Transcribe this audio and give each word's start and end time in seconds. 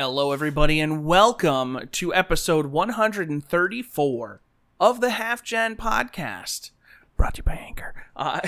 Hello, 0.00 0.30
everybody, 0.30 0.78
and 0.78 1.04
welcome 1.04 1.88
to 1.90 2.14
episode 2.14 2.66
134 2.66 4.40
of 4.78 5.00
the 5.00 5.10
Half 5.10 5.42
Gen 5.42 5.74
Podcast, 5.74 6.70
brought 7.16 7.34
to 7.34 7.38
you 7.38 7.42
by 7.42 7.54
Anchor. 7.54 8.06
Uh, 8.14 8.38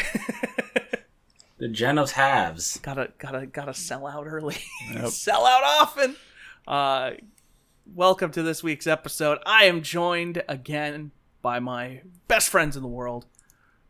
The 1.58 1.66
Gen 1.66 1.98
of 1.98 2.12
Halves. 2.12 2.78
gotta, 2.78 3.08
gotta, 3.18 3.46
gotta 3.46 3.74
sell 3.74 4.06
out 4.06 4.28
early, 4.28 4.58
sell 5.08 5.44
out 5.44 5.64
often. 5.64 6.14
Uh, 6.68 7.10
welcome 7.84 8.30
to 8.30 8.44
this 8.44 8.62
week's 8.62 8.86
episode. 8.86 9.38
I 9.44 9.64
am 9.64 9.82
joined 9.82 10.44
again 10.48 11.10
by 11.42 11.58
my 11.58 12.02
best 12.28 12.48
friends 12.48 12.76
in 12.76 12.82
the 12.82 12.88
world, 12.88 13.26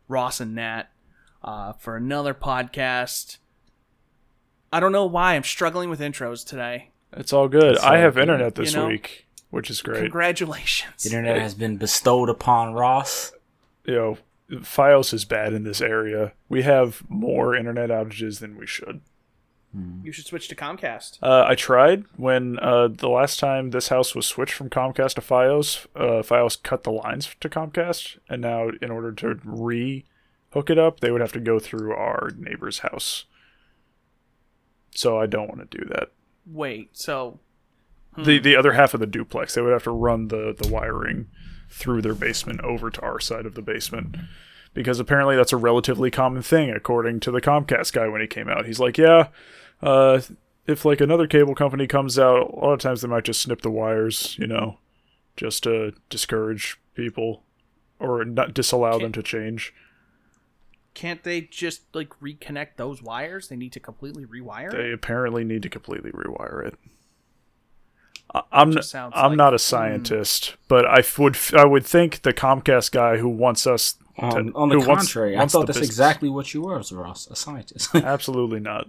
Ross 0.07 0.39
and 0.39 0.55
Nat, 0.55 0.85
uh, 1.43 1.73
for 1.73 1.95
another 1.95 2.33
podcast. 2.33 3.37
I 4.73 4.79
don't 4.79 4.91
know 4.91 5.05
why 5.05 5.35
I'm 5.35 5.43
struggling 5.43 5.91
with 5.91 5.99
intros 5.99 6.43
today. 6.43 6.87
It's 7.13 7.33
all 7.33 7.47
good. 7.47 7.75
It's 7.75 7.83
I 7.83 7.97
have 7.97 8.15
good. 8.15 8.23
internet 8.23 8.55
this 8.55 8.73
You 8.73 8.79
know? 8.79 8.87
week, 8.87 9.27
which 9.49 9.69
is 9.69 9.81
great. 9.81 10.01
Congratulations. 10.01 11.03
The 11.03 11.09
internet 11.09 11.37
has 11.39 11.53
been 11.53 11.77
bestowed 11.77 12.29
upon 12.29 12.73
Ross. 12.73 13.33
you 13.85 13.95
know, 13.95 14.17
FiOS 14.49 15.13
is 15.13 15.25
bad 15.25 15.53
in 15.53 15.63
this 15.63 15.81
area. 15.81 16.33
We 16.49 16.61
have 16.63 17.03
more 17.09 17.55
internet 17.55 17.89
outages 17.89 18.39
than 18.39 18.57
we 18.57 18.67
should. 18.67 19.01
You 20.03 20.11
should 20.11 20.25
switch 20.25 20.49
to 20.49 20.55
Comcast. 20.55 21.17
Uh, 21.23 21.45
I 21.47 21.55
tried 21.55 22.03
when 22.17 22.59
uh, 22.59 22.89
the 22.89 23.07
last 23.07 23.39
time 23.39 23.69
this 23.71 23.87
house 23.87 24.13
was 24.13 24.25
switched 24.27 24.53
from 24.53 24.69
Comcast 24.69 25.13
to 25.13 25.21
FiOS. 25.21 25.87
Uh, 25.95 26.21
FiOS 26.21 26.61
cut 26.61 26.83
the 26.83 26.91
lines 26.91 27.33
to 27.39 27.47
Comcast, 27.47 28.17
and 28.27 28.41
now 28.41 28.69
in 28.81 28.91
order 28.91 29.13
to 29.13 29.39
re 29.45 30.03
hook 30.49 30.69
it 30.69 30.77
up, 30.77 30.99
they 30.99 31.09
would 31.09 31.21
have 31.21 31.31
to 31.31 31.39
go 31.39 31.57
through 31.57 31.93
our 31.93 32.31
neighbor's 32.37 32.79
house. 32.79 33.23
So 34.93 35.17
I 35.17 35.25
don't 35.25 35.47
want 35.47 35.71
to 35.71 35.77
do 35.77 35.85
that. 35.85 36.11
Wait, 36.45 36.89
so 36.93 37.39
the 38.17 38.39
the 38.39 38.55
other 38.55 38.73
half 38.73 38.93
of 38.93 38.99
the 38.99 39.07
duplex. 39.07 39.53
They 39.53 39.61
would 39.61 39.73
have 39.73 39.83
to 39.83 39.91
run 39.91 40.27
the 40.27 40.55
the 40.57 40.69
wiring 40.69 41.27
through 41.69 42.01
their 42.01 42.15
basement 42.15 42.61
over 42.61 42.89
to 42.89 43.01
our 43.01 43.19
side 43.19 43.45
of 43.45 43.55
the 43.55 43.61
basement 43.61 44.17
because 44.73 44.99
apparently 44.99 45.35
that's 45.35 45.53
a 45.53 45.57
relatively 45.57 46.11
common 46.11 46.41
thing 46.41 46.69
according 46.69 47.19
to 47.21 47.31
the 47.31 47.41
Comcast 47.41 47.93
guy 47.93 48.07
when 48.07 48.21
he 48.21 48.27
came 48.27 48.49
out. 48.49 48.65
He's 48.65 48.79
like, 48.79 48.97
yeah, 48.97 49.27
uh, 49.81 50.21
if 50.67 50.85
like 50.85 51.01
another 51.01 51.27
cable 51.27 51.55
company 51.55 51.87
comes 51.87 52.17
out, 52.19 52.51
a 52.51 52.55
lot 52.55 52.73
of 52.73 52.79
times 52.79 53.01
they 53.01 53.07
might 53.07 53.25
just 53.25 53.41
snip 53.41 53.61
the 53.61 53.71
wires, 53.71 54.35
you 54.37 54.47
know, 54.47 54.77
just 55.35 55.63
to 55.63 55.93
discourage 56.09 56.79
people 56.95 57.43
or 57.99 58.23
not 58.25 58.53
disallow 58.53 58.99
them 58.99 59.11
to 59.13 59.23
change. 59.23 59.73
Can't 60.93 61.23
they 61.23 61.41
just 61.41 61.81
like 61.93 62.09
reconnect 62.21 62.75
those 62.77 63.01
wires? 63.01 63.47
They 63.47 63.55
need 63.55 63.71
to 63.73 63.79
completely 63.79 64.25
rewire. 64.25 64.73
it? 64.73 64.77
They 64.77 64.91
apparently 64.91 65.43
need 65.43 65.63
to 65.63 65.69
completely 65.69 66.11
rewire 66.11 66.65
it. 66.67 66.75
I- 68.33 68.43
I'm 68.51 68.71
Just 68.71 68.95
I'm 68.95 69.11
like- 69.11 69.37
not 69.37 69.53
a 69.53 69.59
scientist, 69.59 70.55
but 70.67 70.85
I 70.85 71.03
would 71.17 71.35
f- 71.35 71.53
I 71.53 71.65
would 71.65 71.85
think 71.85 72.21
the 72.21 72.33
Comcast 72.33 72.91
guy 72.91 73.17
who 73.17 73.27
wants 73.29 73.67
us 73.67 73.93
to, 74.19 74.25
Um, 74.25 74.51
on 74.55 74.69
the 74.69 74.75
who 74.79 74.87
wants- 74.87 75.05
contrary, 75.11 75.35
wants 75.35 75.53
I 75.53 75.57
thought 75.59 75.67
that's 75.67 75.79
business- 75.79 75.89
exactly 75.95 76.29
what 76.29 76.53
you 76.53 76.61
were, 76.61 76.81
Ross, 76.91 77.27
a 77.27 77.35
scientist. 77.35 77.89
absolutely 77.95 78.59
not. 78.59 78.87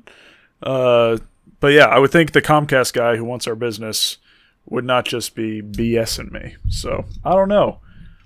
Uh, 0.62 1.18
but 1.58 1.68
yeah, 1.72 1.86
I 1.86 1.98
would 1.98 2.10
think 2.12 2.32
the 2.32 2.42
Comcast 2.42 2.92
guy 2.92 3.16
who 3.16 3.24
wants 3.24 3.46
our 3.48 3.54
business 3.56 4.18
would 4.66 4.84
not 4.84 5.04
just 5.06 5.34
be 5.34 5.60
BSing 5.60 6.30
me. 6.30 6.56
So 6.68 7.04
I 7.24 7.32
don't 7.32 7.48
know, 7.48 7.80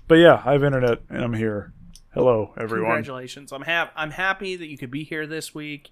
but 0.07 0.15
yeah, 0.15 0.41
I 0.45 0.51
have 0.53 0.63
internet 0.63 0.99
and 1.09 1.23
I'm 1.23 1.33
here. 1.33 1.73
Hello, 2.17 2.51
everyone. 2.57 2.95
Congratulations! 2.95 3.51
I'm 3.51 3.61
hap- 3.61 3.93
I'm 3.95 4.09
happy 4.09 4.55
that 4.55 4.65
you 4.65 4.75
could 4.75 4.89
be 4.89 5.03
here 5.03 5.27
this 5.27 5.53
week. 5.53 5.91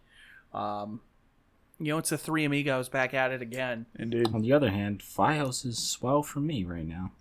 Um, 0.55 1.01
you 1.77 1.91
know, 1.91 1.99
it's 1.99 2.09
the 2.09 2.17
three 2.17 2.43
amigos 2.45 2.89
back 2.89 3.13
at 3.13 3.31
it 3.31 3.43
again. 3.43 3.85
Indeed. 3.99 4.29
on 4.33 4.41
the 4.41 4.51
other 4.51 4.71
hand, 4.71 5.03
FiOS 5.03 5.63
is 5.67 5.77
swell 5.77 6.23
for 6.23 6.39
me 6.39 6.63
right 6.63 6.87
now. 6.87 7.11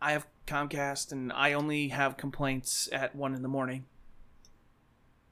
I 0.00 0.12
have 0.12 0.28
Comcast, 0.46 1.10
and 1.10 1.32
I 1.32 1.52
only 1.52 1.88
have 1.88 2.16
complaints 2.16 2.88
at 2.92 3.16
one 3.16 3.34
in 3.34 3.42
the 3.42 3.48
morning 3.48 3.86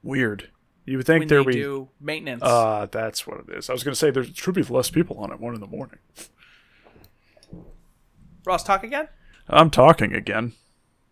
Weird. 0.03 0.49
You 0.83 0.97
would 0.97 1.05
think 1.05 1.21
when 1.21 1.27
there 1.29 1.39
they 1.39 1.45
would 1.45 1.53
be. 1.53 1.61
do 1.61 1.87
maintenance. 2.01 2.43
Uh, 2.43 2.87
that's 2.91 3.25
what 3.25 3.39
it 3.39 3.55
is. 3.55 3.69
I 3.69 3.73
was 3.73 3.83
going 3.85 3.93
to 3.93 3.97
say 3.97 4.11
there 4.11 4.25
should 4.25 4.53
be 4.53 4.63
less 4.63 4.89
people 4.89 5.17
on 5.19 5.31
at 5.31 5.39
one 5.39 5.53
in 5.55 5.61
the 5.61 5.67
morning. 5.67 5.99
Ross, 8.45 8.63
talk 8.63 8.83
again. 8.83 9.07
I'm 9.47 9.69
talking 9.69 10.13
again. 10.13 10.53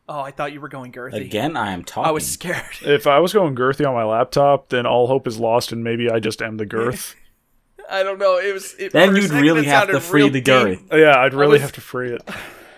Oh, 0.07 0.19
I 0.21 0.31
thought 0.31 0.53
you 0.53 0.61
were 0.61 0.69
going 0.69 0.91
girthy. 0.91 1.15
Again, 1.25 1.57
I 1.57 1.71
am 1.71 1.83
talking. 1.83 2.07
I 2.07 2.11
was 2.11 2.27
scared. 2.27 2.63
If 2.81 3.07
I 3.07 3.19
was 3.19 3.33
going 3.33 3.55
girthy 3.55 3.87
on 3.87 3.93
my 3.95 4.03
laptop, 4.03 4.69
then 4.69 4.85
all 4.85 5.07
hope 5.07 5.27
is 5.27 5.39
lost, 5.39 5.71
and 5.71 5.83
maybe 5.83 6.09
I 6.11 6.19
just 6.19 6.41
am 6.43 6.57
the 6.57 6.65
girth. 6.65 7.15
I 7.89 8.03
don't 8.03 8.19
know. 8.19 8.37
It 8.37 8.53
was. 8.53 8.75
It, 8.79 8.91
Then 8.93 9.15
you'd 9.15 9.31
really 9.31 9.65
have 9.65 9.89
to 9.89 9.99
free 9.99 10.23
real 10.23 10.31
the 10.31 10.41
deep. 10.41 10.45
girth. 10.45 10.81
yeah, 10.91 11.17
I'd 11.19 11.33
really 11.33 11.53
was- 11.53 11.61
have 11.61 11.71
to 11.73 11.81
free 11.81 12.11
it. 12.13 12.21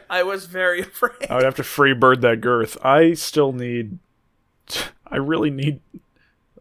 I 0.10 0.24
was 0.24 0.46
very 0.46 0.82
afraid. 0.84 1.28
I 1.30 1.36
would 1.36 1.44
have 1.44 1.56
to 1.56 1.64
free 1.64 1.94
bird 1.94 2.22
that 2.22 2.40
girth. 2.42 2.78
I 2.84 3.14
still 3.14 3.52
need. 3.52 4.00
I 5.06 5.18
really 5.18 5.50
need. 5.50 5.82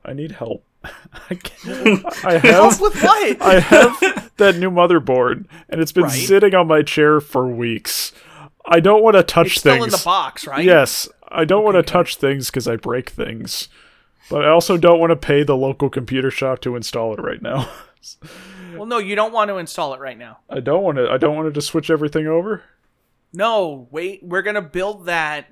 I 0.05 0.13
need 0.13 0.33
help. 0.33 0.65
I, 0.85 1.35
can't, 1.35 2.25
I 2.25 2.39
have. 2.39 2.81
with 2.81 3.03
what? 3.03 3.43
I 3.43 3.59
have 3.59 4.33
that 4.37 4.57
new 4.57 4.71
motherboard, 4.71 5.47
and 5.69 5.81
it's 5.81 5.91
been 5.93 6.05
Right. 6.05 6.13
sitting 6.13 6.55
on 6.55 6.69
my 6.69 6.83
chair 6.83 7.21
for 7.21 7.47
weeks. 7.49 8.13
I 8.67 8.81
don't 8.81 9.03
want 9.03 9.17
to 9.17 9.23
touch 9.23 9.49
it's 9.49 9.61
still 9.61 9.75
things. 9.75 9.85
in 9.85 9.91
the 9.91 10.03
box, 10.05 10.47
right? 10.47 10.65
Yes, 10.65 11.09
I 11.29 11.45
don't 11.45 11.65
want 11.65 11.77
to 11.77 11.83
touch 11.83 12.17
things 12.17 12.47
because 12.51 12.67
I 12.67 12.77
break 12.77 13.11
things, 13.11 13.69
but 14.29 14.45
I 14.45 14.51
also 14.51 14.77
don't 14.77 14.99
want 14.99 15.11
to 15.11 15.17
pay 15.17 15.43
the 15.43 15.57
local 15.57 15.89
computer 15.89 16.31
shop 16.31 16.61
to 16.63 16.77
install 16.77 17.15
it 17.15 17.21
right 17.21 17.43
now. 17.43 17.71
Well, 18.77 18.87
no, 18.87 18.99
you 18.99 19.17
don't 19.17 19.33
want 19.33 19.49
to 19.49 19.57
install 19.57 19.95
it 19.95 20.01
right 20.01 20.19
now. 20.19 20.39
I 20.49 20.61
don't 20.61 20.83
want 20.83 20.99
to. 20.99 21.11
I 21.11 21.17
don't 21.17 21.35
want 21.35 21.49
to 21.49 21.53
just 21.53 21.69
switch 21.69 21.91
everything 21.91 22.27
over. 22.27 22.63
No, 23.33 23.89
wait. 23.91 24.23
We're 24.23 24.43
gonna 24.43 24.63
build 24.63 25.07
that. 25.07 25.47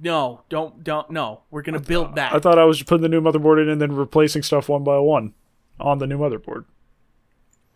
No, 0.00 0.42
don't, 0.48 0.82
don't. 0.82 1.10
No, 1.10 1.42
we're 1.50 1.62
gonna 1.62 1.80
build 1.80 2.14
that. 2.16 2.34
I 2.34 2.38
thought 2.38 2.58
I 2.58 2.64
was 2.64 2.82
putting 2.82 3.02
the 3.02 3.08
new 3.08 3.20
motherboard 3.20 3.62
in 3.62 3.68
and 3.68 3.80
then 3.80 3.92
replacing 3.92 4.42
stuff 4.42 4.68
one 4.68 4.84
by 4.84 4.98
one 4.98 5.34
on 5.78 5.98
the 5.98 6.06
new 6.06 6.18
motherboard. 6.18 6.64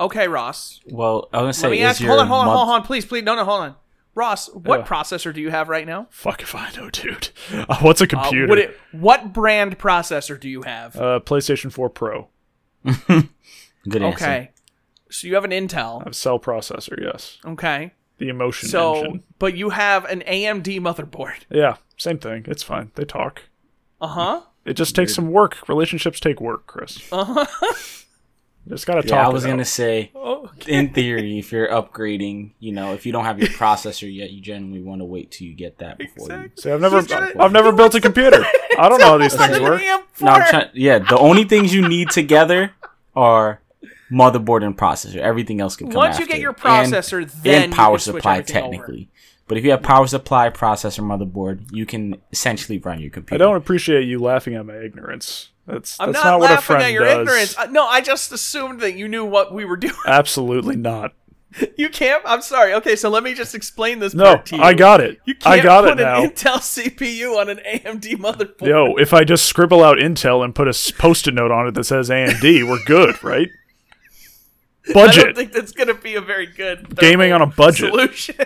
Okay, 0.01 0.29
Ross. 0.29 0.81
Well, 0.87 1.29
I 1.33 1.43
was 1.43 1.61
gonna 1.61 1.71
me 1.73 1.79
say, 1.79 1.85
ask. 1.85 2.01
is 2.01 2.07
Hold 2.07 2.21
on, 2.21 2.27
hold 2.29 2.41
on, 2.41 2.47
moth- 2.47 2.57
hold 2.67 2.69
on, 2.81 2.83
please, 2.83 3.05
please. 3.05 3.23
No, 3.25 3.35
no, 3.35 3.45
hold 3.45 3.61
on. 3.63 3.75
Ross, 4.15 4.49
what 4.53 4.81
Yeah. 4.81 4.87
processor 4.87 5.33
do 5.33 5.41
you 5.41 5.51
have 5.51 5.69
right 5.69 5.87
now? 5.87 6.09
Fuck 6.11 6.43
if 6.43 6.55
I 6.55 6.71
know, 6.77 6.91
dude. 6.91 7.29
Uh, 7.69 7.77
what's 7.81 8.01
a 8.01 8.05
Uh, 8.05 8.09
computer? 8.09 8.57
it, 8.59 8.79
what 8.93 9.33
brand 9.33 9.79
processor 9.79 10.39
do 10.39 10.49
you 10.49 10.63
have? 10.63 10.97
uh, 10.97 11.21
PlayStation 11.21 11.71
4 11.73 11.89
Pro. 11.91 12.29
Good 12.85 14.03
answer. 14.03 14.25
okay, 14.25 14.51
so 15.11 15.27
you 15.29 15.35
have 15.35 15.45
an 15.45 15.51
Intel. 15.53 16.05
A 16.07 16.13
cell 16.13 16.39
processor, 16.39 17.01
yes. 17.01 17.39
Okay, 17.45 17.93
The 18.19 18.29
emotion 18.29 18.69
so 18.69 18.97
engine. 18.97 19.23
but 19.39 19.57
you 19.57 19.71
have 19.71 20.05
an 20.07 20.23
AMD 20.27 20.81
motherboard. 20.81 21.41
Yeah, 21.51 21.77
same 21.97 22.19
thing. 22.19 22.45
It's 22.49 22.63
fine. 22.63 22.91
They 22.97 23.05
talk. 23.05 23.43
Uh 24.01 24.07
huh. 24.09 24.41
It 24.65 24.75
just 24.75 24.95
takes 24.95 25.15
some 25.15 25.31
work. 25.31 25.67
Relationships 25.69 26.21
take 26.21 26.41
work, 26.41 26.67
Chris. 26.67 27.01
Uh 27.13 27.25
huh. 27.25 27.47
Just 28.69 28.87
gotta 28.87 29.03
talk. 29.03 29.11
Yeah, 29.11 29.27
I 29.27 29.31
was 29.33 29.45
out. 29.45 29.49
gonna 29.51 29.65
say, 29.65 30.11
Oh, 30.17 30.51
in 30.67 30.93
theory, 30.93 31.39
if 31.39 31.53
you're 31.53 31.69
upgrading, 31.69 32.53
you 32.59 32.73
know, 32.73 32.93
if 32.95 33.07
you 33.07 33.13
don't 33.13 33.25
have 33.25 33.39
your 33.39 33.49
processor 33.49 34.13
yet, 34.13 34.31
you 34.31 34.41
generally 34.41 34.83
want 34.83 35.01
to 35.01 35.05
wait 35.05 35.31
till 35.31 35.47
you 35.47 35.55
get 35.55 35.79
that 35.79 35.99
before 35.99 36.27
Exactly. 36.27 36.63
See, 36.63 36.71
I've 36.71 36.81
never, 36.81 36.99
He's 37.01 37.07
gonna- 37.07 37.33
I've 37.39 37.53
never 37.53 37.73
built 37.73 37.95
a 37.95 38.01
computer. 38.01 38.45
I 38.79 38.89
don't 38.89 38.99
know 39.01 39.07
how 39.07 39.19
these 39.19 39.35
things 39.35 39.59
work. 39.61 39.81
you. 39.83 39.87
AM4. 40.19 40.21
No, 40.23 40.31
I'm 40.33 40.49
trying. 40.51 40.69
Yeah, 40.75 40.99
the 40.99 41.19
only 41.19 41.45
things 41.45 41.73
you 41.75 41.87
need 41.89 42.11
together 42.11 42.73
are 43.17 43.61
motherboard 44.11 44.65
and 44.65 44.77
processor. 44.77 45.17
Everything 45.17 45.61
else 45.61 45.77
can 45.77 45.89
come 45.89 45.97
Once 45.97 46.19
you 46.19 46.27
get 46.27 46.41
your 46.41 46.51
And- 46.51 46.59
processor, 46.59 47.31
then 47.43 47.63
and 47.65 47.73
you 47.73 47.77
power 47.77 47.97
can 47.97 48.01
supply 48.01 48.39
everything 48.39 48.57
over. 48.63 48.71
technically. 48.73 49.09
But 49.47 49.57
if 49.57 49.65
you 49.65 49.71
have 49.71 49.83
power 49.83 50.07
supply, 50.07 50.51
processor, 50.51 51.01
motherboard, 51.01 51.69
you 51.73 51.87
can 51.87 52.17
essentially 52.31 52.79
run 52.79 53.01
your 53.01 53.11
computer. 53.11 53.43
I 53.43 53.47
don't 53.47 53.57
appreciate 53.57 54.05
you 54.05 54.19
laughing 54.19 54.55
at 54.55 54.67
my 54.67 54.77
ignorance. 54.77 55.49
That's 55.69 56.01
I'm 56.01 56.13
that's 56.13 56.25
not, 56.25 56.31
not, 56.31 56.41
what 56.41 56.51
a 56.51 56.55
laughing 56.55 56.65
friend 56.67 56.83
at 56.85 56.93
your 56.93 57.05
does. 57.05 57.19
ignorance. 57.21 57.59
Uh, 57.59 57.67
no, 57.67 57.87
I 57.87 58.01
just 58.01 58.33
assumed 58.33 58.81
that 58.81 58.95
you 58.95 59.07
knew 59.07 59.25
what 59.25 59.53
we 59.53 59.65
were 59.67 59.77
doing. 59.77 59.95
Absolutely 60.07 60.77
not. 60.77 61.13
You 61.77 61.89
can't. 61.89 62.23
I'm 62.27 62.43
sorry. 62.43 62.75
Okay, 62.75 62.95
so 62.97 63.09
let 63.09 63.23
me 63.23 63.35
just 63.35 63.55
explain 63.55 63.99
this 63.99 64.15
No, 64.15 64.25
part 64.25 64.47
to 64.47 64.57
you. 64.57 64.63
I 64.63 64.75
got 64.75 65.01
it. 65.01 65.19
You 65.25 65.35
can't 65.35 65.61
I 65.61 65.63
got 65.63 65.85
put 65.85 65.99
it 65.99 66.03
now. 66.03 66.23
an 66.23 66.31
Intel 66.31 66.57
CPU 66.59 67.37
on 67.39 67.49
an 67.49 67.59
AMD 67.67 68.05
motherboard. 68.17 68.67
Yo, 68.67 68.97
if 68.97 69.13
I 69.15 69.25
just 69.25 69.47
scribble 69.47 69.83
out 69.83 69.99
Intel 69.99 70.45
and 70.45 70.55
put 70.55 70.69
a 70.69 70.93
post-it 70.99 71.35
note 71.35 71.51
on 71.51 71.67
it 71.67 71.75
that 71.75 71.85
says 71.85 72.11
AMD, 72.11 72.69
we're 72.69 72.83
good, 72.85 73.23
right? 73.25 73.49
Budget. 74.93 75.19
I 75.23 75.25
don't 75.27 75.37
think 75.37 75.53
that's 75.53 75.73
going 75.73 75.89
to 75.89 75.95
be 75.95 76.15
a 76.15 76.21
very 76.21 76.47
good 76.47 76.97
Gaming 76.97 77.33
on 77.33 77.43
a 77.43 77.47
budget. 77.47 77.91
solution. 77.91 78.37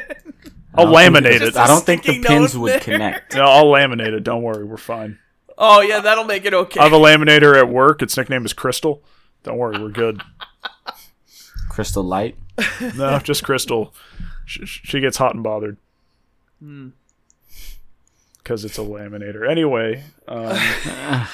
I'll 0.75 0.87
don't 0.91 0.95
think 1.13 1.17
laminate 1.27 1.39
the- 1.41 1.47
it. 1.49 1.57
I 1.57 1.67
don't 1.67 1.85
think 1.85 2.05
the 2.05 2.23
pins 2.23 2.57
would 2.57 2.73
there. 2.73 2.81
connect. 2.81 3.35
No, 3.35 3.45
I'll 3.45 3.67
laminate 3.67 4.13
it. 4.13 4.21
Don't 4.25 4.43
worry, 4.43 4.65
we're 4.65 4.77
fine. 4.77 5.19
Oh 5.63 5.81
yeah, 5.81 6.01
that'll 6.01 6.25
make 6.25 6.45
it 6.45 6.53
okay. 6.53 6.81
I 6.81 6.83
have 6.85 6.93
a 6.93 6.99
laminator 6.99 7.57
at 7.57 7.69
work. 7.69 8.03
Its 8.03 8.17
nickname 8.17 8.45
is 8.45 8.53
Crystal. 8.53 9.03
Don't 9.45 9.57
worry, 9.57 9.81
we're 9.81 9.89
good. 9.89 10.21
Crystal 11.71 12.03
Light. 12.03 12.37
No, 12.97 13.19
just 13.23 13.43
Crystal. 13.45 13.95
She, 14.45 14.67
she 14.67 15.01
gets 15.01 15.17
hot 15.17 15.35
and 15.35 15.43
bothered. 15.43 15.79
Hmm. 16.59 16.89
Because 18.39 18.65
it's 18.65 18.77
a 18.77 18.83
laminator. 18.83 19.49
Anyway, 19.49 20.03
um, 20.29 20.59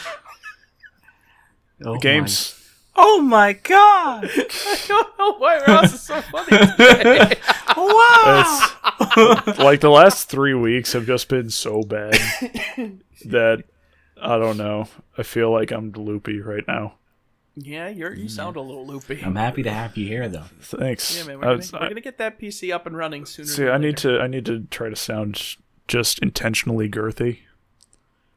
Oh 1.85 1.97
games. 1.99 2.55
Oh 2.97 3.21
my 3.21 3.53
god! 3.53 4.25
I 4.35 4.79
don't 4.89 5.19
know 5.19 5.35
why 5.39 5.63
Ross 5.67 5.95
is 5.95 6.03
so 6.03 6.21
funny. 6.23 6.59
today. 6.59 7.35
Wow! 7.77 8.71
It's 9.47 9.59
like 9.59 9.81
the 9.81 9.91
last 9.91 10.29
three 10.29 10.55
weeks 10.55 10.93
have 10.95 11.07
just 11.07 11.29
been 11.29 11.49
so 11.51 11.83
bad 11.83 12.15
that 13.27 13.63
I 14.21 14.39
don't 14.39 14.57
know. 14.57 14.89
I 15.17 15.23
feel 15.23 15.51
like 15.53 15.71
I'm 15.71 15.93
loopy 15.93 16.41
right 16.41 16.65
now. 16.67 16.95
yeah, 17.57 17.89
you're 17.89 18.15
you 18.15 18.29
sound 18.29 18.57
a 18.57 18.61
little 18.61 18.87
loopy. 18.87 19.21
I'm 19.25 19.37
happy 19.37 19.63
to 19.65 19.71
have 19.71 19.97
you 19.97 20.07
here, 20.07 20.29
though. 20.29 20.45
Thanks. 20.61 21.17
Yeah, 21.17 21.25
man, 21.25 21.35
I 21.35 21.37
we're 21.37 21.43
gonna, 21.45 21.57
was- 21.57 21.73
we're 21.73 21.89
gonna 21.89 22.01
get 22.01 22.19
that 22.19 22.39
PC 22.41 22.73
up 22.73 22.87
and 22.87 22.97
running 22.97 23.27
sooner. 23.27 23.49
see, 23.49 23.65
than 23.65 23.73
I 23.73 23.79
need 23.79 23.97
to. 23.99 24.19
I 24.21 24.27
need 24.27 24.47
to 24.47 24.65
try 24.71 24.89
to 24.89 24.97
sound 24.97 25.57
just 25.89 26.19
intentionally 26.21 26.89
girthy. 26.89 27.39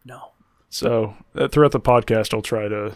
No, 0.06 0.32
So 0.70 1.16
uh, 1.36 1.48
throughout 1.48 1.72
the 1.74 1.80
podcast, 1.80 2.34
I'll 2.34 2.42
try 2.42 2.68
to. 2.68 2.96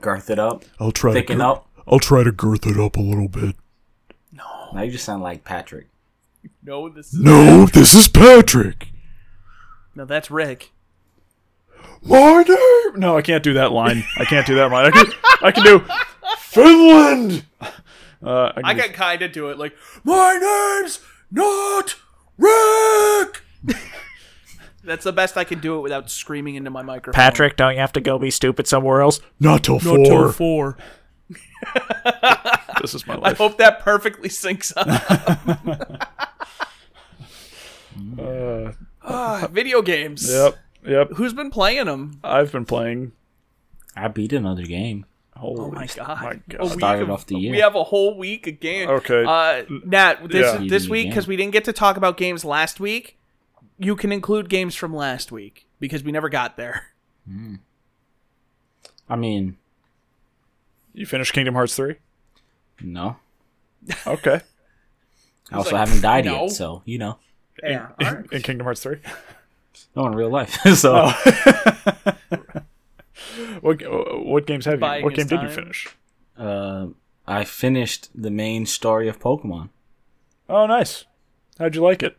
Girth 0.00 0.28
it 0.30 0.40
up, 0.40 0.64
I'll 0.80 0.90
try 0.90 1.12
thicken 1.12 1.40
up. 1.40 1.68
I'll 1.86 2.00
try 2.00 2.24
to 2.24 2.32
girth 2.32 2.66
it 2.66 2.78
up 2.80 2.96
a 2.96 3.00
little 3.00 3.28
bit. 3.28 3.54
no, 4.32 4.44
Now 4.74 4.82
you 4.82 4.90
just 4.90 5.04
sound 5.04 5.22
like 5.22 5.44
Patrick. 5.44 5.86
no. 6.64 6.88
This 6.88 7.14
is 7.14 7.20
No, 7.20 7.66
this 7.66 7.94
is 7.94 8.08
Patrick. 8.08 8.88
no. 9.94 10.04
That's 10.04 10.30
Rick. 10.32 10.72
My 12.04 12.42
name. 12.42 13.00
No, 13.00 13.16
I 13.16 13.22
can't 13.22 13.42
do 13.42 13.54
that 13.54 13.72
line. 13.72 14.04
I 14.18 14.24
can't 14.24 14.46
do 14.46 14.54
that 14.56 14.70
line. 14.70 14.86
I 14.86 14.90
can. 14.90 15.06
I 15.42 15.50
can 15.52 15.64
do 15.64 15.84
Finland. 16.38 17.44
Uh, 18.22 18.52
I, 18.56 18.60
can 18.60 18.64
I 18.64 18.74
do- 18.74 18.80
can 18.82 18.92
kind 18.92 19.22
of 19.22 19.32
do 19.32 19.48
it 19.50 19.58
like 19.58 19.74
my 20.04 20.38
name's 20.80 21.00
not 21.30 21.96
Rick. 22.38 23.42
That's 24.84 25.04
the 25.04 25.12
best 25.12 25.36
I 25.38 25.44
can 25.44 25.60
do 25.60 25.76
it 25.78 25.80
without 25.80 26.10
screaming 26.10 26.56
into 26.56 26.70
my 26.70 26.82
microphone. 26.82 27.14
Patrick, 27.18 27.56
don't 27.56 27.72
you 27.74 27.80
have 27.80 27.92
to 27.94 28.00
go 28.00 28.18
be 28.18 28.30
stupid 28.30 28.66
somewhere 28.66 29.00
else? 29.00 29.20
Not 29.40 29.64
till 29.64 29.78
four. 29.78 29.98
Not 29.98 30.04
till 30.06 30.32
four. 30.32 30.76
This 32.82 32.92
is 32.94 33.06
my 33.06 33.14
life. 33.14 33.32
I 33.32 33.36
hope 33.42 33.56
that 33.58 33.80
perfectly 33.80 34.28
syncs 34.28 34.72
up. 34.76 34.86
Uh, 38.20 38.72
Ah, 39.06 39.48
video 39.50 39.80
games. 39.80 40.28
yep. 40.30 40.56
Yep. 40.84 41.12
Who's 41.16 41.32
been 41.32 41.50
playing 41.50 41.86
them? 41.86 42.20
I've 42.22 42.52
been 42.52 42.64
playing. 42.64 43.12
I 43.96 44.08
beat 44.08 44.32
another 44.32 44.62
game. 44.64 45.06
Holy 45.36 45.60
Oh 45.60 45.70
my 45.70 45.86
god! 45.86 46.22
My 46.22 46.40
God. 46.48 46.70
Started 46.72 47.02
of- 47.04 47.10
off 47.10 47.26
the 47.26 47.36
year. 47.36 47.50
We 47.52 47.58
have 47.58 47.74
a 47.74 47.82
whole 47.84 48.16
week 48.16 48.46
of 48.46 48.60
games. 48.60 48.88
Okay. 48.90 49.24
Uh, 49.24 49.64
Nat, 49.84 50.28
this 50.28 50.60
Yeah. 50.60 50.66
this 50.68 50.88
week 50.88 51.08
because 51.08 51.26
we 51.26 51.36
didn't 51.36 51.52
get 51.52 51.64
to 51.64 51.72
talk 51.72 51.96
about 51.96 52.16
games 52.16 52.44
last 52.44 52.78
week. 52.78 53.18
You 53.78 53.96
can 53.96 54.12
include 54.12 54.48
games 54.48 54.74
from 54.76 54.94
last 54.94 55.32
week 55.32 55.66
because 55.80 56.04
we 56.04 56.12
never 56.12 56.28
got 56.28 56.56
there. 56.56 56.86
I 59.08 59.16
mean, 59.16 59.56
You 60.92 61.06
finished 61.06 61.32
Kingdom 61.32 61.54
Hearts 61.54 61.74
3? 61.74 61.96
no. 62.82 63.16
Okay. 64.06 64.40
I 65.52 65.56
also 65.56 65.72
like, 65.72 65.88
haven't 65.88 66.02
died 66.02 66.24
no. 66.26 66.42
yet, 66.42 66.52
so 66.52 66.82
you 66.84 66.98
know, 66.98 67.18
Yeah. 67.62 67.88
in, 68.00 68.28
in 68.32 68.42
Kingdom 68.42 68.64
Hearts 68.64 68.82
3? 68.82 68.96
no 69.96 70.06
in 70.06 70.14
real 70.14 70.30
life. 70.30 70.58
so 70.74 71.10
Oh. 71.10 72.12
What 73.60 73.82
what 74.26 74.46
games 74.46 74.64
have 74.66 74.80
you? 74.80 75.04
What 75.04 75.14
game 75.14 75.26
did 75.26 75.42
you 75.42 75.48
finish? 75.48 75.88
uh, 76.36 76.86
I 77.26 77.44
finished 77.44 78.08
the 78.14 78.30
main 78.30 78.66
story 78.66 79.08
of 79.08 79.18
Pokemon. 79.18 79.70
Oh, 80.48 80.66
nice. 80.66 81.06
How'd 81.58 81.74
you 81.74 81.82
like 81.82 82.02
it? 82.02 82.18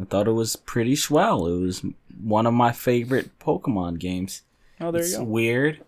I 0.00 0.04
thought 0.04 0.28
it 0.28 0.32
was 0.32 0.54
pretty 0.54 0.94
swell. 0.94 1.46
It 1.46 1.58
was 1.58 1.84
one 2.22 2.46
of 2.46 2.54
my 2.54 2.70
favorite 2.72 3.36
Pokemon 3.40 3.98
games. 3.98 4.42
Oh, 4.80 4.92
there 4.92 5.00
it's 5.00 5.12
you 5.12 5.18
go. 5.18 5.24
weird, 5.24 5.84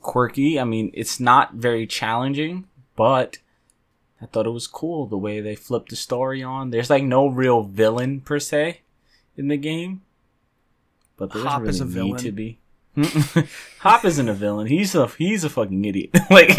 quirky. 0.00 0.58
I 0.58 0.64
mean, 0.64 0.90
it's 0.94 1.20
not 1.20 1.54
very 1.54 1.86
challenging, 1.86 2.66
but 2.96 3.38
I 4.20 4.26
thought 4.26 4.46
it 4.46 4.50
was 4.50 4.66
cool 4.66 5.06
the 5.06 5.16
way 5.18 5.40
they 5.40 5.54
flipped 5.54 5.90
the 5.90 5.96
story 5.96 6.42
on. 6.42 6.70
There's 6.70 6.90
like 6.90 7.04
no 7.04 7.28
real 7.28 7.62
villain 7.62 8.20
per 8.20 8.40
se 8.40 8.80
in 9.36 9.46
the 9.48 9.58
game, 9.58 10.02
but 11.16 11.32
there 11.32 11.42
Hop 11.42 11.62
is 11.62 11.78
doesn't 11.80 11.88
a 11.88 11.90
really 11.90 12.08
villain. 12.08 12.22
need 12.22 12.28
to 12.28 12.32
be. 12.32 12.58
Hop 13.80 14.04
isn't 14.04 14.28
a 14.28 14.32
villain. 14.34 14.66
He's 14.66 14.94
a 14.94 15.06
he's 15.08 15.44
a 15.44 15.50
fucking 15.50 15.84
idiot. 15.84 16.10
like 16.30 16.50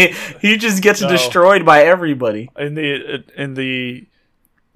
he 0.42 0.58
just 0.58 0.84
gets 0.84 1.02
No. 1.02 1.10
destroyed 1.10 1.66
by 1.66 1.84
everybody. 1.84 2.50
In 2.58 2.76
the 2.76 3.24
in 3.36 3.56
the 3.56 4.06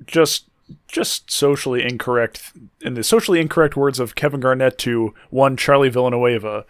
just 0.07 0.45
just 0.88 1.30
socially 1.30 1.83
incorrect 1.83 2.54
in 2.81 2.94
the 2.95 3.04
socially 3.04 3.39
incorrect 3.39 3.75
words 3.75 4.00
of 4.00 4.16
Kevin 4.16 4.39
Garnett 4.39 4.78
to 4.80 5.13
one 5.30 5.56
Charlie 5.57 5.89
Villanueva, 5.89 6.66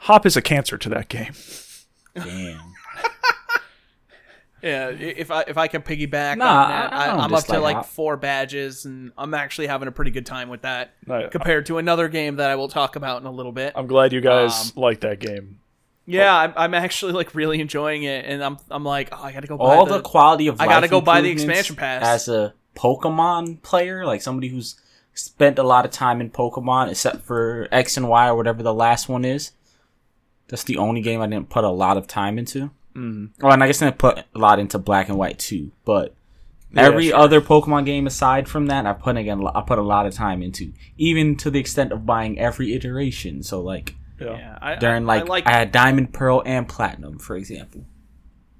Hop 0.00 0.26
is 0.26 0.36
a 0.36 0.42
cancer 0.42 0.76
to 0.78 0.88
that 0.88 1.08
game. 1.08 1.32
Damn. 2.14 2.60
Yeah, 4.64 4.88
if 4.88 5.30
I 5.30 5.42
if 5.46 5.58
I 5.58 5.68
can 5.68 5.82
piggyback 5.82 6.38
Nah, 6.38 6.46
on 6.64 6.68
that, 6.70 6.92
I- 6.92 6.96
I 6.96 7.04
I, 7.04 7.06
don't 7.08 7.20
I'm 7.20 7.34
up 7.34 7.44
to 7.44 7.60
like 7.60 7.76
Hop. 7.76 7.86
four 7.86 8.16
badges, 8.16 8.86
and 8.86 9.12
I'm 9.18 9.34
actually 9.34 9.66
having 9.66 9.88
a 9.88 9.92
pretty 9.92 10.10
good 10.10 10.24
time 10.24 10.48
with 10.48 10.62
that 10.62 10.94
I, 11.08 11.24
compared 11.24 11.66
to 11.66 11.76
another 11.78 12.08
game 12.08 12.36
that 12.36 12.50
I 12.50 12.56
will 12.56 12.68
talk 12.68 12.96
about 12.96 13.20
in 13.20 13.26
a 13.26 13.30
little 13.30 13.52
bit. 13.52 13.74
I'm 13.76 13.86
glad 13.86 14.12
you 14.14 14.22
guys 14.22 14.72
Um, 14.74 14.82
like 14.82 15.00
that 15.00 15.20
game. 15.20 15.58
Yeah, 16.06 16.34
I'm, 16.34 16.52
I'm 16.56 16.74
actually 16.74 17.12
like 17.12 17.34
really 17.34 17.60
enjoying 17.60 18.04
it, 18.04 18.24
and 18.24 18.42
I'm 18.42 18.56
I'm 18.70 18.84
like, 18.84 19.10
oh, 19.12 19.22
I 19.22 19.32
gotta 19.32 19.46
go. 19.46 19.58
Buy 19.58 19.64
All 19.76 19.84
the, 19.86 19.98
the 19.98 20.02
quality 20.02 20.48
of 20.48 20.60
I 20.60 20.66
gotta 20.66 20.88
go 20.88 21.00
buy 21.02 21.20
the 21.20 21.30
expansion 21.30 21.76
pass. 21.76 22.02
as 22.02 22.28
a 22.28 22.54
Pokemon 22.74 23.60
player, 23.62 24.04
like 24.06 24.22
somebody 24.22 24.48
who's 24.48 24.80
spent 25.12 25.58
a 25.58 25.62
lot 25.62 25.84
of 25.84 25.90
time 25.90 26.20
in 26.20 26.30
Pokemon, 26.30 26.90
except 26.90 27.22
for 27.22 27.68
X 27.70 27.96
and 27.98 28.08
Y 28.08 28.28
or 28.28 28.34
whatever 28.34 28.62
the 28.62 28.74
last 28.74 29.08
one 29.08 29.24
is. 29.26 29.52
That's 30.48 30.64
the 30.64 30.76
only 30.76 31.00
game 31.00 31.20
I 31.20 31.26
didn't 31.26 31.48
put 31.50 31.64
a 31.64 31.70
lot 31.70 31.96
of 31.96 32.06
time 32.06 32.38
into. 32.38 32.70
Mm. 32.94 33.30
Oh, 33.42 33.50
and 33.50 33.62
I 33.62 33.66
guess 33.66 33.82
I 33.82 33.86
didn't 33.86 33.98
put 33.98 34.18
a 34.18 34.38
lot 34.38 34.58
into 34.58 34.78
Black 34.78 35.08
and 35.08 35.18
White 35.18 35.38
too. 35.38 35.72
But 35.84 36.14
every 36.76 37.08
sure. 37.08 37.16
other 37.16 37.40
Pokemon 37.40 37.86
game 37.86 38.06
aside 38.06 38.48
from 38.48 38.66
that, 38.66 38.86
I 38.86 38.92
put 38.92 39.16
again, 39.16 39.44
I 39.54 39.62
put 39.62 39.78
a 39.78 39.82
lot 39.82 40.06
of 40.06 40.14
time 40.14 40.42
into, 40.42 40.72
even 40.96 41.36
to 41.38 41.50
the 41.50 41.58
extent 41.58 41.92
of 41.92 42.06
buying 42.06 42.38
every 42.38 42.74
iteration. 42.74 43.42
So 43.42 43.60
like 43.60 43.94
Yeah. 44.20 44.36
Yeah, 44.36 44.58
I, 44.62 44.74
during 44.76 45.06
like 45.06 45.24
I 45.24 45.26
like 45.26 45.46
I 45.46 45.52
had 45.52 45.72
Diamond, 45.72 46.12
Pearl, 46.12 46.42
and 46.46 46.68
Platinum, 46.68 47.18
for 47.18 47.36
example. 47.36 47.84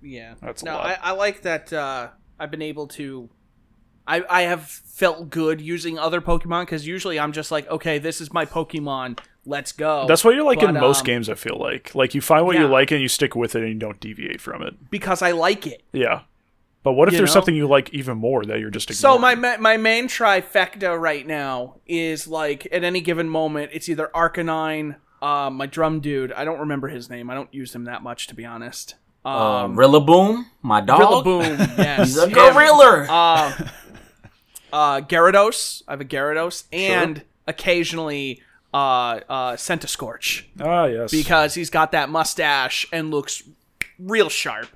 Yeah, 0.03 0.35
That's 0.43 0.63
a 0.63 0.67
no, 0.67 0.75
lot. 0.75 0.87
I, 0.87 0.99
I 1.03 1.11
like 1.13 1.43
that. 1.43 1.73
Uh, 1.73 2.09
I've 2.39 2.51
been 2.51 2.63
able 2.63 2.89
to. 2.89 3.31
I 4.07 4.23
I 4.29 4.43
have 4.43 4.67
felt 4.67 5.31
good 5.31 5.61
using 5.61 5.99
other 5.99 6.21
Pokemon 6.21 6.63
because 6.63 6.87
usually 6.87 7.19
I'm 7.19 7.33
just 7.33 7.51
like, 7.51 7.69
okay, 7.71 7.99
this 7.99 8.21
is 8.21 8.33
my 8.33 8.45
Pokemon. 8.45 9.19
Let's 9.47 9.73
go. 9.73 10.07
That's 10.09 10.25
what 10.25 10.35
you're 10.35 10.45
like 10.45 10.63
in 10.63 10.73
most 10.75 11.01
um, 11.01 11.07
games. 11.07 11.29
I 11.29 11.35
feel 11.35 11.59
like 11.59 11.95
like 11.95 12.15
you 12.15 12.21
find 12.21 12.47
what 12.47 12.57
you 12.57 12.67
like 12.67 12.91
and 12.91 13.01
you 13.03 13.09
stick 13.09 13.35
with 13.37 13.55
it 13.55 13.63
and 13.63 13.73
you 13.73 13.79
don't 13.79 14.01
deviate 14.01 14.41
from 14.41 14.63
it. 14.63 14.91
because 14.91 15.21
I 15.23 15.33
like 15.33 15.67
it. 15.67 15.83
Yeah. 15.93 16.23
But 16.83 16.93
what 16.93 17.09
if 17.09 17.13
You 17.15 17.19
there's 17.19 17.31
know? 17.31 17.35
something 17.35 17.55
you 17.57 17.67
like 17.67 17.93
even 17.95 18.19
more 18.19 18.45
that 18.45 18.61
you're 18.61 18.69
just 18.71 18.93
So 18.95 19.19
my 19.19 19.35
my 19.35 19.77
main 19.79 20.07
trifecta 20.07 20.99
right 21.01 21.27
now 21.27 21.77
is 21.87 22.27
like 22.29 22.67
at 22.73 22.85
any 22.85 23.01
given 23.01 23.29
moment, 23.29 23.71
it's 23.73 23.89
either 23.89 24.11
Arcanine, 24.15 24.97
uh, 25.23 25.49
my 25.51 25.65
drum 25.67 26.01
dude. 26.01 26.33
I 26.33 26.45
don't 26.45 26.61
remember 26.61 26.89
his 26.89 27.09
name. 27.09 27.31
I 27.31 27.35
don't 27.35 27.53
use 27.55 27.75
him 27.75 27.85
that 27.85 28.03
much 28.03 28.27
to 28.29 28.35
be 28.35 28.45
honest. 28.45 28.97
Um, 29.25 29.33
Um, 29.35 29.77
Rillaboom, 29.77 30.45
my 30.61 30.83
dog. 30.83 31.25
Rillaboom, 31.25 31.59
yes, 31.79 32.09
He's 32.09 32.19
a 32.19 32.29
gorilla. 32.29 33.03
um, 33.09 33.69
uh, 34.73 35.01
Gyarados. 35.01 35.83
I 35.89 35.93
have 35.93 36.01
a 36.03 36.05
Gyarados, 36.05 36.65
and 36.73 37.23
occasionally 37.47 38.43
uh, 38.75 39.21
uh, 39.29 39.53
Centiskorch 39.53 40.45
ah 40.61 40.87
yes. 40.87 41.11
because 41.11 41.55
he's 41.55 41.71
got 41.71 41.93
that 41.93 42.11
mustache 42.11 42.87
and 42.93 43.11
looks 43.11 43.43
real 43.99 44.29
sharp. 44.29 44.69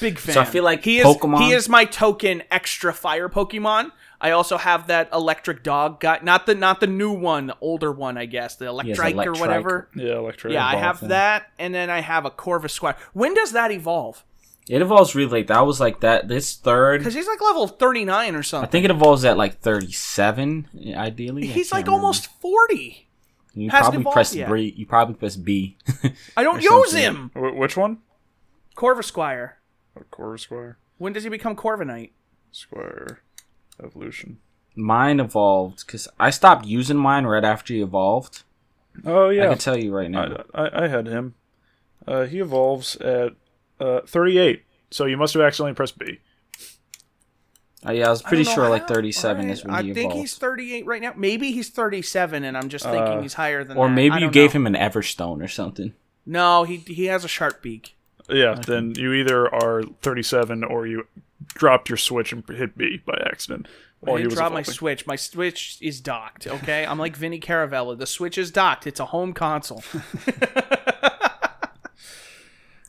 Big 0.00 0.18
fan. 0.18 0.38
I 0.38 0.44
feel 0.46 0.64
like 0.64 0.82
he 0.82 0.98
is 0.98 1.06
Pokemon- 1.06 1.42
he 1.42 1.52
is 1.52 1.68
my 1.68 1.84
token 1.84 2.42
extra 2.50 2.92
fire 2.94 3.28
Pokemon. 3.28 3.92
I 4.18 4.30
also 4.32 4.58
have 4.58 4.86
that 4.88 5.08
electric 5.12 5.62
dog 5.62 6.00
guy, 6.00 6.20
not 6.22 6.46
the 6.46 6.54
not 6.54 6.80
the 6.80 6.86
new 6.86 7.12
one, 7.12 7.48
the 7.48 7.56
older 7.60 7.92
one, 7.92 8.16
I 8.18 8.26
guess, 8.26 8.56
the 8.56 8.66
electric 8.66 9.16
or 9.16 9.32
whatever. 9.32 9.88
yeah, 9.94 10.16
electric. 10.16 10.54
Yeah, 10.54 10.66
I 10.66 10.76
have 10.76 11.00
yeah. 11.02 11.08
that, 11.08 11.50
and 11.58 11.74
then 11.74 11.90
I 11.90 12.00
have 12.00 12.24
a 12.24 12.30
Corvus 12.30 12.78
When 13.12 13.34
does 13.34 13.52
that 13.52 13.70
evolve? 13.70 14.24
It 14.68 14.82
evolves 14.82 15.14
really 15.16 15.30
late. 15.30 15.46
That 15.48 15.66
was 15.66 15.80
like 15.80 16.00
that. 16.00 16.28
This 16.28 16.54
third, 16.56 17.00
Because 17.00 17.14
he's 17.14 17.26
like 17.26 17.40
level 17.40 17.66
thirty 17.66 18.04
nine 18.04 18.34
or 18.36 18.42
something. 18.42 18.68
I 18.68 18.70
think 18.70 18.84
it 18.84 18.90
evolves 18.90 19.24
at 19.24 19.36
like 19.36 19.58
thirty-seven. 19.60 20.68
Ideally, 20.96 21.46
He's 21.46 21.72
like 21.72 21.86
remember. 21.86 22.02
almost 22.04 22.26
forty. 22.40 23.08
You 23.54 23.68
probably 23.68 24.00
evolved 24.00 24.14
press 24.14 24.34
yet. 24.34 24.52
B. 24.52 24.72
You 24.76 24.86
probably 24.86 25.14
press 25.16 25.34
B. 25.36 25.76
I 26.36 26.44
don't 26.44 26.62
use 26.62 26.90
something. 26.90 27.00
him. 27.02 27.30
Wh- 27.34 27.56
which 27.58 27.76
one? 27.76 27.98
Corvisquire. 28.76 29.52
Oh, 29.98 30.02
Core 30.10 30.38
Squire. 30.38 30.78
When 30.98 31.12
does 31.12 31.24
he 31.24 31.30
become 31.30 31.56
Corviknight? 31.56 32.10
Squire. 32.52 33.22
Evolution. 33.82 34.38
mine 34.76 35.18
evolved 35.20 35.84
because 35.86 36.06
I 36.18 36.30
stopped 36.30 36.64
using 36.66 36.96
mine 36.96 37.24
right 37.26 37.44
after 37.44 37.72
he 37.74 37.80
evolved. 37.80 38.42
Oh 39.04 39.30
yeah, 39.30 39.46
I 39.46 39.48
can 39.48 39.58
tell 39.58 39.76
you 39.76 39.92
right 39.94 40.10
now. 40.10 40.44
I, 40.54 40.62
I, 40.62 40.84
I 40.84 40.88
had 40.88 41.06
him. 41.06 41.34
Uh, 42.06 42.24
he 42.26 42.38
evolves 42.40 42.96
at 42.96 43.32
uh, 43.80 44.00
38. 44.06 44.62
So 44.90 45.06
you 45.06 45.16
must 45.16 45.34
have 45.34 45.42
accidentally 45.42 45.74
pressed 45.74 45.98
B. 45.98 46.18
Uh, 47.86 47.92
yeah, 47.92 48.08
I 48.08 48.10
was 48.10 48.20
pretty 48.22 48.42
I 48.42 48.44
don't 48.44 48.54
sure 48.56 48.68
like 48.68 48.86
thirty-seven 48.86 49.42
Alright, 49.44 49.52
is 49.58 49.64
when 49.64 49.74
I 49.74 49.82
he 49.82 49.94
think 49.94 50.10
evolved. 50.10 50.16
he's 50.20 50.36
38 50.36 50.84
right 50.84 51.00
now. 51.00 51.14
Maybe 51.16 51.50
he's 51.52 51.70
37, 51.70 52.44
and 52.44 52.54
I'm 52.58 52.68
just 52.68 52.84
thinking 52.84 53.00
Uh, 53.18 53.22
he's 53.22 53.32
higher 53.34 53.64
than 53.64 53.78
Or 53.78 53.88
that. 53.88 53.94
maybe 53.94 54.18
you 54.18 54.30
gave 54.30 54.50
know. 54.52 54.60
him 54.60 54.66
an 54.66 54.74
Everstone 54.74 55.42
or 55.42 55.48
something. 55.48 55.94
No, 56.26 56.64
he 56.64 56.76
he 56.76 57.06
has 57.06 57.24
a 57.24 57.28
sharp 57.28 57.62
beak. 57.62 57.96
Yeah, 58.28 58.54
then 58.54 58.92
you 58.96 59.14
either 59.14 59.52
are 59.52 59.82
37 60.02 60.62
or 60.62 60.86
you 60.86 61.06
dropped 61.54 61.88
your 61.88 61.96
switch 61.96 62.32
and 62.32 62.46
hit 62.48 62.76
B 62.76 63.00
by 63.06 63.14
accident. 63.24 63.66
I 63.66 63.70
While 64.10 64.16
he 64.16 64.22
didn't 64.24 64.34
drop 64.36 64.52
my 64.52 64.62
switch. 64.62 65.06
My 65.06 65.16
switch 65.16 65.78
is 65.80 66.00
docked. 66.02 66.46
Okay, 66.46 66.84
I'm 66.84 66.98
like 66.98 67.16
Vinny 67.16 67.40
Caravella. 67.40 67.96
The 67.98 68.06
switch 68.06 68.36
is 68.36 68.50
docked. 68.50 68.86
It's 68.86 69.00
a 69.00 69.06
home 69.06 69.32
console. 69.32 69.82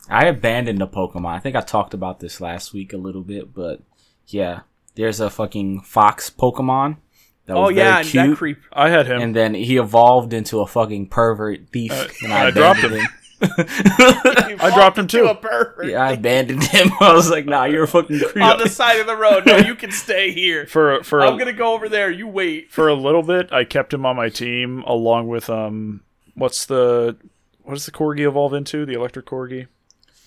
I 0.10 0.26
abandoned 0.26 0.80
the 0.80 0.88
Pokemon. 0.88 1.34
I 1.34 1.40
think 1.40 1.56
I 1.56 1.62
talked 1.62 1.94
about 1.94 2.20
this 2.20 2.42
last 2.42 2.74
week 2.74 2.94
a 2.94 2.98
little 2.98 3.24
bit, 3.24 3.54
but 3.54 3.82
yeah, 4.28 4.62
there's 4.96 5.20
a 5.20 5.30
fucking 5.30 5.82
fox 5.82 6.30
Pokemon 6.30 6.98
that 7.46 7.56
was 7.56 7.68
oh 7.68 7.70
yeah, 7.70 7.96
very 7.96 8.06
cute, 8.06 8.30
that 8.30 8.38
creep. 8.38 8.58
I 8.74 8.90
had 8.90 9.08
him. 9.08 9.22
and 9.22 9.36
then 9.36 9.54
he 9.54 9.78
evolved 9.78 10.34
into 10.34 10.60
a 10.60 10.68
fucking 10.68 11.10
pervert 11.10 11.70
thief, 11.70 11.92
and 12.24 12.34
I, 12.34 12.48
I 12.48 12.52
dropped 12.52 12.80
abandoned 12.80 13.02
him. 13.02 13.10
I 13.44 14.72
dropped 14.74 15.00
him 15.00 15.08
too. 15.08 15.26
A 15.26 15.36
pervert. 15.36 15.88
Yeah, 15.88 16.04
I 16.04 16.12
abandoned 16.12 16.64
him. 16.64 16.92
I 17.00 17.14
was 17.14 17.30
like, 17.30 17.46
nah, 17.46 17.64
you're 17.64 17.84
a 17.84 17.88
fucking 17.88 18.20
creep. 18.20 18.44
On 18.44 18.60
the 18.60 18.70
side 18.70 19.00
of 19.00 19.08
the 19.08 19.16
road. 19.16 19.46
No, 19.46 19.58
you 19.58 19.76
can 19.76 19.92
stay 19.92 20.32
here. 20.32 20.68
for 20.68 21.04
for 21.04 21.22
I'm 21.22 21.36
a, 21.36 21.38
gonna 21.40 21.54
go 21.54 21.74
over 21.74 21.90
there. 21.90 22.12
You 22.12 22.28
wait. 22.28 22.72
for 22.72 22.88
a 22.88 22.94
little 22.94 23.24
bit, 23.24 23.52
I 23.52 23.64
kept 23.64 23.94
him 23.94 24.06
on 24.06 24.16
my 24.16 24.30
team 24.30 24.84
along 24.86 25.28
with 25.28 25.50
um, 25.50 26.02
what's 26.36 26.66
the 26.66 27.18
what 27.64 27.74
does 27.74 27.86
the 27.86 27.92
corgi 27.92 28.28
evolve 28.28 28.54
into? 28.54 28.86
The 28.86 28.94
electric 28.94 29.26
corgi. 29.26 29.68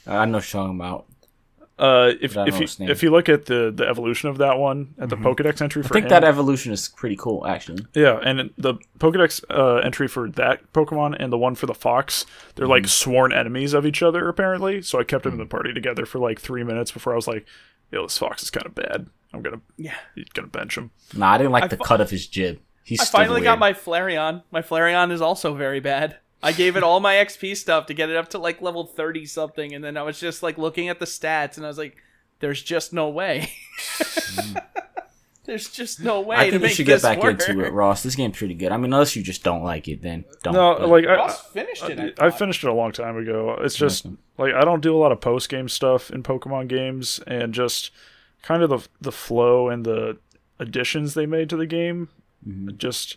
I 0.07 0.25
know 0.25 0.39
what 0.39 0.53
you're 0.53 0.63
talking 0.63 0.77
about. 0.77 1.07
Uh, 1.77 2.13
if 2.21 2.35
But 2.35 2.43
I 2.43 2.51
don't 2.51 2.63
if 2.63 2.79
you 2.81 2.87
if 2.89 3.03
you 3.03 3.11
look 3.11 3.29
at 3.29 3.47
the 3.47 3.73
the 3.75 3.85
evolution 3.89 4.29
of 4.29 4.39
that 4.39 4.59
one 4.59 4.95
at 4.97 5.09
the 5.09 5.17
Pokedex 5.17 5.61
entry 5.61 5.83
for 5.83 5.89
I 5.89 5.95
think 5.95 6.05
him, 6.05 6.11
that 6.11 6.23
evolution 6.23 6.73
is 6.73 6.89
pretty 6.89 7.17
cool, 7.17 7.45
actually. 7.49 7.85
yeah, 7.95 8.21
and 8.25 8.51
the 8.57 8.75
Pokedex 9.01 9.43
uh, 9.51 9.79
entry 9.85 10.07
for 10.07 10.31
that 10.31 10.73
Pokemon 10.73 11.17
and 11.19 11.33
the 11.33 11.39
one 11.39 11.57
for 11.57 11.67
the 11.67 11.75
Fox, 11.75 12.27
they're 12.55 12.69
like 12.69 12.87
sworn 12.87 13.33
enemies 13.33 13.75
of 13.75 13.85
each 13.85 14.05
other 14.05 14.29
apparently. 14.29 14.83
So 14.83 15.01
I 15.01 15.05
kept 15.05 15.25
them 15.25 15.33
in 15.33 15.39
the 15.41 15.47
party 15.47 15.73
together 15.73 16.07
for 16.07 16.21
like 16.21 16.39
three 16.41 16.63
minutes 16.63 16.93
before 16.93 17.13
I 17.13 17.17
was 17.17 17.27
like, 17.27 17.45
"Yo, 17.91 18.05
this 18.05 18.19
Fox 18.19 18.45
is 18.45 18.51
kind 18.51 18.67
of 18.67 18.75
bad. 18.77 19.09
I'm 19.33 19.43
gonna 19.43 19.61
Yeah. 19.77 19.95
gonna 20.33 20.47
bench 20.47 20.79
him." 20.79 20.93
Nah, 21.13 21.33
I 21.33 21.39
didn't 21.39 21.51
like 21.53 21.65
I 21.65 21.69
the 21.69 21.77
fi- 21.79 21.85
cut 21.87 22.01
of 22.01 22.11
his 22.11 22.29
jib. 22.29 22.61
He's 22.85 23.01
I 23.01 23.05
finally 23.07 23.41
got 23.41 23.59
my 23.59 23.73
Flareon. 23.73 24.45
My 24.53 24.63
Flareon 24.63 25.11
is 25.11 25.21
also 25.21 25.55
very 25.55 25.81
bad. 25.81 26.19
I 26.45 26.53
gave 26.53 26.77
it 26.77 26.83
all 26.83 27.01
my 27.01 27.15
XP 27.15 27.57
stuff 27.57 27.87
to 27.87 27.95
get 27.95 28.11
it 28.11 28.17
up 28.17 28.29
to 28.31 28.39
like 28.39 28.61
level 28.63 28.85
30 28.87 29.27
something, 29.27 29.75
and 29.75 29.83
then 29.83 29.97
I 29.97 30.03
was 30.03 30.21
just 30.21 30.43
like 30.43 30.59
looking 30.59 30.89
at 30.89 30.99
the 30.99 31.07
stats, 31.07 31.57
and 31.57 31.65
I 31.65 31.69
was 31.69 31.79
like, 31.79 31.97
there's 32.41 32.63
just 32.63 32.93
no 32.93 33.09
way. 33.09 33.51
there's 35.45 35.69
just 35.69 36.01
no 36.01 36.21
way 36.21 36.37
I 36.37 36.45
to 36.51 36.59
think 36.59 36.63
you 36.63 36.69
should 36.71 36.87
get 36.87 37.03
back 37.03 37.23
work. 37.23 37.41
into 37.41 37.65
it, 37.65 37.73
Ross. 37.73 38.03
This 38.03 38.15
game's 38.15 38.39
pretty 38.39 38.55
good. 38.55 38.73
I 38.73 38.77
mean, 38.77 38.93
unless 38.93 39.15
you 39.15 39.23
just 39.23 39.43
don't 39.43 39.63
like 39.63 39.89
it, 39.89 40.03
then 40.03 40.25
don't. 40.43 40.55
No, 40.55 40.77
but- 40.79 40.89
like 40.89 41.07
I, 41.07 41.17
Ross 41.17 41.41
finished 41.47 41.85
it. 41.89 42.19
I 42.19 42.27
I 42.27 42.31
finished 42.31 42.65
it 42.65 42.69
a 42.69 42.75
long 42.75 42.93
time 42.93 43.17
ago. 43.17 43.57
It's 43.61 43.77
just 43.77 44.07
like 44.39 44.55
I 44.55 44.63
don't 44.63 44.81
do 44.83 44.97
a 44.97 44.99
lot 44.99 45.13
of 45.13 45.21
post 45.21 45.49
game 45.49 45.69
stuff 45.69 46.11
in 46.11 46.23
Pokemon 46.23 46.69
games, 46.69 47.21
and 47.27 47.53
just 47.53 47.91
kind 48.43 48.63
of 48.63 48.71
the 48.71 48.87
the 49.01 49.13
flow 49.13 49.69
and 49.69 49.85
the 49.85 50.19
additions 50.59 51.15
they 51.15 51.27
made 51.27 51.49
to 51.51 51.57
the 51.57 51.67
game. 51.67 52.09
Mm-hmm. 52.47 52.77
Just, 52.77 53.17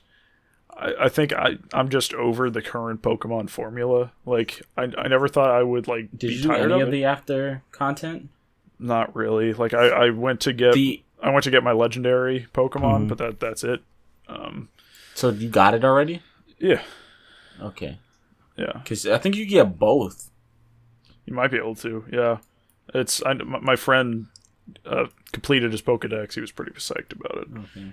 I, 0.79 1.05
I 1.05 1.09
think 1.09 1.33
I 1.33 1.57
I'm 1.73 1.89
just 1.89 2.13
over 2.13 2.49
the 2.49 2.61
current 2.61 3.01
Pokemon 3.01 3.49
formula. 3.49 4.11
Like 4.25 4.61
I 4.77 4.83
I 4.97 5.07
never 5.07 5.27
thought 5.27 5.49
I 5.49 5.63
would 5.63 5.87
like 5.87 6.09
did 6.17 6.31
you 6.33 6.43
do 6.43 6.51
any 6.51 6.73
of 6.73 6.81
of 6.87 6.91
the 6.91 7.03
after 7.05 7.63
content? 7.71 8.29
Not 8.79 9.15
really. 9.15 9.53
Like 9.53 9.73
I 9.73 9.87
I 9.87 10.09
went 10.11 10.39
to 10.41 10.53
get 10.53 10.73
The 10.73 11.01
I 11.21 11.31
went 11.31 11.43
to 11.45 11.51
get 11.51 11.63
my 11.63 11.71
legendary 11.71 12.45
Pokemon, 12.53 13.05
Mhm. 13.05 13.07
but 13.09 13.17
that 13.17 13.39
that's 13.39 13.63
it. 13.63 13.81
Um, 14.27 14.69
so 15.15 15.29
you 15.29 15.49
got 15.49 15.73
it 15.73 15.83
already? 15.83 16.21
yeah, 16.59 16.81
Okay, 17.61 17.97
yeah. 18.55 18.73
because 18.83 19.07
I 19.07 19.17
think 19.17 19.35
you 19.35 19.45
get 19.47 19.79
both. 19.79 20.29
You 21.25 21.33
might 21.33 21.49
be 21.49 21.57
able 21.57 21.75
to, 21.75 22.05
yeah. 22.11 22.37
It's 22.93 23.21
I, 23.25 23.33
my 23.33 23.59
my 23.59 23.75
friend 23.75 24.27
uh, 24.85 25.07
completed 25.31 25.71
his 25.71 25.81
Pokedex. 25.81 26.35
He 26.35 26.41
was 26.41 26.51
pretty 26.51 26.71
psyched 26.73 27.13
about 27.13 27.37
it. 27.37 27.47
Okay. 27.57 27.91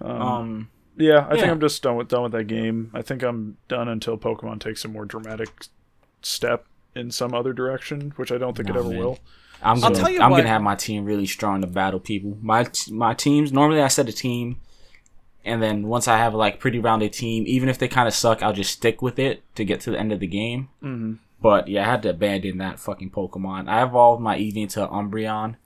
Um, 0.00 0.22
Um, 0.22 0.70
yeah, 0.96 1.26
I 1.28 1.34
think. 1.34 1.48
I'm 1.48 1.60
just 1.60 1.82
done 1.82 1.96
with 1.96 2.08
done 2.08 2.22
with 2.22 2.32
that 2.32 2.44
game. 2.44 2.90
I 2.94 3.02
think 3.02 3.22
I'm 3.22 3.56
done 3.68 3.88
until 3.88 4.16
Pokemon 4.18 4.60
takes 4.60 4.84
a 4.84 4.88
more 4.88 5.04
dramatic 5.04 5.66
step 6.22 6.66
in 6.94 7.10
some 7.10 7.34
other 7.34 7.52
direction, 7.52 8.12
which 8.16 8.30
I 8.32 8.38
don't 8.38 8.56
think 8.56 8.68
it 8.70 8.76
ever 8.76 8.88
man. 8.88 8.98
will. 8.98 9.18
I'm 9.62 9.76
I'll 9.76 9.82
gonna, 9.90 9.94
tell 9.96 10.10
you 10.10 10.20
I'm 10.20 10.30
what- 10.30 10.38
gonna 10.38 10.48
have 10.50 10.62
my 10.62 10.74
team 10.74 11.04
really 11.04 11.26
strong 11.26 11.60
to 11.62 11.66
battle 11.66 12.00
people. 12.00 12.36
My 12.42 12.66
my 12.90 13.14
teams 13.14 13.52
normally 13.52 13.80
I 13.82 13.88
set 13.88 14.08
a 14.08 14.12
team, 14.12 14.60
and 15.44 15.62
then 15.62 15.86
once 15.86 16.06
I 16.08 16.18
have 16.18 16.34
like 16.34 16.60
pretty 16.60 16.78
rounded 16.78 17.12
team, 17.12 17.44
even 17.46 17.68
if 17.68 17.78
they 17.78 17.88
kind 17.88 18.06
of 18.08 18.14
suck, 18.14 18.42
I'll 18.42 18.52
just 18.52 18.72
stick 18.72 19.00
with 19.02 19.18
it 19.18 19.42
to 19.56 19.64
get 19.64 19.80
to 19.82 19.90
the 19.90 19.98
end 19.98 20.12
of 20.12 20.20
the 20.20 20.26
game. 20.26 20.68
Mm-hmm. 20.82 21.14
But 21.40 21.68
yeah, 21.68 21.82
I 21.86 21.90
had 21.90 22.02
to 22.02 22.10
abandon 22.10 22.58
that 22.58 22.78
fucking 22.78 23.10
Pokemon. 23.10 23.68
I 23.68 23.82
evolved 23.82 24.22
my 24.22 24.38
Eevee 24.38 24.56
into 24.62 24.86
Umbreon. 24.86 25.56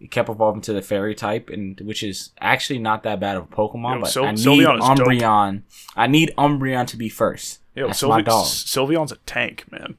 It 0.00 0.10
kept 0.12 0.28
evolving 0.28 0.62
to 0.62 0.72
the 0.72 0.80
Fairy 0.82 1.14
type, 1.14 1.50
and 1.50 1.80
which 1.80 2.02
is 2.04 2.30
actually 2.40 2.78
not 2.78 3.02
that 3.02 3.18
bad 3.18 3.36
of 3.36 3.44
a 3.44 3.46
Pokemon. 3.46 3.96
Yo, 3.96 4.00
but 4.02 4.10
Syl- 4.10 4.24
I 4.26 4.30
need 4.32 4.38
Sylveon 4.38 4.78
is 4.78 4.98
dope. 4.98 5.08
Umbreon. 5.08 5.62
I 5.96 6.06
need 6.06 6.32
Umbreon 6.38 6.86
to 6.88 6.96
be 6.96 7.08
first. 7.08 7.60
Yo, 7.74 7.88
That's 7.88 8.02
my 8.04 8.22
Sylve- 8.22 8.24
dog. 8.26 8.44
Sylveon's 8.46 9.12
a 9.12 9.16
tank, 9.26 9.64
man. 9.72 9.96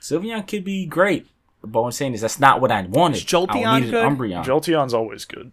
Sylveon 0.00 0.46
could 0.46 0.64
be 0.64 0.84
great. 0.86 1.26
But 1.62 1.80
what 1.80 1.86
I'm 1.86 1.92
saying 1.92 2.14
is 2.14 2.20
that's 2.20 2.38
not 2.38 2.60
what 2.60 2.70
I 2.70 2.82
wanted. 2.82 3.16
Is 3.18 3.24
Jolteon 3.24 3.66
I 3.66 3.78
needed 3.80 3.90
good? 3.92 4.04
Umbreon. 4.06 4.44
Jolteon's 4.44 4.94
always 4.94 5.24
good. 5.24 5.50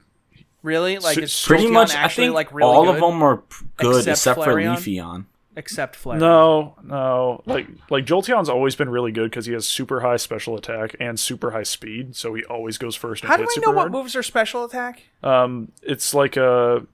Really? 0.61 0.97
Like, 0.99 1.17
S- 1.17 1.23
it's 1.23 1.45
Pretty 1.47 1.65
Jolteon 1.67 1.73
much, 1.73 1.95
I 1.95 2.07
think 2.09 2.33
like 2.33 2.53
really 2.53 2.69
all 2.71 2.85
good? 2.85 2.95
of 2.95 3.01
them 3.01 3.23
are 3.23 3.43
good 3.77 3.97
Except 4.07 4.07
except, 4.17 4.43
for 4.43 4.47
Flareon? 4.53 4.75
Leafeon. 4.75 5.25
Except 5.55 5.95
Flare. 5.95 6.19
No, 6.19 6.75
no. 6.83 7.41
Like 7.45 7.67
like 7.89 8.05
Jolteon's 8.05 8.49
always 8.49 8.75
been 8.75 8.89
really 8.89 9.11
good 9.11 9.29
because 9.29 9.45
he 9.45 9.53
has 9.53 9.67
super 9.67 10.01
high 10.01 10.17
special 10.17 10.55
attack 10.55 10.95
and 10.99 11.19
super 11.19 11.51
high 11.51 11.63
speed, 11.63 12.15
so 12.15 12.33
he 12.33 12.43
always 12.45 12.77
goes 12.77 12.95
first 12.95 13.23
and 13.23 13.29
How 13.29 13.37
do 13.37 13.43
hits 13.43 13.53
I 13.53 13.55
super 13.55 13.71
know 13.71 13.75
what 13.77 13.91
moves 13.91 14.15
are 14.15 14.23
special 14.23 14.65
attack? 14.65 15.03
Um, 15.23 15.71
it's 15.81 16.13
like 16.13 16.37
a 16.37 16.85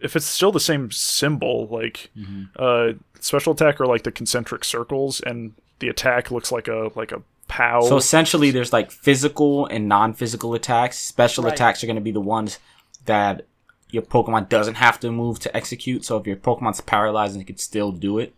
if 0.00 0.16
it's 0.16 0.26
still 0.26 0.52
the 0.52 0.60
same 0.60 0.90
symbol, 0.90 1.66
like 1.68 2.10
Mm-hmm. 2.16 2.42
uh, 2.58 2.92
special 3.20 3.52
attack 3.52 3.80
are 3.80 3.86
like 3.86 4.02
the 4.04 4.12
concentric 4.12 4.64
circles, 4.64 5.20
and 5.20 5.52
the 5.80 5.88
attack 5.88 6.30
looks 6.30 6.50
like 6.50 6.68
a 6.68 6.90
like 6.94 7.12
a 7.12 7.22
pow. 7.48 7.80
So 7.82 7.96
essentially, 7.96 8.50
there's 8.50 8.72
like 8.72 8.90
physical 8.90 9.66
and 9.66 9.88
non-physical 9.88 10.54
attacks. 10.54 10.98
Special 10.98 11.44
Right. 11.44 11.52
attacks 11.52 11.82
are 11.82 11.86
going 11.86 11.96
to 11.96 12.00
be 12.02 12.12
the 12.12 12.20
ones 12.20 12.58
that 13.06 13.46
your 13.92 14.02
Pokemon 14.02 14.48
doesn't 14.48 14.74
have 14.76 15.00
to 15.00 15.10
move 15.10 15.38
to 15.40 15.56
execute. 15.56 16.04
So 16.04 16.16
if 16.16 16.26
your 16.26 16.36
Pokemon's 16.36 16.80
paralyzed, 16.80 17.34
and 17.34 17.42
it 17.42 17.46
could 17.46 17.60
still 17.60 17.92
do 17.92 18.18
it. 18.18 18.34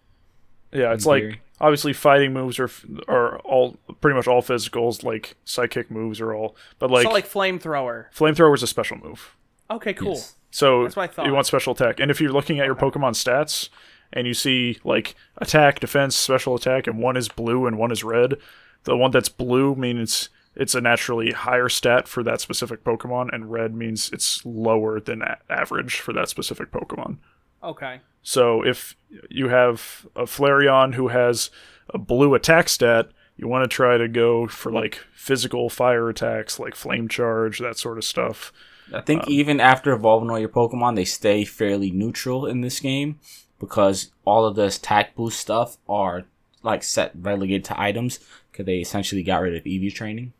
yeah, 0.73 0.93
it's 0.93 1.07
like 1.07 1.23
theory. 1.23 1.41
obviously 1.61 1.93
fighting 1.93 2.33
moves 2.33 2.59
are 2.59 2.71
are 3.09 3.39
all 3.41 3.77
pretty 4.01 4.17
much 4.17 4.27
all 4.27 4.43
physicals. 4.43 5.03
Like 5.03 5.37
psychic 5.45 5.91
moves 5.91 6.21
are 6.21 6.35
all, 6.35 6.57
but 6.79 6.91
like, 6.91 7.05
so 7.05 7.11
like 7.11 7.29
flamethrower. 7.29 8.07
flamethrower 8.15 8.55
is 8.55 8.63
a 8.63 8.67
special 8.67 8.99
move. 8.99 9.37
Okay, 9.71 9.95
cool. 9.95 10.15
Yes. 10.15 10.37
So 10.51 10.83
That's 10.83 10.97
what 10.97 11.11
I 11.11 11.13
thought. 11.13 11.27
you 11.27 11.33
want 11.33 11.47
special 11.47 11.73
attack, 11.73 11.99
and 12.01 12.11
if 12.11 12.21
you're 12.21 12.33
looking 12.33 12.61
at 12.61 12.67
your 12.67 12.75
Pokemon 12.75 13.13
stats 13.13 13.71
and 14.13 14.27
you 14.27 14.35
see 14.35 14.79
like 14.85 15.15
attack, 15.39 15.81
defense, 15.81 16.15
special 16.15 16.55
attack, 16.55 16.87
and 16.87 16.99
one 16.99 17.17
is 17.17 17.29
blue 17.29 17.67
and 17.67 17.79
one 17.79 17.91
is 17.91 18.05
red, 18.05 18.37
the 18.85 18.97
one 18.97 19.11
that's 19.11 19.31
blue 19.31 19.75
means 19.75 20.29
it's 20.55 20.75
a 20.75 20.81
naturally 20.81 21.33
higher 21.33 21.69
stat 21.69 22.07
for 22.07 22.23
that 22.23 22.41
specific 22.41 22.85
Pokemon, 22.85 23.33
and 23.33 23.51
red 23.51 23.75
means 23.75 24.11
it's 24.13 24.45
lower 24.45 25.01
than 25.01 25.23
a- 25.23 25.39
average 25.49 26.01
for 26.01 26.13
that 26.13 26.29
specific 26.29 26.71
Pokemon. 26.71 27.19
Okay. 27.63 28.01
So 28.23 28.65
if 28.65 28.97
you 29.29 29.49
have 29.49 30.07
a 30.15 30.23
Flareon 30.23 30.95
who 30.95 31.09
has 31.09 31.51
a 31.89 31.99
blue 31.99 32.35
attack 32.35 32.69
stat, 32.69 33.09
you 33.37 33.49
want 33.49 33.69
to 33.69 33.75
try 33.75 33.97
to 33.97 34.09
go 34.09 34.47
for 34.47 34.71
like 34.71 35.01
physical 35.15 35.69
fire 35.69 36.09
attacks, 36.09 36.59
like 36.59 36.75
flame 36.75 37.09
charge, 37.09 37.59
that 37.59 37.79
sort 37.79 37.99
of 37.99 38.05
stuff. 38.05 38.53
I 38.93 39.01
think 39.01 39.23
um, 39.23 39.29
even 39.31 39.61
after 39.61 39.93
evolving 39.93 40.31
all 40.31 40.39
your 40.39 40.49
Pokemon, 40.49 40.97
they 40.97 41.05
stay 41.05 41.45
fairly 41.45 41.91
neutral 41.91 42.47
in 42.47 42.61
this 42.61 42.81
game 42.81 43.19
because 43.59 44.13
all 44.25 44.45
of 44.45 44.57
the 44.57 44.67
attack 44.67 45.15
boost 45.15 45.41
stuff 45.41 45.79
are 45.89 46.25
like 46.63 46.83
set 46.83 47.13
relegated 47.15 47.65
to 47.65 47.81
items 47.81 48.21
because 48.51 48.67
they 48.67 48.79
essentially 48.79 49.23
got 49.23 49.41
rid 49.41 49.55
of 49.57 49.67
EV 49.67 49.95
training, 49.95 50.33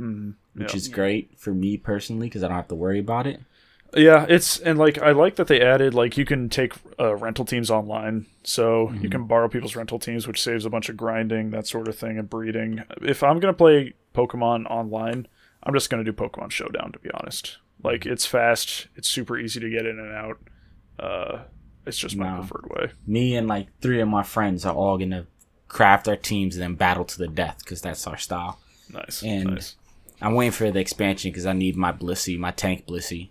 Mm, 0.00 0.34
which 0.54 0.70
yeah. 0.72 0.76
is 0.76 0.88
great 0.88 1.38
for 1.38 1.52
me 1.52 1.76
personally 1.76 2.26
because 2.28 2.42
I 2.42 2.48
don't 2.48 2.56
have 2.56 2.68
to 2.68 2.74
worry 2.74 2.98
about 2.98 3.26
it. 3.26 3.40
Yeah, 3.94 4.24
it's 4.28 4.58
and 4.60 4.78
like 4.78 4.98
I 5.02 5.10
like 5.10 5.34
that 5.36 5.48
they 5.48 5.60
added 5.60 5.94
like 5.94 6.16
you 6.16 6.24
can 6.24 6.48
take 6.48 6.74
uh, 6.98 7.16
rental 7.16 7.44
teams 7.44 7.70
online, 7.72 8.26
so 8.44 8.92
you 8.92 9.10
can 9.10 9.24
borrow 9.26 9.48
people's 9.48 9.74
rental 9.74 9.98
teams, 9.98 10.26
which 10.28 10.40
saves 10.40 10.64
a 10.64 10.70
bunch 10.70 10.88
of 10.88 10.96
grinding, 10.96 11.50
that 11.50 11.66
sort 11.66 11.88
of 11.88 11.96
thing, 11.96 12.16
and 12.16 12.30
breeding. 12.30 12.84
If 13.02 13.22
I'm 13.24 13.40
gonna 13.40 13.52
play 13.52 13.94
Pokemon 14.14 14.66
online, 14.70 15.26
I'm 15.64 15.74
just 15.74 15.90
gonna 15.90 16.04
do 16.04 16.12
Pokemon 16.12 16.52
Showdown. 16.52 16.92
To 16.92 17.00
be 17.00 17.10
honest, 17.12 17.58
like 17.82 18.06
it's 18.06 18.24
fast, 18.26 18.86
it's 18.94 19.08
super 19.08 19.36
easy 19.36 19.58
to 19.58 19.68
get 19.68 19.86
in 19.86 19.98
and 19.98 20.12
out. 20.14 20.38
Uh, 20.98 21.42
it's 21.84 21.98
just 21.98 22.16
my 22.16 22.30
No. 22.30 22.36
preferred 22.42 22.70
way. 22.70 22.92
Me 23.08 23.34
and 23.34 23.48
like 23.48 23.66
three 23.80 24.00
of 24.00 24.06
my 24.08 24.22
friends 24.22 24.64
are 24.64 24.74
all 24.74 24.98
gonna 24.98 25.26
craft 25.66 26.06
our 26.06 26.16
teams 26.16 26.54
and 26.54 26.62
then 26.62 26.74
battle 26.74 27.04
to 27.04 27.18
the 27.18 27.26
death 27.28 27.58
because 27.64 27.80
that's 27.82 28.06
our 28.06 28.16
style. 28.18 28.60
Nice, 28.92 29.22
And- 29.24 29.50
nice. 29.50 29.76
I'm 30.20 30.34
waiting 30.34 30.52
for 30.52 30.70
the 30.70 30.80
expansion 30.80 31.30
because 31.30 31.46
I 31.46 31.52
need 31.52 31.76
my 31.76 31.92
Blissey, 31.92 32.38
my 32.38 32.50
tank 32.50 32.86
Blissey. 32.86 33.30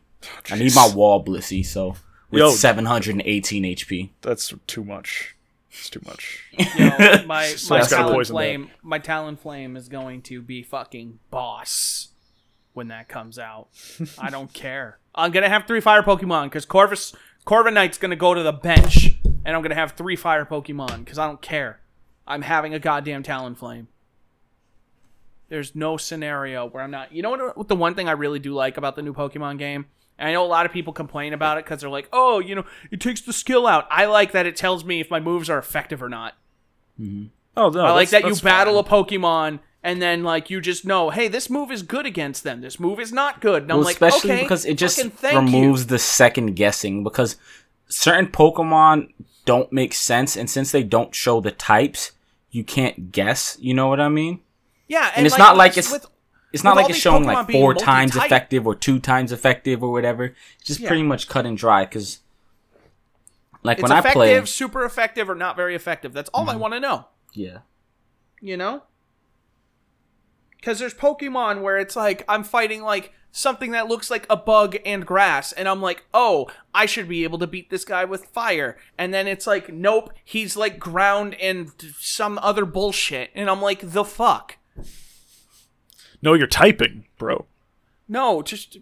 I 0.49 0.55
need 0.57 0.75
my 0.75 0.91
wall 0.93 1.23
Blissey, 1.23 1.65
so 1.65 1.95
with 2.31 2.39
Yo. 2.39 2.49
718 2.51 3.63
HP. 3.63 4.09
That's 4.21 4.53
too 4.67 4.83
much. 4.83 5.35
It's 5.71 5.89
too 5.89 6.01
much. 6.05 6.43
You 6.51 6.65
know, 6.79 6.97
my 6.97 7.23
my 7.27 7.45
Someone's 7.47 7.89
talon 7.89 8.13
poison 8.13 8.33
that. 8.33 8.37
flame, 8.37 8.71
my 8.81 8.99
Talonflame 8.99 9.77
is 9.77 9.87
going 9.87 10.21
to 10.23 10.41
be 10.41 10.63
fucking 10.63 11.19
boss 11.29 12.09
when 12.73 12.87
that 12.87 13.07
comes 13.07 13.37
out. 13.37 13.67
I 14.17 14.29
don't 14.31 14.51
care. 14.51 14.97
I'm 15.13 15.31
gonna 15.31 15.49
have 15.49 15.67
three 15.67 15.79
fire 15.79 16.01
Pokemon 16.03 16.45
because 16.45 16.65
Corvus 16.65 17.15
Corviknight's 17.45 17.97
gonna 17.97 18.15
go 18.15 18.33
to 18.33 18.41
the 18.41 18.51
bench, 18.51 19.15
and 19.45 19.55
I'm 19.55 19.61
gonna 19.61 19.75
have 19.75 19.91
three 19.93 20.15
fire 20.15 20.45
Pokemon 20.45 21.05
because 21.05 21.19
I 21.19 21.27
don't 21.27 21.41
care. 21.41 21.81
I'm 22.27 22.41
having 22.41 22.73
a 22.73 22.79
goddamn 22.79 23.23
Talonflame. 23.23 23.87
There's 25.49 25.75
no 25.75 25.97
scenario 25.97 26.67
where 26.67 26.83
I'm 26.83 26.91
not. 26.91 27.11
You 27.13 27.21
know 27.21 27.31
what? 27.31 27.57
What 27.57 27.67
the 27.67 27.75
one 27.75 27.95
thing 27.95 28.07
I 28.07 28.13
really 28.13 28.39
do 28.39 28.53
like 28.53 28.77
about 28.77 28.95
the 28.95 29.01
new 29.01 29.13
Pokemon 29.13 29.57
game, 29.57 29.85
and 30.17 30.29
I 30.29 30.33
know 30.33 30.45
a 30.45 30.47
lot 30.47 30.65
of 30.65 30.71
people 30.71 30.93
complain 30.93 31.33
about 31.33 31.57
it 31.57 31.65
because 31.65 31.81
they're 31.81 31.89
like, 31.89 32.07
"Oh, 32.13 32.39
you 32.39 32.55
know, 32.55 32.65
it 32.91 33.01
takes 33.01 33.21
the 33.21 33.33
skill 33.33 33.67
out." 33.67 33.87
I 33.89 34.05
like 34.05 34.31
that 34.31 34.45
it 34.45 34.55
tells 34.55 34.85
me 34.85 34.99
if 34.99 35.09
my 35.09 35.19
moves 35.19 35.49
are 35.49 35.57
effective 35.57 36.01
or 36.01 36.09
not. 36.09 36.35
Mm-hmm. 36.99 37.25
Oh 37.57 37.69
no! 37.69 37.85
I 37.85 37.91
like 37.91 38.09
that 38.11 38.25
you 38.25 38.35
battle 38.35 38.81
fine. 38.81 38.99
a 38.99 39.03
Pokemon 39.03 39.59
and 39.83 40.01
then 40.01 40.23
like 40.23 40.49
you 40.49 40.61
just 40.61 40.85
know, 40.85 41.09
hey, 41.09 41.27
this 41.27 41.49
move 41.49 41.71
is 41.71 41.83
good 41.83 42.05
against 42.05 42.43
them. 42.43 42.61
This 42.61 42.79
move 42.79 42.99
is 42.99 43.11
not 43.11 43.41
good. 43.41 43.63
And 43.63 43.71
I'm 43.71 43.81
like, 43.81 43.95
especially 43.95 44.31
okay, 44.31 44.41
because 44.43 44.65
it 44.65 44.77
just 44.77 44.99
thank 44.99 45.33
you. 45.33 45.57
removes 45.57 45.87
the 45.87 45.99
second 45.99 46.55
guessing 46.55 47.03
because 47.03 47.37
certain 47.87 48.27
Pokemon 48.27 49.13
don't 49.45 49.71
make 49.71 49.93
sense, 49.93 50.35
and 50.35 50.49
since 50.49 50.71
they 50.71 50.83
don't 50.83 51.15
show 51.15 51.39
the 51.39 51.51
types, 51.51 52.11
you 52.51 52.63
can't 52.63 53.11
guess. 53.11 53.57
You 53.59 53.73
know 53.73 53.87
what 53.87 53.99
I 53.99 54.09
mean? 54.09 54.41
Yeah, 54.89 55.11
and 55.15 55.25
it's 55.25 55.37
not 55.37 55.55
like 55.55 55.71
it's- 55.77 55.89
with, 55.91 56.05
It's 56.51 56.63
not 56.63 56.75
like 56.75 56.89
it's 56.89 56.97
showing 56.99 57.23
Pokemon 57.23 57.33
like 57.33 57.51
four 57.51 57.73
times 57.75 58.15
effective 58.15 58.65
or 58.67 58.73
two 58.75 58.99
times 58.99 59.31
effective 59.31 59.83
or 59.83 59.91
whatever. 59.91 60.33
It's 60.57 60.65
just 60.65 60.79
Yeah. 60.81 60.87
pretty 60.89 61.03
much 61.03 61.29
cut 61.29 61.45
and 61.45 61.55
dry. 61.57 61.85
Because 61.85 62.19
like 63.61 63.77
it's 63.77 63.83
when 63.83 63.91
I 63.91 63.99
effective, 63.99 64.13
play, 64.13 64.33
Mm-hmm. 64.35 64.45
super 64.45 64.83
effective, 64.83 65.29
or 65.29 65.35
not 65.35 65.55
very 65.55 65.75
effective. 65.75 66.11
That's 66.11 66.29
all 66.33 66.49
I 66.49 66.55
want 66.55 66.73
to 66.73 66.79
know. 66.79 67.05
yeah, 67.33 67.59
You 68.41 68.57
know. 68.57 68.83
Because 70.57 70.79
there's 70.79 70.93
Pokemon 70.93 71.61
where 71.61 71.77
it's 71.77 71.95
like 71.95 72.25
I'm 72.27 72.43
fighting 72.43 72.81
like 72.81 73.13
something 73.31 73.71
that 73.71 73.87
looks 73.87 74.09
like 74.09 74.25
a 74.29 74.35
bug 74.35 74.75
and 74.85 75.05
grass, 75.05 75.51
and 75.53 75.67
I'm 75.69 75.81
like, 75.81 76.03
oh, 76.15 76.49
I 76.73 76.85
should 76.87 77.07
be 77.07 77.23
able 77.23 77.37
to 77.39 77.47
beat 77.47 77.69
this 77.69 77.85
guy 77.85 78.03
with 78.05 78.25
fire. 78.25 78.75
And 78.97 79.13
then 79.13 79.27
it's 79.27 79.45
like, 79.45 79.71
nope, 79.71 80.11
he's 80.25 80.57
like 80.57 80.79
ground 80.79 81.35
and 81.35 81.71
some 81.99 82.39
other 82.41 82.65
bullshit, 82.65 83.29
and 83.35 83.49
I'm 83.49 83.61
like, 83.61 83.81
the 83.91 84.03
fuck. 84.03 84.57
No, 86.21 86.33
you're 86.33 86.47
typing, 86.47 87.05
bro. 87.17 87.45
No, 88.07 88.41
just 88.41 88.77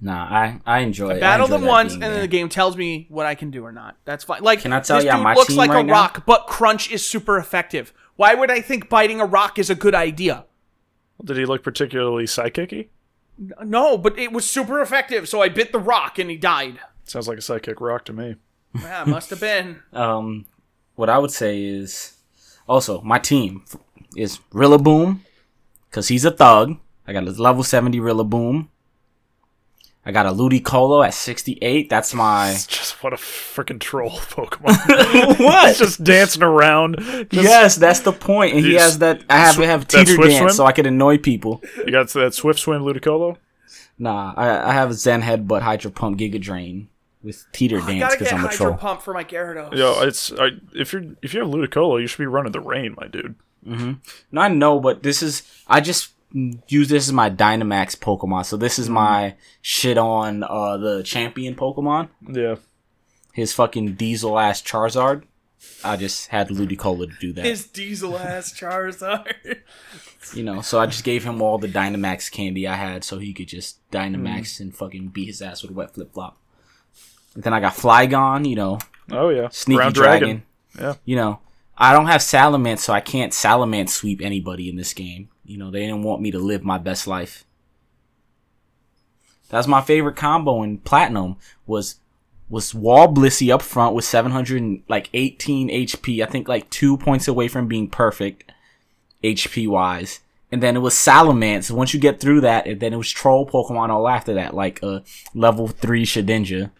nah, 0.00 0.24
I 0.24 0.60
I 0.66 0.80
enjoy 0.80 1.10
it. 1.10 1.16
I 1.16 1.20
battle 1.20 1.46
enjoy 1.46 1.58
them 1.58 1.66
once, 1.66 1.92
being 1.92 2.02
and 2.02 2.12
then 2.14 2.20
the 2.20 2.28
game 2.28 2.48
tells 2.48 2.76
me 2.76 3.06
what 3.08 3.24
I 3.26 3.34
can 3.34 3.50
do 3.50 3.64
or 3.64 3.72
not. 3.72 3.96
That's 4.04 4.24
fine. 4.24 4.42
Like, 4.42 4.60
Can 4.60 4.72
I 4.72 4.80
tell 4.80 4.96
this 4.98 5.06
ya 5.06 5.14
dude 5.16 5.22
my 5.24 5.34
looks 5.34 5.48
team 5.48 5.56
like 5.56 5.70
a 5.70 5.74
right 5.74 5.86
now? 5.86 5.92
rock, 5.92 6.26
but 6.26 6.46
Crunch 6.46 6.90
is 6.90 7.06
super 7.06 7.38
effective. 7.38 7.92
Why 8.16 8.34
would 8.34 8.50
I 8.50 8.60
think 8.60 8.88
biting 8.88 9.20
a 9.20 9.24
rock 9.26 9.58
is 9.58 9.70
a 9.70 9.74
good 9.74 9.94
idea? 9.94 10.44
Did 11.24 11.36
he 11.36 11.46
look 11.46 11.62
particularly 11.62 12.26
psychic-y? 12.26 12.88
No, 13.64 13.96
but 13.96 14.18
it 14.18 14.32
was 14.32 14.48
super 14.48 14.80
effective, 14.82 15.28
so 15.28 15.40
I 15.40 15.48
bit 15.48 15.72
the 15.72 15.78
rock 15.78 16.18
and 16.18 16.28
he 16.28 16.36
died. 16.36 16.78
Sounds 17.04 17.28
like 17.28 17.38
a 17.38 17.42
psychic 17.42 17.80
rock 17.80 18.04
to 18.06 18.12
me. 18.12 18.36
Yeah, 18.80 19.04
must 19.06 19.30
have 19.30 19.40
been. 19.40 19.82
Um, 19.92 20.46
what 20.94 21.08
I 21.08 21.18
would 21.18 21.30
say 21.30 21.62
is 21.62 22.16
also 22.68 23.00
my 23.02 23.18
team 23.18 23.64
is 24.16 24.38
Rillaboom 24.52 25.20
because 25.90 26.08
he's 26.08 26.24
a 26.24 26.30
thug. 26.30 26.76
I 27.06 27.12
got 27.12 27.24
a 27.26 27.30
level 27.30 27.62
seventy 27.62 27.98
Rillaboom. 27.98 28.68
I 30.04 30.10
got 30.10 30.26
a 30.26 30.30
Ludicolo 30.30 31.06
at 31.06 31.14
sixty 31.14 31.58
eight. 31.62 31.88
That's 31.88 32.12
my 32.12 32.50
It's 32.50 32.66
just 32.66 33.02
what 33.04 33.12
a 33.12 33.16
freaking 33.16 33.78
troll 33.78 34.10
Pokemon. 34.10 35.38
what? 35.38 35.70
It's 35.70 35.78
just 35.78 36.02
dancing 36.02 36.42
around. 36.42 36.96
Just- 36.98 37.32
yes, 37.32 37.76
that's 37.76 38.00
the 38.00 38.12
point. 38.12 38.54
And 38.56 38.64
he 38.64 38.74
has 38.74 38.98
that. 38.98 39.22
I 39.30 39.38
have 39.38 39.54
sw- 39.54 39.58
have 39.60 39.86
that 39.88 39.98
teeter 39.98 40.14
Swift 40.14 40.30
dance 40.30 40.40
Swim? 40.40 40.50
so 40.56 40.66
I 40.66 40.72
can 40.72 40.86
annoy 40.86 41.18
people. 41.18 41.62
You 41.78 41.92
got 41.92 42.08
that 42.10 42.34
Swift 42.34 42.58
Swim 42.58 42.82
Ludicolo? 42.82 43.36
Nah, 43.98 44.34
I, 44.36 44.70
I 44.70 44.72
have 44.72 44.90
a 44.90 44.94
Zen 44.94 45.22
Headbutt, 45.22 45.62
Hydro 45.62 45.92
Pump, 45.92 46.18
Giga 46.18 46.40
Drain 46.40 46.88
with 47.22 47.44
teeter 47.52 47.80
I 47.80 47.86
dance 47.86 48.00
gotta 48.00 48.14
because 48.18 48.30
get 48.30 48.34
I'm 48.38 48.44
a 48.44 48.48
Hydro 48.48 48.66
troll. 48.66 48.78
Pump 48.78 49.02
for 49.02 49.14
my 49.14 49.22
Gyarados. 49.22 49.76
Yo, 49.76 50.00
it's 50.02 50.32
I, 50.32 50.48
if 50.74 50.92
you're 50.92 51.04
if 51.22 51.32
you 51.34 51.40
have 51.40 51.48
Ludicolo, 51.50 52.00
you 52.00 52.08
should 52.08 52.18
be 52.18 52.26
running 52.26 52.50
the 52.50 52.60
rain, 52.60 52.96
my 53.00 53.06
dude. 53.06 53.36
Mm-hmm. 53.66 53.92
No, 54.32 54.40
I 54.40 54.48
know, 54.48 54.80
but 54.80 55.02
this 55.02 55.22
is 55.22 55.42
I 55.66 55.80
just 55.80 56.10
use 56.32 56.88
this 56.88 57.08
as 57.08 57.12
my 57.12 57.30
Dynamax 57.30 57.96
Pokemon. 57.96 58.46
So 58.46 58.56
this 58.56 58.78
is 58.78 58.86
mm-hmm. 58.86 58.94
my 58.94 59.34
shit 59.60 59.98
on 59.98 60.42
uh 60.42 60.76
the 60.76 61.02
champion 61.02 61.54
Pokemon. 61.54 62.08
Yeah. 62.28 62.56
His 63.32 63.52
fucking 63.52 63.94
diesel 63.94 64.38
ass 64.38 64.60
Charizard. 64.60 65.24
I 65.84 65.96
just 65.96 66.28
had 66.28 66.48
Ludicolo 66.48 67.08
to 67.08 67.18
do 67.20 67.32
that. 67.34 67.44
His 67.44 67.66
diesel 67.66 68.18
ass 68.18 68.52
Charizard. 68.52 69.60
you 70.34 70.42
know, 70.42 70.60
so 70.60 70.80
I 70.80 70.86
just 70.86 71.04
gave 71.04 71.24
him 71.24 71.40
all 71.40 71.56
the 71.56 71.68
Dynamax 71.68 72.30
candy 72.30 72.66
I 72.66 72.74
had 72.74 73.04
so 73.04 73.18
he 73.18 73.32
could 73.32 73.48
just 73.48 73.88
Dynamax 73.90 74.40
mm-hmm. 74.40 74.62
and 74.64 74.76
fucking 74.76 75.08
beat 75.08 75.26
his 75.26 75.40
ass 75.40 75.62
with 75.62 75.70
a 75.70 75.74
wet 75.74 75.94
flip 75.94 76.12
flop. 76.12 76.36
Then 77.34 77.54
I 77.54 77.60
got 77.60 77.74
Flygon, 77.74 78.46
you 78.46 78.56
know, 78.56 78.78
Oh 79.10 79.28
yeah. 79.30 79.48
Sneaky 79.50 79.76
Ground 79.76 79.94
Dragon. 79.94 80.42
Yeah. 80.78 80.94
You 81.04 81.16
know, 81.16 81.40
I 81.82 81.92
don't 81.92 82.06
have 82.06 82.20
Salamence, 82.20 82.78
so 82.78 82.92
I 82.92 83.00
can't 83.00 83.32
Salamence 83.32 83.88
sweep 83.88 84.22
anybody 84.22 84.68
in 84.68 84.76
this 84.76 84.94
game. 84.94 85.30
You 85.44 85.58
know, 85.58 85.72
they 85.72 85.80
didn't 85.80 86.04
want 86.04 86.22
me 86.22 86.30
to 86.30 86.38
live 86.38 86.62
my 86.62 86.78
best 86.78 87.08
life. 87.08 87.44
That's 89.48 89.66
my 89.66 89.80
favorite 89.80 90.14
combo 90.14 90.62
in 90.62 90.78
Platinum 90.78 91.38
was 91.66 91.96
was 92.48 92.72
Wall 92.72 93.12
Blissey 93.12 93.52
up 93.52 93.62
front 93.62 93.96
with 93.96 94.04
700 94.04 94.84
like 94.88 95.10
18 95.12 95.70
HP. 95.70 96.22
I 96.22 96.26
think 96.26 96.46
like 96.46 96.70
two 96.70 96.96
points 96.96 97.26
away 97.26 97.48
from 97.48 97.66
being 97.66 97.88
perfect 97.88 98.52
HP 99.24 99.66
wise. 99.66 100.20
And 100.52 100.62
then 100.62 100.76
it 100.76 100.80
was 100.80 100.94
Salamence. 100.94 101.68
Once 101.72 101.92
you 101.92 101.98
get 101.98 102.20
through 102.20 102.42
that, 102.42 102.68
and 102.68 102.78
then 102.78 102.92
it 102.92 102.98
was 102.98 103.10
Troll 103.10 103.44
Pokemon 103.44 103.88
all 103.88 104.08
after 104.08 104.34
that, 104.34 104.54
like 104.54 104.80
a 104.84 104.86
uh, 104.86 105.00
level 105.34 105.66
three 105.66 106.04
Shedinja 106.04 106.70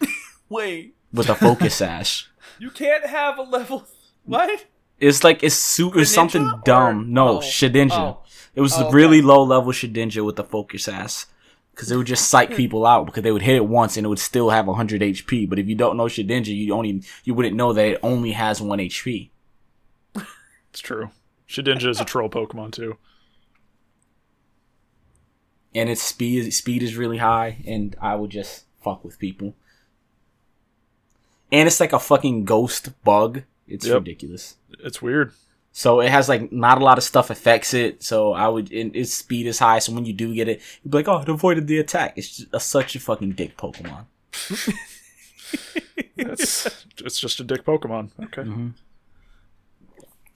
Wait, 0.50 0.94
with 1.10 1.30
a 1.30 1.34
Focus 1.34 1.76
Sash. 1.76 2.28
You 2.58 2.70
can't 2.70 3.06
have 3.06 3.38
a 3.38 3.42
level. 3.42 3.86
What? 4.24 4.66
It's 4.98 5.22
like 5.22 5.44
it's 5.44 5.54
super 5.54 6.00
Greninja 6.00 6.06
something 6.06 6.42
or- 6.42 6.60
dumb. 6.64 7.12
No, 7.12 7.36
oh, 7.36 7.38
Shedinja. 7.38 7.92
oh. 7.92 8.18
It 8.56 8.60
was 8.60 8.74
Oh, 8.74 8.82
a 8.82 8.86
okay. 8.86 8.96
really 8.96 9.22
low 9.22 9.42
level 9.44 9.70
Shedinja 9.70 10.24
with 10.24 10.34
the 10.34 10.42
focus 10.42 10.88
ass. 10.88 11.26
Because 11.70 11.92
it 11.92 11.96
would 11.96 12.06
just 12.08 12.26
psych 12.28 12.56
people 12.56 12.84
out 12.86 13.06
because 13.06 13.22
they 13.22 13.30
would 13.30 13.42
hit 13.42 13.54
it 13.54 13.68
once 13.68 13.96
and 13.96 14.04
it 14.04 14.08
would 14.08 14.18
still 14.18 14.50
have 14.50 14.66
100 14.66 15.00
HP. 15.02 15.48
But 15.48 15.58
if 15.60 15.68
you 15.68 15.76
don't 15.76 15.96
know 15.96 16.06
Shedinja, 16.06 16.46
you 16.48 16.74
only 16.74 17.02
you 17.22 17.34
wouldn't 17.34 17.54
know 17.54 17.72
that 17.72 17.86
it 17.86 18.00
only 18.02 18.32
has 18.32 18.60
one 18.60 18.78
HP. 18.80 19.30
It's 20.70 20.80
true. 20.80 21.10
Shedinja 21.48 21.88
is 21.88 22.00
a 22.00 22.04
troll 22.04 22.28
Pokemon 22.28 22.72
too. 22.72 22.96
And 25.74 25.88
its 25.88 26.02
speed 26.02 26.52
speed 26.52 26.82
is 26.82 26.96
really 26.96 27.18
high, 27.18 27.62
and 27.66 27.94
I 28.00 28.14
would 28.16 28.30
just 28.30 28.64
fuck 28.82 29.04
with 29.04 29.18
people. 29.18 29.54
And 31.52 31.66
it's 31.66 31.80
like 31.80 31.92
a 31.92 31.98
fucking 31.98 32.44
ghost 32.44 32.90
bug. 33.04 33.42
It's 33.68 33.86
Yep. 33.86 33.94
ridiculous. 33.98 34.56
It's 34.84 35.00
weird. 35.00 35.32
So 35.72 36.00
it 36.00 36.08
has 36.10 36.28
like 36.28 36.50
not 36.52 36.80
a 36.80 36.84
lot 36.84 36.96
of 36.98 37.04
stuff 37.04 37.28
affects 37.30 37.74
it. 37.74 38.02
So 38.02 38.32
I 38.32 38.48
would, 38.48 38.72
and 38.72 38.94
its 38.96 39.12
speed 39.12 39.46
is 39.46 39.58
high. 39.58 39.78
So 39.78 39.92
when 39.92 40.04
you 40.06 40.12
do 40.12 40.34
get 40.34 40.48
it, 40.48 40.60
you'd 40.82 40.90
be 40.90 40.98
like, 40.98 41.08
oh, 41.08 41.20
it 41.20 41.28
avoided 41.28 41.66
the 41.66 41.78
attack. 41.78 42.14
It's 42.16 42.36
just 42.38 42.48
a, 42.54 42.60
such 42.60 42.96
a 42.96 43.00
fucking 43.00 43.32
dick 43.32 43.56
Pokemon. 43.56 44.06
It's 46.16 46.66
it's 46.98 47.20
just 47.20 47.40
a 47.40 47.44
dick 47.44 47.64
Pokemon. 47.64 48.10
Okay. 48.24 48.42
Mm-hmm. 48.42 48.68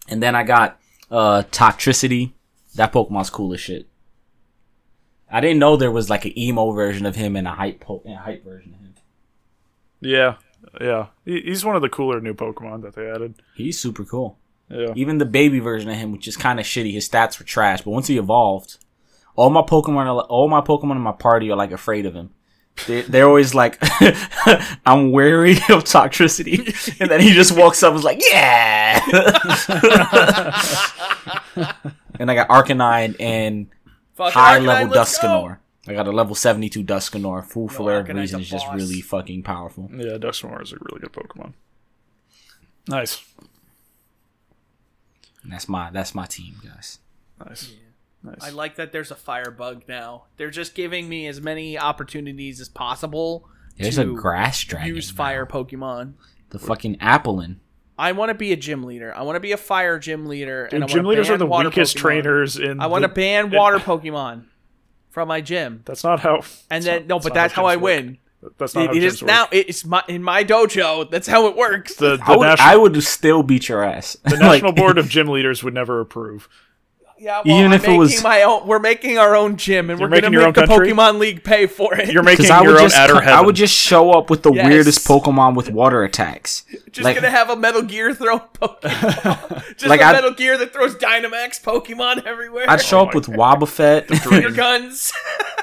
And 0.09 0.23
then 0.23 0.35
I 0.35 0.43
got 0.43 0.79
uh 1.11 1.43
Toxtricity. 1.51 2.33
That 2.77 2.93
Pokemon's 2.93 3.31
cool 3.31 3.53
as 3.55 3.61
shit. 3.61 3.89
I 5.31 5.41
didn't 5.41 5.59
know 5.59 5.77
there 5.77 5.91
was 5.91 6.09
like 6.11 6.25
an 6.25 6.39
emo 6.39 6.71
version 6.73 7.07
of 7.07 7.17
him 7.17 7.35
and 7.35 7.49
a 7.49 7.53
hype 7.53 7.81
po- 7.81 8.03
and 8.05 8.15
a 8.15 8.19
hype 8.19 8.45
version 8.45 8.75
of 8.75 8.81
him. 8.81 8.95
Yeah. 10.01 10.37
Yeah. 10.81 11.07
He's 11.25 11.65
one 11.65 11.77
of 11.77 11.83
the 11.83 11.89
cooler 11.89 12.21
new 12.21 12.35
Pokemon 12.35 12.83
that 12.83 12.95
they 12.95 13.09
added. 13.09 13.35
He's 13.55 13.79
super 13.79 14.05
cool. 14.05 14.39
Yeah. 14.69 14.93
Even 14.95 15.19
the 15.19 15.25
baby 15.25 15.59
version 15.59 15.91
of 15.91 15.97
him, 15.97 16.13
which 16.13 16.29
is 16.29 16.37
kind 16.37 16.61
of 16.61 16.67
shitty, 16.67 16.93
his 16.93 17.09
stats 17.09 17.39
were 17.39 17.45
trash. 17.45 17.83
But 17.83 17.91
once 17.91 18.07
he 18.07 18.19
evolved, 18.19 18.79
all 19.35 19.51
my 19.51 19.63
Pokemon, 19.63 20.07
are, 20.07 20.21
all 20.23 20.49
my 20.49 20.61
Pokemon 20.61 20.93
in 20.93 21.03
my 21.03 21.13
party 21.13 21.51
are 21.51 21.57
like 21.57 21.73
afraid 21.73 22.07
of 22.07 22.15
him. 22.15 22.31
They, 22.87 23.03
they're 23.03 23.27
always 23.27 23.55
like, 23.55 23.79
"I'm 24.87 25.13
wary 25.13 25.53
of 25.53 25.85
toxicity, 25.85 26.99
and 27.01 27.11
then 27.11 27.21
he 27.21 27.33
just 27.33 27.57
walks 27.57 27.83
up 27.83 27.91
and 27.91 27.99
is 27.99 28.05
like, 28.05 28.23
"Yeah." 28.25 29.01
and 32.19 32.31
I 32.31 32.35
got 32.35 32.49
Arcanine 32.49 33.17
and 33.21 33.67
Fucking 34.15 34.33
high 34.33 34.61
Arcanine, 34.61 34.67
level 34.67 34.97
let's 34.97 35.19
go! 35.19 35.57
Dusknoir. 35.87 35.91
I 35.93 35.95
got 35.95 36.07
a 36.07 36.13
level 36.13 36.35
72 36.35 36.85
Dusknoir, 36.85 37.53
who 37.53 37.69
for 37.69 37.83
whatever 37.85 38.09
Arcanine's 38.09 38.21
reason 38.35 38.41
a 38.41 38.43
is 38.43 38.51
just 38.51 38.67
really 38.73 39.01
fucking 39.01 39.43
powerful. 39.43 39.89
Yeah, 39.93 40.19
Dusknoir 40.19 40.63
is 40.63 40.73
a 40.73 40.77
really 40.81 41.01
good 41.01 41.13
Pokemon. 41.13 41.55
Nice. 42.89 43.23
And 45.43 45.53
that's 45.53 45.69
my 45.69 45.91
that's 45.91 46.15
my 46.15 46.27
team, 46.27 46.57
guys. 46.65 46.99
Nice. 47.47 47.73
Nice. 48.23 48.37
I 48.43 48.51
like 48.51 48.77
that 48.77 48.93
there's 48.93 49.11
a 49.11 49.15
fire 49.15 49.51
bug 49.51 49.85
now. 49.89 50.25
They're 50.37 50.51
just 50.51 50.75
giving 50.75 51.09
me 51.09 51.27
as 51.27 51.41
many 51.41 51.79
opportunities 51.79 52.61
as 52.61 52.69
possible 52.69 53.49
There's 53.79 53.95
to 53.95 54.03
a 54.03 54.15
grass 54.15 54.63
dragon. 54.63 54.95
use 54.95 55.11
now. 55.11 55.17
fire 55.17 55.47
Pokemon. 55.47 56.15
The 56.51 56.59
fucking 56.59 56.97
Applin. 56.97 57.57
I 57.99 58.13
want 58.13 58.29
to 58.31 58.35
be 58.35 58.53
a 58.53 58.57
gym 58.57 58.83
leader. 58.85 59.15
I 59.17 59.23
want 59.23 59.37
to 59.37 59.41
be 59.41 59.53
a 59.53 59.57
fire 59.57 59.99
gym 59.99 60.27
leader. 60.27 60.67
and 60.67 60.85
I 60.85 60.87
gym 60.87 60.99
wanna 60.99 61.09
leaders 61.09 61.29
are 61.29 61.33
ban 61.33 61.39
the 61.39 61.47
water 61.47 61.69
weakest 61.71 61.97
Pokemon. 61.97 62.01
trainers 62.01 62.57
in. 62.59 62.81
I 62.81 62.87
want 62.89 63.03
to 63.03 63.09
the- 63.09 63.15
ban 63.15 63.47
in- 63.47 63.53
water 63.53 63.79
Pokemon 63.79 64.45
from 65.11 65.29
my 65.29 65.41
gym. 65.41 65.83
That's 65.85 66.03
not 66.05 66.21
how. 66.21 66.43
And 66.71 66.83
then 66.85 67.03
not- 67.03 67.09
no, 67.09 67.19
but 67.21 67.35
that's 67.35 67.53
how 67.55 67.67
I 67.67 67.77
gyms 67.77 67.81
work. 67.81 67.83
win. 67.85 68.19
That's 68.59 68.75
not 68.75 68.85
It, 68.85 68.87
how 68.87 68.93
it 68.95 68.97
gyms 69.01 69.03
is 69.05 69.23
work. 69.23 69.27
now. 69.27 69.49
It's 69.53 69.85
my 69.85 70.03
in 70.09 70.23
my 70.23 70.45
dojo. 70.45 71.11
That's 71.11 71.27
how 71.29 71.47
it 71.49 71.57
works. 71.57 71.97
the, 71.97 72.17
the 72.17 72.23
I 72.25 72.37
would, 72.37 72.47
national, 72.47 72.69
I 72.69 72.77
would 72.77 73.03
still 73.03 73.43
beat 73.43 73.69
your 73.69 73.83
ass. 73.85 74.17
the 74.25 74.37
national 74.39 74.73
board 74.73 74.97
of 74.99 75.09
gym 75.09 75.29
leaders 75.29 75.63
would 75.63 75.75
never 75.75 76.01
approve. 76.01 76.49
Yeah, 77.23 77.43
well, 77.45 77.55
even 77.59 77.67
I'm 77.67 77.73
if 77.75 77.85
it 77.85 77.89
making 77.89 77.99
was- 77.99 78.23
my 78.23 78.43
own. 78.45 78.67
We're 78.67 78.79
making 78.79 79.19
our 79.19 79.37
own 79.37 79.57
gym, 79.59 79.91
and 79.91 80.01
we're 80.01 80.09
gonna 80.09 80.31
make 80.31 80.55
the 80.55 80.67
country? 80.67 80.89
Pokemon 80.93 81.19
League 81.19 81.45
pay 81.45 81.67
for 81.67 81.95
it. 81.95 82.11
You're 82.11 82.23
making 82.23 82.45
Because 82.45 82.51
I 82.51 82.63
your 82.63 82.73
would 82.73 82.81
own 82.81 82.87
just, 82.87 82.97
Adder 82.97 83.13
co- 83.21 83.31
I 83.31 83.41
would 83.43 83.57
just 83.57 83.75
show 83.75 84.11
up 84.13 84.31
with 84.31 84.43
the 84.43 84.51
Yes. 84.53 84.65
weirdest 84.67 85.07
Pokemon 85.07 85.55
with 85.55 85.71
water 85.71 86.03
attacks. 86.03 86.65
just 86.93 87.05
like- 87.05 87.17
gonna 87.17 87.29
have 87.29 87.51
a 87.51 87.57
Metal 87.57 87.83
Gear 87.83 88.15
throw 88.15 88.39
Pokemon. 88.61 89.65
just 89.77 89.87
Like 89.87 90.01
a 90.01 90.05
I'd- 90.05 90.13
Metal 90.15 90.33
Gear 90.33 90.57
that 90.57 90.73
throws 90.73 90.95
Dynamax 90.97 91.61
Pokemon 91.63 92.25
everywhere. 92.25 92.65
I'd 92.69 92.81
show 92.81 93.01
Oh 93.01 93.03
up 93.03 93.09
my 93.09 93.19
with 93.19 93.27
Wobbuffet, 93.27 94.57
guns. 94.57 95.13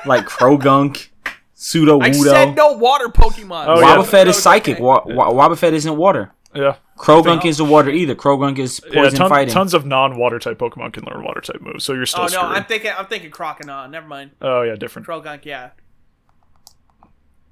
like 0.06 0.26
Croagunk, 0.28 1.08
Pseudo 1.56 2.00
I 2.02 2.12
said 2.12 2.50
Wudo. 2.50 2.56
no 2.56 2.74
water 2.74 3.08
Pokemon. 3.08 3.66
Oh. 3.68 3.82
Wobbuffet 3.82 4.26
No, 4.26 4.30
is 4.30 4.38
psychic. 4.38 4.76
okay. 4.76 4.84
Wa- 4.84 5.02
Wa- 5.08 5.32
Wobbuffet 5.32 5.74
isn't 5.74 5.98
water. 5.98 6.32
Yeah. 6.58 6.76
Croagunk 6.98 7.46
isn't 7.46 7.70
water 7.70 7.90
either. 7.92 8.16
Croagunk 8.16 8.58
is 8.58 8.82
Yeah, 8.86 9.02
poison 9.04 9.20
ton- 9.20 9.30
fighting. 9.30 9.54
tons 9.54 9.74
of 9.76 9.86
non-water 9.86 10.40
type 10.40 10.58
Pokemon 10.58 10.94
can 10.94 11.04
learn 11.06 11.24
water 11.24 11.42
type 11.42 11.62
moves, 11.62 11.84
so 11.84 11.94
you're 11.94 12.06
still 12.08 12.22
Oh 12.22 12.26
no, 12.26 12.30
screwed. 12.30 12.46
I'm 12.58 12.64
thinking. 12.66 12.92
I'm 12.98 13.06
thinking 13.06 13.30
Croconaw. 13.32 13.90
Never 13.90 14.08
mind. 14.08 14.32
oh 14.42 14.64
yeah, 14.64 14.76
different. 14.76 15.08
Croagunk, 15.08 15.46
yeah. 15.46 15.70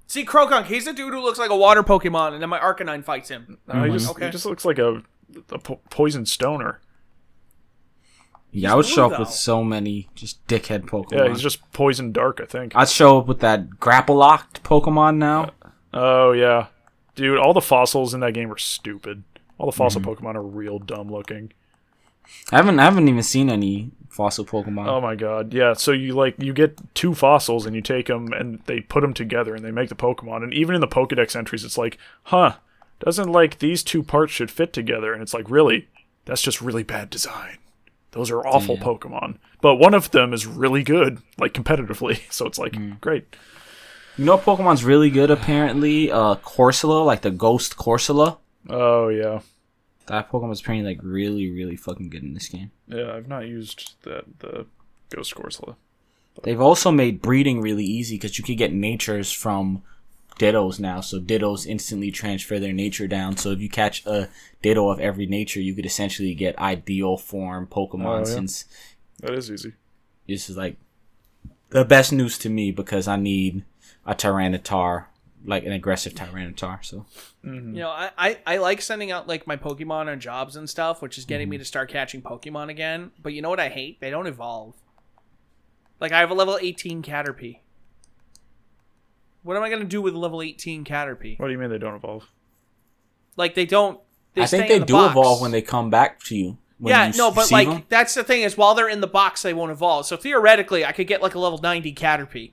See, 0.07 0.25
Croagunk, 0.25 0.65
he's 0.65 0.87
a 0.87 0.93
dude 0.93 1.13
who 1.13 1.21
looks 1.21 1.39
like 1.39 1.49
a 1.49 1.55
water 1.55 1.83
Pokemon, 1.83 2.33
and 2.33 2.41
then 2.41 2.49
my 2.49 2.59
Arcanine 2.59 3.03
fights 3.03 3.29
him. 3.29 3.57
Uh, 3.67 3.83
he, 3.83 3.91
just, 3.91 4.09
Okay. 4.11 4.25
he 4.25 4.31
just 4.31 4.45
looks 4.45 4.63
like 4.65 4.77
a, 4.77 5.01
a 5.51 5.59
po- 5.59 5.81
poison 5.89 6.25
stoner. 6.25 6.79
yeah, 8.51 8.71
I 8.71 8.75
would 8.75 8.85
He's 8.85 8.93
show 8.93 9.07
blue, 9.07 9.15
up 9.15 9.19
with 9.19 9.29
so 9.29 9.63
many 9.63 10.09
just 10.15 10.45
dickhead 10.47 10.85
Pokemon. 10.85 11.11
Yeah, 11.11 11.27
he's 11.29 11.41
just 11.41 11.71
poison 11.71 12.11
dark, 12.11 12.39
I 12.41 12.45
think. 12.45 12.75
I'd 12.75 12.87
show 12.89 13.19
up 13.19 13.27
with 13.27 13.39
that 13.41 13.79
grapple 13.79 14.15
locked 14.15 14.63
Pokemon 14.63 15.17
now. 15.17 15.49
Oh 15.93 16.31
yeah, 16.33 16.67
dude, 17.15 17.39
all 17.39 17.53
the 17.53 17.61
fossils 17.61 18.13
in 18.13 18.19
that 18.21 18.33
game 18.33 18.51
are 18.51 18.57
stupid. 18.57 19.23
All 19.57 19.65
the 19.65 19.75
fossil 19.75 20.01
Mm-hmm. 20.01 20.25
Pokemon 20.25 20.35
are 20.35 20.43
real 20.43 20.79
dumb 20.79 21.11
looking. 21.11 21.51
I 22.51 22.57
haven't 22.57 22.79
I 22.79 22.83
haven't 22.85 23.07
even 23.07 23.23
seen 23.23 23.49
any 23.49 23.91
fossil 24.09 24.45
Pokemon. 24.45 24.87
Oh 24.87 24.99
my 25.01 25.15
god, 25.15 25.53
yeah. 25.53 25.73
So 25.73 25.91
you 25.91 26.13
like 26.13 26.35
you 26.41 26.53
get 26.53 26.77
two 26.95 27.13
fossils 27.13 27.65
and 27.65 27.75
you 27.75 27.81
take 27.81 28.07
them 28.07 28.33
and 28.33 28.59
they 28.65 28.81
put 28.81 29.01
them 29.01 29.13
together 29.13 29.53
and 29.55 29.63
they 29.63 29.71
make 29.71 29.89
the 29.89 29.95
Pokemon. 29.95 30.43
And 30.43 30.53
even 30.53 30.75
in 30.75 30.81
the 30.81 30.87
Pokedex 30.87 31.35
entries, 31.35 31.63
it's 31.63 31.77
like, 31.77 31.97
huh, 32.23 32.55
doesn't 32.99 33.31
like 33.31 33.59
these 33.59 33.83
two 33.83 34.01
parts 34.03 34.33
should 34.33 34.49
fit 34.51 34.73
together? 34.73 35.13
And 35.13 35.21
it's 35.21 35.33
like, 35.33 35.49
really, 35.49 35.87
that's 36.25 36.41
just 36.41 36.61
really 36.61 36.83
bad 36.83 37.09
design. 37.09 37.57
Those 38.11 38.31
are 38.31 38.45
awful. 38.47 38.77
Pokemon. 38.77 39.37
But 39.61 39.75
one 39.75 39.93
of 39.93 40.11
them 40.11 40.33
is 40.33 40.45
really 40.47 40.83
good, 40.83 41.19
like 41.37 41.53
competitively. 41.53 42.19
So 42.31 42.45
it's 42.47 42.57
like, 42.57 42.73
Mm. 42.73 42.99
great. 43.01 43.35
You 44.17 44.25
know 44.25 44.37
Pokemon's 44.37 44.83
really 44.83 45.09
good 45.09 45.29
apparently? 45.31 46.11
Uh 46.11 46.35
Corsola, 46.35 47.05
like 47.05 47.21
the 47.21 47.31
ghost 47.31 47.75
Corsola. 47.77 48.37
Oh 48.69 49.09
yeah, 49.09 49.41
That 50.07 50.29
Pokemon's 50.31 50.61
apparently 50.61 50.95
like 50.95 50.99
really, 51.03 51.51
really 51.51 51.75
fucking 51.75 52.09
good 52.09 52.23
in 52.23 52.33
this 52.33 52.47
game. 52.47 52.71
yeah. 52.87 53.13
I've 53.13 53.27
not 53.27 53.47
used 53.47 53.93
that 54.03 54.25
the 54.39 54.65
Ghost 55.09 55.35
Corsola. 55.35 55.75
They've 56.43 56.59
also 56.59 56.91
made 56.91 57.21
breeding 57.21 57.61
really 57.61 57.85
easy 57.85 58.15
because 58.15 58.37
you 58.37 58.43
could 58.43 58.57
get 58.57 58.73
natures 58.73 59.31
from 59.31 59.83
Dittos 60.39 60.79
now. 60.79 60.99
So 61.01 61.19
Dittos 61.19 61.65
instantly 61.65 62.11
transfer 62.11 62.59
their 62.59 62.73
nature 62.73 63.07
down. 63.07 63.37
So 63.37 63.51
if 63.51 63.59
you 63.61 63.69
catch 63.69 64.05
a 64.05 64.27
Ditto 64.61 64.89
of 64.89 64.99
every 64.99 65.27
nature, 65.27 65.61
you 65.61 65.73
could 65.75 65.85
essentially 65.85 66.33
get 66.33 66.57
ideal 66.59 67.17
form 67.17 67.67
Pokemon. 67.67 68.05
Oh, 68.05 68.17
yeah. 68.19 68.23
Since 68.25 68.65
That 69.21 69.33
is 69.33 69.49
easy. 69.51 69.73
this 70.27 70.49
is 70.49 70.57
like 70.57 70.77
the 71.69 71.85
best 71.85 72.11
news 72.11 72.37
to 72.39 72.49
me 72.49 72.71
because 72.71 73.07
I 73.07 73.15
need 73.15 73.63
a 74.05 74.15
Tyranitar, 74.15 75.05
like 75.45 75.65
an 75.65 75.71
aggressive 75.71 76.13
Tyranitar. 76.13 76.83
So 76.83 77.05
mm-hmm. 77.43 77.75
You 77.75 77.81
know, 77.81 77.89
I, 77.89 78.11
I, 78.17 78.37
I 78.45 78.57
like 78.57 78.81
sending 78.81 79.11
out 79.11 79.27
like 79.27 79.47
my 79.47 79.57
Pokemon 79.57 80.07
on 80.11 80.19
jobs 80.19 80.55
and 80.55 80.69
stuff, 80.69 81.01
which 81.01 81.17
is 81.17 81.25
getting 81.25 81.49
me 81.49 81.57
mm-hmm. 81.57 81.61
to 81.61 81.65
start 81.65 81.89
catching 81.89 82.21
Pokemon 82.21 82.69
again. 82.69 83.11
But 83.21 83.33
you 83.33 83.41
know 83.41 83.49
what 83.49 83.59
I 83.59 83.69
hate? 83.69 83.99
They 83.99 84.09
don't 84.09 84.27
evolve. 84.27 84.75
Like 85.99 86.11
I 86.11 86.19
have 86.19 86.31
a 86.31 86.35
level 86.35 86.57
18 86.61 87.01
Caterpie. 87.01 87.59
What 89.43 89.55
am 89.57 89.63
I 89.63 89.69
gonna 89.69 89.85
do 89.85 90.01
with 90.01 90.15
a 90.15 90.19
level 90.19 90.41
18 90.41 90.83
Caterpie? 90.83 91.39
What 91.39 91.47
do 91.47 91.51
you 91.51 91.59
mean 91.59 91.69
they 91.69 91.77
don't 91.77 91.95
evolve? 91.95 92.27
Like 93.37 93.55
they 93.55 93.65
don't. 93.65 93.99
They 94.33 94.41
I 94.41 94.45
think 94.47 94.67
they 94.67 94.79
the 94.79 94.85
do 94.85 94.93
box. 94.93 95.11
evolve 95.11 95.41
when 95.41 95.51
they 95.51 95.61
come 95.61 95.89
back 95.89 96.19
to 96.23 96.35
you. 96.35 96.57
When 96.77 96.91
yeah, 96.91 97.07
you 97.07 97.17
no, 97.17 97.31
but 97.31 97.51
like 97.51 97.67
them. 97.67 97.83
that's 97.87 98.13
the 98.15 98.23
thing 98.23 98.41
is 98.41 98.57
while 98.57 98.75
they're 98.75 98.89
in 98.89 98.99
the 98.99 99.07
box, 99.07 99.43
they 99.43 99.53
won't 99.53 99.71
evolve. 99.71 100.05
So 100.07 100.17
theoretically, 100.17 100.83
I 100.83 100.91
could 100.91 101.07
get 101.07 101.21
like 101.21 101.35
a 101.35 101.39
level 101.39 101.59
90 101.59 101.93
Caterpie. 101.93 102.51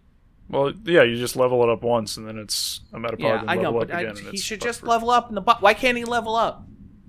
Well, 0.52 0.72
yeah, 0.84 1.02
you 1.02 1.16
just 1.16 1.34
level 1.34 1.62
it 1.62 1.68
up 1.70 1.82
once 1.82 2.16
and 2.18 2.28
then 2.28 2.38
it's 2.38 2.82
a 2.92 2.98
Metapod 2.98 3.20
Yeah, 3.20 3.40
and 3.40 3.50
I 3.50 3.54
level 3.56 3.72
know, 3.72 3.78
up 3.80 3.88
but 3.88 3.96
I, 3.96 4.00
again. 4.02 4.16
and 4.18 4.26
he 4.28 4.36
should 4.36 4.60
just 4.60 4.80
for- 4.80 4.86
level 4.86 5.10
up 5.10 5.28
in 5.30 5.34
the 5.34 5.40
box. 5.40 5.62
Why 5.62 5.72
can't 5.74 5.96
he 5.96 6.04
level 6.04 6.36
up? 6.36 6.64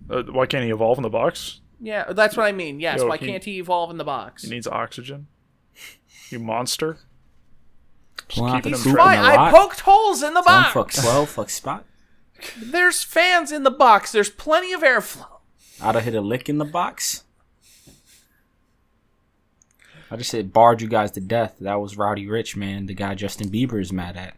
Uh, 0.09 0.23
why 0.23 0.45
can't 0.45 0.63
he 0.63 0.71
evolve 0.71 0.97
in 0.97 1.03
the 1.03 1.09
box? 1.09 1.59
Yeah, 1.81 2.13
that's 2.13 2.37
what 2.37 2.45
I 2.45 2.53
mean. 2.53 2.79
Yes, 2.79 2.99
Yo, 2.99 3.07
why 3.07 3.17
he- 3.17 3.25
can't 3.27 3.43
he 3.43 3.59
evolve 3.59 3.91
in 3.91 3.97
the 3.97 4.03
box? 4.05 4.43
He 4.43 4.49
needs 4.49 4.65
oxygen. 4.67 5.27
You 6.29 6.39
monster. 6.39 6.97
Pulling 8.29 8.53
out 8.53 8.63
keeping 8.63 8.79
him. 8.79 8.95
Why? 8.95 9.15
in 9.15 9.21
the 9.21 9.41
I 9.41 9.51
poked 9.51 9.81
holes 9.81 10.23
in 10.23 10.33
the 10.33 10.41
One 10.41 10.45
box. 10.45 10.73
fuck 10.73 10.91
twelve, 10.93 11.29
fuck 11.29 11.49
spot. 11.49 11.85
There's 12.57 13.03
fans 13.03 13.51
in 13.51 13.63
the 13.63 13.71
box. 13.71 14.11
There's 14.11 14.29
plenty 14.29 14.71
of 14.73 14.81
airflow. 14.81 15.27
I'd 15.81 15.95
have 15.95 16.03
hit 16.05 16.15
a 16.15 16.21
lick 16.21 16.47
in 16.49 16.57
the 16.57 16.65
box. 16.65 17.23
I 20.13 20.15
just 20.15 20.29
said 20.29 20.53
barred 20.53 20.79
you 20.79 20.87
guys 20.87 21.09
to 21.11 21.21
death. 21.21 21.55
That 21.59 21.81
was 21.81 21.97
Roddy 21.97 22.27
Ricch, 22.27 22.55
man, 22.55 22.85
the 22.85 22.93
guy 22.93 23.15
Justin 23.15 23.49
Bieber 23.49 23.81
is 23.81 23.91
mad 23.91 24.15
at 24.15 24.35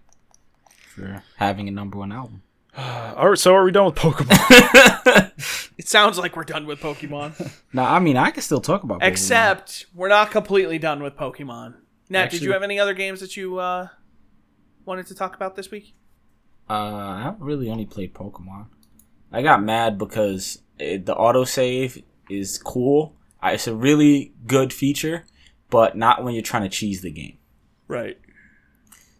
for 0.87 1.21
having 1.35 1.67
a 1.67 1.71
number 1.71 1.97
one 1.97 2.13
album. 2.13 2.43
All 2.77 3.29
right, 3.29 3.37
so 3.37 3.53
are 3.53 3.65
we 3.65 3.71
done 3.71 3.87
with 3.87 3.95
Pokemon? 3.95 5.31
It 5.77 5.89
sounds 5.89 6.17
like 6.17 6.37
we're 6.37 6.45
done 6.45 6.65
with 6.65 6.79
Pokemon. 6.79 7.51
no, 7.73 7.83
I 7.83 7.99
mean, 7.99 8.15
I 8.15 8.31
can 8.31 8.41
still 8.41 8.61
talk 8.61 8.83
about 8.83 9.01
Pokemon. 9.01 9.07
Except 9.07 9.85
we're 9.93 10.07
not 10.07 10.31
completely 10.31 10.79
done 10.79 11.03
with 11.03 11.17
Pokemon. 11.17 11.75
Nat, 12.09 12.31
did 12.31 12.41
you 12.41 12.53
have 12.53 12.63
any 12.63 12.79
other 12.79 12.93
games 12.93 13.19
that 13.19 13.35
you 13.35 13.59
uh, 13.59 13.89
wanted 14.85 15.07
to 15.07 15.15
talk 15.15 15.35
about 15.35 15.57
this 15.57 15.71
week? 15.71 15.93
Uh, 16.69 16.73
I 16.73 17.21
haven't 17.23 17.43
really 17.43 17.69
only 17.69 17.85
played 17.85 18.13
Pokemon. 18.13 18.67
I 19.33 19.41
got 19.41 19.61
mad 19.61 19.97
because 19.97 20.59
it, 20.79 21.05
the 21.05 21.13
autosave 21.13 22.01
is 22.29 22.57
cool. 22.57 23.13
I, 23.41 23.51
it's 23.51 23.67
a 23.67 23.75
really 23.75 24.33
good 24.47 24.71
feature, 24.71 25.25
but 25.75 25.97
not 25.97 26.23
when 26.23 26.33
you're 26.33 26.41
trying 26.41 26.63
to 26.63 26.69
cheese 26.69 27.01
the 27.01 27.11
game. 27.11 27.37
Right. 27.89 28.17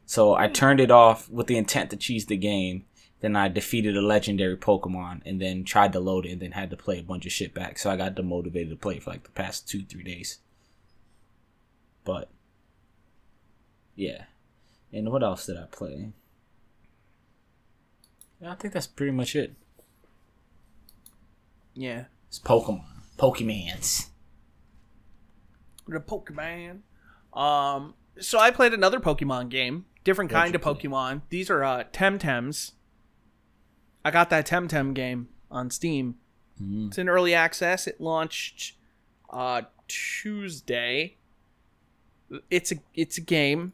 So 0.05 0.35
I 0.35 0.47
turned 0.47 0.79
it 0.79 0.89
off 0.89 1.29
with 1.29 1.47
the 1.47 1.57
intent 1.57 1.89
to 1.89 1.97
cheese 1.97 2.27
the 2.27 2.37
game. 2.37 2.85
Then 3.19 3.35
I 3.35 3.49
defeated 3.49 3.97
a 3.97 4.01
legendary 4.01 4.55
Pokemon 4.55 5.23
and 5.25 5.41
then 5.41 5.65
tried 5.65 5.91
to 5.91 5.99
load 5.99 6.25
it 6.25 6.31
and 6.31 6.41
then 6.41 6.53
had 6.53 6.69
to 6.69 6.77
play 6.77 6.97
a 6.97 7.03
bunch 7.03 7.25
of 7.25 7.33
shit 7.33 7.53
back. 7.53 7.77
So 7.77 7.89
I 7.89 7.97
got 7.97 8.15
demotivated 8.15 8.69
to 8.69 8.77
play 8.77 8.99
for 8.99 9.09
like 9.09 9.23
the 9.23 9.31
past 9.31 9.67
two, 9.67 9.83
three 9.83 10.03
days. 10.03 10.39
But 12.05 12.29
yeah. 13.93 14.23
And 14.93 15.11
what 15.11 15.23
else 15.23 15.47
did 15.47 15.57
I 15.57 15.65
play? 15.65 16.13
Yeah, 18.39 18.53
I 18.53 18.55
think 18.55 18.73
that's 18.73 18.87
pretty 18.87 19.11
much 19.11 19.35
it. 19.35 19.55
Yeah. 21.73 22.05
It's 22.29 22.39
Pokemon. 22.39 22.85
Pokemans. 23.19 24.07
The 25.87 25.99
Pokemon. 25.99 26.79
Um. 27.33 27.93
So 28.19 28.39
I 28.39 28.49
played 28.51 28.73
another 28.73 28.99
Pokemon 28.99 29.49
game, 29.49 29.85
different 30.03 30.31
What'd 30.31 30.43
kind 30.43 30.53
you 30.53 30.57
of 30.57 30.61
play? 30.79 30.89
Pokemon. 30.89 31.21
These 31.29 31.49
are 31.49 31.63
uh, 31.63 31.83
Temtems. 31.91 32.71
I 34.05 34.11
got 34.11 34.29
that 34.29 34.47
Temtem 34.47 34.93
game 34.93 35.27
on 35.51 35.69
Steam. 35.69 36.15
Mm. 36.61 36.87
It's 36.87 36.97
in 36.97 37.09
early 37.09 37.33
access. 37.33 37.87
It 37.87 37.99
launched 37.99 38.73
uh, 39.29 39.63
Tuesday. 39.87 41.17
It's 42.49 42.71
a 42.71 42.75
it's 42.93 43.17
a 43.17 43.21
game. 43.21 43.73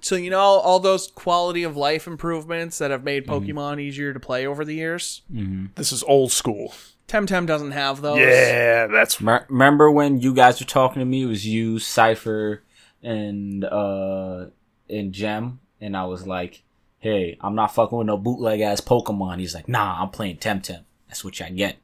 So 0.00 0.14
you 0.16 0.30
know 0.30 0.38
all 0.38 0.80
those 0.80 1.08
quality 1.08 1.62
of 1.64 1.76
life 1.76 2.06
improvements 2.06 2.78
that 2.78 2.90
have 2.90 3.02
made 3.04 3.26
Pokemon 3.26 3.80
easier 3.80 4.12
to 4.12 4.20
play 4.20 4.46
over 4.46 4.64
the 4.64 4.74
years. 4.74 5.22
hmm 5.30 5.66
this 5.76 5.92
is 5.92 6.02
old 6.04 6.32
school. 6.32 6.74
Temtem 7.08 7.46
doesn't 7.46 7.70
have 7.72 8.02
those. 8.02 8.18
Yeah, 8.18 8.86
that's 8.86 9.20
Remember 9.20 9.90
when 9.90 10.20
you 10.20 10.34
guys 10.34 10.60
were 10.60 10.66
talking 10.66 11.00
to 11.00 11.06
me? 11.06 11.22
It 11.22 11.26
was 11.26 11.46
you, 11.46 11.78
Cipher, 11.78 12.62
and 13.02 13.64
uh, 13.64 14.46
and 14.90 15.12
Gem, 15.12 15.60
and 15.80 15.96
I 15.96 16.04
was 16.04 16.26
like, 16.26 16.62
"Hey, 16.98 17.38
I'm 17.40 17.54
not 17.54 17.74
fucking 17.74 17.96
with 17.96 18.06
no 18.06 18.18
bootleg 18.18 18.60
ass 18.60 18.80
Pokemon." 18.82 19.38
He's 19.40 19.54
like, 19.54 19.68
"Nah, 19.68 20.02
I'm 20.02 20.10
playing 20.10 20.36
Temtem. 20.36 20.84
That's 21.08 21.24
what 21.24 21.40
I 21.40 21.48
get. 21.50 21.76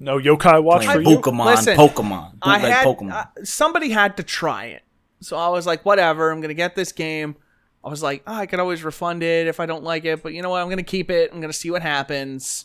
no 0.00 0.18
yokai 0.18 0.62
watch 0.62 0.84
for 0.84 0.92
Playing 0.94 1.08
you. 1.08 1.18
Pokemon, 1.18 1.46
Listen, 1.46 1.76
Pokemon, 1.76 2.32
I 2.42 2.56
bootleg 2.58 2.72
had 2.72 2.86
Pokemon." 2.86 3.12
uh, 3.12 3.44
somebody 3.44 3.90
had 3.90 4.16
to 4.16 4.22
try 4.24 4.64
it, 4.66 4.82
so 5.20 5.36
I 5.36 5.48
was 5.48 5.66
like, 5.66 5.84
whatever. 5.84 6.30
I'm 6.32 6.40
gonna 6.40 6.52
get 6.54 6.74
this 6.74 6.90
game. 6.92 7.36
I 7.84 7.88
was 7.90 8.02
like, 8.02 8.22
oh, 8.26 8.34
I 8.34 8.46
can 8.46 8.60
always 8.60 8.82
refund 8.82 9.22
it 9.22 9.46
if 9.46 9.60
I 9.60 9.66
don't 9.66 9.84
like 9.84 10.04
it, 10.06 10.22
but 10.22 10.32
you 10.32 10.40
know 10.42 10.50
what? 10.50 10.62
I'm 10.62 10.68
gonna 10.68 10.82
keep 10.82 11.10
it. 11.10 11.30
I'm 11.32 11.40
gonna 11.40 11.52
see 11.52 11.70
what 11.70 11.82
happens. 11.82 12.64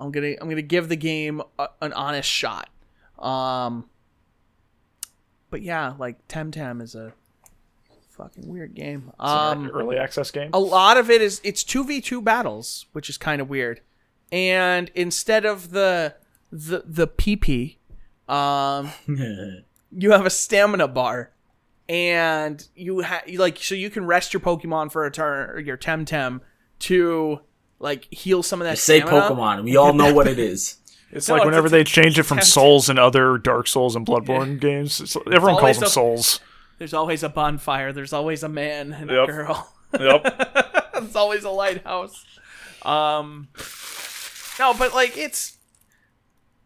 I'm 0.00 0.10
gonna 0.10 0.34
I'm 0.40 0.48
gonna 0.48 0.62
give 0.62 0.88
the 0.88 0.96
game 0.96 1.42
a, 1.58 1.68
an 1.80 1.92
honest 1.92 2.28
shot. 2.28 2.68
Um, 3.18 3.88
but 5.50 5.62
yeah, 5.62 5.94
like 5.98 6.26
Temtem 6.28 6.80
is 6.82 6.94
a 6.94 7.12
fucking 8.10 8.48
weird 8.48 8.74
game. 8.74 9.12
Um, 9.18 9.70
early 9.72 9.96
access 9.96 10.30
game. 10.30 10.50
a 10.52 10.58
lot 10.60 10.96
of 10.96 11.08
it 11.10 11.22
is 11.22 11.40
it's 11.44 11.62
2v2 11.62 12.22
battles 12.24 12.86
which 12.92 13.08
is 13.08 13.16
kind 13.16 13.40
of 13.40 13.48
weird 13.48 13.80
and 14.32 14.90
instead 14.96 15.44
of 15.44 15.70
the 15.70 16.14
the 16.50 16.82
the 16.84 17.06
pp 17.06 17.76
um 18.28 18.90
you 19.96 20.10
have 20.10 20.26
a 20.26 20.30
stamina 20.30 20.88
bar 20.88 21.30
and 21.88 22.66
you 22.74 23.00
have 23.00 23.22
like 23.34 23.58
so 23.58 23.76
you 23.76 23.88
can 23.88 24.04
rest 24.04 24.32
your 24.34 24.40
pokemon 24.40 24.90
for 24.90 25.06
a 25.06 25.12
turn 25.12 25.50
or 25.50 25.60
your 25.60 25.76
temtem 25.76 26.40
to 26.80 27.40
like 27.78 28.06
heal 28.12 28.42
some 28.42 28.60
of 28.60 28.66
that 28.66 28.78
Say 28.78 29.00
stamina. 29.00 29.22
Pokemon. 29.30 29.64
We 29.64 29.76
all 29.76 29.92
know 29.92 30.12
what 30.14 30.26
it 30.26 30.38
is. 30.38 30.76
It's 31.10 31.28
No, 31.28 31.36
like 31.36 31.44
whenever 31.44 31.66
it's 31.66 31.72
they 31.72 31.84
change 31.84 32.18
it 32.18 32.24
from 32.24 32.38
tempt- 32.38 32.50
Souls 32.50 32.88
and 32.90 32.98
other 32.98 33.38
Dark 33.38 33.66
Souls 33.66 33.96
and 33.96 34.06
Bloodborne 34.06 34.60
games, 34.60 35.00
it's, 35.00 35.16
everyone 35.16 35.54
calls 35.54 35.62
always 35.62 35.78
them 35.78 35.86
a- 35.86 35.90
Souls. 35.90 36.40
there's 36.78 36.92
always 36.94 37.22
a 37.22 37.28
bonfire 37.28 37.92
there's 37.92 38.12
always 38.12 38.42
a 38.42 38.48
man 38.48 38.92
and 38.92 39.10
Yep. 39.10 39.28
a 39.28 39.32
girl 39.32 39.72
Yep. 39.98 40.92
There's 40.92 41.16
always 41.16 41.44
a 41.44 41.50
lighthouse. 41.50 42.26
Um, 42.82 43.48
no, 44.58 44.74
but 44.74 44.92
like 44.92 45.16
it's 45.16 45.56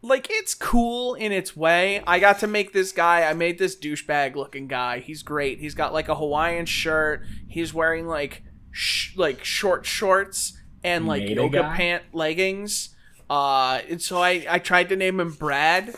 like 0.01 0.27
it's 0.29 0.53
cool 0.55 1.13
in 1.13 1.31
its 1.31 1.55
way. 1.55 2.01
I 2.05 2.19
got 2.19 2.39
to 2.39 2.47
make 2.47 2.73
this 2.73 2.91
guy. 2.91 3.23
I 3.23 3.33
made 3.33 3.59
this 3.59 3.77
douchebag 3.77 4.35
looking 4.35 4.67
guy. 4.67 4.99
He's 4.99 5.23
great. 5.23 5.59
He's 5.59 5.73
got 5.75 5.93
like 5.93 6.09
a 6.09 6.15
Hawaiian 6.15 6.65
shirt. 6.65 7.21
He's 7.47 7.73
wearing 7.73 8.07
like 8.07 8.43
sh- 8.71 9.15
like 9.15 9.43
short 9.45 9.85
shorts 9.85 10.57
and 10.83 11.07
like 11.07 11.23
Made 11.23 11.37
yoga 11.37 11.63
pant 11.75 12.03
leggings. 12.13 12.89
Uh, 13.29 13.81
and 13.89 14.01
so 14.01 14.21
I 14.21 14.45
I 14.49 14.59
tried 14.59 14.89
to 14.89 14.95
name 14.95 15.19
him 15.19 15.31
Brad. 15.31 15.95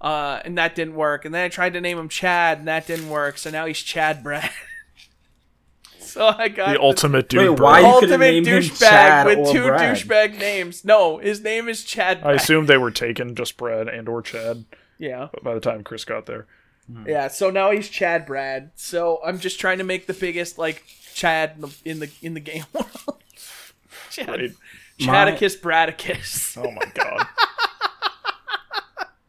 Uh, 0.00 0.40
and 0.44 0.58
that 0.58 0.74
didn't 0.74 0.94
work. 0.94 1.24
And 1.24 1.34
then 1.34 1.42
I 1.44 1.48
tried 1.48 1.72
to 1.72 1.80
name 1.80 1.98
him 1.98 2.08
Chad, 2.10 2.58
and 2.58 2.68
that 2.68 2.86
didn't 2.86 3.08
work. 3.08 3.38
So 3.38 3.50
now 3.50 3.64
he's 3.64 3.78
Chad 3.78 4.22
Brad. 4.22 4.50
so 5.98 6.26
I 6.38 6.48
got 6.48 6.66
The 6.66 6.72
this- 6.74 6.80
ultimate 6.82 7.28
dude. 7.28 7.50
Wait, 7.50 7.60
why 7.60 7.80
could've 7.80 7.94
ultimate 8.10 8.18
named 8.18 8.46
him 8.46 8.62
douchebag 8.62 8.78
Chad 8.78 9.26
with 9.26 9.50
two 9.50 9.64
Brad? 9.64 9.96
douchebag 9.96 10.38
names. 10.38 10.84
No, 10.84 11.16
his 11.18 11.42
name 11.42 11.68
is 11.68 11.82
Chad. 11.82 12.18
I 12.18 12.22
Brad. 12.22 12.36
assume 12.36 12.66
they 12.66 12.76
were 12.76 12.90
taken, 12.90 13.34
just 13.34 13.56
Brad 13.56 13.88
and 13.88 14.08
or 14.08 14.22
Chad. 14.22 14.64
Yeah, 14.98 15.28
But 15.32 15.42
by 15.42 15.54
the 15.54 15.60
time 15.60 15.82
Chris 15.82 16.04
got 16.04 16.26
there, 16.26 16.46
yeah. 17.06 17.28
So 17.28 17.50
now 17.50 17.70
he's 17.70 17.88
Chad 17.88 18.24
Brad. 18.26 18.70
So 18.76 19.20
I'm 19.24 19.38
just 19.38 19.58
trying 19.58 19.78
to 19.78 19.84
make 19.84 20.06
the 20.06 20.14
biggest 20.14 20.56
like 20.58 20.84
Chad 21.14 21.52
in 21.56 21.60
the 21.62 21.74
in 21.84 21.98
the, 22.00 22.10
in 22.22 22.34
the 22.34 22.40
game 22.40 22.64
world. 22.72 23.18
Chad. 24.16 24.54
Chadicus 24.98 25.56
Bradicus. 25.56 26.56
oh 26.60 26.70
my 26.70 26.86
god, 26.94 27.26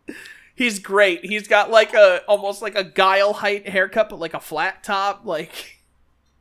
He's 0.56 0.80
great. 0.80 1.26
He's 1.26 1.48
got 1.48 1.70
like 1.70 1.94
a 1.94 2.24
almost 2.28 2.62
like 2.62 2.76
a 2.76 2.84
guile 2.84 3.34
height 3.34 3.68
haircut, 3.68 4.10
but 4.10 4.20
like 4.20 4.34
a 4.34 4.40
flat 4.40 4.84
top. 4.84 5.22
Like 5.26 5.78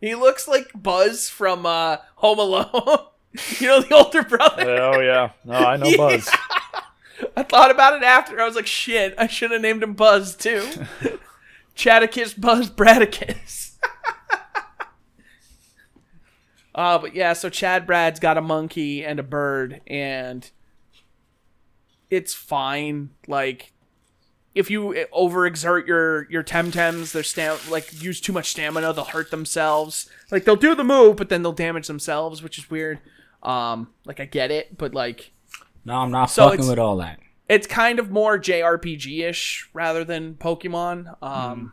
he 0.01 0.15
looks 0.15 0.47
like 0.49 0.71
Buzz 0.75 1.29
from 1.29 1.67
uh, 1.67 1.99
Home 2.17 2.39
Alone. 2.39 2.71
you 3.59 3.67
know 3.67 3.81
the 3.81 3.95
older 3.95 4.23
brother. 4.23 4.81
oh 4.81 5.01
yeah, 5.01 5.33
no, 5.45 5.55
I 5.55 5.77
know 5.77 5.97
Buzz. 5.97 6.31
I 7.37 7.43
thought 7.43 7.71
about 7.71 7.95
it 7.95 8.03
after. 8.03 8.41
I 8.41 8.45
was 8.45 8.57
like, 8.57 8.67
shit, 8.67 9.15
I 9.19 9.27
should 9.27 9.51
have 9.51 9.63
named 9.63 9.83
him 9.83 9.95
Buzz 9.95 10.37
too. 10.37 10.67
Chaticus 11.75 12.39
Buzz 12.39 12.71
Bradicus. 12.71 13.56
Uh, 16.77 16.99
but 16.99 17.15
yeah, 17.17 17.33
so 17.33 17.49
Chad 17.51 17.87
Brad's 17.87 18.21
got 18.21 18.39
a 18.39 18.43
monkey 18.43 19.05
and 19.05 19.19
a 19.19 19.25
bird, 19.25 19.81
and 19.89 20.49
it's 22.11 22.35
fine. 22.35 23.11
Like, 23.27 23.73
if 24.55 24.71
you 24.71 24.95
overexert 25.13 25.87
your 25.87 26.31
your 26.31 26.45
Temtems, 26.45 27.13
they're 27.13 27.23
stam- 27.25 27.59
like 27.71 28.01
use 28.03 28.21
too 28.21 28.33
much 28.33 28.51
stamina, 28.51 28.93
they'll 28.93 29.05
hurt 29.05 29.31
themselves. 29.31 30.09
Like 30.31 30.45
they'll 30.45 30.55
do 30.57 30.75
the 30.75 30.85
move, 30.85 31.17
but 31.17 31.29
then 31.31 31.43
they'll 31.43 31.53
damage 31.53 31.87
themselves, 31.89 32.43
which 32.43 32.59
is 32.59 32.71
weird. 32.71 33.01
Um, 33.43 33.89
like 34.05 34.21
I 34.21 34.25
get 34.25 34.51
it, 34.51 34.77
but 34.79 34.95
like 34.95 35.33
No, 35.85 35.95
I'm 35.97 36.11
not 36.11 36.31
So 36.31 36.49
fucking 36.51 36.69
with 36.69 36.79
all 36.79 36.97
that. 36.99 37.19
it's 37.49 37.67
kind 37.67 37.99
of 37.99 38.11
more 38.11 38.39
JRPG 38.39 39.21
ish 39.29 39.69
rather 39.73 40.05
than 40.05 40.35
Pokemon. 40.35 41.17
Um, 41.23 41.73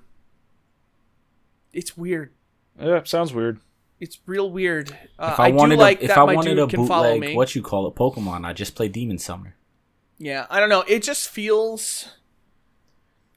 It's 1.71 1.97
weird. 1.97 2.31
Yeah, 2.79 3.01
sounds 3.05 3.33
weird. 3.33 3.59
It's 3.99 4.19
real 4.25 4.49
weird. 4.51 4.91
Uh, 5.17 5.31
If 5.33 5.39
I, 5.39 5.47
I, 5.47 5.51
wanted 5.51 5.75
do 5.75 5.81
like 5.81 6.01
a, 6.01 6.03
if 6.03 6.07
that 6.09 6.17
I 6.17 6.25
my 6.25 6.35
wanted 6.35 6.55
dude 6.55 6.59
a 6.59 6.67
can 6.67 6.87
follow 6.87 7.13
bootleg, 7.13 7.29
me. 7.31 7.35
what 7.35 7.55
you 7.55 7.61
call 7.61 7.87
it, 7.87 7.95
Pokemon, 7.95 8.45
I 8.45 8.51
just 8.53 8.75
play 8.75 8.89
Demon 8.89 9.17
Summer. 9.17 9.55
Yeah, 10.19 10.45
I 10.49 10.59
don't 10.59 10.69
know. 10.69 10.83
It 10.87 11.03
just 11.03 11.29
feels. 11.29 12.09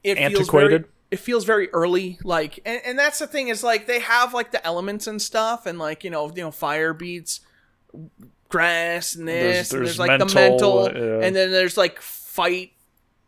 It 0.03 0.15
feels 0.17 0.33
Antiquated? 0.39 0.81
very. 0.83 0.91
It 1.09 1.19
feels 1.19 1.45
very 1.45 1.69
early, 1.69 2.19
like, 2.23 2.59
and, 2.65 2.81
and 2.85 2.99
that's 2.99 3.19
the 3.19 3.27
thing 3.27 3.47
is 3.47 3.63
like 3.63 3.87
they 3.87 3.99
have 3.99 4.33
like 4.33 4.51
the 4.51 4.65
elements 4.65 5.07
and 5.07 5.21
stuff, 5.21 5.65
and 5.65 5.79
like 5.79 6.03
you 6.03 6.09
know, 6.09 6.27
you 6.35 6.41
know, 6.43 6.51
fire 6.51 6.93
beats, 6.93 7.39
grass, 8.49 9.15
and 9.15 9.25
this. 9.27 9.69
There's- 9.69 9.71
and 9.71 9.79
there's 9.81 9.97
there's 9.97 9.99
like 9.99 10.19
the 10.19 10.25
mental, 10.35 10.83
mental, 10.83 11.03
uh, 11.03 11.19
yeah. 11.19 11.25
and 11.25 11.33
then 11.35 11.51
there's 11.51 11.77
like 11.77 12.01
fight, 12.01 12.71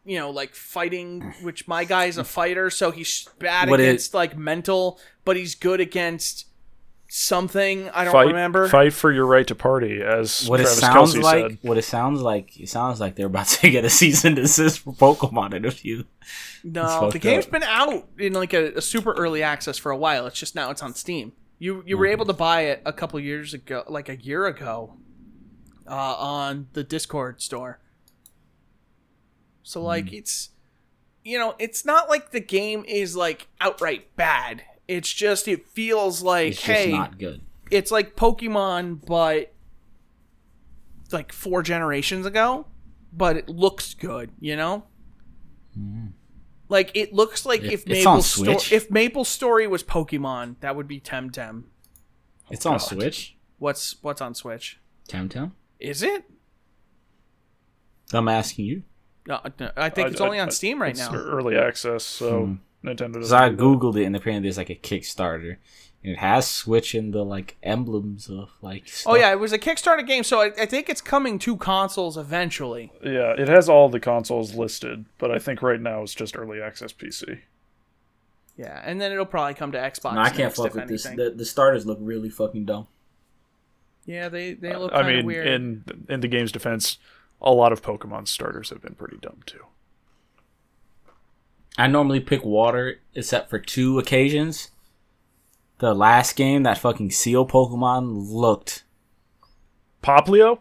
you 0.05 0.17
know, 0.19 0.29
like 0.29 0.55
fighting. 0.55 1.33
Which 1.41 1.69
my 1.69 1.85
guy's 1.85 2.17
a 2.17 2.25
fighter, 2.25 2.69
so 2.69 2.91
he's 2.91 3.29
bad 3.39 3.69
What 3.69 3.79
it- 3.79 3.83
against 3.83 4.13
like 4.13 4.37
mental, 4.37 4.99
but 5.23 5.37
he's 5.37 5.55
good 5.55 5.79
against 5.79 6.47
something. 7.11 7.89
I 7.89 8.03
don't 8.03 8.13
Fight, 8.13 8.27
remember. 8.27 8.67
fight 8.69 8.93
for 8.93 9.11
your 9.11 9.25
right 9.25 9.45
to 9.47 9.55
party, 9.55 10.01
as 10.01 10.47
What 10.47 10.57
Travis 10.57 10.77
it 10.77 10.81
sounds 10.81 11.15
Kelce 11.15 11.21
like, 11.23 11.49
said. 11.49 11.57
what 11.63 11.77
it 11.77 11.81
sounds 11.81 12.21
like, 12.21 12.59
it 12.59 12.69
sounds 12.69 12.99
like 12.99 13.15
they're 13.15 13.25
about 13.25 13.47
to 13.47 13.69
get 13.69 13.83
a 13.83 13.89
cease 13.89 14.23
and 14.23 14.35
desist 14.35 14.79
for 14.79 14.93
Pokemon 14.93 15.53
in 15.55 15.65
a 15.65 15.71
few. 15.71 16.05
No, 16.63 17.09
the 17.09 17.19
game's 17.19 17.45
up. 17.45 17.51
been 17.51 17.63
out 17.63 18.07
in 18.17 18.33
like 18.33 18.53
a, 18.53 18.73
a 18.75 18.81
super 18.81 19.11
early 19.13 19.41
access 19.41 19.77
for 19.77 19.91
a 19.91 19.97
while. 19.97 20.27
It's 20.27 20.39
just 20.39 20.55
now 20.55 20.69
it's 20.69 20.83
on 20.83 20.93
Steam. 20.93 21.33
You 21.57 21.83
you 21.85 21.97
were 21.97 22.05
able 22.05 22.25
to 22.25 22.33
buy 22.33 22.61
it 22.61 22.81
a 22.85 22.93
couple 22.93 23.19
years 23.19 23.53
ago, 23.53 23.83
like 23.89 24.07
a 24.07 24.15
year 24.15 24.45
ago, 24.45 24.93
uh, 25.87 26.15
on 26.15 26.67
the 26.73 26.83
Discord 26.83 27.41
store. 27.41 27.79
So 29.63 29.81
like 29.81 30.13
it's, 30.13 30.49
you 31.23 31.37
know, 31.37 31.55
it's 31.59 31.85
not 31.85 32.07
like 32.09 32.31
the 32.31 32.39
game 32.39 32.85
is 32.87 33.15
like 33.15 33.47
outright 33.59 34.15
bad. 34.15 34.63
It's 34.89 35.13
just 35.13 35.47
it 35.47 35.67
feels 35.69 36.23
like 36.23 36.53
It's 36.53 36.63
hey, 36.63 36.85
just 36.89 36.97
not 36.97 37.19
good. 37.19 37.41
it's 37.69 37.91
like 37.91 38.15
Pokemon, 38.15 39.05
but 39.05 39.53
like 41.11 41.31
four 41.31 41.61
generations 41.61 42.25
ago, 42.25 42.65
but 43.13 43.37
it 43.37 43.47
looks 43.49 43.93
good, 43.93 44.31
you 44.39 44.55
know. 44.55 44.85
Like 46.69 46.91
it 46.95 47.13
looks 47.13 47.45
like 47.45 47.61
It- 47.63 47.73
if 47.73 47.87
Maple 47.87 48.21
Sto- 48.23 48.57
if 48.75 48.89
Maple 48.89 49.23
Story 49.23 49.67
was 49.67 49.83
Pokemon, 49.83 50.55
that 50.61 50.75
would 50.75 50.87
be 50.87 50.99
Temtem. 50.99 51.63
Oh, 51.65 52.47
it's 52.49 52.65
on 52.65 52.79
Switch. 52.79 53.37
What's 53.59 53.95
what's 54.01 54.21
on 54.21 54.33
Switch? 54.33 54.79
Temtem. 55.07 55.51
Is 55.79 56.01
it? 56.01 56.25
I'm 58.11 58.27
asking 58.27 58.65
you. 58.65 58.83
No, 59.27 59.39
no, 59.59 59.71
I 59.77 59.89
think 59.89 60.09
it's 60.11 60.19
I- 60.21 60.25
only 60.25 60.39
I- 60.39 60.43
on 60.43 60.49
Steam 60.51 60.81
right 60.81 60.91
it's 60.91 60.99
now. 60.99 61.13
early 61.13 61.55
access, 61.55 62.03
so 62.03 62.45
hmm. 62.45 62.53
Nintendo 62.83 63.13
Because 63.13 63.29
doesn't. 63.29 63.37
I 63.37 63.49
do 63.49 63.55
that. 63.55 63.61
googled 63.61 63.97
it 63.97 64.05
and 64.05 64.15
apparently 64.15 64.47
there's 64.47 64.57
like 64.57 64.69
a 64.69 64.75
Kickstarter, 64.75 65.57
and 66.03 66.13
it 66.13 66.17
has 66.19 66.47
Switch 66.49 66.95
in 66.95 67.11
the 67.11 67.23
like 67.25 67.57
emblems 67.63 68.29
of 68.29 68.51
like. 68.61 68.87
Stuff. 68.87 69.13
Oh 69.13 69.15
yeah, 69.15 69.31
it 69.31 69.39
was 69.39 69.51
a 69.51 69.59
Kickstarter 69.59 70.05
game, 70.05 70.23
so 70.23 70.41
I, 70.41 70.51
I 70.59 70.65
think 70.65 70.89
it's 70.89 71.01
coming 71.01 71.39
to 71.39 71.57
consoles 71.57 72.17
eventually. 72.17 72.91
Yeah, 73.03 73.33
it 73.37 73.47
has 73.47 73.67
all 73.69 73.89
the 73.89 73.99
consoles 73.99 74.53
listed, 74.55 75.05
but 75.17 75.31
I 75.31 75.39
think 75.39 75.61
right 75.61 75.81
now 75.81 76.03
it's 76.03 76.13
just 76.15 76.37
early 76.37 76.61
access 76.61 76.93
PC. 76.93 77.41
Yeah, 78.55 78.81
and 78.83 78.99
then 78.99 79.11
it'll 79.11 79.25
probably 79.25 79.53
come 79.53 79.71
to 79.71 79.77
Xbox. 79.77 80.15
No, 80.15 80.21
I 80.21 80.29
can't 80.29 80.39
next, 80.39 80.57
fuck 80.57 80.67
if 80.67 80.75
with 80.75 80.87
this. 80.87 81.03
The, 81.03 81.33
the 81.35 81.45
starters 81.45 81.85
look 81.85 81.97
really 82.01 82.29
fucking 82.29 82.65
dumb. 82.65 82.87
Yeah, 84.05 84.27
they 84.27 84.53
they 84.53 84.71
uh, 84.73 84.79
look 84.79 84.91
I 84.93 85.03
mean, 85.03 85.25
weird. 85.25 85.47
in 85.47 85.83
in 86.09 86.19
the 86.21 86.27
game's 86.27 86.51
defense, 86.51 86.97
a 87.41 87.51
lot 87.53 87.71
of 87.71 87.81
Pokemon 87.81 88.27
starters 88.27 88.69
have 88.69 88.81
been 88.81 88.95
pretty 88.95 89.17
dumb 89.21 89.39
too. 89.45 89.65
I 91.77 91.87
normally 91.87 92.19
pick 92.19 92.43
water 92.43 92.99
except 93.13 93.49
for 93.49 93.59
two 93.59 93.99
occasions. 93.99 94.71
The 95.79 95.93
last 95.93 96.35
game, 96.35 96.63
that 96.63 96.77
fucking 96.77 97.11
seal 97.11 97.47
Pokemon 97.47 98.31
looked 98.31 98.83
Poplio? 100.03 100.59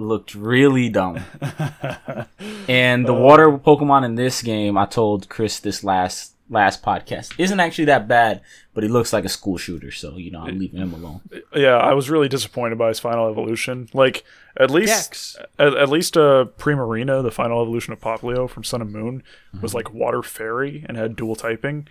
looked 0.00 0.34
really 0.34 0.88
dumb. 0.88 1.16
and 2.68 3.06
the 3.06 3.14
uh, 3.14 3.20
water 3.20 3.50
Pokemon 3.50 4.04
in 4.04 4.14
this 4.14 4.42
game, 4.42 4.76
I 4.76 4.86
told 4.86 5.28
Chris 5.28 5.60
this 5.60 5.84
last 5.84 6.34
last 6.50 6.82
podcast, 6.82 7.32
isn't 7.38 7.60
actually 7.60 7.84
that 7.86 8.06
bad, 8.08 8.42
but 8.74 8.82
he 8.82 8.88
looks 8.90 9.12
like 9.12 9.24
a 9.24 9.28
school 9.30 9.56
shooter, 9.56 9.90
so 9.92 10.16
you 10.18 10.30
know 10.30 10.40
I'm 10.42 10.58
leaving 10.58 10.80
him 10.80 10.92
alone. 10.92 11.20
Yeah, 11.54 11.76
I 11.78 11.94
was 11.94 12.10
really 12.10 12.28
disappointed 12.28 12.76
by 12.76 12.88
his 12.88 12.98
final 12.98 13.30
evolution. 13.30 13.88
Like 13.94 14.24
at 14.58 14.70
least 14.70 15.38
at, 15.58 15.74
at 15.76 15.88
least 15.88 16.16
uh 16.16 16.46
Primarina, 16.58 17.22
the 17.22 17.30
final 17.30 17.62
evolution 17.62 17.92
of 17.92 18.00
Poplio 18.00 18.50
from 18.50 18.64
Sun 18.64 18.82
and 18.82 18.92
Moon, 18.92 19.22
Mm-hmm. 19.54 19.62
was 19.62 19.74
like 19.74 19.94
water 19.94 20.22
fairy 20.22 20.84
and 20.88 20.96
had 20.98 21.16
dual 21.16 21.36
typing. 21.36 21.88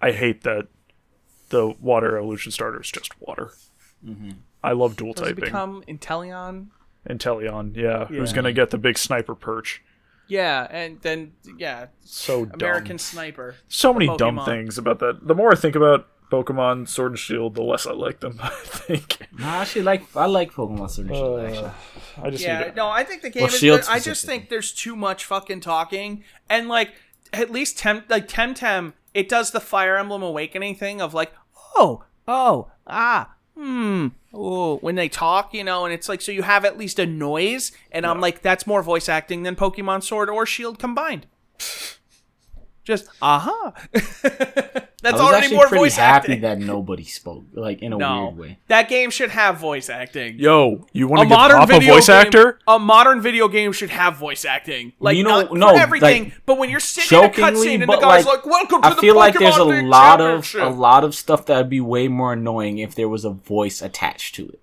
I 0.00 0.12
hate 0.12 0.42
that 0.42 0.68
the 1.50 1.68
water 1.80 2.16
evolution 2.18 2.50
starter 2.52 2.80
is 2.80 2.90
just 2.90 3.18
water. 3.20 3.52
I 4.64 4.72
love 4.72 4.96
dual 4.96 5.12
Does 5.12 5.22
it 5.22 5.28
typing. 5.30 5.44
become 5.44 5.82
Inteleon? 5.88 6.66
Inteleon, 7.08 7.74
yeah, 7.76 8.04
who's 8.06 8.32
gonna 8.32 8.52
get 8.52 8.70
the 8.70 8.78
big 8.78 8.98
sniper 8.98 9.34
perch? 9.34 9.82
Yeah, 10.28 10.66
and 10.70 11.00
then 11.00 11.32
yeah, 11.56 11.86
So 12.04 12.44
dumb. 12.44 12.60
American 12.60 12.98
Sniper. 12.98 13.56
so 13.68 13.92
many 13.92 14.14
dumb 14.16 14.40
things 14.44 14.78
about 14.78 14.98
that. 15.00 15.26
The 15.26 15.34
more 15.34 15.50
I 15.52 15.54
think 15.56 15.74
about 15.74 16.06
Pokemon 16.30 16.86
Sword 16.88 17.12
and 17.12 17.18
Shield, 17.18 17.54
the 17.54 17.62
less 17.62 17.86
I 17.86 17.92
like 17.92 18.20
them. 18.20 18.38
I 18.42 18.50
think. 18.50 19.26
Nah, 19.38 19.54
I 19.54 19.56
actually 19.62 19.82
like 19.82 20.04
I 20.14 20.26
like 20.26 20.52
Pokemon 20.52 20.90
Sword 20.90 21.08
and 21.08 21.16
Shield. 21.16 21.40
actually, 21.40 21.70
I 22.22 22.30
just 22.30 22.44
Yeah, 22.44 22.64
to, 22.64 22.74
no, 22.74 22.88
I 22.88 23.04
think 23.04 23.22
the 23.22 23.30
game 23.30 23.44
Well, 23.44 23.54
is. 23.54 23.60
Good. 23.60 23.84
I 23.88 23.98
just 23.98 24.26
think 24.26 24.50
there's 24.50 24.72
too 24.72 24.94
much 24.94 25.24
fucking 25.24 25.60
talking, 25.60 26.24
and 26.50 26.68
like 26.68 26.92
at 27.32 27.50
least 27.50 27.78
Tem 27.78 28.04
like 28.08 28.28
Temtem, 28.28 28.92
it 29.14 29.28
does 29.28 29.50
the 29.52 29.60
Fire 29.60 29.96
Emblem 29.96 30.22
Awakening 30.22 30.74
thing 30.76 31.00
of 31.00 31.14
like, 31.14 31.32
oh, 31.76 32.04
oh, 32.26 32.70
ah, 32.86 33.34
hmm, 33.56 34.08
oh, 34.32 34.76
when 34.78 34.94
they 34.94 35.08
talk, 35.08 35.54
you 35.54 35.64
know, 35.64 35.84
and 35.84 35.94
it's 35.94 36.08
like 36.08 36.20
so 36.20 36.32
you 36.32 36.42
have 36.42 36.64
at 36.64 36.78
least 36.78 36.98
a 36.98 37.06
noise, 37.06 37.72
and 37.90 38.06
I'm 38.06 38.20
like, 38.20 38.42
that's 38.42 38.66
more 38.66 38.82
voice 38.82 39.08
acting 39.08 39.42
than 39.42 39.56
Pokemon 39.56 40.02
Sword 40.02 40.30
or 40.30 40.46
Shield 40.46 40.78
combined. 40.78 41.26
Just 42.84 43.08
uh-huh. 43.20 43.72
aha. 43.72 43.74
I 44.82 44.87
That's 45.00 45.12
was 45.12 45.20
already 45.22 45.44
actually 45.44 45.56
more 45.56 45.68
pretty 45.68 45.84
voice 45.84 45.96
happy 45.96 46.32
acting. 46.32 46.40
that 46.40 46.58
nobody 46.58 47.04
spoke, 47.04 47.44
like 47.52 47.82
in 47.82 47.92
a 47.92 47.96
no, 47.98 48.24
weird 48.24 48.36
way. 48.36 48.58
that 48.66 48.88
game 48.88 49.10
should 49.10 49.30
have 49.30 49.58
voice 49.58 49.88
acting. 49.88 50.40
Yo, 50.40 50.86
you 50.92 51.06
want 51.06 51.20
to 51.20 51.26
give 51.26 51.36
modern 51.38 51.58
Hop 51.58 51.70
a 51.70 51.86
voice 51.86 52.08
game, 52.08 52.16
actor? 52.16 52.58
A 52.66 52.78
modern 52.80 53.20
video 53.20 53.46
game 53.46 53.70
should 53.72 53.90
have 53.90 54.16
voice 54.16 54.44
acting. 54.44 54.92
Like 54.98 55.16
You 55.16 55.22
know- 55.22 55.42
not 55.42 55.52
no, 55.52 55.68
for 55.74 55.80
everything, 55.80 56.24
like, 56.24 56.42
but 56.46 56.58
when 56.58 56.68
you're 56.68 56.80
sitting 56.80 57.16
in 57.16 57.24
a 57.26 57.28
cutscene 57.28 57.82
and 57.82 57.82
the 57.82 57.96
guy's 57.96 58.26
like, 58.26 58.44
like, 58.44 58.46
"Welcome 58.46 58.82
to 58.82 58.88
the 58.88 58.94
video. 58.94 58.94
I 58.94 58.94
the 58.94 59.00
feel 59.00 59.14
like 59.14 59.34
there's 59.38 59.56
a 59.56 59.64
lot 59.86 60.20
of 60.20 60.54
a 60.56 60.68
lot 60.68 61.04
of 61.04 61.14
stuff 61.14 61.46
that 61.46 61.56
would 61.58 61.70
be 61.70 61.80
way 61.80 62.08
more 62.08 62.32
annoying 62.32 62.78
if 62.78 62.94
there 62.96 63.08
was 63.08 63.24
a 63.24 63.30
voice 63.30 63.80
attached 63.80 64.34
to 64.34 64.48
it. 64.48 64.60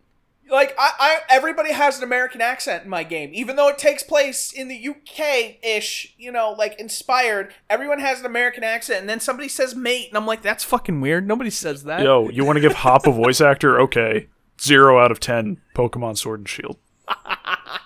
Like 0.50 0.76
I, 0.78 0.92
I, 1.00 1.20
everybody 1.30 1.72
has 1.72 1.98
an 1.98 2.04
American 2.04 2.42
accent 2.42 2.84
in 2.84 2.90
my 2.90 3.04
game, 3.04 3.32
even 3.34 3.56
though 3.56 3.68
it 3.68 3.78
takes 3.78 4.04
place 4.04 4.52
in 4.52 4.68
the 4.68 4.90
UK 4.90 5.58
ish, 5.64 6.14
you 6.18 6.32
know, 6.32 6.52
like 6.58 6.80
inspired. 6.80 7.54
Everyone 7.70 8.00
has 8.00 8.20
an 8.20 8.26
American 8.26 8.64
accent, 8.64 9.02
and 9.02 9.10
then 9.10 9.20
somebody 9.20 9.50
says 9.50 9.76
"mate," 9.76 10.10
and 10.10 10.18
I'm 10.18 10.26
like, 10.26 10.42
"That's 10.42 10.64
fucking 10.64 11.02
weird. 11.02 11.28
Nobody 11.28 11.50
says 11.50 11.84
that." 11.84 12.02
Yo, 12.02 12.30
you 12.30 12.46
want 12.46 12.58
to 12.58 12.62
give 12.62 12.74
Hop 12.74 13.08
a 13.08 13.12
voice 13.12 13.42
actor? 13.42 13.80
Okay, 13.82 14.28
zero 14.62 15.00
out 15.00 15.12
of 15.12 15.20
ten. 15.20 15.62
Pokemon 15.76 16.18
Sword 16.18 16.42
and 16.42 16.50
Shield. 16.50 16.78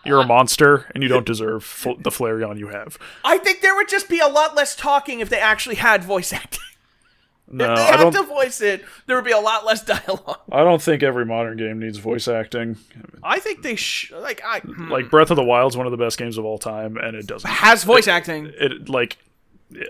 You're 0.06 0.22
a 0.22 0.26
monster, 0.26 0.90
and 0.94 1.04
you 1.04 1.10
don't 1.10 1.26
deserve 1.26 1.64
fl- 1.64 1.96
the 2.00 2.10
Flareon 2.10 2.58
you 2.58 2.70
have. 2.70 2.98
I 3.24 3.38
think 3.38 3.62
there 3.62 3.76
would 3.76 3.90
just 3.90 4.10
be 4.10 4.20
a 4.20 4.28
lot 4.28 4.56
less 4.56 4.76
talking 4.76 5.20
if 5.20 5.30
they 5.30 5.40
actually 5.40 5.76
had 5.76 6.04
voice 6.04 6.32
acting. 6.34 6.60
No, 7.52 7.66
if 7.72 7.78
they 7.78 7.84
I 7.84 7.98
had 7.98 8.14
to 8.14 8.24
voice 8.24 8.62
it, 8.62 8.86
there 9.08 9.16
would 9.16 9.26
be 9.26 9.32
a 9.32 9.40
lot 9.40 9.66
less 9.66 9.84
dialogue. 9.86 10.40
I 10.52 10.64
don't 10.64 10.82
think 10.82 11.02
every 11.02 11.26
modern 11.26 11.58
game 11.58 11.80
needs 11.80 11.98
voice 11.98 12.28
acting. 12.28 12.78
I 13.24 13.40
think 13.40 13.64
they 13.64 13.76
sh- 13.76 14.12
like 14.12 14.42
I 14.46 14.60
hmm. 14.60 14.92
Like 14.92 15.10
Breath 15.10 15.32
of 15.32 15.36
the 15.36 15.44
Wild's 15.44 15.76
one 15.76 15.88
of 15.88 15.92
the 15.92 15.98
best 15.98 16.18
games 16.18 16.38
of 16.38 16.46
all 16.46 16.60
time, 16.60 16.98
and 16.98 17.16
it 17.16 17.26
doesn't. 17.26 17.50
has 17.50 17.84
voice 17.84 18.08
acting. 18.08 18.52
It 18.60 18.88
like 18.88 19.18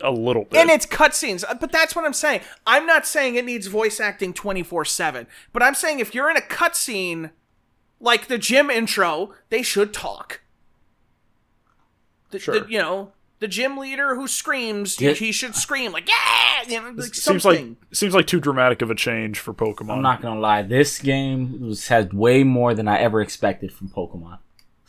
a 0.01 0.11
little 0.11 0.43
bit. 0.45 0.59
And 0.59 0.69
it's 0.69 0.85
cutscenes, 0.85 1.43
Uh, 1.47 1.53
but 1.53 1.71
that's 1.71 1.95
what 1.95 2.03
I'm 2.05 2.13
saying. 2.13 2.41
I'm 2.67 2.85
not 2.85 3.05
saying 3.05 3.35
it 3.35 3.45
needs 3.45 3.67
voice 3.67 3.99
acting 3.99 4.33
24 4.33 4.83
seven, 4.85 5.27
but 5.53 5.61
I'm 5.63 5.73
saying 5.75 5.99
if 5.99 6.13
you're 6.15 6.29
in 6.29 6.35
a 6.37 6.41
cutscene, 6.41 7.31
like 8.01 8.27
the 8.27 8.37
gym 8.37 8.69
intro, 8.69 9.33
they 9.49 9.61
should 9.63 9.93
talk. 9.93 10.41
The, 12.31 12.39
Sure. 12.39 12.59
the- 12.59 12.69
you 12.71 12.77
know, 12.77 13.11
the 13.39 13.47
gym 13.47 13.77
leader 13.77 14.15
who 14.15 14.27
screams, 14.27 14.99
Yeah. 14.99 15.11
he 15.11 15.31
should 15.31 15.55
scream 15.55 15.91
like 15.91 16.07
yeah, 16.09 16.63
you 16.67 16.81
know, 16.81 16.89
like 16.89 17.13
seems 17.15 17.43
something. 17.43 17.77
like 17.81 17.95
seems 17.95 18.13
like 18.13 18.27
too 18.27 18.39
dramatic 18.39 18.81
of 18.81 18.89
a 18.91 18.95
change 18.95 19.39
for 19.39 19.53
Pokemon. 19.53 19.95
I'm 19.97 20.01
not 20.01 20.21
gonna 20.21 20.39
lie, 20.39 20.61
this 20.61 20.99
game 20.99 21.59
was, 21.61 21.87
has 21.87 22.11
way 22.11 22.43
more 22.43 22.73
than 22.73 22.87
I 22.87 22.99
ever 22.99 23.21
expected 23.21 23.71
from 23.71 23.89
Pokemon. 23.89 24.39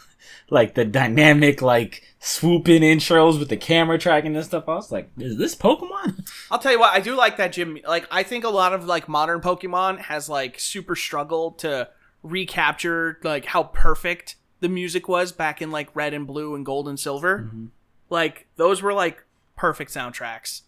like 0.50 0.74
the 0.74 0.84
dynamic, 0.84 1.62
like 1.62 2.02
swooping 2.18 2.82
intros 2.82 3.38
with 3.38 3.48
the 3.48 3.56
camera 3.56 3.98
tracking 3.98 4.34
and 4.36 4.44
stuff. 4.44 4.68
I 4.68 4.74
was 4.74 4.90
like, 4.92 5.10
is 5.18 5.36
this 5.38 5.54
Pokemon? 5.54 6.28
I'll 6.50 6.58
tell 6.58 6.72
you 6.72 6.80
what, 6.80 6.92
I 6.92 7.00
do 7.00 7.14
like 7.14 7.36
that 7.36 7.52
gym. 7.52 7.78
Like, 7.86 8.06
I 8.10 8.22
think 8.24 8.44
a 8.44 8.48
lot 8.50 8.72
of 8.72 8.84
like 8.84 9.08
modern 9.08 9.40
Pokemon 9.40 10.00
has 10.00 10.28
like 10.28 10.58
super 10.58 10.96
struggled 10.96 11.58
to 11.60 11.88
recapture 12.22 13.18
like 13.22 13.46
how 13.46 13.62
perfect 13.64 14.36
the 14.60 14.68
music 14.68 15.08
was 15.08 15.32
back 15.32 15.62
in 15.62 15.70
like 15.70 15.88
Red 15.94 16.12
and 16.14 16.26
Blue 16.26 16.54
and 16.54 16.66
Gold 16.66 16.88
and 16.88 16.98
Silver. 17.00 17.38
Mm-hmm. 17.46 17.66
Like 18.10 18.46
those 18.56 18.82
were 18.82 18.92
like 18.92 19.24
perfect 19.56 19.92
soundtracks 19.92 20.62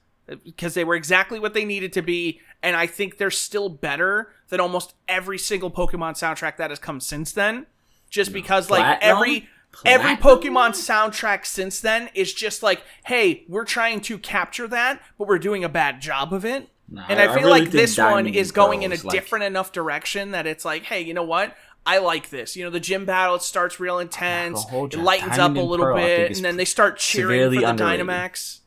because 0.44 0.74
they 0.74 0.84
were 0.84 0.94
exactly 0.94 1.38
what 1.38 1.52
they 1.52 1.64
needed 1.64 1.92
to 1.94 2.02
be, 2.02 2.40
and 2.62 2.76
I 2.76 2.86
think 2.86 3.18
they're 3.18 3.30
still 3.30 3.68
better 3.68 4.32
than 4.48 4.60
almost 4.60 4.94
every 5.08 5.38
single 5.38 5.70
Pokemon 5.70 6.12
soundtrack 6.12 6.56
that 6.56 6.70
has 6.70 6.78
come 6.78 7.00
since 7.00 7.32
then. 7.32 7.66
Just 8.08 8.32
because 8.32 8.70
like 8.70 9.00
Platinum? 9.00 9.16
every 9.16 9.48
every 9.84 10.16
Pokemon 10.16 10.70
soundtrack 10.70 11.46
since 11.46 11.80
then 11.80 12.10
is 12.14 12.32
just 12.32 12.62
like, 12.62 12.82
hey, 13.04 13.44
we're 13.48 13.64
trying 13.64 14.00
to 14.02 14.18
capture 14.18 14.68
that, 14.68 15.02
but 15.18 15.26
we're 15.26 15.38
doing 15.38 15.64
a 15.64 15.68
bad 15.68 16.00
job 16.00 16.32
of 16.32 16.44
it. 16.44 16.68
Nah, 16.88 17.06
and 17.08 17.18
I, 17.18 17.24
I 17.24 17.26
feel 17.28 17.48
really 17.48 17.62
like 17.62 17.70
this 17.70 17.96
one 17.96 18.26
is 18.26 18.52
going 18.52 18.82
in 18.82 18.92
a 18.92 18.96
like- 18.96 19.08
different 19.08 19.44
enough 19.44 19.72
direction 19.72 20.32
that 20.32 20.46
it's 20.46 20.64
like, 20.64 20.84
hey, 20.84 21.00
you 21.00 21.14
know 21.14 21.22
what? 21.22 21.56
I 21.84 21.98
like 21.98 22.30
this. 22.30 22.54
You 22.56 22.64
know, 22.64 22.70
the 22.70 22.80
gym 22.80 23.04
battle 23.04 23.34
it 23.36 23.42
starts 23.42 23.80
real 23.80 23.96
ah, 23.96 24.00
intense, 24.00 24.62
hold 24.64 24.94
it 24.94 24.98
ya. 24.98 25.02
lightens 25.02 25.36
Diamond 25.36 25.58
up 25.58 25.64
a 25.64 25.66
little 25.66 25.86
Pearl, 25.86 25.96
bit, 25.96 26.36
and 26.36 26.44
then 26.44 26.56
they 26.56 26.64
start 26.64 26.98
cheering 26.98 27.42
for 27.50 27.56
the 27.60 27.64
underrated. 27.64 28.06
Dynamax. 28.06 28.60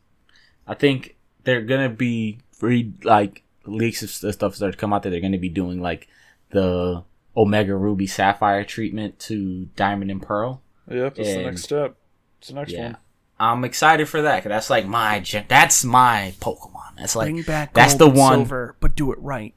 I 0.67 0.73
think 0.73 1.15
they're 1.43 1.61
gonna 1.61 1.89
be 1.89 2.39
free 2.51 2.93
like 3.03 3.43
leaks 3.65 4.03
of 4.03 4.09
st- 4.09 4.33
stuff 4.33 4.57
that 4.57 4.77
come 4.77 4.91
out 4.93 5.03
that 5.03 5.11
they're 5.11 5.21
gonna 5.21 5.37
be 5.37 5.49
doing 5.49 5.81
like 5.81 6.07
the 6.49 7.03
Omega 7.37 7.75
Ruby 7.75 8.07
Sapphire 8.07 8.63
treatment 8.63 9.19
to 9.19 9.65
Diamond 9.75 10.11
and 10.11 10.21
Pearl. 10.21 10.61
Yep, 10.89 11.15
that's 11.15 11.33
the 11.33 11.43
next 11.43 11.63
step. 11.63 11.95
It's 12.39 12.49
the 12.49 12.53
next 12.55 12.71
Yeah. 12.73 12.83
one. 12.85 12.97
I'm 13.39 13.63
excited 13.65 14.07
for 14.07 14.21
that 14.21 14.43
'cause 14.43 14.49
that's 14.49 14.69
like 14.69 14.85
my 14.87 15.19
gen- 15.19 15.45
that's 15.47 15.83
my 15.83 16.33
Pokemon. 16.39 16.95
That's 16.97 17.15
like 17.15 17.25
Bring 17.27 17.41
back 17.43 17.73
that's 17.73 17.95
gold 17.95 18.13
the 18.15 18.19
one. 18.19 18.33
silver, 18.39 18.75
but 18.79 18.95
do 18.95 19.11
it 19.11 19.19
right. 19.19 19.53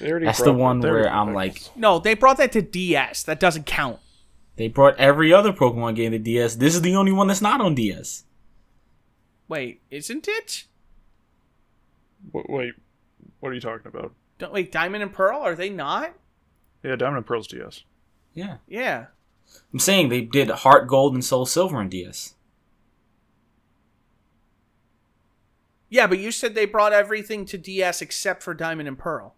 They 0.00 0.10
already 0.10 0.26
That's 0.26 0.40
the 0.42 0.52
one 0.52 0.80
where 0.80 1.08
I'm 1.12 1.26
brought- 1.28 1.36
like, 1.36 1.76
No, 1.76 1.98
they 1.98 2.14
brought 2.14 2.38
that 2.38 2.52
to 2.52 2.62
DS. 2.62 3.22
That 3.24 3.38
doesn't 3.40 3.66
count. 3.66 3.98
they 4.56 4.68
brought 4.68 4.96
every 4.98 5.32
other 5.32 5.52
Pokemon 5.52 5.94
game 5.96 6.12
to 6.12 6.18
DS. 6.18 6.54
This 6.56 6.74
is 6.74 6.82
the 6.82 6.94
only 6.96 7.12
one 7.12 7.28
that's 7.28 7.40
not 7.42 7.60
on 7.60 7.74
DS. 7.74 8.24
Wait, 9.48 9.80
isn't 9.90 10.26
it? 10.28 10.64
Wait, 12.32 12.48
wait, 12.48 12.74
what 13.40 13.50
are 13.50 13.54
you 13.54 13.60
talking 13.60 13.86
about? 13.86 14.12
Don't 14.38 14.52
wait, 14.52 14.70
Diamond 14.72 15.02
and 15.02 15.12
Pearl 15.12 15.40
are 15.40 15.54
they 15.54 15.70
not? 15.70 16.14
Yeah, 16.82 16.96
Diamond 16.96 17.18
and 17.18 17.26
Pearl's 17.26 17.46
DS. 17.48 17.84
Yeah, 18.34 18.58
Yeah. 18.68 19.06
I'm 19.72 19.80
saying 19.80 20.08
they 20.08 20.20
did 20.20 20.48
Heart 20.48 20.86
Gold 20.86 21.12
and 21.14 21.24
Soul 21.24 21.44
Silver 21.46 21.76
on 21.78 21.88
DS. 21.88 22.34
Yeah, 25.88 26.06
but 26.06 26.18
you 26.20 26.30
said 26.30 26.54
they 26.54 26.66
brought 26.66 26.92
everything 26.92 27.44
to 27.46 27.58
DS 27.58 28.00
except 28.00 28.42
for 28.44 28.54
Diamond 28.54 28.86
and 28.88 28.96
Pearl. 28.98 29.34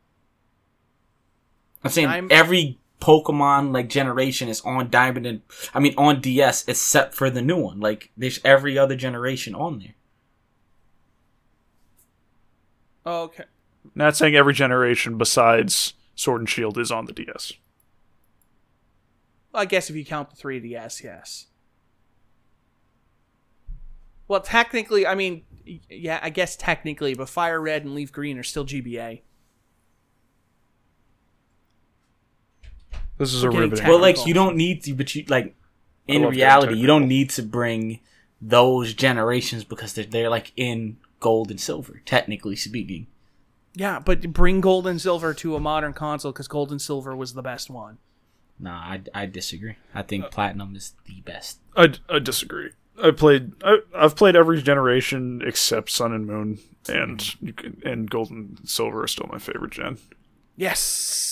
I'm 1.84 1.90
saying 1.90 2.08
I'm- 2.08 2.28
every 2.30 2.78
Pokemon 3.00 3.74
like 3.74 3.88
generation 3.88 4.48
is 4.48 4.60
on 4.60 4.88
Diamond 4.88 5.26
and 5.26 5.42
I 5.74 5.80
mean 5.80 5.94
on 5.98 6.20
DS 6.20 6.68
except 6.68 7.14
for 7.14 7.30
the 7.30 7.42
new 7.42 7.56
one. 7.56 7.80
Like 7.80 8.10
there's 8.16 8.38
every 8.44 8.78
other 8.78 8.94
generation 8.94 9.54
on 9.54 9.80
there. 9.80 9.94
Oh, 13.04 13.22
okay. 13.24 13.44
Not 13.96 14.16
saying 14.16 14.36
every 14.36 14.54
generation 14.54 15.18
besides 15.18 15.94
Sword 16.14 16.42
and 16.42 16.48
Shield 16.48 16.78
is 16.78 16.92
on 16.92 17.06
the 17.06 17.12
DS. 17.12 17.54
I 19.52 19.64
guess 19.64 19.90
if 19.90 19.96
you 19.96 20.04
count 20.04 20.30
the 20.30 20.36
3DS, 20.36 21.02
yes. 21.02 21.46
Well, 24.28 24.40
technically, 24.40 25.06
I 25.06 25.14
mean, 25.14 25.42
yeah, 25.90 26.20
I 26.22 26.30
guess 26.30 26.56
technically, 26.56 27.14
but 27.14 27.28
Fire 27.28 27.60
Red 27.60 27.84
and 27.84 27.94
Leaf 27.94 28.12
Green 28.12 28.38
are 28.38 28.42
still 28.44 28.64
GBA. 28.64 29.20
This 33.22 33.34
is 33.34 33.44
a 33.44 33.50
We're 33.52 33.60
riveting. 33.60 33.86
Well, 33.86 34.00
like 34.00 34.26
you 34.26 34.34
don't 34.34 34.56
need 34.56 34.82
to, 34.82 34.94
but 34.94 35.14
you 35.14 35.24
like 35.28 35.54
in 36.08 36.26
reality 36.26 36.74
you 36.74 36.88
don't 36.88 37.06
need 37.06 37.30
to 37.30 37.42
bring 37.44 38.00
those 38.40 38.94
generations 38.94 39.62
because 39.62 39.92
they're 39.92 40.04
they're 40.04 40.28
like 40.28 40.50
in 40.56 40.96
gold 41.20 41.52
and 41.52 41.60
silver, 41.60 42.02
technically 42.04 42.56
speaking. 42.56 43.06
Yeah, 43.74 44.00
but 44.00 44.32
bring 44.32 44.60
Gold 44.60 44.88
and 44.88 45.00
Silver 45.00 45.32
to 45.34 45.54
a 45.54 45.60
modern 45.60 45.92
console 45.92 46.32
because 46.32 46.48
Gold 46.48 46.72
and 46.72 46.82
Silver 46.82 47.14
was 47.14 47.34
the 47.34 47.42
best 47.42 47.70
one. 47.70 47.98
Nah, 48.58 48.76
I, 48.76 49.02
I 49.14 49.26
disagree. 49.26 49.76
I 49.94 50.02
think 50.02 50.24
uh, 50.24 50.28
Platinum 50.28 50.74
is 50.74 50.94
the 51.06 51.20
best. 51.20 51.60
I, 51.76 51.94
I 52.08 52.18
disagree. 52.18 52.70
I 53.00 53.12
played. 53.12 53.52
I, 53.62 53.78
I've 53.94 54.16
played 54.16 54.34
every 54.34 54.60
generation 54.60 55.42
except 55.46 55.90
Sun 55.90 56.12
and 56.12 56.26
Moon, 56.26 56.58
and 56.88 57.40
you 57.40 57.52
can, 57.52 57.80
and 57.84 58.10
Gold 58.10 58.32
and 58.32 58.58
Silver 58.64 59.04
are 59.04 59.08
still 59.08 59.28
my 59.30 59.38
favorite 59.38 59.72
gen. 59.72 59.98
Yes. 60.56 61.31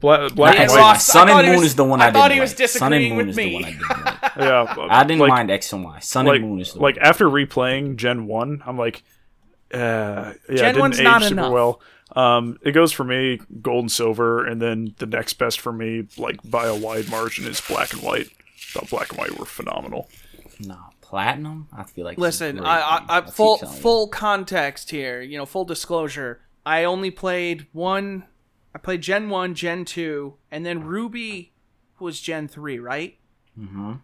Black, 0.00 0.32
black 0.34 0.54
Yeah, 0.54 0.62
and 0.62 0.70
white. 0.70 0.80
I 0.80 0.96
Sun 0.98 1.28
and 1.28 1.46
Moon 1.48 1.56
was- 1.56 1.66
is 1.66 1.74
the 1.74 1.84
one 1.84 2.00
I 2.00 2.06
I, 2.08 2.10
thought 2.12 2.28
didn't 2.28 2.34
he 2.36 2.40
was 2.40 2.58
like. 2.60 2.68
Sun 2.68 2.92
and 2.92 3.02
disagreeing 3.02 3.16
Moon 3.16 3.26
with 3.26 3.28
is 3.30 3.36
me. 3.36 3.48
the 3.48 3.54
one 3.54 3.64
I 3.64 3.70
didn't 3.70 3.88
like. 3.88 4.36
Yeah, 4.38 4.86
I 4.90 5.04
didn't 5.04 5.20
like, 5.20 5.28
mind 5.30 5.50
X 5.50 5.72
and 5.72 5.84
Y. 5.84 5.98
Sun 6.00 6.26
like 6.26 6.40
and 6.40 6.48
Moon 6.50 6.60
is 6.60 6.72
the 6.74 6.80
like 6.80 6.96
one. 6.96 7.04
after 7.04 7.24
replaying 7.28 7.96
Gen 7.96 8.26
One, 8.26 8.62
I'm 8.64 8.78
like, 8.78 9.02
uh, 9.74 10.34
yeah, 10.48 10.56
Gen 10.56 10.74
didn't 10.74 10.92
1's 10.92 10.98
age 11.00 11.04
not 11.04 11.22
super 11.22 11.32
enough. 11.34 11.52
well. 11.52 11.80
Um, 12.16 12.58
it 12.62 12.72
goes 12.72 12.90
for 12.92 13.04
me 13.04 13.38
gold 13.60 13.82
and 13.84 13.92
silver, 13.92 14.46
and 14.46 14.62
then 14.62 14.94
the 14.98 15.06
next 15.06 15.34
best 15.34 15.60
for 15.60 15.72
me, 15.72 16.06
like 16.16 16.38
by 16.48 16.66
a 16.66 16.74
wide 16.74 17.10
margin, 17.10 17.46
is 17.46 17.60
black 17.60 17.92
and 17.92 18.02
white. 18.02 18.28
Thought 18.56 18.88
black 18.90 19.10
and 19.10 19.18
white 19.18 19.38
were 19.38 19.44
phenomenal. 19.44 20.08
No, 20.60 20.78
platinum. 21.02 21.68
I 21.76 21.84
feel 21.84 22.04
like 22.04 22.16
Listen, 22.18 22.56
great, 22.56 22.66
I, 22.66 22.80
I. 22.80 23.04
I 23.18 23.20
keep 23.22 23.30
full 23.34 23.58
you. 23.60 23.68
full 23.68 24.08
context 24.08 24.90
here. 24.90 25.20
You 25.20 25.36
know, 25.38 25.44
full 25.46 25.64
disclosure. 25.66 26.40
I 26.64 26.84
only 26.84 27.10
played 27.10 27.66
one. 27.72 28.24
I 28.74 28.78
played 28.78 29.00
Gen 29.02 29.28
one, 29.30 29.54
Gen 29.54 29.84
two, 29.84 30.34
and 30.50 30.64
then 30.64 30.82
Ruby 30.84 31.52
was 31.98 32.20
Gen 32.20 32.48
three, 32.48 32.78
right? 32.78 33.16
Yeah, 33.56 33.94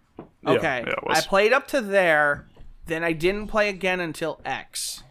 Okay. 0.47 0.85
yeah, 0.87 0.93
it 0.93 0.99
I 1.09 1.21
played 1.21 1.53
up 1.53 1.67
to 1.69 1.81
there. 1.81 2.47
Then 2.87 3.03
I 3.05 3.13
didn't 3.13 3.47
play 3.49 3.69
again 3.69 4.01
until 4.01 4.41
X. 4.45 5.03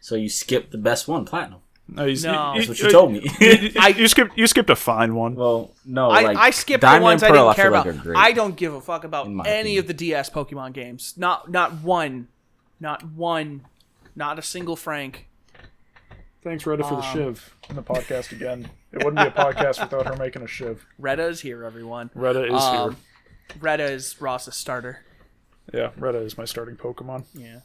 So 0.00 0.14
you 0.14 0.28
skipped 0.28 0.70
the 0.70 0.78
best 0.78 1.08
one, 1.08 1.24
platinum. 1.24 1.60
No, 1.88 2.04
he's- 2.06 2.22
No. 2.24 2.52
you, 2.54 2.60
That's 2.66 2.68
what 2.68 2.78
you 2.80 2.90
told 2.90 3.12
me. 3.12 3.28
I, 3.80 3.94
you 3.96 4.06
skipped 4.08 4.36
you 4.36 4.46
skipped 4.46 4.70
a 4.70 4.76
fine 4.76 5.14
one. 5.14 5.34
well, 5.36 5.70
no, 5.84 6.10
I, 6.10 6.22
like 6.22 6.36
I 6.36 6.50
skipped 6.50 6.82
Diamond 6.82 7.00
the 7.02 7.04
ones 7.04 7.22
I 7.22 7.28
didn't 7.28 7.54
care 7.54 7.64
feel 7.66 7.72
like 7.72 7.86
about. 7.86 8.06
are. 8.06 8.16
I 8.16 8.32
don't 8.32 8.56
give 8.56 8.74
a 8.74 8.80
fuck 8.80 9.04
about 9.04 9.26
any 9.28 9.38
opinion. 9.40 9.78
of 9.78 9.86
the 9.86 9.94
DS 9.94 10.30
Pokemon 10.30 10.72
games. 10.72 11.14
Not 11.16 11.50
not 11.50 11.72
one. 11.82 12.28
Not 12.80 13.04
one. 13.04 13.62
Not 14.14 14.38
a 14.38 14.42
single 14.42 14.76
Frank. 14.76 15.28
Thanks, 16.42 16.64
Retta, 16.66 16.84
Um, 16.84 16.88
for 16.90 16.96
the 16.96 17.02
shiv 17.12 17.54
in 17.70 17.76
the 17.76 17.82
podcast 17.82 18.30
again. 18.32 18.70
It 18.96 19.04
wouldn't 19.04 19.16
be 19.16 19.28
a 19.28 19.44
podcast 19.44 19.80
without 19.80 20.06
her 20.06 20.16
making 20.16 20.42
a 20.42 20.46
shiv. 20.46 20.86
Retta 20.98 21.26
is 21.26 21.40
here, 21.40 21.64
everyone. 21.64 22.10
Retta 22.14 22.46
is 22.46 22.62
Um, 22.62 22.96
Retta 23.60 23.84
is 23.84 24.20
Ross's 24.20 24.54
starter. 24.56 25.04
Yeah, 25.72 25.90
Retta 25.98 26.18
is 26.18 26.38
my 26.38 26.44
starting 26.44 26.76
Pokemon. 26.76 27.24
Yeah. 27.34 27.60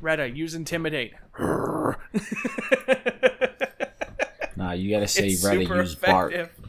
Retta, 0.00 0.28
use 0.28 0.54
intimidate. 0.54 1.14
Nah, 4.56 4.70
you 4.72 4.88
gotta 4.88 5.08
say 5.08 5.28
It's 5.28 5.44
Reddit 5.44 5.62
super 5.62 5.80
use 5.82 5.94
Bart. 5.96 6.32
effective. 6.32 6.66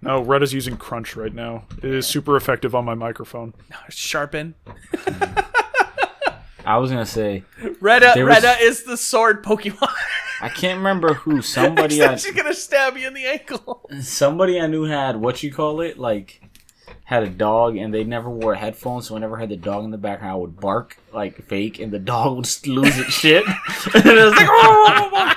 No, 0.00 0.20
Retta's 0.20 0.52
using 0.54 0.76
Crunch 0.76 1.16
right 1.16 1.34
now. 1.34 1.64
It 1.78 1.92
is 1.92 2.06
super 2.06 2.36
effective 2.36 2.72
on 2.76 2.84
my 2.84 2.94
microphone. 2.94 3.52
Sharpen. 3.90 4.54
I 6.64 6.78
was 6.78 6.90
gonna 6.90 7.04
say 7.04 7.42
Retta, 7.80 8.12
There 8.14 8.24
was- 8.26 8.42
Retta 8.44 8.62
is 8.62 8.84
the 8.84 8.96
sword 8.96 9.42
Pokemon. 9.42 9.92
I 10.40 10.48
can't 10.48 10.78
remember 10.78 11.14
who 11.14 11.42
somebody 11.42 12.02
I, 12.02 12.16
she's 12.16 12.34
gonna 12.34 12.54
stab 12.54 12.96
you 12.96 13.06
in 13.06 13.14
the 13.14 13.26
ankle. 13.26 13.88
somebody 14.00 14.60
I 14.60 14.66
knew 14.66 14.84
had 14.84 15.16
what 15.16 15.42
you 15.42 15.52
call 15.52 15.80
it 15.80 15.98
like 15.98 16.42
had 17.04 17.22
a 17.22 17.28
dog 17.28 17.76
and 17.76 17.94
they 17.94 18.04
never 18.04 18.28
wore 18.28 18.54
headphones 18.54 19.06
so 19.08 19.14
whenever 19.14 19.36
I 19.36 19.40
had 19.40 19.48
the 19.48 19.56
dog 19.56 19.84
in 19.84 19.90
the 19.90 19.98
background 19.98 20.32
I 20.32 20.36
would 20.36 20.60
bark 20.60 20.98
like 21.12 21.44
fake 21.46 21.78
and 21.78 21.92
the 21.92 21.98
dog 22.00 22.36
would 22.36 22.44
just 22.44 22.66
lose 22.66 22.98
its 22.98 23.12
shit 23.12 23.44
and 23.94 24.06
it 24.06 24.24
was 24.24 24.34
like 24.34 24.48
"Oh!" 24.50 25.32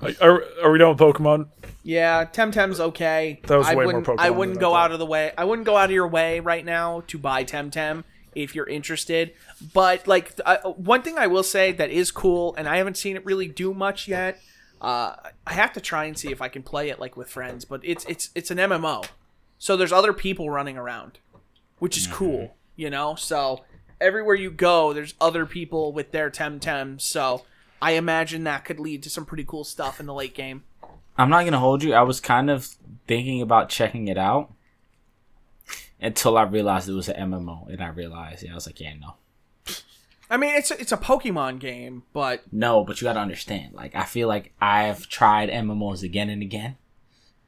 Like, 0.00 0.20
Are, 0.22 0.42
are 0.62 0.70
we 0.70 0.78
done 0.78 0.90
with 0.90 0.98
Pokemon? 0.98 1.48
Yeah, 1.82 2.24
Temtem's 2.26 2.80
okay. 2.80 3.40
That 3.46 3.56
was 3.58 3.66
I 3.68 3.74
way 3.74 3.84
more 3.84 3.86
wouldn't, 3.86 4.06
Pokemon 4.06 4.16
I 4.18 4.30
wouldn't 4.30 4.54
than 4.56 4.64
I 4.64 4.68
go 4.68 4.72
thought. 4.74 4.84
out 4.84 4.92
of 4.92 4.98
the 4.98 5.06
way. 5.06 5.32
I 5.36 5.44
wouldn't 5.44 5.66
go 5.66 5.76
out 5.76 5.86
of 5.86 5.90
your 5.90 6.08
way 6.08 6.40
right 6.40 6.64
now 6.64 7.02
to 7.08 7.18
buy 7.18 7.44
Temtem 7.44 8.04
if 8.34 8.54
you're 8.54 8.66
interested. 8.66 9.34
But 9.72 10.06
like 10.06 10.38
uh, 10.44 10.58
one 10.70 11.02
thing 11.02 11.18
I 11.18 11.26
will 11.26 11.42
say 11.42 11.72
that 11.72 11.90
is 11.90 12.10
cool, 12.10 12.54
and 12.56 12.68
I 12.68 12.76
haven't 12.76 12.96
seen 12.96 13.16
it 13.16 13.24
really 13.24 13.48
do 13.48 13.74
much 13.74 14.08
yet. 14.08 14.40
Uh, 14.80 15.14
I 15.46 15.54
have 15.54 15.72
to 15.74 15.80
try 15.80 16.04
and 16.04 16.18
see 16.18 16.30
if 16.30 16.42
I 16.42 16.48
can 16.48 16.62
play 16.62 16.90
it 16.90 17.00
like 17.00 17.16
with 17.16 17.30
friends, 17.30 17.64
but 17.64 17.80
it's 17.82 18.04
it's 18.06 18.30
it's 18.34 18.50
an 18.50 18.58
MMO, 18.58 19.06
so 19.58 19.76
there's 19.76 19.92
other 19.92 20.12
people 20.12 20.50
running 20.50 20.76
around, 20.76 21.18
which 21.78 21.96
is 21.96 22.06
cool, 22.06 22.54
you 22.76 22.90
know. 22.90 23.14
So 23.14 23.64
everywhere 24.00 24.34
you 24.34 24.50
go, 24.50 24.92
there's 24.92 25.14
other 25.20 25.46
people 25.46 25.92
with 25.92 26.12
their 26.12 26.30
Temtem. 26.30 27.00
So 27.00 27.44
I 27.80 27.92
imagine 27.92 28.44
that 28.44 28.64
could 28.64 28.78
lead 28.78 29.02
to 29.04 29.10
some 29.10 29.24
pretty 29.24 29.44
cool 29.44 29.64
stuff 29.64 30.00
in 30.00 30.06
the 30.06 30.14
late 30.14 30.34
game. 30.34 30.64
I'm 31.16 31.30
not 31.30 31.44
gonna 31.44 31.60
hold 31.60 31.82
you 31.82 31.94
I 31.94 32.02
was 32.02 32.20
kind 32.20 32.50
of 32.50 32.74
thinking 33.06 33.40
about 33.40 33.68
checking 33.68 34.08
it 34.08 34.18
out 34.18 34.52
until 36.04 36.38
I 36.38 36.42
realized 36.42 36.88
it 36.88 36.92
was 36.92 37.08
an 37.08 37.30
MMO 37.30 37.68
and 37.68 37.82
I 37.82 37.88
realized 37.88 38.42
yeah 38.44 38.52
I 38.52 38.54
was 38.54 38.66
like 38.66 38.80
yeah 38.80 38.94
no 38.94 39.14
I 40.30 40.38
mean, 40.38 40.54
it's 40.56 40.70
a, 40.70 40.80
it's 40.80 40.90
a 40.90 40.96
Pokemon 40.96 41.58
game, 41.60 42.04
but 42.14 42.42
No, 42.50 42.82
but 42.82 43.00
you 43.00 43.04
gotta 43.04 43.20
understand. 43.20 43.74
Like, 43.74 43.94
I 43.94 44.04
feel 44.04 44.26
like 44.26 44.52
I've 44.60 45.06
tried 45.06 45.50
MMOs 45.50 46.02
again 46.02 46.30
and 46.30 46.40
again. 46.40 46.76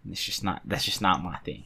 And 0.04 0.12
it's 0.12 0.22
just 0.22 0.44
not. 0.44 0.60
That's 0.64 0.84
just 0.84 1.00
not 1.00 1.22
my 1.22 1.36
thing. 1.38 1.64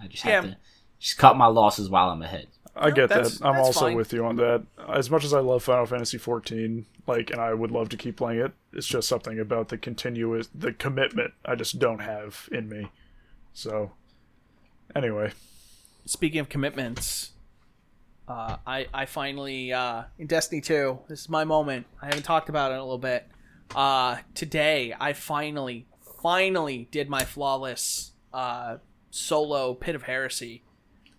I 0.00 0.06
just 0.06 0.22
have 0.22 0.44
Yeah. 0.44 0.50
to 0.52 0.56
just 1.00 1.18
cut 1.18 1.36
my 1.36 1.46
losses 1.46 1.90
while 1.90 2.10
I'm 2.10 2.22
ahead. 2.22 2.46
I 2.74 2.90
get 2.90 3.08
that. 3.10 3.38
I'm 3.42 3.56
also 3.56 3.80
fine. 3.80 3.96
with 3.96 4.12
you 4.12 4.24
on 4.24 4.36
that. 4.36 4.64
As 4.88 5.10
much 5.10 5.24
as 5.24 5.34
I 5.34 5.40
love 5.40 5.62
Final 5.64 5.84
Fantasy 5.84 6.16
14, 6.16 6.86
like, 7.06 7.30
and 7.30 7.40
I 7.40 7.52
would 7.52 7.70
love 7.70 7.88
to 7.90 7.96
keep 7.96 8.16
playing 8.16 8.40
it, 8.40 8.52
it's 8.72 8.86
just 8.86 9.08
something 9.08 9.38
about 9.38 9.68
the 9.68 9.76
continuous, 9.76 10.48
the 10.54 10.72
commitment 10.72 11.34
I 11.44 11.54
just 11.54 11.80
don't 11.80 11.98
have 11.98 12.48
in 12.50 12.68
me. 12.68 12.88
So, 13.52 13.92
anyway, 14.96 15.32
speaking 16.04 16.40
of 16.40 16.48
commitments, 16.48 17.32
uh, 18.28 18.56
I 18.66 18.86
I 18.92 19.06
finally 19.06 19.72
uh, 19.72 20.04
in 20.18 20.26
Destiny 20.26 20.60
Two. 20.60 21.00
This 21.08 21.20
is 21.20 21.28
my 21.28 21.44
moment. 21.44 21.86
I 22.00 22.06
haven't 22.06 22.24
talked 22.24 22.48
about 22.48 22.72
it 22.72 22.78
a 22.78 22.82
little 22.82 22.98
bit. 22.98 23.28
Uh, 23.74 24.18
today, 24.34 24.94
I 24.98 25.12
finally 25.12 25.86
finally 26.22 26.88
did 26.90 27.08
my 27.08 27.24
flawless 27.24 28.12
uh, 28.32 28.76
solo 29.10 29.74
Pit 29.74 29.94
of 29.94 30.04
Heresy, 30.04 30.62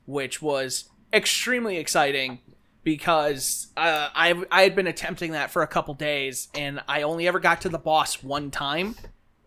which 0.06 0.42
was 0.42 0.90
extremely 1.12 1.78
exciting 1.78 2.40
because 2.84 3.68
uh, 3.78 4.10
I 4.14 4.44
I 4.52 4.64
had 4.64 4.76
been 4.76 4.88
attempting 4.88 5.32
that 5.32 5.52
for 5.52 5.62
a 5.62 5.68
couple 5.68 5.94
days 5.94 6.50
and 6.54 6.82
I 6.88 7.04
only 7.04 7.28
ever 7.28 7.40
got 7.40 7.62
to 7.62 7.70
the 7.70 7.78
boss 7.78 8.24
one 8.24 8.52
time 8.52 8.96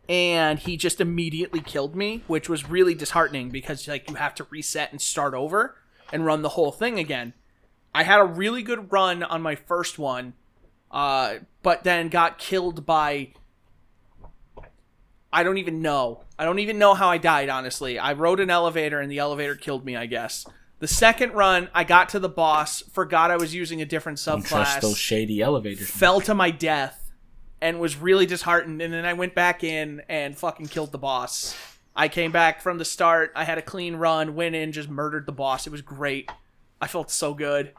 and 0.08 0.58
he 0.58 0.76
just 0.76 1.00
immediately 1.00 1.60
killed 1.60 1.96
me, 1.96 2.22
which 2.26 2.48
was 2.48 2.68
really 2.68 2.94
disheartening 2.94 3.50
because 3.50 3.86
like 3.88 4.08
you 4.08 4.16
have 4.16 4.34
to 4.36 4.46
reset 4.50 4.92
and 4.92 5.00
start 5.00 5.34
over 5.34 5.76
and 6.12 6.24
run 6.24 6.42
the 6.42 6.50
whole 6.50 6.72
thing 6.72 6.98
again. 6.98 7.32
I 7.94 8.02
had 8.02 8.20
a 8.20 8.24
really 8.24 8.62
good 8.62 8.92
run 8.92 9.22
on 9.22 9.42
my 9.42 9.54
first 9.54 9.98
one, 9.98 10.34
uh, 10.90 11.36
but 11.62 11.82
then 11.84 12.08
got 12.08 12.38
killed 12.38 12.84
by. 12.86 13.32
I 15.32 15.42
don't 15.42 15.58
even 15.58 15.82
know. 15.82 16.22
I 16.38 16.44
don't 16.44 16.60
even 16.60 16.78
know 16.78 16.94
how 16.94 17.08
I 17.08 17.18
died. 17.18 17.48
Honestly, 17.48 17.98
I 17.98 18.12
rode 18.12 18.40
an 18.40 18.50
elevator 18.50 19.00
and 19.00 19.10
the 19.10 19.18
elevator 19.18 19.54
killed 19.54 19.84
me. 19.84 19.96
I 19.96 20.06
guess. 20.06 20.46
The 20.78 20.88
second 20.88 21.32
run, 21.32 21.70
I 21.74 21.84
got 21.84 22.10
to 22.10 22.18
the 22.18 22.28
boss, 22.28 22.82
forgot 22.92 23.30
I 23.30 23.38
was 23.38 23.54
using 23.54 23.80
a 23.80 23.86
different 23.86 24.22
Don't 24.22 24.44
trust 24.44 24.82
those 24.82 24.94
subclass, 24.94 24.98
shady 24.98 25.40
elevators. 25.40 25.88
fell 25.88 26.20
to 26.20 26.34
my 26.34 26.50
death, 26.50 27.05
and 27.60 27.80
was 27.80 27.96
really 27.96 28.26
disheartened. 28.26 28.80
And 28.82 28.92
then 28.92 29.04
I 29.04 29.12
went 29.14 29.34
back 29.34 29.64
in 29.64 30.02
and 30.08 30.36
fucking 30.36 30.66
killed 30.68 30.92
the 30.92 30.98
boss. 30.98 31.56
I 31.94 32.08
came 32.08 32.30
back 32.32 32.60
from 32.60 32.78
the 32.78 32.84
start. 32.84 33.32
I 33.34 33.44
had 33.44 33.56
a 33.58 33.62
clean 33.62 33.96
run, 33.96 34.34
went 34.34 34.54
in, 34.54 34.72
just 34.72 34.88
murdered 34.90 35.24
the 35.26 35.32
boss. 35.32 35.66
It 35.66 35.70
was 35.70 35.80
great. 35.82 36.30
I 36.80 36.86
felt 36.86 37.10
so 37.10 37.32
good. 37.32 37.72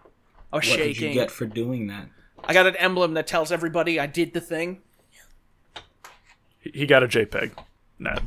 I 0.52 0.56
was 0.58 0.68
What 0.68 0.78
shaking. 0.80 0.94
did 0.94 1.02
you 1.02 1.14
get 1.14 1.30
for 1.32 1.46
doing 1.46 1.88
that? 1.88 2.08
I 2.44 2.54
got 2.54 2.66
an 2.66 2.76
emblem 2.78 3.14
that 3.16 3.28
tells 3.28 3.52
everybody 3.52 4.00
I 4.00 4.06
did 4.08 4.34
the 4.34 4.42
thing. 4.42 4.82
he 6.60 6.72
he 6.74 6.86
got 6.86 7.04
a 7.04 7.08
JPEG. 7.08 7.52
Nah. 8.00 8.18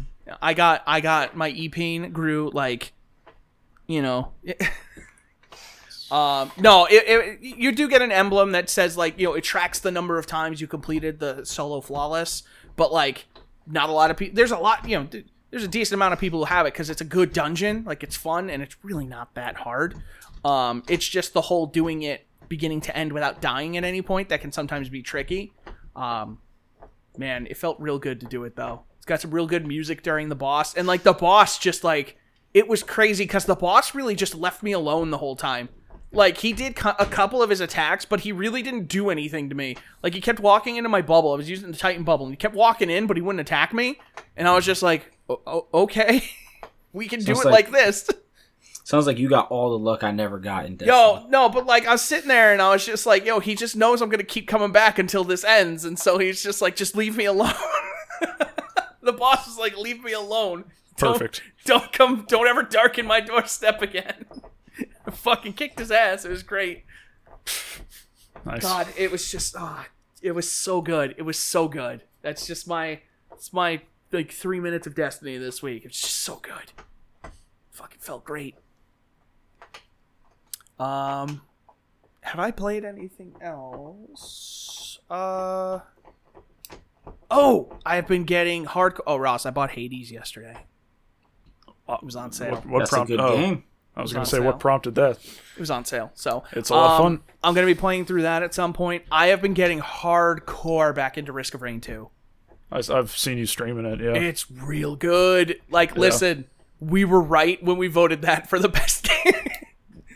I 0.41 0.55
got 0.55 0.83
I 0.87 1.01
got 1.01 1.37
my 1.37 1.51
epeen 1.51 2.13
grew 2.13 2.51
like, 2.53 2.93
you 3.89 4.03
know. 4.03 4.33
um, 6.11 6.51
no, 6.59 6.87
it, 6.87 7.05
it, 7.07 7.41
you 7.41 7.73
do 7.73 7.89
get 7.89 8.03
an 8.03 8.11
emblem 8.11 8.53
that 8.53 8.69
says 8.69 8.97
like 8.97 9.19
you 9.19 9.27
know 9.27 9.35
it 9.35 9.45
tracks 9.45 9.79
the 9.79 9.91
number 9.91 10.19
of 10.19 10.27
times 10.27 10.61
you 10.61 10.67
completed 10.67 11.21
the 11.21 11.45
solo 11.45 11.81
flawless, 11.81 12.43
but 12.77 12.93
like 12.93 13.27
not 13.67 13.89
a 13.89 13.93
lot 13.93 14.11
of 14.11 14.17
people. 14.17 14.35
There's 14.35 14.51
a 14.51 14.59
lot 14.59 14.89
you 14.89 14.99
know. 14.99 15.09
There's 15.51 15.65
a 15.65 15.69
decent 15.69 15.99
amount 15.99 16.13
of 16.13 16.21
people 16.21 16.39
who 16.39 16.45
have 16.45 16.67
it 16.67 16.75
because 16.75 16.91
it's 16.91 17.01
a 17.01 17.05
good 17.05 17.33
dungeon, 17.33 17.83
like 17.85 18.05
it's 18.05 18.15
fun 18.15 18.51
and 18.51 18.63
it's 18.63 18.77
really 18.85 19.05
not 19.05 19.35
that 19.35 19.57
hard. 19.57 20.01
Um, 20.45 20.85
it's 20.89 21.07
just 21.07 21.33
the 21.33 21.41
whole 21.41 21.67
doing 21.67 22.03
it 22.03 22.25
beginning 22.49 22.81
to 22.83 22.97
end 22.97 23.13
without 23.13 23.41
dying 23.41 23.77
at 23.77 23.83
any 23.83 24.01
point 24.01 24.29
that 24.29 24.41
can 24.41 24.53
sometimes 24.53 24.89
be 24.89 25.03
tricky. 25.03 25.53
Um, 25.97 26.39
man, 27.17 27.49
it 27.51 27.57
felt 27.57 27.81
real 27.81 27.99
good 27.99 28.21
to 28.21 28.27
do 28.27 28.45
it 28.45 28.55
though. 28.55 28.83
It's 28.99 29.07
got 29.07 29.21
some 29.21 29.33
real 29.33 29.49
good 29.49 29.67
music 29.67 30.03
during 30.03 30.29
the 30.29 30.37
boss, 30.37 30.75
and 30.75 30.87
like 30.87 31.03
the 31.03 31.13
boss, 31.15 31.59
just 31.59 31.83
like 31.83 32.17
it 32.55 32.69
was 32.69 32.83
crazy 32.85 33.25
because 33.25 33.45
the 33.45 33.57
boss 33.57 33.95
really 33.95 34.15
just 34.15 34.35
left 34.37 34.63
me 34.63 34.71
alone 34.71 35.11
the 35.11 35.19
whole 35.19 35.37
time. 35.37 35.69
Like 36.13 36.39
he 36.39 36.53
did 36.53 36.75
cu- 36.75 36.91
a 36.99 37.07
couple 37.07 37.41
of 37.43 37.51
his 37.51 37.61
attacks, 37.61 38.05
but 38.05 38.21
he 38.21 38.33
really 38.33 38.63
didn't 38.63 38.89
do 38.89 39.11
anything 39.11 39.49
to 39.49 39.55
me. 39.55 39.77
Like 40.03 40.13
he 40.15 40.21
kept 40.21 40.41
walking 40.41 40.77
into 40.77 40.89
my 40.89 41.03
bubble. 41.03 41.33
I 41.33 41.37
was 41.37 41.49
using 41.49 41.71
the 41.71 41.77
Titan 41.79 42.03
bubble, 42.03 42.27
and 42.27 42.33
he 42.33 42.37
kept 42.37 42.55
walking 42.55 42.91
in, 42.91 43.07
but 43.07 43.17
he 43.17 43.21
wouldn't 43.23 43.41
attack 43.41 43.73
me. 43.73 43.99
And 44.37 44.49
I 44.49 44.55
was 44.55 44.67
just 44.67 44.83
like, 44.83 45.13
o- 45.29 45.41
o- 45.47 45.67
okay, 45.83 46.25
we 46.93 47.07
can 47.07 47.21
do 47.21 47.33
it 47.33 47.45
like, 47.45 47.71
like- 47.71 47.71
this. 47.71 48.09
Sounds 48.85 49.07
like 49.07 49.19
you 49.19 49.29
got 49.29 49.53
all 49.53 49.71
the 49.71 49.79
luck 49.79 50.03
I 50.03 50.11
never 50.11 50.41
got 50.41 50.67
in 50.67 50.75
Destiny. 50.75 50.97
Yo, 50.97 51.25
no, 51.29 51.49
but 51.49 51.65
like 51.65 51.87
I 51.87 51.93
was 51.93 52.03
sitting 52.03 52.27
there 52.27 52.53
and 52.53 52.61
I 52.61 52.71
was 52.73 52.85
just 52.85 53.07
like, 53.07 53.25
yo, 53.25 53.39
he 53.39 53.55
just 53.55 53.77
knows 53.77 54.03
I'm 54.03 54.09
gonna 54.09 54.25
keep 54.25 54.49
coming 54.49 54.73
back 54.73 54.99
until 54.99 55.23
this 55.23 55.45
ends, 55.45 55.85
and 55.85 55.97
so 55.97 56.19
he's 56.19 56.43
just 56.43 56.61
like, 56.61 56.75
just 56.75 56.97
leave 56.97 57.17
me 57.17 57.27
alone. 57.27 57.53
the 59.03 59.13
boss 59.13 59.47
was 59.47 59.59
like, 59.59 59.77
leave 59.79 60.03
me 60.03 60.13
alone. 60.13 60.65
Don't- 60.97 61.13
Perfect. 61.13 61.43
Don't, 61.67 61.93
come. 61.93 62.25
Don't 62.29 62.49
ever 62.49 62.63
darken 62.65 63.07
my 63.07 63.21
doorstep 63.21 63.81
again. 63.81 64.25
I 65.07 65.11
fucking 65.11 65.55
kicked 65.55 65.79
his 65.79 65.91
ass. 65.91 66.25
It 66.25 66.31
was 66.31 66.43
great. 66.43 66.85
Nice. 68.45 68.63
God, 68.63 68.89
it 68.97 69.11
was 69.11 69.31
just. 69.31 69.55
ah, 69.59 69.87
it 70.23 70.33
was 70.33 70.51
so 70.51 70.81
good. 70.81 71.15
It 71.19 71.23
was 71.23 71.39
so 71.39 71.69
good. 71.69 72.03
That's 72.23 72.47
just 72.47 72.69
my 72.69 73.01
it's 73.33 73.53
my 73.53 73.83
like 74.13 74.33
three 74.33 74.61
minutes 74.61 74.87
of 74.87 74.95
Destiny 74.95 75.39
this 75.39 75.63
week. 75.63 75.85
It's 75.85 76.01
just 76.01 76.19
so 76.19 76.37
good. 76.37 76.73
Fucking 77.71 78.01
felt 78.01 78.25
great. 78.25 78.57
Um, 80.79 81.43
have 82.21 82.41
I 82.41 82.51
played 82.51 82.85
anything 82.85 83.35
else? 83.41 84.99
Uh. 85.09 85.81
Oh, 87.31 87.79
I've 87.87 88.09
been 88.09 88.25
getting 88.25 88.67
hardcore. 88.67 89.03
Oh, 89.07 89.17
Ross, 89.17 89.47
I 89.47 89.51
bought 89.51 89.71
Hades 89.71 90.11
yesterday. 90.11 90.67
It 91.89 92.03
was 92.05 92.17
on 92.17 92.33
sale. 92.33 92.57
What, 92.57 92.67
what 92.67 92.79
That's 92.81 92.93
a 92.93 93.05
good 93.05 93.21
oh, 93.21 93.37
game. 93.37 93.65
I 93.97 94.03
was 94.03 94.13
It 94.13 94.15
going 94.15 94.25
to 94.25 94.31
say 94.31 94.37
sale. 94.39 94.47
what 94.47 94.61
prompted 94.61 94.95
that. 94.95 95.19
It 95.57 95.61
was 95.61 95.71
on 95.71 95.85
sale, 95.85 96.11
so 96.15 96.45
It's 96.53 96.71
a 96.71 96.75
lot 96.75 96.95
of 97.01 97.01
um, 97.07 97.19
fun. 97.19 97.25
I'm 97.43 97.55
gonna 97.55 97.67
be 97.67 97.75
playing 97.75 98.05
through 98.07 98.23
that 98.23 98.43
at 98.43 98.55
some 98.55 98.73
point. 98.73 99.05
I 99.11 99.27
have 99.29 99.43
been 99.43 99.53
getting 99.55 99.81
hardcore 99.81 100.95
back 100.95 101.19
into 101.19 101.33
Risk 101.33 101.55
of 101.55 101.63
Rain 101.63 101.81
2. 101.81 102.09
I, 102.73 102.83
have 102.89 103.11
seen 103.11 103.37
you 103.37 103.47
streaming 103.47 103.85
it. 103.85 104.01
Yeah. 104.01 104.13
It's 104.15 104.51
real 104.51 104.95
good. 104.97 105.61
Like, 105.71 105.97
listen, 105.97 106.47
we 106.79 107.05
were 107.05 107.21
right 107.21 107.63
when 107.63 107.79
we 107.79 107.89
voted 107.89 108.23
that 108.23 108.49
for 108.49 108.59
the 108.59 108.69
best 108.69 109.09
game. 109.25 109.35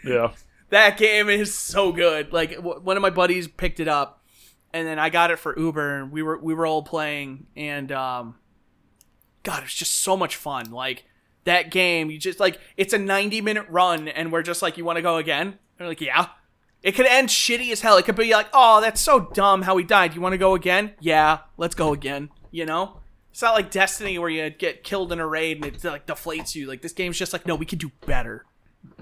yeah. 0.04 0.32
that 0.70 0.96
game 0.96 1.28
is 1.28 1.52
so 1.54 1.90
good. 1.92 2.32
Like, 2.32 2.54
w- 2.56 2.80
one 2.80 2.96
of 2.96 3.02
my 3.02 3.10
buddies 3.10 3.48
picked 3.48 3.80
it 3.80 3.88
up, 3.88 4.22
and 4.72 4.86
then 4.86 4.98
I 5.00 5.10
got 5.10 5.30
it 5.30 5.38
for 5.40 5.58
Uber, 5.58 5.96
and 6.00 6.12
we 6.12 6.22
were 6.22 6.38
we 6.38 6.54
were 6.54 6.66
all 6.66 6.82
playing, 6.82 7.46
and 7.56 7.90
um, 7.90 8.36
God, 9.42 9.58
it 9.58 9.64
was 9.64 9.74
just 9.74 9.94
so 9.94 10.16
much 10.16 10.36
fun. 10.36 10.70
Like 10.70 11.04
that 11.44 11.70
game, 11.70 12.10
you 12.10 12.18
just 12.18 12.40
like 12.40 12.58
it's 12.76 12.92
a 12.92 12.98
90 12.98 13.40
minute 13.40 13.66
run, 13.68 14.08
and 14.08 14.32
we're 14.32 14.42
just 14.42 14.62
like, 14.62 14.76
you 14.76 14.84
want 14.84 14.96
to 14.96 15.02
go 15.02 15.16
again? 15.16 15.58
They're 15.78 15.88
like, 15.88 16.00
yeah. 16.00 16.28
It 16.82 16.92
could 16.94 17.06
end 17.06 17.30
shitty 17.30 17.72
as 17.72 17.80
hell. 17.80 17.96
It 17.96 18.04
could 18.04 18.14
be 18.14 18.30
like, 18.30 18.48
oh, 18.52 18.82
that's 18.82 19.00
so 19.00 19.20
dumb 19.32 19.62
how 19.62 19.78
he 19.78 19.84
died. 19.84 20.14
You 20.14 20.20
want 20.20 20.34
to 20.34 20.38
go 20.38 20.54
again? 20.54 20.92
Yeah, 21.00 21.38
let's 21.56 21.74
go 21.74 21.94
again. 21.94 22.28
You 22.50 22.66
know? 22.66 23.00
It's 23.30 23.42
not 23.42 23.54
like 23.54 23.70
Destiny 23.70 24.18
where 24.18 24.28
you 24.28 24.48
get 24.50 24.84
killed 24.84 25.10
in 25.10 25.18
a 25.18 25.26
raid 25.26 25.56
and 25.56 25.74
it 25.74 25.82
like 25.82 26.06
deflates 26.06 26.54
you. 26.54 26.66
Like 26.66 26.82
this 26.82 26.92
game's 26.92 27.18
just 27.18 27.32
like, 27.32 27.46
no, 27.46 27.56
we 27.56 27.66
can 27.66 27.78
do 27.78 27.90
better. 28.06 28.44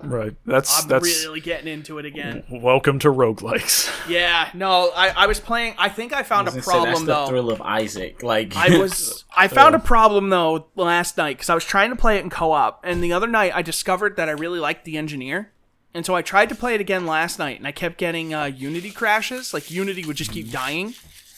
Right. 0.02 0.34
That's 0.44 0.82
I'm 0.82 0.88
that's 0.88 1.24
really 1.24 1.40
getting 1.40 1.68
into 1.72 1.98
it 1.98 2.04
again. 2.04 2.42
welcome 2.50 2.98
to 3.00 3.08
roguelikes. 3.08 3.90
Yeah, 4.08 4.48
no, 4.52 4.90
I, 4.96 5.10
I 5.10 5.26
was 5.28 5.38
playing. 5.38 5.74
I 5.78 5.88
think 5.88 6.12
I 6.12 6.24
found 6.24 6.48
I 6.48 6.52
a 6.52 6.56
was 6.56 6.66
gonna 6.66 6.78
say, 6.80 6.84
that's 6.90 7.00
problem 7.00 7.06
the 7.06 7.12
though. 7.14 7.26
thrill 7.28 7.50
of 7.52 7.60
Isaac. 7.60 8.22
Like 8.24 8.56
I 8.56 8.78
was 8.78 9.24
I 9.36 9.46
found 9.46 9.76
a 9.76 9.78
problem 9.78 10.28
though 10.30 10.66
last 10.74 11.16
night 11.16 11.36
because 11.36 11.48
I 11.48 11.54
was 11.54 11.64
trying 11.64 11.90
to 11.90 11.96
play 11.96 12.16
it 12.16 12.24
in 12.24 12.30
co-op, 12.30 12.80
and 12.84 13.02
the 13.02 13.12
other 13.12 13.28
night 13.28 13.52
I 13.54 13.62
discovered 13.62 14.16
that 14.16 14.28
I 14.28 14.32
really 14.32 14.58
liked 14.58 14.84
the 14.84 14.98
engineer, 14.98 15.52
and 15.94 16.04
so 16.04 16.16
I 16.16 16.22
tried 16.22 16.48
to 16.48 16.56
play 16.56 16.74
it 16.74 16.80
again 16.80 17.06
last 17.06 17.38
night, 17.38 17.58
and 17.58 17.66
I 17.66 17.70
kept 17.72 17.96
getting 17.96 18.34
uh, 18.34 18.46
Unity 18.46 18.90
crashes. 18.90 19.54
Like 19.54 19.70
Unity 19.70 20.04
would 20.04 20.16
just 20.16 20.32
keep 20.32 20.50
dying, 20.50 20.94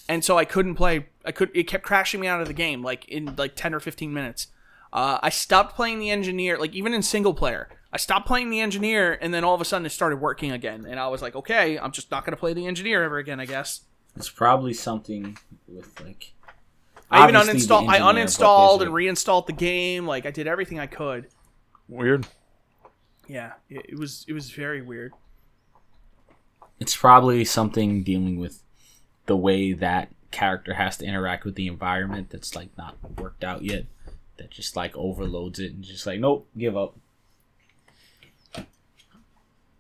and 0.09 0.25
so 0.25 0.39
I 0.39 0.47
couldn't 0.47 0.77
play. 0.77 1.07
I 1.25 1.33
could. 1.33 1.51
It 1.55 1.65
kept 1.65 1.85
crashing 1.85 2.21
me 2.21 2.27
out 2.29 2.41
of 2.41 2.49
the 2.49 2.55
game 2.55 2.83
like 2.83 3.07
in 3.09 3.37
like 3.37 3.57
ten 3.57 3.75
or 3.75 3.81
fifteen 3.81 4.15
minutes. 4.15 4.47
Uh, 4.91 5.19
I 5.23 5.29
stopped 5.29 5.77
playing 5.77 5.99
the 5.99 6.11
engineer, 6.11 6.57
like 6.59 6.75
even 6.75 6.95
in 6.95 7.03
single 7.03 7.35
player. 7.35 7.69
I 7.95 7.97
stopped 7.97 8.27
playing 8.27 8.51
the 8.51 8.59
engineer, 8.61 9.17
and 9.21 9.33
then 9.33 9.45
all 9.45 9.55
of 9.55 9.61
a 9.61 9.65
sudden 9.65 9.87
it 9.87 9.91
started 9.91 10.17
working 10.17 10.51
again, 10.51 10.85
and 10.85 10.99
I 10.99 11.07
was 11.07 11.23
like, 11.23 11.37
okay, 11.37 11.79
I'm 11.79 11.93
just 11.93 12.11
not 12.11 12.25
gonna 12.25 12.37
play 12.37 12.53
the 12.53 12.67
engineer 12.67 13.05
ever 13.05 13.19
again, 13.19 13.39
I 13.39 13.47
guess. 13.47 13.83
it's 14.17 14.29
probably 14.29 14.75
something 14.75 15.39
with 15.69 16.01
like. 16.01 16.33
I 17.09 17.23
even 17.23 17.37
obviously 17.37 17.69
uninstalled. 17.69 17.89
I 17.89 17.99
uninstalled 18.01 18.81
and 18.81 18.89
a- 18.89 18.93
reinstalled 18.93 19.47
the 19.47 19.53
game. 19.53 20.09
Like 20.09 20.27
I 20.27 20.33
did 20.33 20.49
everything 20.49 20.81
I 20.81 20.89
could. 20.89 21.29
Weird. 21.89 22.27
Yeah, 23.29 23.53
it, 23.71 23.87
it 23.91 23.99
was 23.99 24.25
it 24.27 24.33
was 24.33 24.51
very 24.51 24.83
weird. 24.83 25.13
It's 26.81 26.97
probably 26.97 27.45
something 27.45 28.03
dealing 28.03 28.41
with 28.41 28.61
the 29.27 29.37
way 29.37 29.73
that 29.73 30.11
character 30.33 30.75
has 30.75 30.97
to 30.97 31.05
interact 31.05 31.45
with 31.45 31.55
the 31.55 31.69
environment 31.69 32.31
that's 32.31 32.57
like 32.57 32.77
not 32.77 32.97
worked 33.21 33.45
out 33.45 33.63
yet. 33.63 33.87
That 34.37 34.51
just 34.51 34.75
like 34.75 34.97
overloads 34.97 35.61
it 35.61 35.73
and 35.75 35.85
just 35.85 36.07
like 36.07 36.19
nope, 36.19 36.49
give 36.59 36.77
up. 36.77 36.97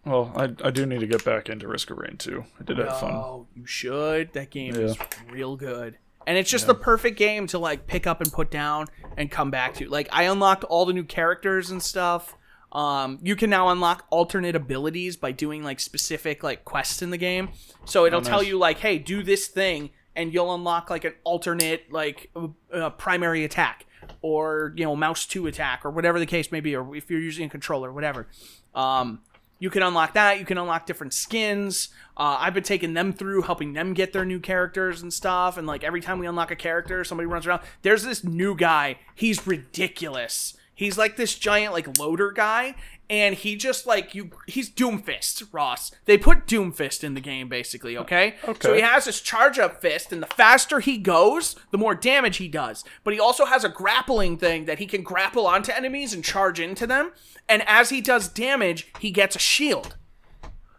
Well, 0.04 0.32
I, 0.36 0.44
I 0.62 0.70
do 0.70 0.84
need 0.84 1.00
to 1.00 1.06
get 1.06 1.24
back 1.24 1.48
into 1.48 1.66
Risk 1.66 1.90
of 1.90 1.98
Rain 1.98 2.16
2. 2.18 2.44
I 2.60 2.64
did 2.64 2.78
have 2.78 3.00
fun. 3.00 3.12
Oh, 3.12 3.46
you 3.54 3.64
should. 3.64 4.32
That 4.34 4.50
game 4.50 4.74
is 4.74 4.96
real 5.30 5.56
good. 5.56 5.96
And 6.26 6.38
it's 6.38 6.50
just 6.50 6.66
the 6.66 6.74
perfect 6.74 7.18
game 7.18 7.46
to 7.48 7.58
like 7.58 7.86
pick 7.86 8.06
up 8.06 8.20
and 8.20 8.32
put 8.32 8.50
down 8.50 8.86
and 9.16 9.30
come 9.30 9.50
back 9.50 9.74
to. 9.74 9.88
Like 9.88 10.08
I 10.12 10.24
unlocked 10.24 10.64
all 10.64 10.86
the 10.86 10.92
new 10.92 11.04
characters 11.04 11.70
and 11.70 11.82
stuff. 11.82 12.34
Um, 12.72 13.18
you 13.22 13.36
can 13.36 13.50
now 13.50 13.68
unlock 13.68 14.06
alternate 14.10 14.56
abilities 14.56 15.16
by 15.16 15.32
doing 15.32 15.62
like 15.62 15.80
specific 15.80 16.42
like 16.42 16.64
quests 16.64 17.02
in 17.02 17.10
the 17.10 17.18
game. 17.18 17.50
So 17.84 18.04
it'll 18.04 18.22
tell 18.22 18.38
nice. 18.38 18.48
you 18.48 18.58
like, 18.58 18.78
hey, 18.78 18.98
do 18.98 19.22
this 19.22 19.46
thing, 19.46 19.90
and 20.16 20.32
you'll 20.32 20.52
unlock 20.52 20.90
like 20.90 21.04
an 21.04 21.14
alternate 21.24 21.92
like 21.92 22.30
uh, 22.72 22.90
primary 22.90 23.44
attack 23.44 23.86
or 24.22 24.72
you 24.76 24.84
know 24.84 24.96
mouse 24.96 25.24
two 25.24 25.46
attack 25.46 25.84
or 25.84 25.90
whatever 25.90 26.18
the 26.18 26.26
case 26.26 26.50
may 26.50 26.60
be, 26.60 26.74
or 26.74 26.96
if 26.96 27.10
you're 27.10 27.20
using 27.20 27.46
a 27.46 27.50
controller, 27.50 27.92
whatever. 27.92 28.26
Um, 28.74 29.20
you 29.58 29.70
can 29.70 29.82
unlock 29.82 30.14
that. 30.14 30.38
You 30.38 30.44
can 30.44 30.58
unlock 30.58 30.86
different 30.86 31.12
skins. 31.12 31.88
Uh, 32.16 32.36
I've 32.40 32.54
been 32.54 32.62
taking 32.62 32.94
them 32.94 33.12
through, 33.12 33.42
helping 33.42 33.72
them 33.72 33.94
get 33.94 34.12
their 34.12 34.24
new 34.24 34.40
characters 34.40 35.02
and 35.02 35.12
stuff. 35.12 35.56
And 35.56 35.66
like 35.66 35.84
every 35.84 36.00
time 36.00 36.18
we 36.18 36.26
unlock 36.26 36.50
a 36.50 36.56
character, 36.56 37.04
somebody 37.04 37.26
runs 37.26 37.46
around. 37.46 37.62
There's 37.82 38.02
this 38.02 38.24
new 38.24 38.54
guy. 38.54 38.98
He's 39.14 39.46
ridiculous. 39.46 40.56
He's 40.74 40.98
like 40.98 41.16
this 41.16 41.36
giant 41.36 41.72
like 41.72 41.98
loader 41.98 42.32
guy, 42.32 42.74
and 43.10 43.34
he 43.34 43.56
just 43.56 43.86
like 43.86 44.14
you. 44.14 44.30
He's 44.46 44.70
Doomfist, 44.70 45.48
Ross. 45.52 45.92
They 46.04 46.18
put 46.18 46.46
Doomfist 46.46 47.04
in 47.04 47.14
the 47.14 47.20
game 47.20 47.48
basically. 47.48 47.96
Okay. 47.96 48.34
So 48.60 48.74
he 48.74 48.80
has 48.80 49.04
this 49.04 49.20
charge 49.20 49.58
up 49.58 49.80
fist, 49.80 50.12
and 50.12 50.22
the 50.22 50.26
faster 50.26 50.80
he 50.80 50.98
goes, 50.98 51.56
the 51.70 51.78
more 51.78 51.94
damage 51.94 52.38
he 52.38 52.48
does. 52.48 52.84
But 53.02 53.14
he 53.14 53.20
also 53.20 53.44
has 53.44 53.64
a 53.64 53.68
grappling 53.68 54.38
thing 54.38 54.64
that 54.64 54.78
he 54.78 54.86
can 54.86 55.02
grapple 55.02 55.46
onto 55.46 55.72
enemies 55.72 56.12
and 56.12 56.24
charge 56.24 56.60
into 56.60 56.86
them. 56.86 57.12
And 57.48 57.62
as 57.66 57.90
he 57.90 58.00
does 58.00 58.28
damage, 58.28 58.90
he 59.00 59.10
gets 59.10 59.36
a 59.36 59.40
shield. 59.40 59.96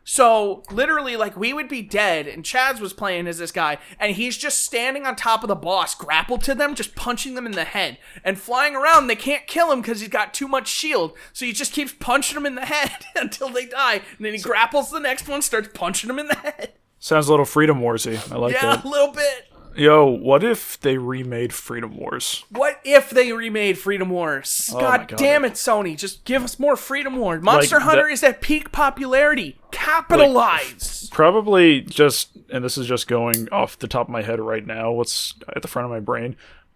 So 0.08 0.62
literally, 0.72 1.18
like 1.18 1.36
we 1.36 1.52
would 1.52 1.68
be 1.68 1.82
dead, 1.82 2.28
and 2.28 2.44
Chaz 2.44 2.80
was 2.80 2.94
playing 2.94 3.26
as 3.26 3.40
this 3.40 3.52
guy, 3.52 3.80
and 4.00 4.16
he's 4.16 4.38
just 4.38 4.62
standing 4.64 5.08
on 5.08 5.16
top 5.16 5.44
of 5.44 5.48
the 5.48 5.56
boss, 5.56 5.96
grappled 5.96 6.44
to 6.44 6.54
them, 6.54 6.76
just 6.76 6.96
punching 6.96 7.34
them 7.34 7.48
in 7.48 7.54
the 7.54 7.64
head, 7.64 7.98
and 8.24 8.40
flying 8.40 8.76
around. 8.76 9.08
They 9.08 9.16
can't 9.16 9.48
kill 9.48 9.72
him 9.72 9.82
because 9.82 10.02
he's 10.02 10.10
got 10.10 10.32
too 10.32 10.48
much 10.48 10.68
shield, 10.68 11.14
so 11.34 11.46
he 11.48 11.54
just 11.54 11.74
keeps 11.74 11.92
punching 11.92 12.36
them 12.36 12.46
in 12.46 12.54
the 12.54 12.66
head 12.66 12.92
until 13.16 13.50
they 13.50 13.66
die, 13.66 14.02
and 14.18 14.26
then 14.26 14.34
he 14.34 14.40
grapples 14.40 14.92
the 14.92 15.00
next 15.00 15.28
one, 15.28 15.42
starts 15.42 15.70
punching 15.74 16.08
them 16.08 16.20
in 16.20 16.28
the 16.28 16.36
head. 16.36 16.74
Sounds 17.00 17.28
a 17.28 17.32
little 17.32 17.46
Freedom 17.46 17.82
Warsy. 17.82 18.32
I 18.32 18.38
like 18.38 18.54
Yeah, 18.54 18.76
that. 18.76 18.86
Yeah, 18.86 18.90
a 18.90 18.92
little 18.92 19.12
bit. 19.12 19.52
Yo, 19.76 20.06
what 20.06 20.42
if 20.44 20.80
they 20.80 20.98
remade 20.98 21.54
Freedom 21.54 21.98
Wars? 21.98 22.46
What 22.50 22.80
if 22.86 23.10
they 23.10 23.34
remade 23.34 23.78
Freedom 23.78 24.10
Wars? 24.10 24.70
Oh 24.74 24.80
God, 24.80 25.08
God. 25.10 25.18
damn 25.20 25.44
it, 25.44 25.54
Sony! 25.54 25.98
Just 25.98 26.24
give 26.24 26.44
us 26.44 26.58
more 26.58 26.76
Freedom 26.78 27.18
Wars. 27.18 27.44
Monster 27.44 27.76
Like, 27.76 27.84
Hunter 27.84 28.04
that- 28.04 28.12
is 28.14 28.24
at 28.24 28.40
peak 28.42 28.72
popularity. 28.72 29.58
Capitalize. 29.72 31.10
Probably 31.12 31.82
just, 31.82 32.30
and 32.50 32.64
this 32.64 32.78
is 32.78 32.88
just 32.88 33.08
going 33.08 33.50
off 33.52 33.78
the 33.78 33.88
top 33.88 34.08
of 34.08 34.12
my 34.12 34.22
head 34.22 34.40
right 34.40 34.66
now. 34.66 34.92
What's 34.92 35.34
at 35.56 35.62
the 35.62 35.68
front 35.68 35.86
of 35.86 35.92
my 35.92 36.00
brain? 36.00 36.36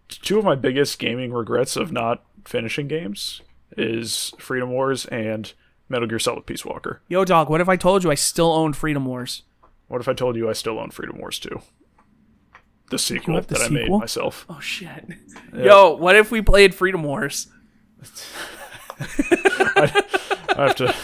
Two 0.09 0.37
of 0.39 0.45
my 0.45 0.55
biggest 0.55 0.99
gaming 0.99 1.31
regrets 1.31 1.75
of 1.75 1.91
not 1.91 2.23
finishing 2.45 2.87
games 2.87 3.41
is 3.77 4.33
Freedom 4.39 4.71
Wars 4.71 5.05
and 5.05 5.53
Metal 5.87 6.07
Gear 6.07 6.19
Solid 6.19 6.45
Peace 6.45 6.65
Walker. 6.65 7.01
Yo, 7.07 7.23
dog. 7.23 7.49
What 7.49 7.61
if 7.61 7.69
I 7.69 7.75
told 7.75 8.03
you 8.03 8.11
I 8.11 8.15
still 8.15 8.51
own 8.51 8.73
Freedom 8.73 9.05
Wars? 9.05 9.43
What 9.87 10.01
if 10.01 10.07
I 10.07 10.13
told 10.13 10.35
you 10.35 10.49
I 10.49 10.53
still 10.53 10.79
own 10.79 10.91
Freedom 10.91 11.17
Wars 11.19 11.39
2? 11.39 11.61
The 12.89 12.97
sequel 12.97 13.41
the 13.41 13.53
that 13.53 13.61
I 13.61 13.69
made 13.69 13.89
myself. 13.89 14.45
Oh 14.49 14.59
shit. 14.59 15.05
Yo, 15.53 15.95
what 15.95 16.15
if 16.15 16.31
we 16.31 16.41
played 16.41 16.73
Freedom 16.73 17.03
Wars? 17.03 17.47
I 18.99 19.93
have 20.55 20.75
to. 20.75 20.95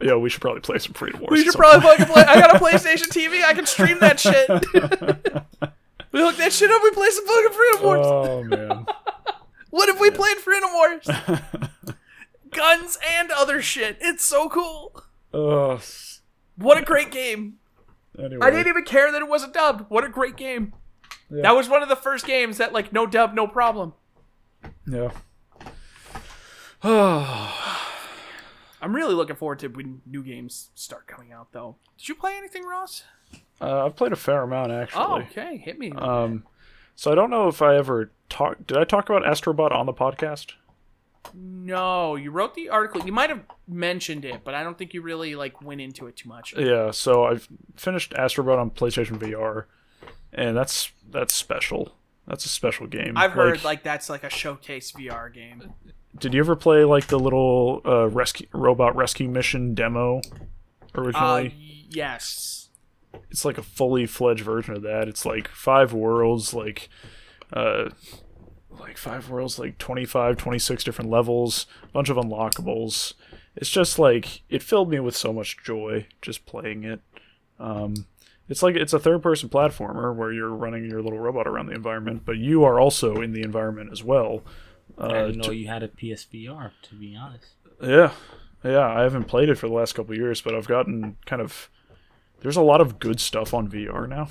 Yo, 0.00 0.18
we 0.18 0.30
should 0.30 0.40
probably 0.40 0.60
play 0.60 0.78
some 0.78 0.94
Freedom 0.94 1.20
Wars. 1.20 1.30
We 1.30 1.44
should 1.44 1.54
probably 1.54 1.80
fucking 1.82 2.06
play. 2.06 2.22
I 2.22 2.40
got 2.40 2.56
a 2.56 2.58
PlayStation 2.58 3.08
TV. 3.10 3.44
I 3.44 3.54
can 3.54 3.66
stream 3.66 3.98
that 4.00 4.18
shit. 4.18 4.48
we 6.12 6.20
hook 6.20 6.36
that 6.36 6.52
shit 6.52 6.70
up. 6.70 6.82
We 6.82 6.90
play 6.90 7.10
some 7.10 7.26
fucking 7.26 7.52
Freedom 7.52 7.82
Wars. 7.82 8.06
Oh 8.06 8.42
man. 8.44 8.86
what 9.70 9.88
if 9.88 10.00
we 10.00 10.10
played 10.10 10.38
Freedom 10.38 10.70
Wars? 10.72 11.08
Guns 12.50 12.98
and 13.08 13.30
other 13.30 13.62
shit. 13.62 13.98
It's 14.00 14.24
so 14.24 14.48
cool. 14.48 15.04
Oh. 15.32 15.80
What 16.56 16.78
a 16.78 16.82
great 16.82 17.12
game. 17.12 17.59
Anyway. 18.22 18.46
I 18.46 18.50
didn't 18.50 18.68
even 18.68 18.84
care 18.84 19.10
that 19.10 19.20
it 19.22 19.28
wasn't 19.28 19.54
dubbed. 19.54 19.86
What 19.88 20.04
a 20.04 20.08
great 20.08 20.36
game. 20.36 20.74
That 21.30 21.52
was 21.52 21.68
one 21.68 21.82
of 21.82 21.88
the 21.88 21.96
first 21.96 22.26
games 22.26 22.58
that 22.58 22.72
like 22.72 22.92
no 22.92 23.06
dub, 23.06 23.34
no 23.34 23.46
problem. 23.46 23.94
Yeah. 24.86 25.10
I'm 28.82 28.96
really 28.96 29.14
looking 29.14 29.36
forward 29.36 29.58
to 29.60 29.68
when 29.68 30.00
new 30.06 30.22
games 30.24 30.70
start 30.74 31.06
coming 31.06 31.32
out 31.32 31.52
though. 31.52 31.76
Did 31.98 32.08
you 32.08 32.14
play 32.14 32.36
anything, 32.36 32.64
Ross? 32.64 33.04
Uh, 33.60 33.86
I've 33.86 33.96
played 33.96 34.12
a 34.12 34.16
fair 34.16 34.42
amount 34.42 34.72
actually. 34.72 35.04
Oh, 35.04 35.20
okay. 35.20 35.58
Hit 35.58 35.78
me. 35.78 35.92
Um, 35.92 36.44
so 36.96 37.12
I 37.12 37.14
don't 37.14 37.30
know 37.30 37.48
if 37.48 37.62
I 37.62 37.76
ever 37.76 38.10
talked. 38.28 38.66
Did 38.66 38.78
I 38.78 38.84
talk 38.84 39.08
about 39.08 39.22
Astrobot 39.22 39.72
on 39.72 39.86
the 39.86 39.92
podcast? 39.92 40.52
No, 41.34 42.16
you 42.16 42.30
wrote 42.30 42.54
the 42.54 42.70
article. 42.70 43.04
You 43.04 43.12
might 43.12 43.30
have 43.30 43.42
mentioned 43.68 44.24
it, 44.24 44.42
but 44.44 44.54
I 44.54 44.62
don't 44.62 44.76
think 44.78 44.94
you 44.94 45.02
really 45.02 45.34
like 45.36 45.60
went 45.62 45.80
into 45.80 46.06
it 46.06 46.16
too 46.16 46.28
much. 46.28 46.54
Yeah, 46.56 46.90
so 46.90 47.24
I've 47.24 47.48
finished 47.76 48.12
Astrobot 48.12 48.58
on 48.58 48.70
PlayStation 48.70 49.18
VR, 49.18 49.64
and 50.32 50.56
that's 50.56 50.90
that's 51.10 51.32
special. 51.34 51.92
That's 52.26 52.44
a 52.44 52.48
special 52.48 52.86
game. 52.86 53.14
I've 53.16 53.32
heard 53.32 53.64
like 53.64 53.82
that's 53.82 54.08
like 54.08 54.24
a 54.24 54.30
showcase 54.30 54.92
VR 54.92 55.32
game. 55.32 55.74
Did 56.18 56.34
you 56.34 56.40
ever 56.40 56.56
play 56.56 56.84
like 56.84 57.06
the 57.06 57.18
little 57.18 57.82
uh, 57.84 58.08
rescue 58.08 58.46
robot 58.52 58.96
rescue 58.96 59.28
mission 59.28 59.74
demo 59.74 60.20
Uh, 60.94 61.00
originally? 61.00 61.86
yes. 61.88 62.68
it's 63.30 63.44
like 63.44 63.58
a 63.58 63.62
fully 63.62 64.06
fledged 64.06 64.42
version 64.42 64.74
of 64.74 64.82
that. 64.82 65.06
It's 65.08 65.24
like 65.26 65.48
five 65.48 65.92
worlds, 65.92 66.54
like 66.54 66.88
uh 67.52 67.90
like 68.80 68.96
five 68.96 69.28
worlds, 69.30 69.58
like 69.58 69.78
25, 69.78 70.36
26 70.36 70.84
different 70.84 71.10
levels, 71.10 71.66
a 71.84 71.88
bunch 71.88 72.08
of 72.08 72.16
unlockables. 72.16 73.14
It's 73.56 73.70
just 73.70 73.98
like 73.98 74.42
it 74.48 74.62
filled 74.62 74.90
me 74.90 75.00
with 75.00 75.16
so 75.16 75.32
much 75.32 75.58
joy 75.64 76.06
just 76.22 76.46
playing 76.46 76.84
it. 76.84 77.00
Um 77.58 78.06
it's 78.48 78.62
like 78.64 78.74
it's 78.74 78.92
a 78.92 78.98
third 78.98 79.22
person 79.22 79.48
platformer 79.48 80.14
where 80.14 80.32
you're 80.32 80.48
running 80.54 80.84
your 80.84 81.02
little 81.02 81.20
robot 81.20 81.46
around 81.46 81.66
the 81.66 81.74
environment, 81.74 82.22
but 82.24 82.36
you 82.36 82.64
are 82.64 82.80
also 82.80 83.20
in 83.20 83.32
the 83.32 83.42
environment 83.42 83.90
as 83.92 84.02
well. 84.02 84.42
I 84.98 85.04
Uh, 85.06 85.26
didn't 85.26 85.36
know 85.38 85.42
to- 85.50 85.54
you 85.54 85.68
had 85.68 85.82
a 85.84 85.88
PSVR. 85.88 86.72
To 86.82 86.94
be 86.96 87.14
honest, 87.14 87.52
yeah, 87.80 88.12
yeah. 88.64 88.88
I 88.88 89.02
haven't 89.02 89.24
played 89.24 89.48
it 89.48 89.54
for 89.56 89.68
the 89.68 89.74
last 89.74 89.92
couple 89.94 90.12
of 90.12 90.18
years, 90.18 90.40
but 90.40 90.54
I've 90.54 90.66
gotten 90.66 91.16
kind 91.26 91.40
of. 91.40 91.70
There's 92.40 92.56
a 92.56 92.62
lot 92.62 92.80
of 92.80 92.98
good 92.98 93.20
stuff 93.20 93.52
on 93.54 93.68
VR 93.68 94.06
now. 94.08 94.28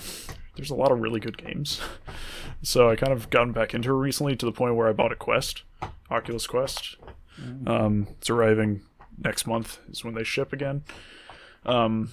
There's 0.60 0.72
a 0.72 0.76
lot 0.76 0.92
of 0.92 1.00
really 1.00 1.22
good 1.22 1.38
games, 1.38 1.80
so 2.62 2.90
I 2.90 2.98
kind 2.98 3.14
of 3.14 3.30
gotten 3.30 3.54
back 3.54 3.74
into 3.74 3.92
it 3.92 3.98
recently 3.98 4.36
to 4.36 4.46
the 4.46 4.52
point 4.52 4.76
where 4.76 4.90
I 4.90 4.92
bought 4.92 5.14
a 5.14 5.16
Quest, 5.16 5.64
Oculus 6.12 6.48
Quest. 6.48 6.98
Um, 7.66 8.08
it's 8.18 8.30
arriving 8.30 8.82
next 9.18 9.48
month 9.48 9.80
is 9.90 10.04
when 10.04 10.14
they 10.14 10.26
ship 10.26 10.52
again. 10.52 10.84
Um, 11.66 12.12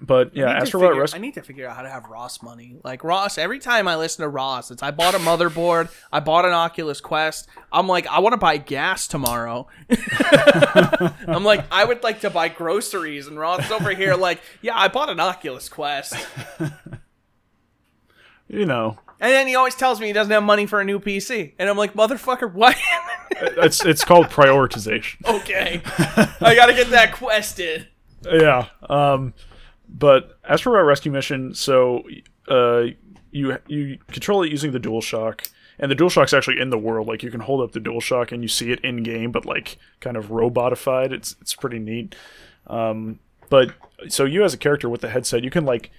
but 0.00 0.36
yeah, 0.36 0.46
I 0.46 0.48
need, 0.48 0.54
to 0.54 0.62
Astro 0.62 0.80
figure, 0.80 1.00
Rescue. 1.00 1.18
I 1.18 1.20
need 1.20 1.34
to 1.34 1.42
figure 1.42 1.68
out 1.68 1.76
how 1.76 1.82
to 1.82 1.88
have 1.88 2.04
Ross 2.06 2.42
money. 2.42 2.76
Like 2.84 3.02
Ross, 3.02 3.38
every 3.38 3.58
time 3.58 3.88
I 3.88 3.96
listen 3.96 4.22
to 4.22 4.28
Ross, 4.28 4.70
it's 4.70 4.82
I 4.82 4.90
bought 4.90 5.14
a 5.14 5.18
motherboard, 5.18 5.88
I 6.12 6.20
bought 6.20 6.44
an 6.44 6.52
Oculus 6.52 7.00
Quest. 7.00 7.48
I'm 7.72 7.86
like, 7.86 8.06
I 8.06 8.18
want 8.18 8.34
to 8.34 8.38
buy 8.38 8.58
gas 8.58 9.08
tomorrow. 9.08 9.68
I'm 11.26 11.44
like, 11.44 11.64
I 11.70 11.84
would 11.84 12.02
like 12.02 12.20
to 12.20 12.30
buy 12.30 12.48
groceries, 12.48 13.26
and 13.26 13.38
Ross 13.38 13.64
is 13.64 13.70
over 13.70 13.94
here 13.94 14.14
like, 14.16 14.42
yeah, 14.60 14.78
I 14.78 14.88
bought 14.88 15.08
an 15.08 15.20
Oculus 15.20 15.68
Quest. 15.68 16.14
You 18.48 18.64
know, 18.66 18.98
And 19.20 19.32
then 19.32 19.46
he 19.46 19.54
always 19.56 19.74
tells 19.74 20.00
me 20.00 20.06
he 20.06 20.12
doesn't 20.12 20.30
have 20.32 20.42
money 20.42 20.66
for 20.66 20.80
a 20.80 20.84
new 20.84 21.00
PC, 21.00 21.52
and 21.58 21.68
I'm 21.68 21.76
like, 21.76 21.94
motherfucker, 21.94 22.52
what? 22.52 22.76
it's 23.30 23.84
it's 23.84 24.04
called 24.04 24.26
prioritization. 24.26 25.16
okay, 25.40 25.82
I 26.40 26.54
gotta 26.54 26.72
get 26.74 26.90
that 26.90 27.12
Quest 27.12 27.58
in. 27.60 27.86
yeah 28.24 28.68
um 28.88 29.34
but 29.88 30.38
as 30.44 30.60
for 30.60 30.76
our 30.78 30.84
rescue 30.84 31.12
mission 31.12 31.54
so 31.54 32.02
uh 32.48 32.84
you 33.30 33.56
you 33.68 33.98
control 34.08 34.42
it 34.42 34.50
using 34.50 34.72
the 34.72 34.80
DualShock 34.80 35.48
and 35.78 35.90
the 35.90 35.94
Dual 35.94 36.08
DualShock's 36.10 36.32
actually 36.32 36.58
in 36.60 36.70
the 36.70 36.78
world 36.78 37.06
like 37.06 37.22
you 37.22 37.30
can 37.30 37.40
hold 37.40 37.60
up 37.60 37.72
the 37.72 37.80
DualShock 37.80 38.32
and 38.32 38.42
you 38.42 38.48
see 38.48 38.72
it 38.72 38.80
in 38.80 39.02
game 39.02 39.30
but 39.30 39.44
like 39.44 39.76
kind 40.00 40.16
of 40.16 40.26
robotified 40.28 41.12
it's 41.12 41.36
it's 41.40 41.54
pretty 41.54 41.78
neat 41.78 42.14
um 42.68 43.20
but 43.48 43.74
so 44.08 44.24
you 44.24 44.42
as 44.42 44.54
a 44.54 44.58
character 44.58 44.88
with 44.88 45.02
the 45.02 45.08
headset 45.10 45.44
you 45.44 45.50
can 45.50 45.64
like 45.64 45.90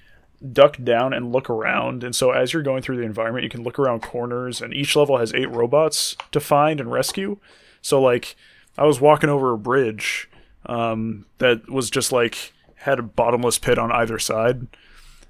duck 0.51 0.77
down 0.83 1.13
and 1.13 1.31
look 1.31 1.49
around. 1.49 2.03
And 2.03 2.15
so 2.15 2.31
as 2.31 2.53
you're 2.53 2.63
going 2.63 2.81
through 2.81 2.97
the 2.97 3.03
environment 3.03 3.43
you 3.43 3.49
can 3.49 3.63
look 3.63 3.79
around 3.79 4.01
corners 4.01 4.61
and 4.61 4.73
each 4.73 4.95
level 4.95 5.17
has 5.17 5.33
eight 5.33 5.49
robots 5.49 6.15
to 6.31 6.39
find 6.39 6.79
and 6.79 6.91
rescue. 6.91 7.37
So 7.81 8.01
like 8.01 8.35
i 8.77 8.85
was 8.85 9.01
walking 9.01 9.29
over 9.29 9.51
a 9.53 9.57
bridge 9.57 10.29
um, 10.67 11.25
that 11.39 11.69
was 11.69 11.89
just 11.89 12.11
like 12.11 12.53
had 12.75 12.99
a 12.99 13.03
bottomless 13.03 13.57
pit 13.57 13.79
on 13.79 13.91
either 13.91 14.19
side. 14.19 14.67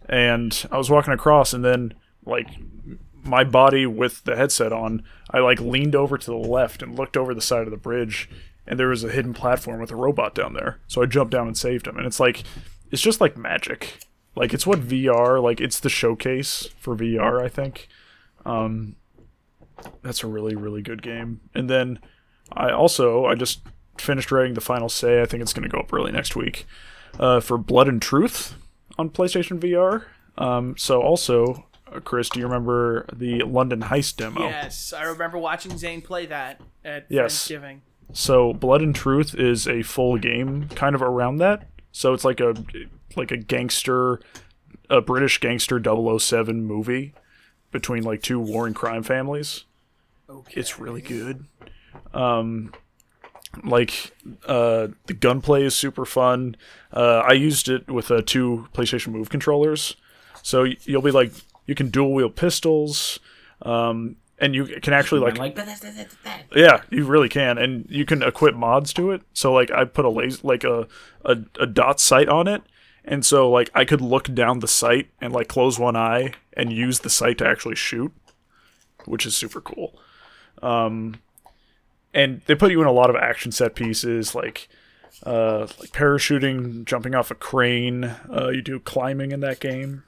And 0.09 0.65
i 0.71 0.77
was 0.77 0.89
walking 0.89 1.13
across 1.13 1.53
and 1.53 1.63
then 1.63 1.93
like 2.25 2.47
my 3.23 3.43
body 3.43 3.85
with 3.85 4.23
the 4.23 4.35
headset 4.35 4.71
on 4.71 5.03
i 5.31 5.39
like 5.39 5.59
leaned 5.59 5.95
over 5.95 6.17
to 6.17 6.31
the 6.31 6.37
left 6.37 6.81
and 6.81 6.97
looked 6.97 7.17
over 7.17 7.33
the 7.33 7.41
side 7.41 7.63
of 7.63 7.71
the 7.71 7.77
bridge 7.77 8.29
and 8.65 8.79
there 8.79 8.87
was 8.87 9.03
a 9.03 9.09
hidden 9.09 9.33
platform 9.33 9.79
with 9.79 9.91
a 9.91 9.95
robot 9.95 10.35
down 10.35 10.53
there. 10.53 10.79
So 10.87 11.01
i 11.01 11.05
jumped 11.05 11.31
down 11.31 11.47
and 11.47 11.57
saved 11.57 11.87
him. 11.87 11.97
And 11.97 12.05
it's 12.05 12.19
like 12.19 12.43
it's 12.91 13.01
just 13.01 13.21
like 13.21 13.37
magic 13.37 13.99
like 14.37 14.53
it's 14.53 14.65
what 14.65 14.79
vr 14.79 15.41
like 15.41 15.59
it's 15.59 15.79
the 15.79 15.89
showcase 15.89 16.69
for 16.79 16.95
vr 16.95 17.43
i 17.43 17.49
think 17.49 17.87
um 18.45 18.95
that's 20.01 20.23
a 20.23 20.27
really 20.27 20.55
really 20.55 20.81
good 20.81 21.01
game 21.01 21.41
and 21.53 21.69
then 21.69 21.99
i 22.53 22.69
also 22.71 23.25
i 23.25 23.35
just 23.35 23.61
finished 23.97 24.31
writing 24.31 24.53
the 24.53 24.61
final 24.61 24.89
say 24.89 25.21
i 25.21 25.25
think 25.25 25.41
it's 25.41 25.53
going 25.53 25.67
to 25.67 25.69
go 25.75 25.79
up 25.79 25.91
early 25.93 26.11
next 26.11 26.35
week 26.35 26.65
uh, 27.19 27.39
for 27.39 27.57
blood 27.57 27.87
and 27.87 28.01
truth 28.01 28.55
on 28.97 29.09
playstation 29.09 29.59
vr 29.59 30.05
um, 30.37 30.75
so 30.77 31.01
also 31.01 31.65
uh, 31.93 31.99
chris 31.99 32.29
do 32.29 32.39
you 32.39 32.45
remember 32.45 33.05
the 33.13 33.41
london 33.43 33.81
heist 33.81 34.17
demo 34.17 34.41
Yes, 34.41 34.93
I 34.93 35.03
remember 35.03 35.37
watching 35.37 35.77
Zane 35.77 36.01
play 36.01 36.25
that 36.27 36.61
at 36.85 37.05
Yes. 37.09 37.33
Thanksgiving. 37.47 37.81
So 38.13 38.53
Blood 38.53 38.81
and 38.81 38.93
Truth 38.95 39.33
is 39.35 39.67
a 39.67 39.81
full 39.83 40.17
game 40.17 40.69
kind 40.69 40.95
of 40.95 41.01
around 41.01 41.37
that. 41.37 41.67
So 41.91 42.13
it's 42.13 42.23
like 42.23 42.39
a 42.39 42.53
like 43.15 43.31
a 43.31 43.37
gangster 43.37 44.19
a 44.89 45.01
British 45.01 45.39
gangster 45.39 45.81
007 45.83 46.63
movie 46.65 47.13
between 47.71 48.03
like 48.03 48.21
two 48.21 48.39
warring 48.39 48.73
crime 48.73 49.03
families. 49.03 49.65
Okay. 50.29 50.59
It's 50.59 50.79
really 50.79 51.01
good. 51.01 51.45
Um 52.13 52.73
like 53.63 54.13
uh 54.45 54.87
the 55.07 55.13
gunplay 55.13 55.63
is 55.63 55.75
super 55.75 56.05
fun. 56.05 56.55
Uh 56.91 57.19
I 57.25 57.33
used 57.33 57.69
it 57.69 57.89
with 57.89 58.11
uh, 58.11 58.21
two 58.25 58.67
PlayStation 58.73 59.09
Move 59.13 59.29
controllers. 59.29 59.95
So 60.43 60.63
y- 60.63 60.77
you'll 60.83 61.01
be 61.01 61.11
like 61.11 61.31
you 61.65 61.75
can 61.75 61.89
dual 61.89 62.13
wield 62.13 62.35
pistols 62.35 63.19
um 63.63 64.15
and 64.39 64.53
you 64.53 64.65
can 64.81 64.93
actually 64.93 65.21
like 65.21 65.33
like, 65.39 65.55
yeah, 66.55 66.81
you 66.91 67.05
really 67.05 67.27
can, 67.27 67.57
and 67.57 67.87
you 67.89 68.05
can 68.05 68.21
equip 68.21 68.53
mods 68.53 68.93
to 68.93 69.09
it. 69.09 69.23
So 69.33 69.51
like, 69.51 69.71
I 69.71 69.83
put 69.85 70.05
a 70.05 70.09
laser, 70.09 70.39
like 70.43 70.63
a, 70.63 70.87
a 71.25 71.37
a 71.59 71.65
dot 71.65 71.99
sight 71.99 72.29
on 72.29 72.47
it, 72.47 72.61
and 73.07 73.25
so 73.25 73.49
like 73.49 73.69
I 73.73 73.85
could 73.85 74.01
look 74.01 74.33
down 74.33 74.59
the 74.59 74.67
sight 74.67 75.09
and 75.21 75.33
like 75.33 75.47
close 75.47 75.79
one 75.79 75.95
eye 75.95 76.33
and 76.53 76.71
use 76.71 76.99
the 76.99 77.09
sight 77.09 77.37
to 77.39 77.47
actually 77.47 77.75
shoot, 77.75 78.11
which 79.05 79.25
is 79.25 79.35
super 79.35 79.61
cool. 79.61 79.97
Um, 80.61 81.21
and 82.13 82.41
they 82.45 82.55
put 82.55 82.71
you 82.71 82.81
in 82.81 82.87
a 82.87 82.91
lot 82.91 83.09
of 83.09 83.15
action 83.15 83.51
set 83.51 83.75
pieces, 83.75 84.35
like 84.35 84.67
uh, 85.25 85.61
like 85.79 85.91
parachuting, 85.91 86.85
jumping 86.85 87.15
off 87.15 87.31
a 87.31 87.35
crane. 87.35 88.03
Uh, 88.03 88.49
you 88.49 88.61
do 88.61 88.79
climbing 88.79 89.31
in 89.31 89.39
that 89.39 89.59
game. 89.59 90.03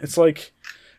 It's 0.00 0.16
like, 0.16 0.52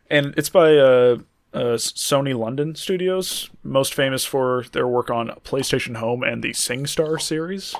and 0.09 0.33
it's 0.37 0.49
by 0.49 0.77
uh, 0.77 1.17
uh, 1.53 1.77
Sony 1.77 2.37
London 2.37 2.75
Studios, 2.75 3.49
most 3.63 3.93
famous 3.93 4.25
for 4.25 4.65
their 4.71 4.87
work 4.87 5.09
on 5.09 5.29
PlayStation 5.43 5.97
Home 5.97 6.23
and 6.23 6.43
the 6.43 6.51
SingStar 6.51 7.19
series. 7.19 7.75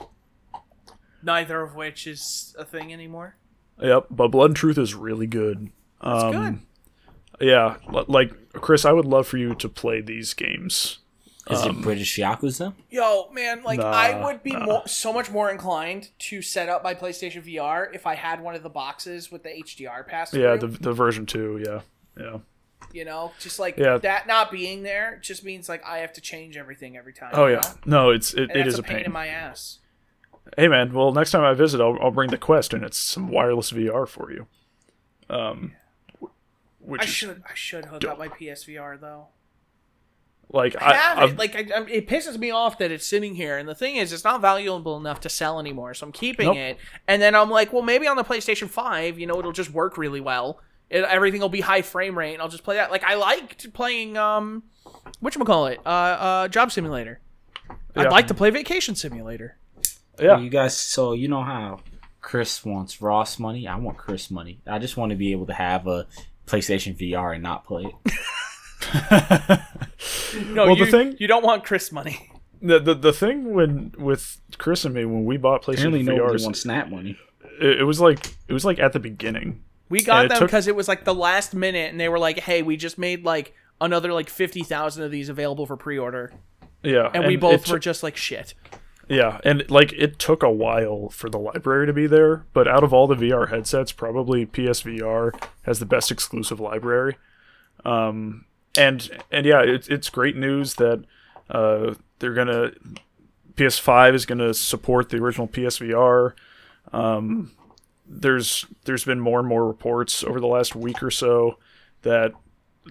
Neither 1.24 1.62
of 1.62 1.76
which 1.76 2.06
is 2.08 2.56
a 2.60 2.66
thing 2.66 2.92
anymore. 2.94 3.36
Yep, 3.82 4.08
but 4.12 4.28
Blood 4.30 4.52
and 4.52 4.56
Truth 4.56 4.78
is 4.78 4.94
really 4.94 5.28
good. 5.28 5.72
That's 6.04 6.24
Um, 6.24 6.32
good. 7.40 7.48
Yeah, 7.48 7.78
li- 7.90 8.06
like 8.08 8.54
Chris, 8.54 8.86
I 8.86 8.92
would 8.92 9.06
love 9.06 9.28
for 9.28 9.38
you 9.38 9.56
to 9.56 9.68
play 9.70 10.02
these 10.02 10.34
games. 10.34 11.00
Is 11.50 11.62
um, 11.64 11.78
it 11.80 11.82
British 11.82 12.18
Yakuza? 12.18 12.74
Yo, 12.90 13.30
man, 13.32 13.64
like 13.64 13.80
I 13.80 14.24
would 14.24 14.44
be 14.44 14.56
more, 14.56 14.88
so 14.88 15.12
much 15.12 15.30
more 15.30 15.50
inclined 15.52 16.10
to 16.20 16.42
set 16.42 16.70
up 16.70 16.84
my 16.84 16.94
PlayStation 16.94 17.44
VR 17.44 17.94
if 17.94 18.06
I 18.08 18.16
had 18.16 18.40
one 18.42 18.56
of 18.56 18.64
the 18.64 18.70
boxes 18.70 19.30
with 19.32 19.44
the 19.44 19.50
HDR 19.50 20.08
pass 20.08 20.34
Yeah, 20.34 20.56
the 20.56 20.68
the 20.68 20.94
version 20.94 21.26
two. 21.26 21.62
Yeah, 21.66 21.82
yeah. 22.18 22.38
you 22.94 23.04
know, 23.04 23.34
just 23.40 23.60
like 23.60 23.78
Yeah. 23.78 23.98
that 23.98 24.26
not 24.26 24.52
being 24.52 24.84
there 24.84 25.20
just 25.22 25.44
means 25.44 25.68
like 25.68 25.84
I 25.86 25.98
have 25.98 26.14
to 26.14 26.22
change 26.22 26.56
everything 26.56 26.96
every 26.96 27.12
time. 27.14 27.32
Oh 27.34 27.48
yeah, 27.48 27.56
know? 27.86 28.04
no, 28.04 28.10
it's 28.12 28.34
it, 28.34 28.44
and 28.44 28.52
it 28.52 28.54
that's 28.56 28.68
is 28.70 28.78
a 28.78 28.82
a 28.82 28.84
pain, 28.84 28.98
pain. 28.98 29.06
in 29.08 29.12
my 29.12 29.28
ass. 29.28 29.80
Hey 30.58 30.68
man, 30.68 30.94
well 30.94 31.12
next 31.12 31.32
time 31.32 31.44
I 31.44 31.54
visit, 31.54 31.82
I'll 31.82 31.98
I'll 32.02 32.12
bring 32.12 32.30
the 32.30 32.38
Quest 32.38 32.74
and 32.74 32.84
it's 32.84 32.98
some 32.98 33.30
wireless 33.30 33.72
VR 33.72 34.08
for 34.08 34.32
you. 34.32 34.48
Um, 35.30 35.74
which 36.80 37.02
I 37.02 37.06
should 37.06 37.44
I 37.50 37.54
should 37.54 37.86
hook 37.86 38.04
up 38.06 38.20
my 38.20 38.28
PSVR 38.28 39.00
though. 39.00 39.28
like 40.52 40.76
I 40.82 40.94
have 40.94 41.18
I've- 41.18 41.32
it. 41.34 41.38
Like 41.40 41.56
I, 41.56 41.60
I, 41.80 41.86
it 41.88 42.08
pisses 42.08 42.38
me 42.38 42.52
off 42.52 42.78
that 42.80 42.92
it's 42.92 43.06
sitting 43.06 43.36
here, 43.36 43.58
and 43.58 43.68
the 43.68 43.74
thing 43.76 43.96
is, 43.96 44.12
it's 44.14 44.24
not 44.26 44.42
valuable 44.42 44.98
enough 44.98 45.22
to 45.22 45.30
sell 45.30 45.60
anymore. 45.60 45.94
So 45.94 46.06
I'm 46.06 46.12
keeping 46.12 46.48
Nope. 46.48 46.58
it, 46.58 46.78
and 47.08 47.22
then 47.22 47.36
I'm 47.36 47.50
like, 47.50 47.72
well, 47.74 47.82
maybe 47.84 48.06
on 48.06 48.18
the 48.18 48.24
PlayStation 48.24 48.68
Five, 48.70 49.18
you 49.18 49.26
know, 49.26 49.40
it'll 49.40 49.54
just 49.54 49.72
work 49.72 49.98
really 49.98 50.22
well. 50.22 50.60
It, 50.90 51.04
everything 51.06 51.40
will 51.42 51.50
be 51.50 51.62
high 51.62 51.82
frame 51.82 52.18
rate, 52.18 52.34
and 52.34 52.42
I'll 52.42 52.50
just 52.50 52.64
play 52.64 52.76
that. 52.76 52.92
Like 52.92 53.04
I 53.06 53.16
liked 53.16 53.72
playing 53.74 54.18
um, 54.18 54.64
what 55.22 55.34
call 55.46 55.68
it, 55.68 55.80
uh, 55.86 55.90
uh, 55.90 56.48
Job 56.50 56.72
Simulator. 56.72 57.22
I'd 57.96 58.12
like 58.12 58.28
to 58.28 58.34
play 58.34 58.50
Vacation 58.50 58.96
Simulator. 58.96 59.58
Yeah. 60.20 60.38
You 60.40 60.50
guys, 60.50 60.78
so 60.78 61.14
you 61.14 61.28
know 61.28 61.44
how 61.44 61.80
Chris 62.22 62.64
wants 62.66 63.02
Ross 63.02 63.40
money. 63.40 63.68
I 63.68 63.76
want 63.78 63.98
Chris 63.98 64.30
money. 64.32 64.60
I 64.68 64.80
just 64.80 64.98
want 64.98 65.10
to 65.12 65.16
be 65.16 65.32
able 65.32 65.46
to 65.48 65.54
have 65.54 65.88
a 65.88 66.06
PlayStation 66.48 66.98
VR 66.98 67.34
and 67.34 67.44
not 67.44 67.66
play 67.66 67.86
it. 67.86 68.14
No, 70.48 70.66
Well, 70.68 70.78
you, 70.78 70.86
the 70.86 70.92
thing- 70.92 71.16
you 71.20 71.28
don't 71.28 71.44
want 71.44 71.64
Chris 71.64 71.92
money. 71.92 72.30
the, 72.62 72.80
the 72.80 72.94
the 72.96 73.14
thing 73.14 73.54
when 73.54 73.94
with 73.98 74.40
Chris 74.58 74.84
and 74.86 74.94
me 74.96 75.06
when 75.06 75.26
we 75.26 75.38
bought 75.38 75.68
Apparently, 75.68 76.02
PlayStation 76.02 76.06
nobody 76.18 76.38
VRs, 76.38 76.44
wants 76.44 76.62
Snap 76.62 76.90
money. 76.90 77.18
it, 77.62 77.82
it 77.82 77.84
was 77.84 78.00
like 78.02 78.36
it 78.48 78.54
was 78.54 78.66
like 78.66 78.80
at 78.80 78.94
the 78.94 79.00
beginning. 79.00 79.64
We 79.90 80.02
got 80.04 80.24
And 80.24 80.26
it 80.26 80.30
them 80.30 80.40
took- 80.40 80.48
because 80.50 80.68
it 80.68 80.76
was 80.76 80.88
like 80.88 81.06
the 81.06 81.14
last 81.14 81.54
minute, 81.54 81.92
and 81.92 82.00
they 82.00 82.10
were 82.10 82.20
like, 82.20 82.40
"Hey, 82.40 82.64
we 82.64 82.78
just 82.78 82.98
made 82.98 83.24
like 83.24 83.54
another 83.80 84.12
like 84.12 84.30
fifty 84.30 84.64
thousand 84.64 85.04
of 85.04 85.12
these 85.12 85.30
available 85.30 85.66
for 85.66 85.78
pre-order," 85.78 86.34
Yeah, 86.82 87.10
and, 87.14 87.26
we 87.28 87.36
both 87.36 87.66
took- 87.66 87.74
were 87.74 87.80
just 87.80 88.02
like, 88.04 88.18
"Shit." 88.18 88.54
Yeah, 89.10 89.40
and 89.44 89.70
like 89.70 89.92
it 89.94 90.18
took 90.18 90.44
a 90.44 90.50
while 90.50 91.10
for 91.10 91.30
the 91.30 91.40
library 91.40 91.88
to 91.88 91.94
be 91.94 92.08
there, 92.08 92.46
but 92.54 92.68
out 92.68 92.84
of 92.84 92.94
all 92.94 93.06
the 93.06 93.16
VR 93.16 93.50
headsets, 93.50 93.92
probably 93.92 94.46
PSVR 94.46 95.34
has 95.64 95.80
the 95.80 95.86
best 95.86 96.10
exclusive 96.10 96.60
library. 96.60 97.18
Um, 97.84 98.46
and 98.78 99.10
and 99.30 99.46
yeah, 99.46 99.62
it's 99.62 99.88
it's 99.88 100.10
great 100.10 100.38
news 100.38 100.76
that 100.76 101.04
uh, 101.50 101.96
they're 102.20 102.34
gonna 102.34 102.72
PS5 103.56 104.14
is 104.14 104.26
gonna 104.26 104.54
support 104.54 105.10
the 105.10 105.18
original 105.18 105.48
PSVR. 105.48 106.34
Um, 106.92 107.52
there's 108.06 108.66
there's 108.86 109.06
been 109.06 109.20
more 109.20 109.40
and 109.40 109.48
more 109.48 109.68
reports 109.68 110.24
over 110.24 110.40
the 110.40 110.48
last 110.48 110.76
week 110.76 111.04
or 111.04 111.12
so 111.12 111.58
that 112.04 112.34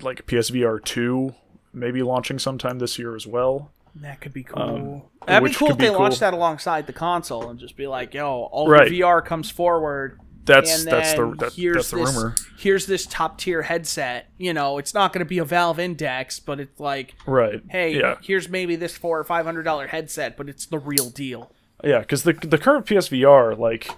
like 0.01 0.27
PSVR 0.27 0.83
two 0.85 1.35
may 1.73 1.91
be 1.91 2.03
launching 2.03 2.39
sometime 2.39 2.79
this 2.79 2.99
year 2.99 3.17
as 3.17 3.27
well. 3.27 3.71
That 3.97 4.21
could 4.21 4.33
be 4.33 4.43
cool. 4.43 5.11
That'd 5.27 5.45
be 5.45 5.51
Um, 5.51 5.55
cool 5.55 5.71
if 5.71 5.79
they 5.79 5.87
be 5.89 5.91
launched 5.91 6.21
that 6.21 6.33
alongside 6.35 6.87
the 6.87 6.93
console 6.95 7.51
and 7.51 7.59
just 7.59 7.77
be 7.77 7.87
like, 7.87 8.15
"Yo, 8.15 8.27
all 8.51 8.69
Right. 8.69 8.89
the 8.89 9.01
VR 9.01 9.21
comes 9.25 9.51
forward." 9.51 10.19
That's 10.45 10.81
and 10.83 10.91
that's 10.91 11.13
the 11.15 11.35
that, 11.39 11.53
here's 11.53 11.75
that's 11.77 11.91
the 11.91 11.97
this, 11.99 12.15
rumor. 12.17 12.35
Here's 12.59 12.87
this 12.87 13.07
top 13.07 13.39
tier 13.39 13.63
headset. 13.63 14.29
You 14.39 14.53
know, 14.55 14.79
it's 14.79 14.93
not 14.95 15.13
going 15.13 15.21
to 15.21 15.29
be 15.29 15.39
a 15.39 15.45
Valve 15.45 15.79
Index, 15.79 16.41
but 16.41 16.59
it's 16.59 16.81
like, 16.81 17.15
Right. 17.27 17.63
hey, 17.71 17.97
Yeah. 17.97 18.17
here's 18.23 18.49
maybe 18.49 18.75
this 18.75 18.97
four 18.97 19.21
or 19.21 19.25
five 19.25 19.45
hundred 19.45 19.63
dollar 19.65 19.87
headset, 19.87 20.37
but 20.37 20.49
it's 20.49 20.67
the 20.67 20.79
real 20.81 21.11
deal. 21.11 21.53
Yeah. 21.85 22.01
Because 22.01 22.25
the 22.25 22.33
the 22.33 22.59
current 22.59 22.87
PSVR 22.87 23.55
like, 23.57 23.89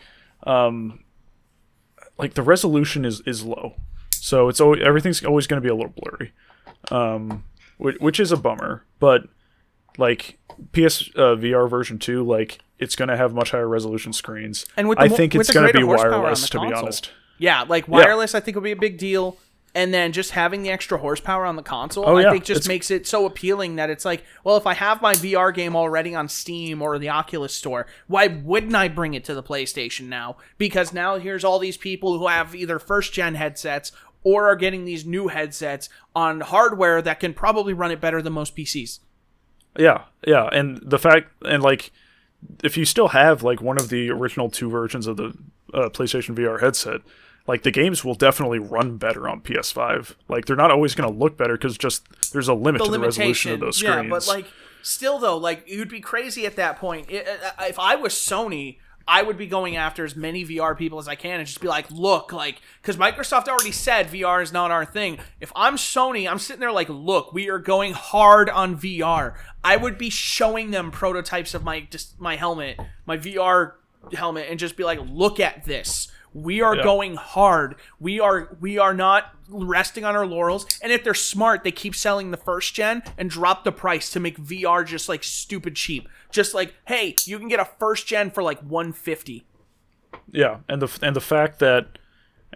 um, 0.42 1.05
like 2.18 2.34
the 2.34 2.42
resolution 2.42 3.05
is 3.07 3.20
is 3.26 3.42
low, 3.45 3.76
so 4.11 4.49
it's 4.49 4.61
always, 4.61 4.82
everything's 4.82 5.24
always 5.24 5.47
going 5.47 5.62
to 5.62 5.64
be 5.66 5.70
a 5.70 5.74
little 5.74 5.95
blurry, 5.97 6.32
um, 6.90 7.45
which, 7.78 7.97
which 8.01 8.20
is 8.20 8.30
a 8.32 8.36
bummer. 8.36 8.84
But 9.01 9.22
like 9.99 10.38
PS 10.72 11.11
uh, 11.16 11.36
VR 11.36 11.68
version 11.68 11.99
two, 11.99 12.22
like 12.24 12.59
it's 12.78 12.97
going 12.97 13.09
to 13.09 13.16
have 13.16 13.32
much 13.34 13.51
higher 13.53 13.68
resolution 13.68 14.12
screens. 14.12 14.66
And 14.76 14.88
with 14.88 14.99
the 14.99 15.05
I 15.05 15.09
think 15.09 15.32
with 15.34 15.42
it's 15.42 15.53
going 15.53 15.72
to 15.72 15.78
be 15.78 15.84
wireless. 15.84 16.49
To 16.51 16.61
be 16.61 16.72
honest. 16.72 17.11
Yeah, 17.38 17.62
like 17.68 17.88
wireless, 17.88 18.34
I 18.34 18.40
think 18.40 18.55
would 18.57 18.64
be 18.64 18.72
a 18.72 18.76
big 18.76 18.99
deal. 18.99 19.36
And 19.76 19.92
then 19.92 20.12
just 20.12 20.30
having 20.30 20.62
the 20.62 20.70
extra 20.70 20.99
horsepower 20.99 21.45
on 21.45 21.57
the 21.57 21.62
console, 21.62 22.05
Oh, 22.09 22.16
I 22.16 22.22
yeah. 22.22 22.30
think 22.30 22.45
just 22.45 22.59
It's- 22.61 22.68
makes 22.68 22.92
it 22.92 23.09
so 23.09 23.26
appealing 23.26 23.74
that 23.74 23.90
it's 23.90 24.05
like, 24.05 24.22
well, 24.45 24.57
if 24.57 24.68
I 24.68 24.74
have 24.74 25.03
my 25.03 25.14
VR 25.14 25.53
game 25.53 25.74
already 25.74 26.14
on 26.14 26.28
Steam 26.28 26.80
or 26.80 26.97
the 26.97 27.09
Oculus 27.09 27.53
Store, 27.53 27.86
why 28.07 28.28
wouldn't 28.28 28.76
I 28.76 28.86
bring 28.86 29.14
it 29.14 29.24
to 29.24 29.34
the 29.34 29.42
PlayStation 29.42 30.03
now? 30.07 30.36
Because 30.59 30.92
now 30.92 31.18
here's 31.18 31.42
all 31.42 31.59
these 31.59 31.76
people 31.76 32.16
who 32.20 32.28
have 32.28 32.55
either 32.55 32.78
first 32.78 33.12
gen 33.12 33.34
headsets 33.34 33.90
or 34.22 34.49
are 34.49 34.55
getting 34.55 34.84
these 34.84 35.05
new 35.05 35.26
headsets 35.26 35.88
on 36.14 36.40
hardware 36.40 37.03
that 37.03 37.18
can 37.18 37.34
probably 37.34 37.72
run 37.72 37.90
it 37.90 38.01
better 38.01 38.22
than 38.22 38.32
most 38.32 38.55
PCs. 38.57 39.01
Yeah, 39.77 40.03
yeah, 40.27 40.49
and 40.53 40.81
the 40.83 40.99
fact 40.99 41.31
and 41.45 41.62
like 41.62 41.91
if 42.62 42.77
you 42.77 42.85
still 42.85 43.09
have 43.09 43.43
like 43.43 43.61
one 43.61 43.79
of 43.79 43.89
the 43.89 44.11
original 44.11 44.51
two 44.51 44.68
versions 44.70 45.07
of 45.07 45.16
the 45.16 45.37
uh, 45.72 45.89
PlayStation 45.89 46.35
VR 46.37 46.61
headset, 46.61 47.01
like 47.47 47.62
the 47.62 47.70
games 47.70 48.05
will 48.05 48.14
definitely 48.14 48.59
run 48.59 48.97
better 48.97 49.29
on 49.29 49.41
PS5. 49.41 50.14
Like 50.29 50.47
they're 50.47 50.57
not 50.57 50.70
always 50.70 50.95
going 50.95 51.11
to 51.11 51.18
look 51.18 51.37
better 51.37 51.57
because 51.57 51.77
just 51.77 52.33
there's 52.33 52.49
a 52.49 52.55
limit 52.55 52.81
the 52.81 52.87
to 52.87 52.91
the 52.93 53.01
resolution 53.01 53.53
of 53.53 53.61
those 53.61 53.79
screens. 53.79 54.05
Yeah, 54.05 54.09
but 54.09 54.27
like 54.27 54.47
still 54.83 55.18
though, 55.18 55.37
like 55.37 55.68
you'd 55.68 55.89
be 55.89 56.01
crazy 56.01 56.47
at 56.47 56.57
that 56.57 56.79
point. 56.79 57.07
If 57.11 57.79
I 57.79 57.97
was 57.97 58.14
Sony, 58.14 58.79
I 59.07 59.22
would 59.22 59.36
be 59.36 59.46
going 59.46 59.76
after 59.76 60.05
as 60.05 60.16
many 60.16 60.44
VR 60.44 60.76
people 60.76 60.98
as 60.98 61.09
I 61.09 61.14
can 61.14 61.38
and 61.38 61.46
just 61.46 61.61
be 61.61 61.68
like, 61.68 61.90
look, 61.90 62.32
like 62.32 62.61
because 62.80 62.96
Microsoft 62.96 63.48
already 63.48 63.72
said 63.72 64.09
VR 64.09 64.42
is 64.42 64.52
not 64.52 64.70
our 64.70 64.84
thing. 64.84 65.18
If 65.40 65.52
I'm 65.55 65.76
Sony, 65.76 66.30
I'm 66.30 66.38
sitting 66.38 66.61
there 66.61 66.72
like, 66.72 66.88
look, 66.88 67.32
we 67.32 67.48
are 67.50 67.59
going 67.59 67.92
hard 67.92 68.48
on 68.48 68.78
VR. 68.78 69.34
I 69.62 69.76
would 69.76 69.98
be 69.98 70.11
showing 70.11 70.70
them 70.70 70.90
prototypes 70.90 71.55
of 71.55 71.64
my 71.64 71.80
just 71.90 72.18
my 72.20 72.36
helmet, 72.36 72.80
my 73.07 73.18
VR 73.18 73.72
helmet, 74.12 74.46
and 74.48 74.59
just 74.59 74.76
be 74.76 74.84
like, 74.84 75.00
look 75.02 75.38
at 75.38 75.64
this. 75.64 76.11
We 76.35 76.61
are 76.61 76.76
Yeah. 76.76 76.82
going 76.82 77.14
hard. 77.14 77.76
We 78.01 78.20
are 78.20 78.57
we 78.61 78.76
are 78.76 78.93
not 78.93 79.35
resting 79.49 80.05
on 80.05 80.16
our 80.16 80.26
laurels. 80.26 80.66
And 80.82 80.91
if 80.93 81.05
they're 81.05 81.14
smart, 81.14 81.62
they 81.64 81.70
keep 81.70 81.95
selling 81.95 82.30
the 82.32 82.37
first 82.37 82.74
gen 82.74 83.03
and 83.16 83.30
drop 83.30 83.62
the 83.64 83.72
price 83.72 84.11
to 84.11 84.20
make 84.20 84.37
VR 84.39 84.85
just 84.85 85.09
like 85.09 85.22
stupid 85.22 85.76
cheap. 85.76 86.09
Just 86.32 86.53
like, 86.53 86.74
hey, 86.87 87.14
you 87.24 87.39
can 87.39 87.47
get 87.49 87.61
a 87.61 87.68
first 87.78 88.07
gen 88.07 88.30
for 88.30 88.43
like 88.43 88.59
150. 88.61 89.47
yeah, 90.32 90.59
and 90.68 90.82
the 90.82 90.99
and 91.03 91.14
the 91.14 91.20
fact 91.20 91.61
that 91.61 91.99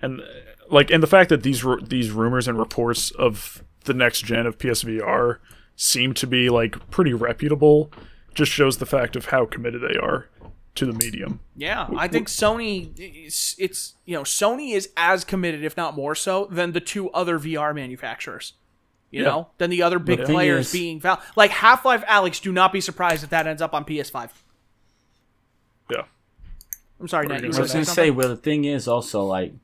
and 0.02 0.22
like 0.70 0.90
and 0.90 1.02
the 1.02 1.06
fact 1.06 1.28
that 1.30 1.42
these 1.44 1.64
these 1.82 2.10
rumors 2.10 2.48
and 2.48 2.58
reports 2.58 3.10
of 3.12 3.62
the 3.84 3.94
next 3.94 4.22
gen 4.24 4.46
of 4.46 4.58
PSVR 4.58 5.38
seem 5.76 6.12
to 6.14 6.26
be 6.26 6.50
like 6.50 6.90
pretty 6.90 7.14
reputable 7.14 7.92
just 8.34 8.50
shows 8.50 8.78
the 8.78 8.86
fact 8.86 9.14
of 9.16 9.26
how 9.26 9.46
committed 9.46 9.80
they 9.82 9.96
are 9.98 10.28
to 10.74 10.86
the 10.86 10.92
medium. 10.92 11.40
Yeah, 11.56 11.88
I 11.96 12.06
think 12.08 12.28
Sony 12.28 12.92
it's, 12.96 13.56
it's 13.58 13.94
you 14.04 14.14
know, 14.14 14.22
Sony 14.22 14.74
is 14.74 14.90
as 14.96 15.24
committed 15.24 15.64
if 15.64 15.76
not 15.76 15.96
more 15.96 16.14
so 16.14 16.46
than 16.50 16.72
the 16.72 16.80
two 16.80 17.10
other 17.10 17.38
VR 17.38 17.74
manufacturers. 17.74 18.52
You 19.10 19.22
Yeah. 19.22 19.28
know, 19.28 19.48
than 19.58 19.70
the 19.70 19.82
other 19.82 19.98
big 19.98 20.18
The 20.20 20.24
players 20.26 20.66
is- 20.66 20.72
being 20.72 21.00
Valve. 21.00 21.24
Like 21.34 21.50
Half-Life 21.50 22.04
Alyx, 22.04 22.40
do 22.42 22.52
not 22.52 22.72
be 22.72 22.80
surprised 22.80 23.24
if 23.24 23.30
that 23.30 23.46
ends 23.46 23.62
up 23.62 23.72
on 23.74 23.84
PS5. 23.84 24.30
Yeah. 25.90 26.02
I'm 27.00 27.08
sorry, 27.08 27.26
Nat. 27.26 27.40
you 27.42 27.48
You 27.48 27.54
I 27.56 27.60
was 27.60 27.72
gonna 27.72 27.84
say, 27.84 28.10
well, 28.10 28.28
the 28.28 28.36
thing 28.36 28.64
is 28.64 28.86
also 28.86 29.24
like, 29.24 29.54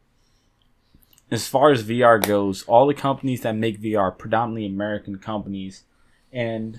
as 1.30 1.46
far 1.46 1.70
as 1.72 1.82
VR 1.82 2.18
goes, 2.18 2.62
all 2.64 2.86
the 2.86 2.94
companies 2.94 3.42
that 3.42 3.54
make 3.54 3.80
VR, 3.80 4.10
predominantly 4.16 4.66
American 4.66 5.18
companies, 5.18 5.84
and 6.32 6.78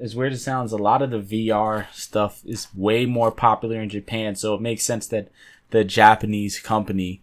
as 0.00 0.14
weird 0.14 0.32
as 0.32 0.40
it 0.40 0.42
sounds, 0.42 0.72
a 0.72 0.76
lot 0.76 1.02
of 1.02 1.10
the 1.10 1.18
VR 1.18 1.92
stuff 1.92 2.42
is 2.44 2.68
way 2.74 3.06
more 3.06 3.30
popular 3.30 3.80
in 3.80 3.88
Japan. 3.88 4.34
So 4.34 4.54
it 4.54 4.60
makes 4.60 4.84
sense 4.84 5.06
that 5.08 5.28
the 5.70 5.84
Japanese 5.84 6.60
company 6.60 7.22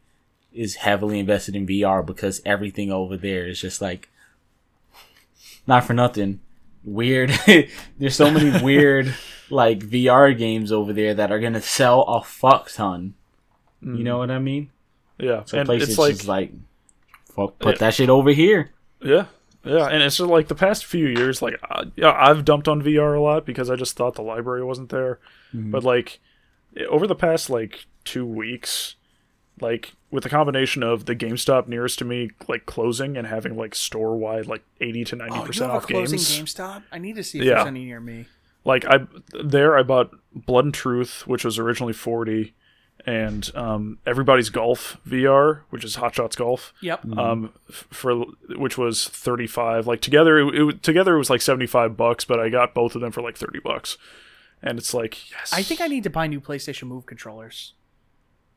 is 0.53 0.75
heavily 0.75 1.19
invested 1.19 1.55
in 1.55 1.67
VR 1.67 2.05
because 2.05 2.41
everything 2.45 2.91
over 2.91 3.17
there 3.17 3.47
is 3.47 3.59
just 3.59 3.81
like, 3.81 4.09
not 5.67 5.83
for 5.83 5.93
nothing, 5.93 6.39
weird. 6.83 7.31
There's 7.99 8.15
so 8.15 8.31
many 8.31 8.61
weird 8.63 9.13
like 9.49 9.79
VR 9.79 10.37
games 10.37 10.71
over 10.71 10.93
there 10.93 11.13
that 11.13 11.31
are 11.31 11.39
gonna 11.39 11.61
sell 11.61 12.01
a 12.03 12.23
fuck 12.23 12.71
ton. 12.71 13.15
You 13.81 14.03
know 14.03 14.15
mm. 14.15 14.19
what 14.19 14.31
I 14.31 14.39
mean? 14.39 14.71
Yeah, 15.19 15.43
So 15.45 15.59
and 15.59 15.69
PlayStation's 15.69 15.89
it's 15.89 16.27
like, 16.27 16.51
like, 16.51 16.51
fuck, 17.35 17.59
put 17.59 17.75
Yeah. 17.75 17.79
that 17.79 17.93
shit 17.93 18.09
over 18.09 18.31
here. 18.31 18.71
yeah, 19.01 19.25
yeah, 19.65 19.87
and 19.87 20.01
it's 20.03 20.17
just 20.17 20.29
like 20.29 20.47
the 20.47 20.55
past 20.55 20.85
few 20.85 21.07
years, 21.07 21.41
like 21.41 21.59
uh, 21.69 21.85
yeah, 21.95 22.11
I've 22.17 22.45
dumped 22.45 22.67
on 22.67 22.81
VR 22.81 23.17
a 23.17 23.21
lot 23.21 23.45
because 23.45 23.69
I 23.69 23.75
just 23.75 23.95
thought 23.95 24.15
the 24.15 24.21
library 24.21 24.63
wasn't 24.63 24.89
there. 24.89 25.19
But 25.53 25.83
like 25.83 26.19
over 26.89 27.07
the 27.07 27.15
past 27.15 27.49
like 27.49 27.85
two 28.03 28.25
weeks, 28.25 28.95
like 29.61 29.93
with 30.11 30.23
the 30.23 30.29
combination 30.29 30.83
of 30.83 31.05
the 31.05 31.15
GameStop 31.15 31.67
nearest 31.67 31.99
to 31.99 32.05
me 32.05 32.29
like 32.47 32.65
closing 32.65 33.15
and 33.17 33.25
having 33.27 33.55
like 33.55 33.73
store 33.75 34.15
wide 34.17 34.47
like 34.47 34.63
eighty 34.81 35.03
to 35.05 35.15
ninety 35.15 35.37
Oh, 35.39 35.43
percent 35.45 35.71
off 35.71 35.87
closing 35.87 36.17
games, 36.17 36.53
GameStop? 36.53 36.83
I 36.91 36.97
need 36.99 37.15
to 37.15 37.23
see 37.23 37.39
if 37.39 37.45
Yeah. 37.45 37.55
there's 37.55 37.67
any 37.67 37.85
near 37.85 37.99
me. 38.01 38.25
like 38.65 38.85
I 38.85 39.07
there 39.43 39.77
I 39.77 39.83
bought 39.83 40.11
Blood 40.33 40.65
and 40.65 40.73
Truth, 40.73 41.25
which 41.27 41.45
was 41.45 41.57
originally 41.57 41.93
forty, 41.93 42.53
and 43.05 43.49
um, 43.55 43.99
Everybody's 44.05 44.49
Golf 44.49 44.97
VR, 45.07 45.61
which 45.69 45.83
is 45.83 45.95
Hot 45.95 46.15
Shots 46.15 46.35
Golf. 46.35 46.73
Yep. 46.81 47.05
um 47.17 47.53
f- 47.69 47.87
for 47.91 48.25
which 48.55 48.77
was 48.77 49.07
35 49.07 49.85
like 49.87 50.01
together 50.01 50.39
it, 50.39 50.55
it 50.55 50.83
together 50.83 51.15
it 51.15 51.19
was 51.19 51.29
like 51.29 51.41
75 51.41 51.95
bucks 51.95 52.25
but 52.25 52.39
i 52.39 52.49
got 52.49 52.73
both 52.73 52.95
of 52.95 53.01
them 53.01 53.11
for 53.11 53.21
like 53.21 53.37
30 53.37 53.59
bucks 53.59 53.97
and 54.63 54.77
it's 54.79 54.93
like 54.93 55.29
yes 55.31 55.51
I 55.53 55.61
think 55.61 55.81
I 55.81 55.87
need 55.87 56.03
to 56.03 56.09
buy 56.09 56.25
new 56.27 56.41
PlayStation 56.41 56.87
Move 56.87 57.05
controllers. 57.05 57.73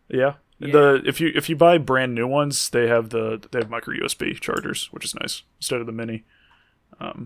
yeah. 0.08 0.34
Yeah. 0.60 0.72
the 0.72 1.02
if 1.06 1.20
you 1.20 1.30
if 1.34 1.48
you 1.48 1.54
buy 1.56 1.78
brand 1.78 2.14
new 2.14 2.26
ones 2.26 2.70
they 2.70 2.88
have 2.88 3.10
the 3.10 3.46
they 3.52 3.58
have 3.60 3.70
micro 3.70 3.94
usb 4.02 4.40
chargers 4.40 4.88
which 4.92 5.04
is 5.04 5.14
nice 5.14 5.42
instead 5.60 5.80
of 5.80 5.86
the 5.86 5.92
mini 5.92 6.24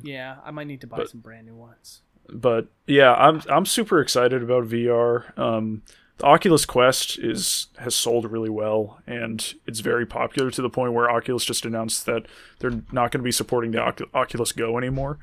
Yeah, 0.03 0.37
I 0.45 0.51
might 0.51 0.67
need 0.67 0.81
to 0.83 0.87
buy 0.87 0.99
But- 0.99 1.11
some 1.11 1.21
brand 1.21 1.47
new 1.47 1.55
ones. 1.57 2.03
but 2.29 2.69
yeah 2.87 3.13
i'm 3.15 3.43
i'm 3.49 3.67
super 3.67 4.01
excited 4.01 4.43
about 4.43 4.65
vr 4.69 5.37
um 5.39 5.83
the 6.23 6.27
oculus 6.29 6.65
quest 6.65 7.19
is 7.19 7.67
has 7.79 7.95
sold 7.95 8.31
really 8.31 8.49
well 8.51 9.01
and 9.07 9.55
it's 9.67 9.81
very 9.81 10.07
popular 10.07 10.51
to 10.51 10.63
the 10.63 10.71
point 10.71 10.93
where 10.93 11.11
oculus 11.11 11.45
just 11.45 11.67
announced 11.67 12.07
that 12.07 12.27
they're 12.59 12.83
not 12.93 13.11
going 13.11 13.21
to 13.21 13.23
be 13.23 13.33
supporting 13.33 13.73
the 13.73 13.79
Ocu- 13.79 14.09
oculus 14.15 14.53
go 14.53 14.79
anymore 14.79 15.19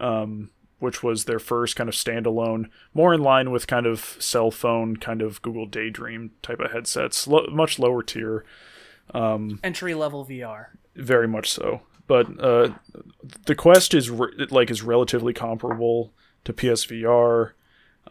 um 0.00 0.50
which 0.78 1.02
was 1.02 1.26
their 1.26 1.38
first 1.38 1.76
kind 1.76 1.88
of 1.88 1.94
standalone 1.94 2.68
more 2.94 3.12
in 3.12 3.22
line 3.22 3.50
with 3.50 3.66
kind 3.66 3.86
of 3.86 4.16
cell 4.18 4.50
phone 4.50 4.96
kind 4.96 5.22
of 5.22 5.40
google 5.42 5.66
daydream 5.66 6.30
type 6.42 6.58
of 6.60 6.72
headsets 6.72 7.26
lo- 7.26 7.46
much 7.50 7.78
lower 7.78 8.02
tier 8.02 8.44
Entry 9.14 9.94
level 9.94 10.24
VR. 10.24 10.66
very 10.94 11.26
much 11.26 11.50
so. 11.50 11.82
But 12.06 12.42
uh, 12.42 12.74
the 13.46 13.54
Quest 13.54 13.94
is 13.94 14.10
re- 14.10 14.46
like 14.50 14.70
is 14.70 14.82
relatively 14.82 15.32
comparable 15.32 16.12
to 16.44 16.52
PSVR. 16.52 17.52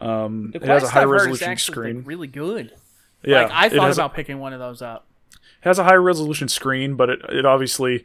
Um, 0.00 0.52
it 0.54 0.62
has 0.62 0.82
a 0.82 0.88
high 0.88 1.02
I've 1.02 1.08
heard 1.08 1.16
is 1.16 1.26
resolution 1.40 1.56
screen. 1.58 1.96
like, 1.98 2.06
really 2.06 2.26
good. 2.26 2.72
yeah, 3.22 3.42
like 3.42 3.50
I 3.52 3.68
thought 3.68 3.86
has 3.86 3.98
a- 3.98 4.02
about 4.02 4.14
picking 4.14 4.38
one 4.38 4.52
of 4.52 4.58
those 4.60 4.80
up. 4.82 5.06
It 5.34 5.38
has 5.68 5.78
a 5.78 5.84
high 5.84 5.94
resolution 5.94 6.48
screen, 6.48 6.94
but 6.94 7.10
it, 7.10 7.20
it 7.28 7.44
obviously 7.44 8.04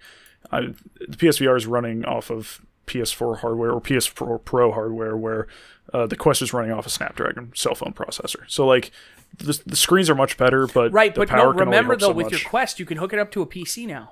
uh, 0.52 0.62
the 1.08 1.16
PSVR 1.18 1.56
is 1.56 1.66
running 1.68 2.04
off 2.06 2.30
of 2.30 2.62
PS4 2.88 3.40
hardware 3.40 3.72
or 3.72 3.80
PS4 3.82 4.44
Pro 4.44 4.72
hardware, 4.74 5.16
where 5.16 5.48
uh, 5.94 6.06
the 6.06 6.16
Quest 6.18 6.42
is 6.42 6.54
running 6.54 6.72
off 6.72 6.86
a 6.86 6.90
Snapdragon 6.90 7.52
cell 7.56 7.76
phone 7.76 7.94
processor. 7.94 8.44
So 8.48 8.68
like 8.68 8.92
the, 9.38 9.60
the 9.66 9.76
screens 9.78 10.10
are 10.10 10.16
much 10.16 10.36
better, 10.38 10.68
but 10.68 10.92
Right, 10.92 11.14
the 11.16 11.22
but 11.26 11.32
no, 11.32 11.52
remember 11.52 11.96
though, 11.96 12.08
so 12.08 12.14
with 12.14 12.26
much. 12.26 12.42
your 12.44 12.50
Quest, 12.50 12.80
you 12.80 12.86
can 12.86 12.98
hook 12.98 13.14
it 13.14 13.20
up 13.20 13.32
to 13.32 13.42
a 13.42 13.48
PC 13.48 13.88
now. 13.88 14.12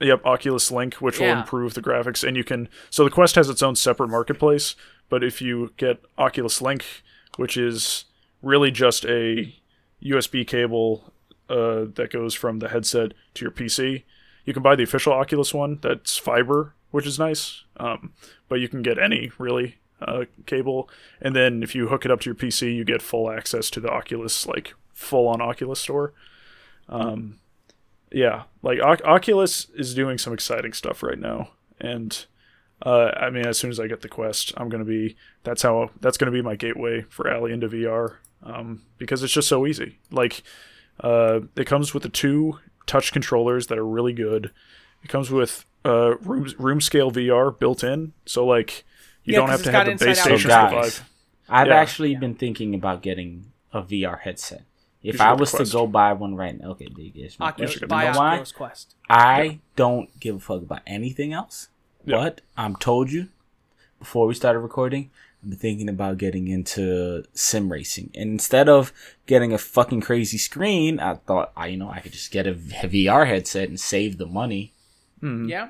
Yep, 0.00 0.26
Oculus 0.26 0.70
Link, 0.72 0.94
which 0.94 1.20
will 1.20 1.28
improve 1.28 1.74
the 1.74 1.82
graphics, 1.82 2.26
and 2.26 2.36
you 2.36 2.42
can. 2.42 2.68
So 2.90 3.04
the 3.04 3.10
Quest 3.10 3.36
has 3.36 3.48
its 3.48 3.62
own 3.62 3.76
separate 3.76 4.08
marketplace, 4.08 4.74
but 5.08 5.22
if 5.22 5.40
you 5.40 5.72
get 5.76 6.00
Oculus 6.18 6.60
Link, 6.60 6.84
which 7.36 7.56
is 7.56 8.04
really 8.42 8.70
just 8.70 9.04
a 9.04 9.54
USB 10.02 10.46
cable 10.46 11.12
uh, 11.48 11.84
that 11.94 12.10
goes 12.10 12.34
from 12.34 12.58
the 12.58 12.68
headset 12.68 13.12
to 13.34 13.44
your 13.44 13.50
PC, 13.50 14.04
you 14.44 14.52
can 14.52 14.62
buy 14.62 14.74
the 14.74 14.82
official 14.82 15.12
Oculus 15.12 15.52
one 15.52 15.78
that's 15.82 16.16
fiber, 16.16 16.74
which 16.90 17.06
is 17.06 17.18
nice. 17.18 17.64
Um, 17.76 18.12
but 18.48 18.60
you 18.60 18.68
can 18.68 18.82
get 18.82 18.98
any 18.98 19.30
really 19.38 19.76
uh, 20.00 20.24
cable, 20.46 20.88
and 21.20 21.36
then 21.36 21.62
if 21.62 21.74
you 21.74 21.88
hook 21.88 22.04
it 22.04 22.10
up 22.10 22.20
to 22.20 22.30
your 22.30 22.34
PC, 22.34 22.74
you 22.74 22.84
get 22.84 23.02
full 23.02 23.30
access 23.30 23.68
to 23.70 23.80
the 23.80 23.90
Oculus 23.90 24.46
like 24.46 24.74
full 24.94 25.28
on 25.28 25.40
Oculus 25.40 25.80
store 25.80 26.14
yeah, 28.12 28.44
like 28.62 28.80
Oc- 28.80 29.04
Oculus 29.04 29.68
is 29.74 29.94
doing 29.94 30.18
some 30.18 30.32
exciting 30.32 30.72
stuff 30.72 31.02
right 31.02 31.18
now, 31.18 31.50
and 31.80 32.26
uh, 32.82 33.10
I 33.16 33.30
mean, 33.30 33.46
as 33.46 33.58
soon 33.58 33.70
as 33.70 33.78
I 33.80 33.86
get 33.86 34.00
the 34.00 34.08
Quest, 34.08 34.52
I'm 34.56 34.68
gonna 34.68 34.84
be 34.84 35.16
that's 35.44 35.62
how 35.62 35.90
that's 36.00 36.16
gonna 36.16 36.32
be 36.32 36.42
my 36.42 36.56
gateway 36.56 37.02
for 37.02 37.30
Ali 37.32 37.52
into 37.52 37.68
VR, 37.68 38.16
um, 38.42 38.82
because 38.98 39.22
it's 39.22 39.32
just 39.32 39.48
so 39.48 39.66
easy. 39.66 39.98
Like, 40.10 40.42
uh, 41.00 41.40
it 41.56 41.66
comes 41.66 41.92
with 41.94 42.02
the 42.02 42.08
two 42.08 42.58
touch 42.86 43.12
controllers 43.12 43.66
that 43.68 43.78
are 43.78 43.86
really 43.86 44.12
good. 44.12 44.50
It 45.02 45.08
comes 45.08 45.30
with 45.30 45.64
uh, 45.84 46.16
room 46.18 46.52
room 46.58 46.80
scale 46.80 47.10
VR 47.10 47.56
built 47.58 47.82
in, 47.84 48.12
so 48.26 48.46
like 48.46 48.84
you 49.24 49.32
Yeah, 49.32 49.40
don't 49.40 49.48
have 49.50 49.62
to 49.62 49.72
got 49.72 49.86
have 49.86 49.98
the 49.98 50.04
base 50.06 50.20
station 50.20 50.38
So, 50.38 50.48
survive. 50.48 50.72
guys, 50.72 51.02
I've 51.48 51.66
Yeah. 51.68 51.76
actually 51.76 52.14
been 52.16 52.34
thinking 52.34 52.74
about 52.74 53.02
getting 53.02 53.52
a 53.72 53.82
VR 53.82 54.18
headset. 54.20 54.62
If 55.02 55.18
I 55.22 55.32
was 55.32 55.52
to 55.52 55.64
go 55.64 55.86
buy 55.86 56.12
one 56.12 56.34
right 56.34 56.58
now, 56.60 56.72
okay, 56.72 56.88
big 56.94 57.16
is 57.16 57.38
my 57.38 57.48
Oculus, 57.48 57.70
question. 57.72 57.88
buy 57.88 58.04
You 58.04 58.10
know 58.12 58.18
why? 58.18 58.32
Oculus 58.34 58.52
Quest. 58.52 58.94
I 59.08 59.60
don't 59.74 60.20
give 60.20 60.36
a 60.36 60.40
fuck 60.40 60.60
about 60.60 60.82
anything 60.86 61.32
else. 61.32 61.68
Yeah. 62.04 62.16
But 62.16 62.40
I'm 62.56 62.76
told 62.76 63.10
you 63.10 63.28
before 63.98 64.26
we 64.26 64.34
started 64.34 64.60
recording, 64.60 65.10
I'm 65.42 65.52
thinking 65.52 65.88
about 65.88 66.18
getting 66.18 66.48
into 66.48 67.24
sim 67.34 67.70
racing. 67.72 68.10
And 68.14 68.30
instead 68.30 68.68
of 68.68 68.92
getting 69.26 69.52
a 69.52 69.58
fucking 69.58 70.00
crazy 70.02 70.38
screen, 70.38 71.00
I 71.00 71.14
thought 71.14 71.52
I 71.56 71.68
you 71.68 71.76
know 71.76 71.90
I 71.90 72.00
could 72.00 72.12
just 72.12 72.30
get 72.30 72.46
a 72.46 72.54
VR 72.54 73.26
headset 73.26 73.68
and 73.68 73.78
save 73.78 74.18
the 74.18 74.26
money 74.26 74.72
hmm. 75.20 75.48
Yeah, 75.48 75.68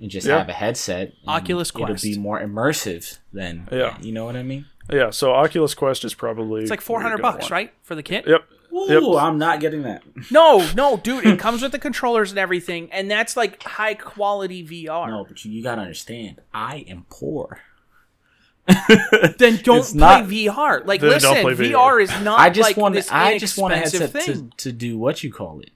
and 0.00 0.10
just 0.10 0.26
Yeah. 0.26 0.38
have 0.38 0.48
a 0.48 0.52
headset. 0.52 1.12
Oculus 1.26 1.70
Quest. 1.70 2.04
It'll 2.04 2.16
be 2.16 2.18
more 2.18 2.40
immersive 2.40 3.18
than 3.32 3.68
Yeah. 3.72 3.96
You 4.00 4.12
know 4.12 4.24
what 4.24 4.36
I 4.36 4.42
mean? 4.42 4.66
Yeah, 4.90 5.10
so 5.10 5.32
Oculus 5.32 5.74
Quest 5.74 6.04
is 6.04 6.14
probably 6.14 6.62
it's 6.62 6.70
like 6.70 6.80
four 6.80 7.00
hundred 7.02 7.20
bucks, 7.20 7.50
right, 7.50 7.72
for 7.82 7.94
the 7.94 8.02
kit? 8.02 8.26
Yep. 8.26 8.42
Ooh, 8.72 9.16
I'm 9.16 9.38
not 9.38 9.60
getting 9.60 9.82
that. 9.82 10.02
No, 10.30 10.68
no, 10.74 10.96
dude, 10.96 11.24
it 11.26 11.38
comes 11.38 11.62
with 11.62 11.72
the 11.72 11.78
controllers 11.78 12.30
and 12.30 12.38
everything, 12.38 12.90
and 12.92 13.10
that's 13.10 13.36
like 13.36 13.62
high 13.62 13.94
quality 13.94 14.64
VR. 14.66 15.08
No, 15.08 15.24
but 15.26 15.44
you, 15.44 15.50
you 15.52 15.62
gotta 15.62 15.80
understand, 15.82 16.40
I 16.52 16.84
am 16.88 17.06
poor. 17.10 17.60
Then 19.38 19.56
don't 19.62 19.78
It's 19.78 19.92
play 19.92 19.98
not- 19.98 20.24
VR. 20.26 20.86
Like, 20.86 21.00
listen, 21.00 21.32
VR. 21.32 21.56
VR 21.72 22.02
is 22.02 22.10
not 22.22 22.38
I 22.40 22.50
just 22.50 22.68
like 22.68 22.76
want 22.76 22.94
this 22.94 23.10
I 23.10 23.38
just 23.38 23.56
want 23.56 23.72
a 23.74 23.78
headset 23.78 24.10
thing. 24.10 24.50
to, 24.50 24.56
to 24.58 24.72
do 24.72 24.98
what 24.98 25.22
you 25.22 25.32
call 25.32 25.60
it. 25.60 25.70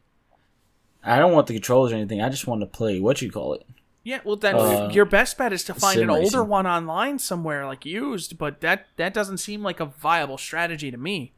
I 1.02 1.18
don't 1.18 1.32
want 1.32 1.46
the 1.46 1.54
controllers 1.54 1.92
or 1.92 1.96
anything. 1.96 2.20
I 2.20 2.28
just 2.28 2.46
want 2.46 2.60
to 2.60 2.66
play 2.66 3.00
what 3.00 3.22
you 3.22 3.30
call 3.30 3.54
it. 3.54 3.64
Yeah, 4.04 4.20
well, 4.24 4.36
then 4.36 4.56
Uh, 4.56 4.90
your 4.92 5.04
best 5.04 5.38
bet 5.38 5.52
is 5.52 5.64
to 5.64 5.74
find 5.74 6.00
an 6.00 6.10
older 6.10 6.22
racing. 6.38 6.48
one 6.48 6.66
online 6.66 7.18
somewhere, 7.18 7.66
like 7.66 7.86
used. 7.86 8.36
But 8.36 8.60
that 8.60 8.86
that 8.96 9.14
doesn't 9.14 9.38
seem 9.38 9.62
like 9.62 9.80
a 9.80 9.86
viable 9.86 10.38
strategy 10.38 10.90
to 10.90 10.96
me. 10.98 11.32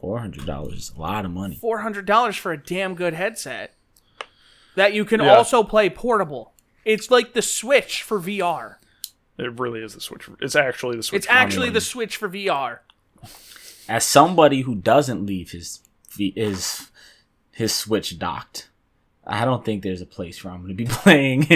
Four 0.00 0.18
hundred 0.20 0.46
dollars 0.46 0.74
is 0.74 0.92
a 0.96 1.00
lot 1.00 1.24
of 1.24 1.30
money. 1.32 1.56
Four 1.56 1.80
hundred 1.80 2.06
dollars 2.06 2.36
for 2.36 2.52
a 2.52 2.56
damn 2.62 2.94
good 2.94 3.14
headset 3.14 3.74
that 4.76 4.92
you 4.92 5.04
can 5.04 5.20
Yeah. 5.20 5.34
also 5.34 5.62
play 5.64 5.90
portable. 5.90 6.52
It's 6.84 7.10
like 7.10 7.32
the 7.32 7.42
Switch 7.42 8.02
for 8.02 8.18
VR. 8.20 8.76
It 9.38 9.58
really 9.58 9.80
is 9.82 9.94
the 9.94 10.00
Switch. 10.00 10.28
It's 10.40 10.56
actually 10.56 10.96
the 10.96 11.02
Switch. 11.02 11.18
It's 11.18 11.26
actually 11.28 11.70
the 11.70 11.80
Switch 11.80 12.16
for 12.16 12.28
VR. 12.28 12.78
As 13.88 14.04
somebody 14.04 14.62
who 14.62 14.74
doesn't 14.76 15.26
leave 15.26 15.50
his 15.50 15.80
his 16.16 16.88
his 17.52 17.74
Switch 17.74 18.18
docked, 18.18 18.68
I 19.30 19.44
don't 19.44 19.62
think 19.62 19.82
there's 19.82 20.00
a 20.00 20.06
place 20.06 20.42
where 20.42 20.54
I'm 20.54 20.60
going 20.62 20.74
to 20.76 20.84
be 20.84 20.86
playing 20.90 21.46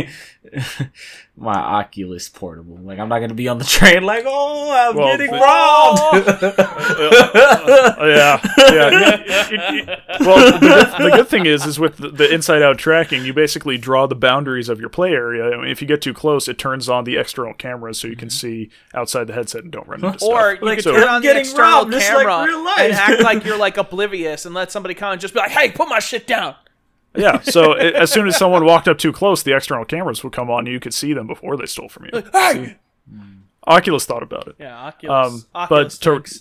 my 1.37 1.55
Oculus 1.55 2.29
portable. 2.29 2.77
Like 2.77 2.99
I'm 2.99 3.09
not 3.09 3.19
going 3.19 3.31
to 3.31 3.35
be 3.35 3.49
on 3.49 3.59
the 3.59 3.65
train 3.65 4.03
like, 4.03 4.25
oh, 4.27 4.71
I'm 4.71 4.95
Well, 4.97 5.17
getting 5.17 5.31
the- 5.31 5.39
robbed. 5.39 6.01
Oh, 7.99 8.07
yeah, 8.07 8.41
yeah. 8.73 10.01
well, 10.21 10.53
the 10.53 10.59
good, 10.61 10.87
the 11.03 11.11
good 11.17 11.29
thing 11.29 11.47
is, 11.47 11.65
is 11.65 11.79
with 11.79 11.97
the, 11.97 12.09
the 12.11 12.33
inside-out 12.33 12.79
tracking, 12.79 13.25
you 13.25 13.33
basically 13.33 13.79
draw 13.79 14.07
the 14.07 14.15
boundaries 14.15 14.69
of 14.69 14.79
your 14.79 14.91
play 14.91 15.13
area. 15.13 15.53
I 15.53 15.57
mean, 15.57 15.69
if 15.71 15.81
you 15.81 15.89
get 15.89 16.03
too 16.03 16.13
close, 16.13 16.49
it 16.49 16.59
turns 16.59 16.89
on 16.89 17.05
the 17.05 17.17
external 17.17 17.55
cameras 17.55 17.99
so 17.99 18.09
you 18.09 18.17
can 18.17 18.29
mm-hmm. 18.29 18.67
see 18.67 18.71
outside 18.95 19.27
the 19.29 19.33
headset 19.33 19.63
and 19.63 19.73
don't 19.73 19.89
run 19.89 20.05
into 20.05 20.19
stuff. 20.19 20.29
Or 20.31 20.55
you 20.55 20.61
Like, 20.61 20.79
could 20.79 20.85
so- 20.85 20.93
turn 20.93 21.09
on 21.09 21.23
the 21.23 21.29
getting 21.29 21.41
external 21.41 21.71
robbed, 21.71 21.93
just 21.93 22.13
like 22.13 22.27
camera 22.27 22.47
real 22.47 22.65
life. 22.65 22.79
and 22.81 22.93
act 22.93 23.23
like 23.23 23.45
you're 23.45 23.59
like 23.59 23.79
oblivious 23.79 24.45
and 24.45 24.55
let 24.55 24.71
somebody 24.71 24.95
come 24.95 25.13
and 25.13 25.21
just 25.21 25.33
be 25.33 25.41
like, 25.41 25.51
"Hey, 25.51 25.71
put 25.71 25.89
my 25.89 25.99
shit 25.99 26.27
down." 26.27 26.55
Yeah. 27.15 27.41
So 27.41 27.73
i 27.75 27.91
as 27.91 28.11
soon 28.11 28.27
as 28.27 28.37
someone 28.37 28.65
walked 28.65 28.89
up 28.89 28.99
too 28.99 29.13
close, 29.13 29.43
the 29.43 29.55
external 29.55 29.85
cameras 29.85 30.23
would 30.25 30.33
come 30.33 30.51
on, 30.51 30.61
and 30.61 30.69
you 30.69 30.81
could 30.81 30.95
see 30.95 31.13
them 31.13 31.27
before 31.27 31.57
they 31.57 31.67
stole 31.67 31.89
from 31.89 32.07
you. 32.07 32.23
Hey, 32.33 32.77
Oculus 33.67 34.05
thought 34.05 34.23
about 34.23 34.49
it. 34.49 34.57
yeah, 34.59 34.77
Oculus. 34.77 35.33
Um, 35.33 35.45
Oculus 35.55 35.99
but 35.99 36.23
to, 36.25 36.41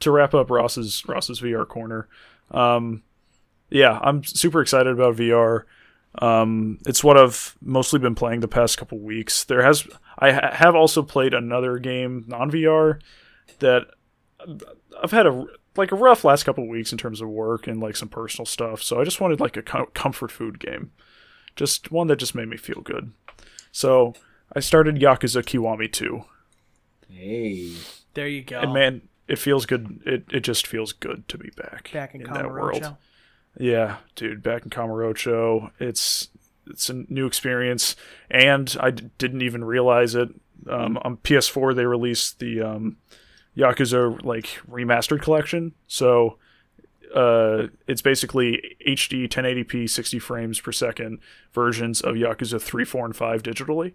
to 0.00 0.10
wrap 0.10 0.34
up 0.34 0.50
Ross's 0.50 1.02
Ross's 1.06 1.40
VR 1.40 1.66
corner, 1.66 2.08
um, 2.50 3.02
yeah, 3.70 3.98
I'm 4.02 4.22
super 4.24 4.60
excited 4.60 4.92
about 4.92 5.16
VR. 5.16 5.62
Um, 6.20 6.78
it's 6.86 7.02
what 7.02 7.16
I've 7.16 7.56
mostly 7.62 7.98
been 7.98 8.14
playing 8.14 8.40
the 8.40 8.48
past 8.48 8.76
couple 8.76 8.98
weeks. 8.98 9.44
There 9.44 9.62
has 9.62 9.86
I 10.18 10.32
ha- 10.32 10.50
have 10.52 10.74
also 10.74 11.02
played 11.02 11.32
another 11.34 11.78
game 11.78 12.24
non 12.28 12.50
VR 12.50 13.00
that 13.60 13.86
I've 15.02 15.10
had 15.10 15.26
a 15.26 15.46
like 15.76 15.92
a 15.92 15.96
rough 15.96 16.24
last 16.24 16.44
couple 16.44 16.68
weeks 16.68 16.92
in 16.92 16.98
terms 16.98 17.20
of 17.20 17.28
work 17.28 17.66
and 17.66 17.80
like 17.80 17.96
some 17.96 18.08
personal 18.08 18.46
stuff. 18.46 18.82
So 18.82 19.00
I 19.00 19.04
just 19.04 19.20
wanted 19.20 19.40
like 19.40 19.56
a 19.56 19.62
com- 19.62 19.86
comfort 19.94 20.30
food 20.30 20.58
game, 20.58 20.92
just 21.56 21.90
one 21.90 22.06
that 22.08 22.16
just 22.16 22.34
made 22.34 22.48
me 22.48 22.56
feel 22.56 22.80
good. 22.82 23.12
So 23.70 24.14
I 24.54 24.60
started 24.60 24.96
Yakuza 24.96 25.42
Kiwami 25.42 25.90
2. 25.90 26.24
hey, 27.10 27.72
there 28.14 28.28
you 28.28 28.42
go. 28.42 28.60
And 28.60 28.72
man, 28.74 29.02
it 29.28 29.38
feels 29.38 29.64
good. 29.66 30.00
It 30.04 30.24
it 30.30 30.40
just 30.40 30.66
feels 30.66 30.92
good 30.92 31.26
to 31.28 31.38
be 31.38 31.50
back 31.56 31.90
back 31.92 32.14
in, 32.14 32.22
in 32.22 32.32
that 32.32 32.50
world. 32.50 32.82
Kamurocho. 32.82 32.96
Yeah, 33.58 33.96
dude, 34.14 34.42
back 34.42 34.64
in 34.64 34.70
Kamurocho, 34.70 35.70
it's 35.78 36.28
it's 36.66 36.88
a 36.88 37.04
new 37.08 37.26
experience, 37.26 37.96
and 38.30 38.74
I 38.80 38.90
d- 38.90 39.10
didn't 39.18 39.42
even 39.42 39.64
realize 39.64 40.14
it. 40.14 40.28
Um, 40.70 40.96
on 41.02 41.16
PS4, 41.18 41.74
they 41.74 41.84
released 41.86 42.38
the 42.38 42.62
um, 42.62 42.96
Yakuza 43.56 44.22
like 44.24 44.46
remastered 44.70 45.22
collection, 45.22 45.72
so 45.86 46.38
uh, 47.14 47.66
it's 47.86 48.00
basically 48.00 48.76
HD 48.86 49.28
1080p 49.28 49.88
60 49.88 50.18
frames 50.18 50.60
per 50.60 50.72
second 50.72 51.18
versions 51.52 52.00
of 52.00 52.14
Yakuza 52.14 52.60
3, 52.60 52.84
4, 52.84 53.04
and 53.06 53.16
5 53.16 53.42
digitally 53.42 53.92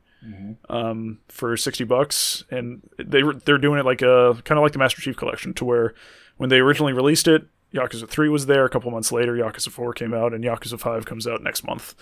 um, 0.70 1.20
for 1.28 1.58
60 1.58 1.84
bucks. 1.86 2.43
And 2.51 2.88
they, 2.99 3.24
they're 3.45 3.58
doing 3.58 3.80
it 3.80 3.86
like 3.86 4.01
a 4.03 4.39
kind 4.45 4.60
of 4.60 4.64
like 4.64 4.74
the 4.74 4.80
Master 4.80 5.01
Chief 5.01 5.18
collection 5.18 5.53
to 5.55 5.66
where 5.66 5.95
when 6.38 6.49
they 6.49 6.60
originally 6.60 6.93
released 6.93 7.28
it, 7.28 7.47
Yakuza 7.74 8.08
3 8.08 8.30
was 8.30 8.45
there. 8.45 8.66
A 8.66 8.70
couple 8.70 8.91
months 8.91 9.12
later, 9.12 9.34
Yakuza 9.34 9.70
4 9.70 9.93
came 9.93 10.14
out, 10.14 10.34
and 10.34 10.43
Yakuza 10.43 10.80
5 10.80 11.05
comes 11.05 11.26
out 11.28 11.41
next 11.41 11.64
month. 11.66 11.95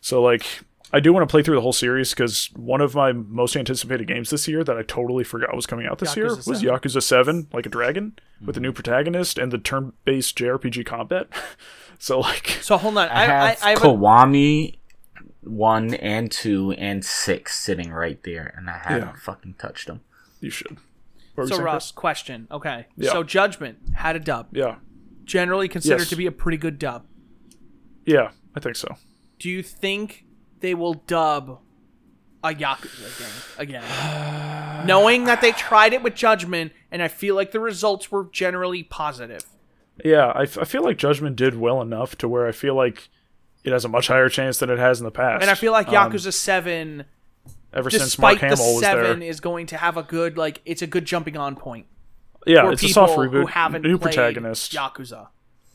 So, 0.00 0.22
like, 0.22 0.60
I 0.92 1.00
do 1.00 1.12
want 1.12 1.28
to 1.28 1.30
play 1.30 1.42
through 1.42 1.54
the 1.54 1.60
whole 1.60 1.72
series 1.72 2.10
because 2.10 2.50
one 2.56 2.80
of 2.80 2.94
my 2.94 3.12
most 3.12 3.56
anticipated 3.56 4.08
games 4.08 4.30
this 4.30 4.48
year 4.48 4.64
that 4.64 4.76
I 4.76 4.82
totally 4.82 5.22
forgot 5.22 5.54
was 5.54 5.66
coming 5.66 5.86
out 5.86 5.98
this 5.98 6.16
year 6.16 6.28
Yakuza 6.28 6.48
was 6.48 6.60
7. 6.60 6.62
Yakuza 6.68 7.02
7, 7.02 7.48
like 7.52 7.66
a 7.66 7.68
dragon, 7.68 8.18
hmm. 8.40 8.46
with 8.46 8.56
a 8.56 8.60
new 8.60 8.72
protagonist 8.72 9.38
and 9.38 9.52
the 9.52 9.58
turn 9.58 9.92
based 10.04 10.36
JRPG 10.36 10.84
combat. 10.84 11.28
so, 11.98 12.20
like, 12.20 12.58
So 12.60 12.76
hold 12.76 12.98
on, 12.98 13.08
I, 13.08 13.12
I, 13.12 13.22
I, 13.22 13.26
have 13.26 13.62
I 13.62 13.70
have 13.70 13.82
a, 13.84 13.86
Kiwami 13.86 14.78
one 15.42 15.94
and 15.94 16.30
two 16.30 16.72
and 16.72 17.04
six 17.04 17.58
sitting 17.58 17.92
right 17.92 18.22
there, 18.24 18.52
and 18.56 18.68
I 18.68 18.78
haven't 18.78 19.08
Yeah. 19.08 19.14
fucking 19.20 19.54
touched 19.54 19.86
them. 19.86 20.00
you 20.40 20.50
should. 20.50 20.78
What 21.34 21.48
so 21.48 21.54
saying, 21.56 21.64
Russ, 21.64 21.92
question. 21.92 22.48
Okay, 22.50 22.86
Yeah. 22.96 23.12
so 23.12 23.22
Judgment 23.22 23.78
had 23.94 24.16
a 24.16 24.18
dub, 24.18 24.48
Yeah. 24.52 24.76
generally 25.24 25.68
considered 25.68 26.00
Yes. 26.00 26.08
to 26.10 26.16
be 26.16 26.26
a 26.26 26.32
pretty 26.32 26.58
good 26.58 26.78
dub. 26.78 27.06
Yeah, 28.04 28.30
I 28.56 28.60
think 28.60 28.76
so. 28.76 28.96
Do 29.38 29.48
you 29.48 29.62
think 29.62 30.24
they 30.60 30.74
will 30.74 30.94
dub 30.94 31.58
a 32.42 32.50
Yakuza 32.50 33.18
game 33.18 33.28
again. 33.58 34.86
Knowing 34.86 35.24
that 35.24 35.40
they 35.40 35.52
tried 35.52 35.92
it 35.92 36.02
with 36.02 36.14
Judgment, 36.14 36.72
and 36.90 37.02
I 37.02 37.08
feel 37.08 37.34
like 37.34 37.52
the 37.52 37.60
results 37.60 38.10
were 38.10 38.28
generally 38.32 38.82
positive. 38.82 39.42
Yeah, 40.04 40.26
I, 40.28 40.42
f- 40.44 40.56
I 40.58 40.64
feel 40.64 40.82
like 40.82 40.96
Judgment 40.96 41.36
did 41.36 41.54
well 41.58 41.82
enough 41.82 42.16
to 42.18 42.28
where 42.28 42.46
I 42.46 42.52
feel 42.52 42.74
like 42.74 43.10
it 43.62 43.72
has 43.72 43.84
a 43.84 43.88
much 43.88 44.06
higher 44.08 44.30
chance 44.30 44.58
than 44.58 44.70
it 44.70 44.78
has 44.78 44.98
in 45.00 45.04
the 45.04 45.10
past. 45.10 45.42
And 45.42 45.50
I 45.50 45.54
feel 45.54 45.72
like 45.72 45.88
Um, 45.88 45.94
Yakuza 45.94 46.32
7, 46.32 47.04
ever 47.74 47.90
since 47.90 48.18
Mark 48.18 48.38
despite 48.38 48.40
the 48.40 48.56
Hamill 48.56 48.74
was 48.76 48.82
7, 48.84 49.20
there. 49.20 49.28
is 49.28 49.40
going 49.40 49.66
to 49.66 49.76
have 49.76 49.98
a 49.98 50.02
good, 50.02 50.38
like, 50.38 50.62
it's 50.64 50.80
a 50.80 50.86
good 50.86 51.04
jumping 51.04 51.36
on 51.36 51.56
point 51.56 51.84
Yeah, 52.46 52.62
for 52.62 52.72
it's 52.72 52.82
a 52.82 52.86
people 52.86 53.06
soft 53.06 53.12
who 53.16 53.28
reboot. 53.28 53.50
haven't 53.50 53.82
New 53.82 53.98
protagonist. 53.98 54.72
Yakuza. 54.72 55.28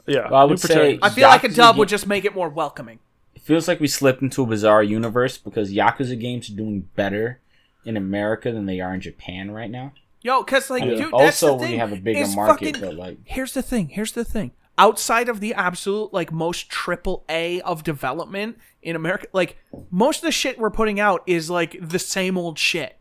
Yeah, 0.07 0.29
Well, 0.31 0.41
I 0.41 0.43
would 0.45 0.59
say- 0.59 0.97
I 1.03 1.11
feel 1.11 1.27
like 1.27 1.43
a 1.43 1.49
dub 1.49 1.77
would 1.77 1.89
just 1.89 2.07
make 2.07 2.25
it 2.25 2.33
more 2.33 2.49
welcoming. 2.49 2.97
Feels 3.45 3.67
like 3.67 3.79
we 3.79 3.87
slipped 3.87 4.21
into 4.23 4.41
a 4.41 4.45
bizarre 4.47 4.81
universe 4.83 5.37
because 5.37 5.71
Yakuza 5.71 6.19
games 6.19 6.49
are 6.49 6.55
doing 6.55 6.89
better 6.95 7.39
in 7.85 7.95
America 7.95 8.51
than 8.51 8.65
they 8.65 8.79
are 8.79 8.93
in 8.95 9.01
Japan 9.01 9.51
right 9.51 9.69
now. 9.69 9.93
Yo, 10.23 10.41
because, 10.43 10.71
like, 10.71 10.83
Yeah. 10.83 10.95
dude, 10.95 11.13
that's 11.13 11.43
also, 11.43 11.47
the 11.49 11.53
when 11.53 11.61
thing. 11.65 11.73
you 11.73 11.79
have 11.79 11.93
a 11.93 11.97
bigger 11.97 12.27
market, 12.29 12.75
fucking- 12.75 12.81
but 12.81 12.95
like 12.95 13.17
here's 13.25 13.53
the 13.53 13.61
thing 13.61 13.89
here's 13.89 14.13
the 14.13 14.25
thing 14.25 14.51
outside 14.79 15.29
of 15.29 15.39
the 15.39 15.53
absolute 15.53 16.11
like 16.11 16.31
most 16.31 16.67
triple 16.69 17.23
a 17.29 17.61
of 17.61 17.83
development 17.83 18.57
in 18.81 18.95
america 18.95 19.27
like 19.33 19.57
most 19.91 20.17
of 20.17 20.23
the 20.23 20.31
shit 20.31 20.57
we're 20.57 20.71
putting 20.71 20.99
out 20.99 21.21
is 21.27 21.49
like 21.51 21.77
the 21.79 21.99
same 21.99 22.37
old 22.39 22.57
shit 22.57 22.97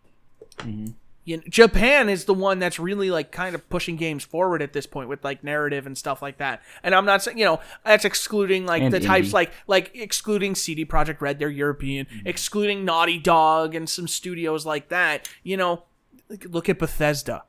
Mm-hmm. 0.59 0.93
You 1.27 1.39
know, 1.39 1.43
japan 1.49 2.09
is 2.11 2.27
the 2.27 2.35
one 2.35 2.59
that's 2.59 2.79
really 2.79 3.11
like 3.11 3.31
kind 3.33 3.55
of 3.55 3.67
pushing 3.71 3.97
games 3.97 4.25
forward 4.25 4.61
at 4.61 4.73
this 4.75 4.85
point 4.87 5.09
with 5.09 5.25
like 5.25 5.43
narrative 5.43 5.87
and 5.87 5.97
stuff 5.97 6.21
like 6.21 6.37
that. 6.39 6.63
And 6.83 6.95
i'm 6.95 7.07
not 7.07 7.23
saying 7.23 7.39
you 7.39 7.45
know 7.47 7.61
that's 7.85 8.05
excluding 8.05 8.67
like 8.67 8.83
And 8.83 8.93
the 8.93 9.01
types 9.01 9.33
like 9.33 9.51
like 9.67 9.91
excluding 9.95 10.55
CD 10.55 10.85
Projekt 10.85 11.21
Red 11.23 11.39
they're 11.39 11.49
european 11.49 12.07
Mm-hmm. 12.07 12.27
excluding 12.27 12.85
naughty 12.85 13.19
dog 13.19 13.75
and 13.75 13.89
some 13.89 14.07
studios 14.07 14.67
like 14.67 14.89
that 14.91 15.29
you 15.43 15.57
know 15.57 15.85
look 16.49 16.69
at 16.69 16.79
bethesda 16.79 17.45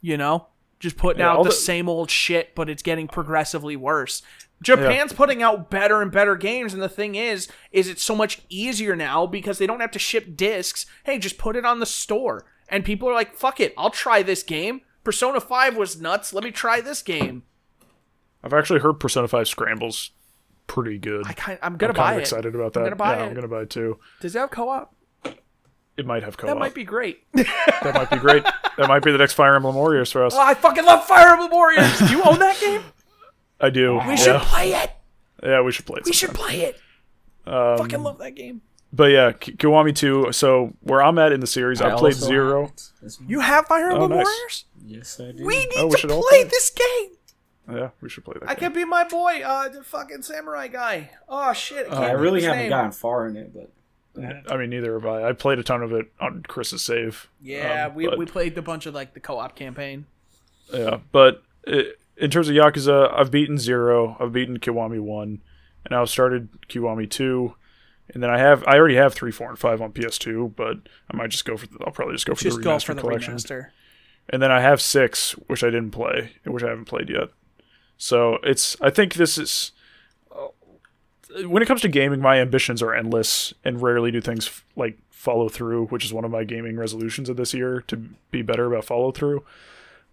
you 0.00 0.16
know? 0.16 0.46
Just 0.78 0.96
putting 0.96 1.18
Yeah, 1.18 1.32
out 1.32 1.42
the, 1.42 1.48
the- 1.48 1.54
same 1.56 1.88
old 1.88 2.08
shit 2.10 2.54
but 2.54 2.70
it's 2.70 2.82
getting 2.84 3.08
progressively 3.08 3.74
worse. 3.74 4.22
japan's 4.62 5.12
putting 5.12 5.42
out 5.42 5.70
better 5.70 6.00
and 6.02 6.12
better 6.12 6.36
games 6.36 6.72
and 6.72 6.80
the 6.80 6.88
thing 6.88 7.16
is 7.16 7.48
is 7.72 7.88
it's 7.88 8.02
so 8.02 8.14
much 8.14 8.42
easier 8.48 8.94
now 8.94 9.26
because 9.26 9.58
they 9.58 9.66
don't 9.66 9.80
have 9.80 9.90
to 9.90 9.98
ship 9.98 10.36
discs. 10.36 10.86
Hey 11.04 11.18
just 11.18 11.36
put 11.36 11.56
it 11.56 11.64
on 11.64 11.80
the 11.80 11.86
store 11.86 12.44
and 12.68 12.84
people 12.84 13.08
are 13.08 13.14
like 13.14 13.34
fuck 13.34 13.60
it 13.60 13.74
i'll 13.78 13.90
try 13.90 14.22
this 14.22 14.42
game 14.42 14.80
persona 15.04 15.40
5 15.40 15.76
was 15.76 16.00
nuts 16.00 16.32
let 16.32 16.44
me 16.44 16.50
try 16.50 16.80
this 16.80 17.02
game 17.02 17.42
I've 18.42 18.54
actually 18.54 18.78
heard 18.80 19.00
Persona 19.00 19.26
5 19.26 19.48
Scrambles 19.48 20.10
pretty 20.68 20.96
good. 20.98 21.26
i 21.26 21.32
kind 21.32 21.58
i'm 21.62 21.76
gonna 21.76 21.92
I'm 21.92 21.96
buy 21.96 22.14
it 22.16 22.20
excited 22.20 22.54
about 22.54 22.72
that. 22.74 22.80
I'm 22.80 22.84
gonna 22.86 22.96
buy 22.96 23.16
yeah, 23.16 23.24
it. 23.24 23.26
I'm 23.28 23.34
gonna 23.34 23.48
buy 23.48 23.62
it 23.62 23.70
too. 23.70 23.98
does 24.20 24.36
it 24.36 24.38
have 24.38 24.50
co-op 24.50 24.94
It 25.96 26.06
might 26.06 26.22
have 26.22 26.36
co-op. 26.36 26.48
that 26.54 26.58
might 26.58 26.74
be 26.74 26.84
great 26.84 27.20
that 27.34 27.92
might 27.94 28.10
be 28.10 28.18
great. 28.18 28.44
that 28.44 28.86
might 28.88 29.02
be 29.02 29.10
the 29.10 29.18
next 29.18 29.32
Fire 29.32 29.56
Emblem 29.56 29.74
Warriors 29.74 30.12
for 30.12 30.24
us. 30.24 30.34
oh, 30.34 30.40
i 30.40 30.54
fucking 30.54 30.84
love 30.84 31.04
fire 31.06 31.28
emblem 31.32 31.50
warriors 31.50 31.98
do 31.98 32.06
you 32.10 32.22
own 32.22 32.38
that 32.38 32.58
game 32.60 32.82
I 33.60 33.70
do. 33.70 34.00
we 34.06 34.16
should 34.16 34.40
play 34.42 34.72
it 34.72 34.90
yeah, 35.42 35.60
we 35.62 35.72
should 35.72 35.86
play 35.86 35.98
it. 36.00 36.04
we 36.04 36.12
should 36.12 36.34
play 36.34 36.60
it 36.62 36.80
Um, 37.46 37.78
fucking 37.78 38.02
love 38.02 38.18
that 38.18 38.34
game 38.36 38.60
But 38.92 39.10
yeah, 39.10 39.32
Ki- 39.32 39.52
Kiwami 39.52 39.94
2. 39.94 40.32
So 40.32 40.72
where 40.80 41.02
I'm 41.02 41.18
at 41.18 41.32
in 41.32 41.40
the 41.40 41.46
series, 41.46 41.80
I've 41.82 41.98
played 41.98 42.14
zero. 42.14 42.62
have 42.62 42.72
it. 43.02 43.18
You 43.26 43.40
have 43.40 43.66
fire 43.66 43.90
emblem 43.90 44.12
Oh, 44.12 44.16
nice. 44.16 44.24
warriors 44.24 44.64
Yes, 44.86 45.20
I 45.20 45.32
do. 45.32 45.44
we 45.44 45.58
need 45.58 45.68
Oh, 45.78 45.86
we 45.88 45.96
to 45.96 46.06
play 46.08 46.22
play. 46.30 46.44
this 46.44 46.70
game 46.70 47.10
Yeah, 47.76 47.90
we 48.00 48.08
should 48.08 48.24
play 48.24 48.34
that. 48.40 48.48
I 48.48 48.54
game. 48.54 48.60
can 48.60 48.72
be 48.72 48.84
my 48.86 49.04
boy, 49.04 49.42
uh, 49.44 49.68
the 49.68 49.82
fucking 49.84 50.22
samurai 50.22 50.68
guy. 50.68 51.10
Oh 51.28 51.52
shit! 51.52 51.86
I, 51.86 51.90
can't 51.90 51.94
Uh, 52.04 52.06
I 52.06 52.10
really 52.12 52.42
haven't 52.42 52.58
name. 52.60 52.68
gotten 52.70 52.92
far 52.92 53.26
in 53.26 53.36
it, 53.36 53.52
but 53.52 53.70
I 54.50 54.56
mean, 54.56 54.70
neither 54.70 54.94
have 54.94 55.04
I. 55.06 55.28
I 55.28 55.32
played 55.32 55.58
a 55.58 55.62
ton 55.62 55.82
of 55.82 55.92
it 55.92 56.10
on 56.18 56.42
Chris's 56.48 56.82
save. 56.82 57.28
Yeah, 57.42 57.86
Um, 57.88 57.94
we, 57.94 58.06
but- 58.06 58.16
we 58.18 58.24
played 58.26 58.56
a 58.56 58.62
bunch 58.62 58.86
of 58.86 58.94
like 58.94 59.12
the 59.14 59.20
co-op 59.20 59.54
campaign. 59.54 60.06
Yeah, 60.72 60.98
but 61.12 61.42
i 61.66 61.92
in 62.16 62.30
terms 62.30 62.48
of 62.48 62.54
Yakuza, 62.56 63.12
I've 63.16 63.30
beaten 63.30 63.58
zero. 63.58 64.16
I've 64.18 64.32
beaten 64.32 64.58
Kiwami 64.58 64.98
one, 65.00 65.40
and 65.84 65.94
I've 65.94 66.08
started 66.10 66.48
Kiwami 66.68 67.08
two, 67.08 67.54
and 68.14 68.22
then 68.22 68.30
I 68.30 68.38
have 68.38 68.64
I 68.66 68.76
already 68.76 68.96
have 68.96 69.14
three, 69.14 69.30
four, 69.32 69.48
and 69.48 69.58
five 69.58 69.80
on 69.82 69.92
PS2. 69.92 70.54
But 70.56 70.78
I 71.12 71.16
might 71.16 71.30
just 71.30 71.44
go 71.44 71.56
for 71.56 71.66
the, 71.66 71.78
I'll 71.84 71.92
probably 71.92 72.14
just 72.14 72.26
go 72.26 72.34
for 72.34 72.42
Just 72.44 72.56
the 72.58 72.62
go 72.62 72.78
for 72.78 72.94
the 72.94 73.00
collection. 73.00 73.34
remaster. 73.34 73.68
And 74.30 74.42
then 74.42 74.50
I 74.52 74.60
have 74.60 74.80
six, 74.82 75.32
which 75.46 75.64
I 75.64 75.68
didn't 75.70 75.90
play, 75.92 76.32
which 76.44 76.62
I 76.62 76.68
haven't 76.68 76.84
played 76.84 77.08
yet. 77.08 77.28
So 77.96 78.38
it's 78.42 78.76
I 78.80 78.90
think 78.90 79.14
this 79.14 79.38
is 79.38 79.72
uh, 80.34 81.48
when 81.48 81.62
it 81.62 81.66
comes 81.66 81.80
to 81.82 81.88
gaming, 81.88 82.20
my 82.20 82.38
ambitions 82.40 82.82
are 82.82 82.94
endless, 82.94 83.52
and 83.64 83.82
rarely 83.82 84.10
do 84.10 84.20
things 84.20 84.46
f- 84.46 84.64
like 84.76 84.98
follow 85.10 85.48
through, 85.48 85.86
which 85.86 86.04
is 86.04 86.12
one 86.12 86.24
of 86.24 86.30
my 86.30 86.44
gaming 86.44 86.76
resolutions 86.76 87.28
of 87.28 87.36
this 87.36 87.52
year 87.52 87.82
to 87.88 87.96
be 88.30 88.40
better 88.42 88.66
about 88.66 88.84
follow 88.84 89.10
through. 89.12 89.44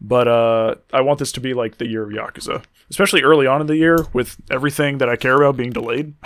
But 0.01 0.27
uh, 0.27 0.75
I 0.93 1.01
want 1.01 1.19
this 1.19 1.31
to 1.33 1.39
be 1.39 1.53
like 1.53 1.77
the 1.77 1.87
year 1.87 2.03
of 2.03 2.09
Yakuza, 2.09 2.63
especially 2.89 3.23
early 3.23 3.47
on 3.47 3.61
in 3.61 3.67
the 3.67 3.77
year 3.77 4.05
with 4.13 4.37
everything 4.51 4.97
that 4.99 5.09
I 5.09 5.15
care 5.15 5.35
about 5.41 5.57
being 5.57 5.71
delayed. 5.71 6.13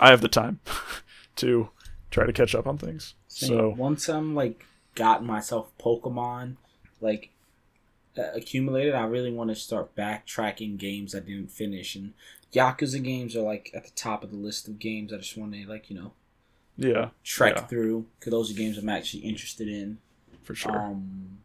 I 0.00 0.08
have 0.10 0.22
the 0.22 0.28
time 0.28 0.60
to 1.36 1.68
try 2.10 2.24
to 2.26 2.32
catch 2.32 2.54
up 2.54 2.66
on 2.66 2.78
things. 2.78 3.14
so 3.28 3.46
So 3.46 3.68
once 3.76 4.08
I'm 4.08 4.34
like 4.34 4.64
gotten 4.94 5.26
myself 5.26 5.70
Pokemon 5.78 6.56
like 7.00 7.30
uh, 8.16 8.30
accumulated, 8.34 8.94
I 8.94 9.04
really 9.04 9.30
want 9.32 9.50
to 9.50 9.56
start 9.56 9.94
backtracking 9.94 10.78
games 10.78 11.14
I 11.14 11.20
didn't 11.20 11.50
finish, 11.52 11.94
and 11.96 12.14
Yakuza 12.52 13.02
games 13.02 13.36
are 13.36 13.42
like 13.42 13.70
at 13.74 13.84
the 13.84 13.90
top 13.90 14.24
of 14.24 14.30
the 14.30 14.36
list 14.36 14.68
of 14.68 14.78
games 14.78 15.12
I 15.12 15.18
just 15.18 15.36
want 15.36 15.52
to 15.52 15.66
like 15.68 15.90
you 15.90 15.96
know 15.96 16.12
yeah, 16.76 17.10
trek 17.22 17.56
Yeah. 17.56 17.66
through 17.66 18.06
because 18.18 18.30
those 18.30 18.50
are 18.50 18.54
games 18.54 18.78
I'm 18.78 18.88
actually 18.88 19.20
interested 19.24 19.68
in. 19.68 19.98
for 20.42 20.54
sure. 20.54 20.76
Um, 20.80 21.38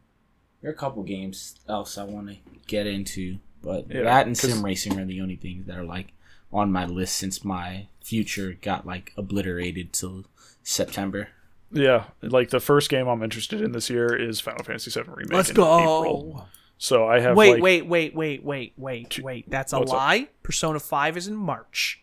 there 0.62 0.70
are 0.72 0.74
a 0.74 0.78
couple 0.78 1.04
games 1.04 1.56
else 1.68 1.98
I 1.98 2.04
want 2.04 2.30
to 2.30 2.36
get 2.68 2.86
into, 2.88 3.38
but 3.62 3.90
Yeah, 3.90 4.04
that 4.04 4.28
and 4.28 4.38
sim 4.38 4.64
racing 4.64 5.00
are 5.00 5.06
the 5.06 5.22
only 5.22 5.36
things 5.36 5.66
that 5.68 5.78
are 5.78 5.84
like 5.84 6.14
on 6.52 6.72
my 6.72 6.86
list 6.86 7.16
since 7.16 7.44
my 7.46 7.88
future 8.04 8.58
got 8.62 8.86
like 8.86 9.14
obliterated 9.18 9.94
till 9.94 10.26
September. 10.64 11.30
Yeah, 11.72 12.06
like 12.22 12.50
the 12.50 12.60
first 12.60 12.90
game 12.90 13.08
I'm 13.08 13.22
interested 13.24 13.62
in 13.62 13.72
this 13.74 13.90
year 13.90 14.16
is 14.16 14.40
Final 14.40 14.64
Fantasy 14.64 14.90
VII 14.90 15.08
Remake. 15.08 15.34
Let's 15.34 15.50
in 15.50 15.56
go. 15.56 16.00
April. 16.00 16.48
So 16.82 17.08
I 17.08 17.20
have 17.20 17.36
Wait, 17.36 17.54
like, 17.56 17.62
wait, 17.62 17.86
wait, 17.86 18.16
wait, 18.16 18.44
wait, 18.44 18.74
wait, 18.78 19.20
wait. 19.20 19.50
That's 19.50 19.74
a 19.74 19.80
What's 19.80 19.92
up? 19.92 19.98
lie. 19.98 20.30
Persona 20.44 20.80
Five 20.80 21.18
is 21.18 21.28
in 21.28 21.36
March. 21.36 22.02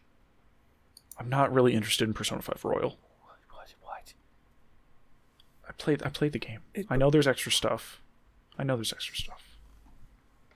I'm 1.19 1.29
not 1.31 1.53
really 1.53 1.73
interested 1.75 2.07
in 2.07 2.13
Persona 2.15 2.43
5 2.43 2.63
Royal. 2.63 2.99
What? 3.51 3.75
What? 3.81 4.13
I 5.69 5.73
played 5.73 6.03
I 6.05 6.11
played 6.11 6.33
the 6.33 6.39
game. 6.39 6.61
It- 6.75 6.87
I 6.91 6.97
know 6.97 7.11
there's 7.11 7.27
extra 7.27 7.51
stuff. 7.51 8.01
I 8.59 8.65
know 8.65 8.77
there's 8.77 8.93
extra 8.93 9.15
stuff. 9.17 9.43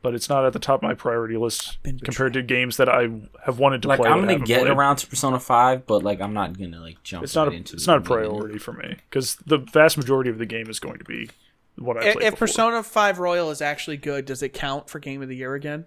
But 0.02 0.14
it's 0.14 0.30
not 0.30 0.46
at 0.46 0.54
the 0.54 0.58
top 0.58 0.78
of 0.78 0.82
my 0.82 0.94
priority 0.94 1.36
list 1.36 1.76
compared 2.02 2.32
to 2.32 2.42
games 2.42 2.78
that 2.78 2.88
I 2.88 3.08
have 3.44 3.58
wanted 3.58 3.82
to 3.82 3.88
Like 3.88 4.00
play. 4.00 4.08
I'm 4.08 4.20
gonna 4.20 4.38
get 4.38 4.62
played. 4.62 4.70
around 4.72 4.96
to 4.96 5.06
Persona 5.06 5.38
Five, 5.38 5.86
but 5.86 6.02
like 6.02 6.22
I'm 6.22 6.32
not 6.32 6.58
gonna 6.58 6.80
like 6.80 7.02
jump. 7.02 7.22
It's 7.22 7.34
not 7.34 7.48
right 7.48 7.52
a 7.54 7.56
into 7.58 7.74
it's 7.74 7.86
not 7.86 7.94
a 7.94 7.96
immediately. 7.98 8.28
priority 8.38 8.58
for 8.58 8.72
me 8.72 8.96
because 9.10 9.36
the 9.46 9.58
vast 9.58 9.98
majority 9.98 10.30
of 10.30 10.38
the 10.38 10.46
game 10.46 10.70
is 10.70 10.80
going 10.80 10.98
to 10.98 11.04
be 11.04 11.28
what 11.76 11.98
I 11.98 12.08
If, 12.08 12.16
if. 12.22 12.36
Persona 12.38 12.82
Five 12.82 13.18
Royal 13.18 13.50
is 13.50 13.60
actually 13.60 13.98
good, 13.98 14.24
does 14.24 14.42
it 14.42 14.54
count 14.54 14.88
for 14.88 15.00
Game 15.00 15.20
of 15.20 15.28
the 15.28 15.36
Year 15.36 15.54
again? 15.54 15.84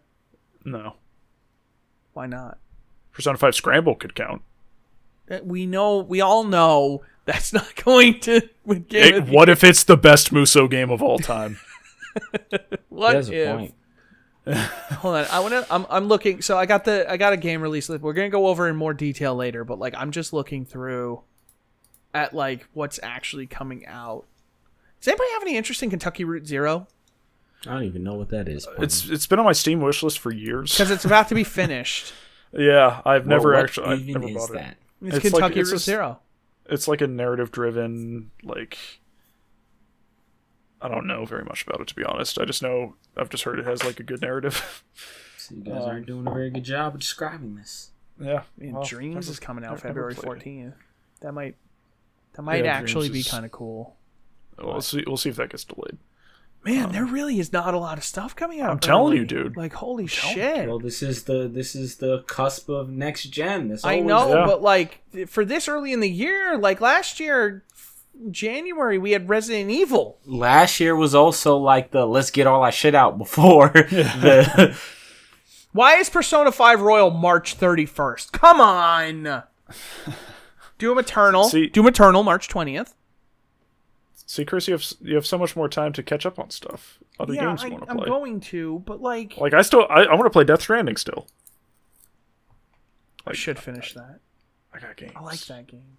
no, 0.63 0.95
Why 2.13 2.27
not? 2.27 2.59
Persona 3.13 3.37
5 3.37 3.53
Scramble 3.55 3.95
could 3.95 4.13
count. 4.15 4.41
We 5.43 5.65
know. 5.65 5.97
We 5.99 6.21
all 6.21 6.43
know 6.43 7.03
that's 7.25 7.51
not 7.53 7.75
going 7.83 8.19
to 8.21 8.41
win 8.65 8.83
Game 8.83 9.03
It- 9.03 9.17
of 9.17 9.25
the 9.27 9.31
what 9.33 9.49
if 9.49 9.63
it's 9.63 9.83
the 9.83 9.97
best 9.97 10.31
Musou 10.31 10.69
game 10.69 10.89
of 10.91 11.01
all 11.01 11.17
time? 11.19 11.57
What 12.89 13.13
There's 13.13 13.29
a 13.29 13.33
if? 13.49 13.57
point. 13.57 13.73
Hold 14.99 15.15
on, 15.15 15.25
I 15.31 15.39
wanna. 15.39 15.65
I'm, 15.71 15.85
I'm 15.89 16.07
looking. 16.07 16.41
So 16.41 16.57
I 16.57 16.65
got 16.65 16.83
the 16.85 17.09
I 17.09 17.17
got 17.17 17.33
a 17.33 17.37
game 17.37 17.61
release 17.61 17.87
list. 17.89 18.01
We're 18.03 18.13
gonna 18.13 18.29
go 18.29 18.47
over 18.47 18.67
in 18.67 18.75
more 18.75 18.93
detail 18.93 19.35
later, 19.35 19.63
but 19.63 19.79
like 19.79 19.93
I'm 19.97 20.11
just 20.11 20.33
looking 20.33 20.65
through 20.65 21.21
at 22.13 22.33
like 22.33 22.67
what's 22.73 22.99
actually 23.01 23.47
coming 23.47 23.85
out. 23.87 24.25
Does 24.99 25.07
anybody 25.07 25.29
have 25.33 25.41
any 25.43 25.55
interest 25.57 25.81
in 25.81 25.89
Kentucky 25.89 26.23
Route 26.23 26.45
Zero? 26.45 26.87
I 27.65 27.73
don't 27.73 27.83
even 27.85 28.03
know 28.03 28.15
what 28.15 28.29
that 28.29 28.47
is. 28.49 28.67
it's 28.79 29.09
it's 29.09 29.25
been 29.27 29.39
on 29.39 29.45
my 29.45 29.53
Steam 29.53 29.79
wishlist 29.79 30.17
for 30.19 30.31
years. 30.31 30.73
Because 30.73 30.91
it's 30.91 31.05
about 31.05 31.29
to 31.29 31.35
be 31.35 31.43
finished. 31.43 32.13
Yeah, 32.55 33.01
I've 33.03 33.25
Well, 33.25 33.37
never 33.39 33.53
what 33.53 33.63
actually 33.63 33.87
I've 33.87 34.05
never 34.05 34.27
is 34.27 34.35
bought 34.35 34.49
it. 34.51 34.53
that? 34.53 34.77
It's, 35.01 35.15
It's 35.15 35.33
like- 35.33 35.41
Kentucky 35.41 35.59
it's 35.61 35.69
Route 35.71 35.73
a 35.73 35.77
s- 35.77 35.83
Zero. 35.85 36.19
It's 36.67 36.87
like 36.87 37.01
a 37.01 37.07
narrative 37.07 37.49
driven 37.51 38.29
like 38.43 38.77
I 40.83 40.87
don't 40.89 41.07
know 41.07 41.25
very 41.25 41.43
much 41.45 41.65
about 41.65 41.79
it 41.81 41.87
to 41.87 41.95
be 41.95 42.03
honest. 42.03 42.37
I 42.37 42.45
just 42.45 42.61
know 42.61 42.95
I've 43.17 43.29
just 43.29 43.43
heard 43.45 43.57
it 43.57 43.65
has 43.65 43.83
like 43.83 43.99
a 43.99 44.03
good 44.03 44.21
narrative. 44.21 44.83
So 45.37 45.55
you 45.55 45.61
guys 45.63 45.83
Um, 45.83 45.89
aren't 45.89 46.05
doing 46.05 46.25
a 46.25 46.31
very 46.31 46.49
good 46.49 46.63
job 46.63 46.93
of 46.93 47.01
describing 47.01 47.55
this. 47.55 47.91
yeah. 48.17 48.43
And 48.61 48.75
well, 48.75 48.83
Dreams 48.85 49.27
is 49.27 49.41
coming 49.41 49.65
out 49.65 49.71
never- 49.83 49.87
never 49.89 50.11
February 50.13 50.39
14th. 50.39 50.73
That 51.19 51.33
might 51.33 51.57
that 52.33 52.43
might 52.43 52.63
Yeah, 52.63 52.71
actually 52.71 53.09
Dreams 53.09 53.13
be 53.13 53.19
is- 53.19 53.27
kind 53.31 53.43
of 53.45 53.51
cool. 53.51 53.97
We'll 54.57 54.79
see 54.79 55.03
we'll 55.05 55.17
see 55.17 55.27
if 55.29 55.35
that 55.35 55.49
gets 55.49 55.65
delayed. 55.65 55.97
Man, 56.63 56.93
there 56.93 57.03
really 57.03 57.39
is 57.39 57.51
not 57.51 57.73
a 57.73 57.77
lot 57.77 57.97
of 57.97 58.05
stuff 58.05 58.33
coming 58.37 58.61
out. 58.61 58.69
I'm 58.69 58.79
telling 58.79 59.17
you, 59.17 59.25
dude. 59.25 59.57
Like 59.57 59.73
holy 59.73 60.07
telling 60.07 60.35
shit. 60.37 60.65
Well, 60.69 60.79
this 60.79 61.03
is 61.03 61.23
the 61.25 61.49
this 61.49 61.75
is 61.75 61.97
the 61.97 62.23
cusp 62.23 62.69
of 62.69 62.89
next 62.89 63.23
gen. 63.25 63.67
This 63.67 63.83
I 63.83 63.99
know, 63.99 64.29
Yeah. 64.33 64.45
but 64.45 64.61
like 64.61 65.01
for 65.27 65.43
this 65.43 65.67
early 65.67 65.91
in 65.91 65.99
the 65.99 66.09
year, 66.09 66.57
like 66.57 66.79
last 66.79 67.19
year, 67.19 67.65
January 68.31 68.97
we 68.97 69.11
had 69.11 69.27
Resident 69.29 69.69
Evil. 69.71 70.19
Last 70.25 70.79
year 70.79 70.95
was 70.95 71.13
also 71.15 71.57
like 71.57 71.91
the 71.91 72.05
let's 72.05 72.31
get 72.31 72.47
all 72.47 72.63
our 72.63 72.71
shit 72.71 72.95
out 72.95 73.17
before 73.17 73.69
the 73.73 74.77
Why 75.73 75.95
is 75.95 76.09
Persona 76.09 76.51
5 76.51 76.81
Royal 76.81 77.09
March 77.09 77.57
31st? 77.57 78.31
Come 78.31 78.61
on. 78.61 79.43
Doom 80.77 80.99
Eternal. 80.99 81.45
See- 81.45 81.67
Doom 81.67 81.87
Eternal 81.87 82.21
March 82.23 82.47
20th. 82.47 82.93
See, 84.25 84.45
Chris, 84.45 84.67
you 84.67 84.73
have 84.73 84.85
you 85.01 85.15
have 85.15 85.25
so 85.25 85.37
much 85.37 85.55
more 85.55 85.67
time 85.67 85.93
to 85.93 86.01
catch 86.03 86.25
up 86.25 86.39
on 86.39 86.49
stuff. 86.49 86.99
Other 87.19 87.33
Yeah, 87.33 87.45
games 87.47 87.63
you 87.63 87.71
want 87.71 87.87
to 87.87 87.95
play. 87.95 88.03
I'm 88.05 88.09
going 88.09 88.39
to, 88.39 88.79
but 88.85 89.01
like, 89.01 89.37
like 89.37 89.53
I 89.53 89.61
still 89.63 89.85
I, 89.89 90.03
I 90.03 90.13
want 90.15 90.25
to 90.25 90.29
play 90.31 90.43
Death 90.43 90.61
Stranding 90.61 90.97
still. 90.97 91.27
I 93.27 93.33
should 93.33 93.59
finish 93.59 93.93
that. 93.93 94.19
I 94.73 94.79
got 94.79 94.95
games. 94.97 95.13
I 95.15 95.21
like 95.21 95.39
that 95.41 95.67
game. 95.67 95.97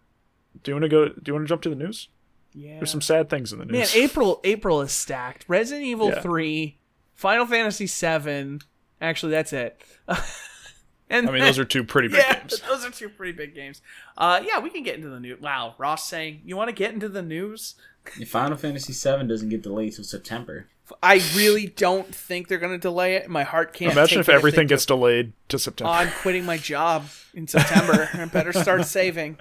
Do 0.63 0.71
you 0.71 0.75
want 0.75 0.83
to 0.85 0.89
go? 0.89 1.09
Do 1.09 1.23
you 1.27 1.35
want 1.35 1.45
to 1.45 1.49
jump 1.49 1.63
to 1.63 1.69
the 1.71 1.77
news? 1.77 2.09
Yeah. 2.53 2.77
There's 2.77 2.91
some 2.91 3.01
sad 3.01 3.29
things 3.29 3.53
in 3.53 3.59
the 3.59 3.65
news. 3.65 3.73
Man, 3.73 3.81
news. 3.81 3.97
April 3.97 4.41
April 4.45 4.81
is 4.81 4.93
stacked. 4.93 5.45
Resident 5.49 5.85
Evil 5.85 6.11
Yeah. 6.11 6.21
3, 6.21 6.79
Final 7.15 7.47
Fantasy 7.47 7.87
7. 7.89 8.61
Actually, 9.01 9.33
that's 9.33 9.53
it. 9.53 9.83
and 11.11 11.29
I 11.29 11.33
mean, 11.33 11.43
those 11.43 11.59
are 11.59 11.65
two 11.65 11.83
pretty 11.85 12.09
big 12.09 12.19
yeah, 12.27 12.39
games. 12.39 12.61
those 12.69 12.85
are 12.85 12.91
two 12.91 13.09
pretty 13.09 13.33
big 13.33 13.55
games. 13.55 13.83
Uh, 14.17 14.41
yeah, 14.47 14.61
we 14.61 14.71
can 14.71 14.83
get 14.85 14.95
into 14.95 15.09
the 15.09 15.19
news. 15.21 15.41
Wow, 15.41 15.75
Ross 15.79 16.09
saying 16.09 16.43
you 16.45 16.57
want 16.57 16.69
to 16.69 16.75
get 16.75 16.95
into 16.95 17.09
the 17.09 17.23
news. 17.23 17.75
If 18.21 18.31
Final 18.31 18.57
Fantasy 18.57 18.93
7 18.93 19.27
doesn't 19.27 19.49
get 19.49 19.63
delayed 19.63 19.95
till 19.95 20.05
September. 20.05 20.67
I 21.03 21.23
really 21.35 21.67
don't 21.67 22.15
think 22.15 22.49
they're 22.49 22.59
going 22.59 22.73
to 22.73 22.79
delay 22.79 23.15
it. 23.17 23.31
My 23.31 23.43
heart 23.43 23.73
can't. 23.73 23.93
Imagine 23.93 24.19
take 24.19 24.21
if 24.21 24.29
everything 24.29 24.67
they 24.67 24.75
gets 24.75 24.85
delayed 24.85 25.33
to 25.49 25.59
September. 25.59 25.91
I'm 25.91 26.11
quitting 26.21 26.45
my 26.45 26.59
job 26.59 27.07
in 27.33 27.49
September. 27.49 28.11
I 28.13 28.27
better 28.27 28.53
start 28.53 28.85
saving. 28.87 29.39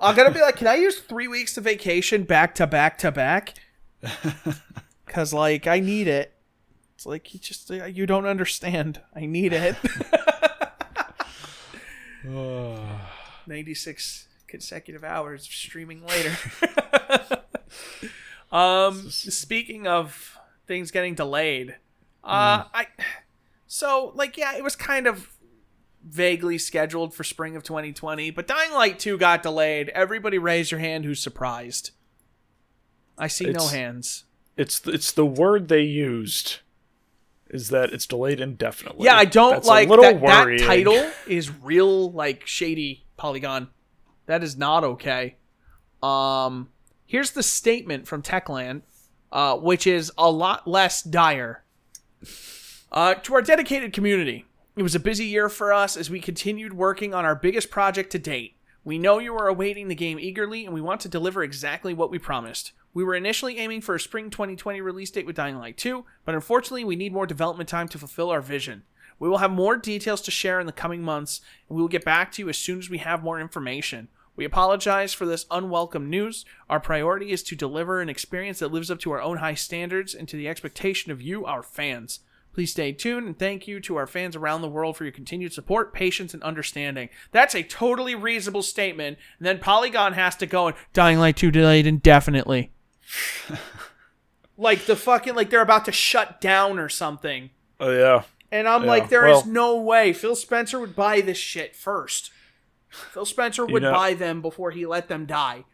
I'm 0.00 0.16
gonna 0.16 0.30
be 0.30 0.40
like, 0.40 0.56
can 0.56 0.66
I 0.66 0.76
use 0.76 0.98
three 0.98 1.28
weeks 1.28 1.56
of 1.58 1.64
vacation 1.64 2.24
back 2.24 2.54
to 2.56 2.66
back 2.66 2.98
to 2.98 3.12
back? 3.12 3.54
Because 5.10 5.32
like 5.32 5.66
I 5.66 5.80
need 5.80 6.06
it. 6.06 6.32
It's 6.94 7.04
like 7.04 7.34
you 7.34 7.40
just 7.40 7.68
you 7.68 8.06
don't 8.06 8.26
understand. 8.26 9.00
I 9.12 9.26
need 9.26 9.52
it. 9.52 9.74
Ninety 13.46 13.74
six 13.74 14.28
consecutive 14.46 15.02
hours 15.02 15.46
of 15.46 15.52
streaming 15.52 16.06
later. 16.06 16.36
um, 18.52 19.10
speaking 19.10 19.88
of 19.88 20.38
things 20.68 20.92
getting 20.92 21.16
delayed, 21.16 21.74
uh, 22.22 22.66
I 22.72 22.86
so 23.66 24.12
like 24.14 24.36
yeah, 24.36 24.56
it 24.56 24.62
was 24.62 24.76
kind 24.76 25.08
of 25.08 25.28
vaguely 26.04 26.58
scheduled 26.58 27.14
for 27.14 27.24
spring 27.24 27.56
of 27.56 27.62
2020, 27.62 28.30
but 28.30 28.46
Dying 28.46 28.72
Light 28.72 28.98
2 28.98 29.18
got 29.18 29.42
delayed. 29.42 29.88
Everybody 29.90 30.38
raise 30.38 30.70
your 30.70 30.80
hand 30.80 31.04
who's 31.04 31.20
surprised. 31.20 31.90
I 33.18 33.26
see 33.28 33.46
no 33.46 33.66
hands. 33.66 34.24
it's 34.56 34.86
it's 34.86 35.12
the 35.12 35.26
word 35.26 35.68
they 35.68 35.82
used 35.82 36.60
is 37.50 37.68
that 37.68 37.92
it's 37.92 38.06
delayed 38.06 38.40
indefinitely. 38.40 39.04
Yeah, 39.04 39.16
I 39.16 39.24
don't 39.26 39.52
That's 39.52 39.68
like 39.68 39.88
that, 39.88 40.20
that 40.20 40.58
title 40.60 41.10
is 41.26 41.50
real 41.50 42.10
like 42.12 42.46
shady 42.46 43.04
Polygon. 43.16 43.68
That 44.26 44.42
is 44.42 44.56
not 44.56 44.84
okay. 44.84 45.36
Um 46.02 46.70
here's 47.06 47.32
the 47.32 47.42
statement 47.42 48.06
from 48.06 48.22
Techland, 48.22 48.82
uh, 49.32 49.56
which 49.56 49.86
is 49.86 50.12
a 50.16 50.30
lot 50.30 50.66
less 50.66 51.02
dire. 51.02 51.64
Uh, 52.92 53.14
to 53.14 53.34
our 53.34 53.42
dedicated 53.42 53.92
community, 53.92 54.46
it 54.80 54.82
was 54.82 54.94
a 54.94 54.98
busy 54.98 55.26
year 55.26 55.50
for 55.50 55.74
us 55.74 55.94
as 55.94 56.08
we 56.08 56.20
continued 56.20 56.72
working 56.72 57.12
on 57.12 57.26
our 57.26 57.34
biggest 57.34 57.70
project 57.70 58.10
to 58.12 58.18
date. 58.18 58.56
We 58.82 58.96
know 58.96 59.18
you 59.18 59.36
are 59.36 59.46
awaiting 59.46 59.88
the 59.88 59.94
game 59.94 60.18
eagerly, 60.18 60.64
and 60.64 60.72
we 60.72 60.80
want 60.80 61.02
to 61.02 61.08
deliver 61.10 61.42
exactly 61.42 61.92
what 61.92 62.10
we 62.10 62.18
promised. 62.18 62.72
We 62.94 63.04
were 63.04 63.14
initially 63.14 63.58
aiming 63.58 63.82
for 63.82 63.94
a 63.94 64.00
spring 64.00 64.30
2020 64.30 64.80
release 64.80 65.10
date 65.10 65.26
with 65.26 65.36
Dying 65.36 65.58
Light 65.58 65.76
2, 65.76 66.06
but 66.24 66.34
unfortunately, 66.34 66.84
we 66.84 66.96
need 66.96 67.12
more 67.12 67.26
development 67.26 67.68
time 67.68 67.88
to 67.88 67.98
fulfill 67.98 68.30
our 68.30 68.40
vision. 68.40 68.84
We 69.18 69.28
will 69.28 69.36
have 69.36 69.50
more 69.50 69.76
details 69.76 70.22
to 70.22 70.30
share 70.30 70.58
in 70.60 70.66
the 70.66 70.72
coming 70.72 71.02
months, 71.02 71.42
and 71.68 71.76
we 71.76 71.82
will 71.82 71.88
get 71.88 72.02
back 72.02 72.32
to 72.32 72.42
you 72.42 72.48
as 72.48 72.56
soon 72.56 72.78
as 72.78 72.88
we 72.88 72.96
have 72.96 73.22
more 73.22 73.38
information. 73.38 74.08
We 74.34 74.46
apologize 74.46 75.12
for 75.12 75.26
this 75.26 75.44
unwelcome 75.50 76.08
news. 76.08 76.46
Our 76.70 76.80
priority 76.80 77.32
is 77.32 77.42
to 77.42 77.54
deliver 77.54 78.00
an 78.00 78.08
experience 78.08 78.60
that 78.60 78.72
lives 78.72 78.90
up 78.90 79.00
to 79.00 79.10
our 79.10 79.20
own 79.20 79.36
high 79.36 79.56
standards 79.56 80.14
and 80.14 80.26
to 80.28 80.38
the 80.38 80.48
expectation 80.48 81.12
of 81.12 81.20
you, 81.20 81.44
our 81.44 81.62
fans. 81.62 82.20
Please 82.52 82.72
stay 82.72 82.92
tuned 82.92 83.26
and 83.26 83.38
thank 83.38 83.68
you 83.68 83.78
to 83.80 83.96
our 83.96 84.06
fans 84.06 84.34
around 84.34 84.60
the 84.62 84.68
world 84.68 84.96
for 84.96 85.04
your 85.04 85.12
continued 85.12 85.52
support, 85.52 85.94
patience, 85.94 86.34
and 86.34 86.42
understanding. 86.42 87.08
That's 87.30 87.54
a 87.54 87.62
totally 87.62 88.14
reasonable 88.14 88.62
statement. 88.62 89.18
And 89.38 89.46
then 89.46 89.58
Polygon 89.60 90.14
has 90.14 90.34
to 90.36 90.46
go 90.46 90.66
and 90.68 90.76
Dying 90.92 91.18
Light 91.18 91.36
2 91.36 91.50
delayed 91.52 91.86
indefinitely. 91.86 92.72
like 94.56 94.86
the 94.86 94.96
fucking 94.96 95.34
like 95.34 95.50
they're 95.50 95.62
about 95.62 95.84
to 95.86 95.92
shut 95.92 96.40
down 96.40 96.78
or 96.78 96.88
something. 96.88 97.50
Oh 97.78 97.90
yeah. 97.92 98.22
And 98.52 98.68
I'm 98.68 98.82
Yeah, 98.82 98.88
like, 98.90 99.08
there 99.10 99.28
is 99.28 99.44
well- 99.44 99.46
no 99.46 99.76
way 99.80 100.12
Phil 100.12 100.34
Spencer 100.34 100.80
would 100.80 100.96
buy 100.96 101.20
this 101.20 101.38
shit 101.38 101.76
first. 101.76 102.32
Phil 102.88 103.24
Spencer 103.24 103.64
would 103.64 103.82
know- 103.82 103.92
buy 103.92 104.14
them 104.14 104.42
before 104.42 104.72
he 104.72 104.84
let 104.86 105.08
them 105.08 105.24
die. 105.24 105.64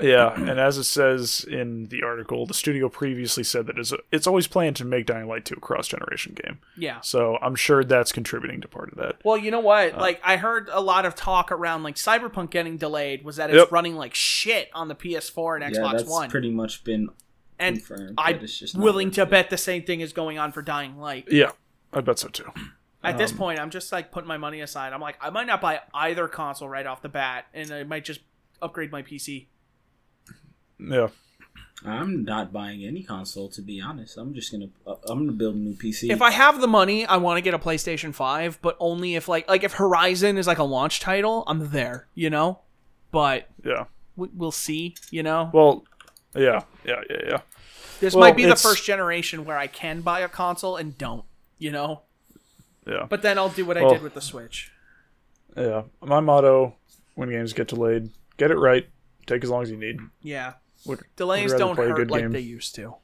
Yeah, 0.00 0.34
and 0.36 0.60
as 0.60 0.76
it 0.78 0.84
says 0.84 1.44
in 1.48 1.86
the 1.86 2.02
article, 2.02 2.44
the 2.46 2.52
studio 2.54 2.88
previously 2.88 3.42
said 3.44 3.66
that 3.66 3.78
it's, 3.78 3.92
it's 4.12 4.26
always 4.26 4.46
planned 4.46 4.76
to 4.76 4.84
make 4.84 5.06
Dying 5.06 5.26
Light 5.26 5.44
2 5.44 5.54
a 5.56 5.60
cross 5.60 5.88
generation 5.88 6.34
game. 6.34 6.58
Yeah. 6.76 7.00
So 7.00 7.38
I'm 7.40 7.54
sure 7.54 7.82
that's 7.82 8.12
contributing 8.12 8.60
to 8.60 8.68
part 8.68 8.90
of 8.92 8.98
that. 8.98 9.16
Well, 9.24 9.38
you 9.38 9.50
know 9.50 9.60
what? 9.60 9.94
Uh, 9.94 10.00
like 10.00 10.20
I 10.22 10.36
heard 10.36 10.68
a 10.70 10.80
lot 10.80 11.06
of 11.06 11.14
talk 11.14 11.50
around 11.50 11.82
like 11.82 11.94
Cyberpunk 11.96 12.50
getting 12.50 12.76
delayed 12.76 13.24
was 13.24 13.36
that 13.36 13.48
it's 13.50 13.56
Yep. 13.58 13.72
running 13.72 13.96
like 13.96 14.14
shit 14.14 14.68
on 14.74 14.88
the 14.88 14.94
PS4 14.94 15.62
and 15.62 15.74
yeah, 15.74 15.80
Xbox 15.80 15.92
that's 15.92 16.10
One. 16.10 16.28
pretty 16.30 16.50
much 16.50 16.84
been 16.84 17.08
and 17.58 17.76
confirmed. 17.76 18.14
I'm 18.18 18.36
it's 18.36 18.58
just 18.58 18.76
willing 18.76 19.10
to 19.12 19.22
it. 19.22 19.30
bet 19.30 19.48
the 19.50 19.56
same 19.56 19.82
thing 19.84 20.00
is 20.02 20.12
going 20.12 20.38
on 20.38 20.52
for 20.52 20.60
Dying 20.60 20.98
Light. 20.98 21.26
Yeah, 21.30 21.52
I 21.92 22.02
bet 22.02 22.18
so 22.18 22.28
too. 22.28 22.50
At 23.02 23.16
this 23.18 23.30
Um, 23.32 23.38
point, 23.38 23.60
I'm 23.60 23.70
just 23.70 23.92
like 23.92 24.10
putting 24.12 24.28
my 24.28 24.36
money 24.36 24.60
aside. 24.60 24.92
I'm 24.92 25.00
like, 25.00 25.16
I 25.22 25.30
might 25.30 25.46
not 25.46 25.60
buy 25.62 25.80
either 25.94 26.28
console 26.28 26.68
right 26.68 26.84
off 26.86 27.00
the 27.02 27.08
bat, 27.08 27.46
and 27.54 27.70
I 27.70 27.84
might 27.84 28.04
just 28.04 28.20
upgrade 28.60 28.90
my 28.92 29.00
PC. 29.02 29.46
Yeah. 30.78 31.08
I'm 31.84 32.24
not 32.24 32.52
buying 32.52 32.84
any 32.84 33.02
console 33.02 33.48
to 33.50 33.62
be 33.62 33.80
honest. 33.80 34.16
I'm 34.16 34.34
just 34.34 34.50
gonna 34.50 34.68
uh, 34.86 34.94
I'm 35.08 35.20
gonna 35.20 35.32
build 35.32 35.54
a 35.54 35.58
new 35.58 35.74
PC. 35.74 36.10
If 36.10 36.22
I 36.22 36.30
have 36.30 36.60
the 36.60 36.66
money, 36.66 37.06
I 37.06 37.18
want 37.18 37.36
to 37.36 37.42
get 37.42 37.54
a 37.54 37.58
PlayStation 37.58 38.14
5, 38.14 38.60
but 38.62 38.76
only 38.80 39.14
if 39.14 39.28
like 39.28 39.48
like 39.48 39.62
if 39.62 39.74
Horizon 39.74 40.38
is 40.38 40.46
like 40.46 40.58
a 40.58 40.64
launch 40.64 41.00
title, 41.00 41.44
I'm 41.46 41.70
there, 41.70 42.08
you 42.14 42.30
know? 42.30 42.60
But 43.12 43.48
Yeah. 43.64 43.84
we- 44.16 44.30
we'll 44.34 44.52
see, 44.52 44.96
you 45.10 45.22
know? 45.22 45.50
Well, 45.52 45.84
yeah, 46.34 46.62
yeah, 46.84 47.02
yeah, 47.08 47.16
yeah. 47.28 47.40
This 48.00 48.14
well, 48.14 48.22
might 48.28 48.36
be 48.36 48.44
the 48.44 48.56
first 48.56 48.84
generation 48.84 49.44
where 49.44 49.56
I 49.58 49.66
can 49.68 50.00
buy 50.00 50.20
a 50.20 50.28
console 50.28 50.76
and 50.76 50.96
don't, 50.98 51.24
you 51.58 51.70
know? 51.70 52.02
Yeah. 52.86 53.06
But 53.08 53.22
then 53.22 53.38
I'll 53.38 53.48
do 53.48 53.64
what 53.64 53.76
I 53.76 53.88
did 53.88 54.02
with 54.02 54.14
the 54.14 54.20
Switch. 54.20 54.70
Yeah. 55.56 55.82
My 56.02 56.20
motto 56.20 56.74
when 57.14 57.30
games 57.30 57.52
get 57.52 57.68
delayed, 57.68 58.10
get 58.36 58.50
it 58.50 58.58
right, 58.58 58.86
take 59.26 59.42
as 59.44 59.50
long 59.50 59.62
as 59.62 59.70
you 59.70 59.76
need. 59.76 59.98
Yeah. 60.22 60.54
Would, 60.86 61.02
Delays 61.16 61.52
would 61.52 61.58
don't 61.58 61.76
hurt 61.76 62.10
like 62.10 62.22
game. 62.22 62.32
they 62.32 62.40
used 62.40 62.74
to. 62.76 62.94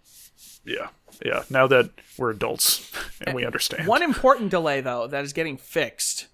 Yeah. 0.65 0.89
Yeah. 1.25 1.43
Now 1.51 1.67
that 1.67 1.91
we're 2.19 2.31
adults 2.31 2.91
and 3.23 3.35
we 3.35 3.45
understand. 3.45 3.87
One 3.87 4.03
important 4.03 4.51
delay 4.51 4.81
though 4.81 5.07
that 5.07 5.25
is 5.25 5.33
getting 5.33 5.57
fixed. 5.57 6.29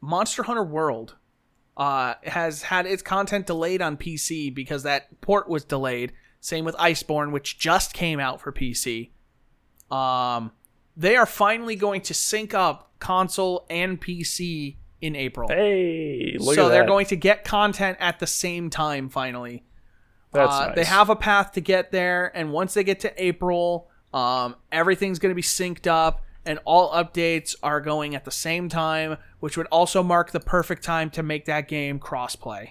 Monster 0.00 0.44
Hunter 0.44 0.64
World 0.64 1.16
uh, 1.76 2.14
has 2.24 2.62
had 2.62 2.86
its 2.86 3.02
content 3.02 3.46
delayed 3.46 3.82
on 3.82 3.96
PC 3.96 4.54
because 4.54 4.82
that 4.82 5.20
port 5.20 5.48
was 5.48 5.64
delayed. 5.64 6.12
Same 6.40 6.64
with 6.64 6.74
Iceborne, 6.76 7.32
which 7.32 7.58
just 7.58 7.92
came 7.92 8.18
out 8.18 8.40
for 8.40 8.50
PC. 8.50 9.10
Um, 9.90 10.52
they 10.96 11.16
are 11.16 11.26
finally 11.26 11.76
going 11.76 12.00
to 12.02 12.14
sync 12.14 12.54
up 12.54 12.92
console 12.98 13.66
and 13.68 14.00
PC 14.00 14.76
in 15.00 15.16
April. 15.16 15.48
Hey, 15.48 16.36
look 16.38 16.54
so 16.54 16.66
at 16.66 16.68
they're 16.70 16.82
that. 16.82 16.88
going 16.88 17.06
to 17.06 17.16
get 17.16 17.44
content 17.44 17.96
at 18.00 18.20
the 18.20 18.26
same 18.26 18.70
time 18.70 19.08
finally. 19.08 19.64
That's 20.32 20.52
Uh, 20.52 20.66
nice. 20.68 20.76
They 20.76 20.84
have 20.84 21.10
a 21.10 21.16
path 21.16 21.52
to 21.52 21.60
get 21.60 21.90
there, 21.92 22.30
and 22.36 22.52
once 22.52 22.74
they 22.74 22.84
get 22.84 23.00
to 23.00 23.22
April, 23.22 23.88
um, 24.14 24.56
everything's 24.70 25.18
going 25.18 25.30
to 25.30 25.34
be 25.36 25.42
synced 25.42 25.86
up, 25.86 26.22
and 26.46 26.58
all 26.64 26.90
updates 26.92 27.54
are 27.62 27.80
going 27.80 28.14
at 28.14 28.24
the 28.24 28.30
same 28.30 28.68
time, 28.68 29.16
which 29.40 29.56
would 29.56 29.66
also 29.66 30.02
mark 30.02 30.30
the 30.30 30.40
perfect 30.40 30.82
time 30.84 31.10
to 31.10 31.22
make 31.22 31.44
that 31.46 31.68
game 31.68 31.98
crossplay. 31.98 32.70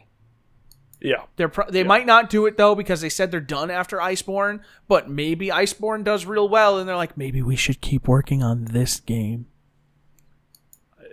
Yeah. 1.02 1.24
They're 1.38 1.48
pro- 1.50 1.70
they 1.70 1.84
might 1.84 2.06
not 2.06 2.30
do 2.30 2.46
it 2.46 2.58
though 2.58 2.76
because 2.76 3.00
they 3.00 3.08
said 3.10 3.32
they're 3.32 3.40
done 3.40 3.72
after 3.72 3.98
Iceborne, 4.00 4.60
but 4.90 5.10
maybe 5.10 5.48
Iceborne 5.48 6.04
does 6.04 6.26
real 6.26 6.50
well, 6.50 6.78
and 6.78 6.90
they're 6.90 6.98
like, 6.98 7.16
maybe 7.16 7.42
we 7.42 7.56
should 7.56 7.80
keep 7.80 8.06
working 8.08 8.44
on 8.44 8.66
this 8.66 9.00
game. 9.00 9.48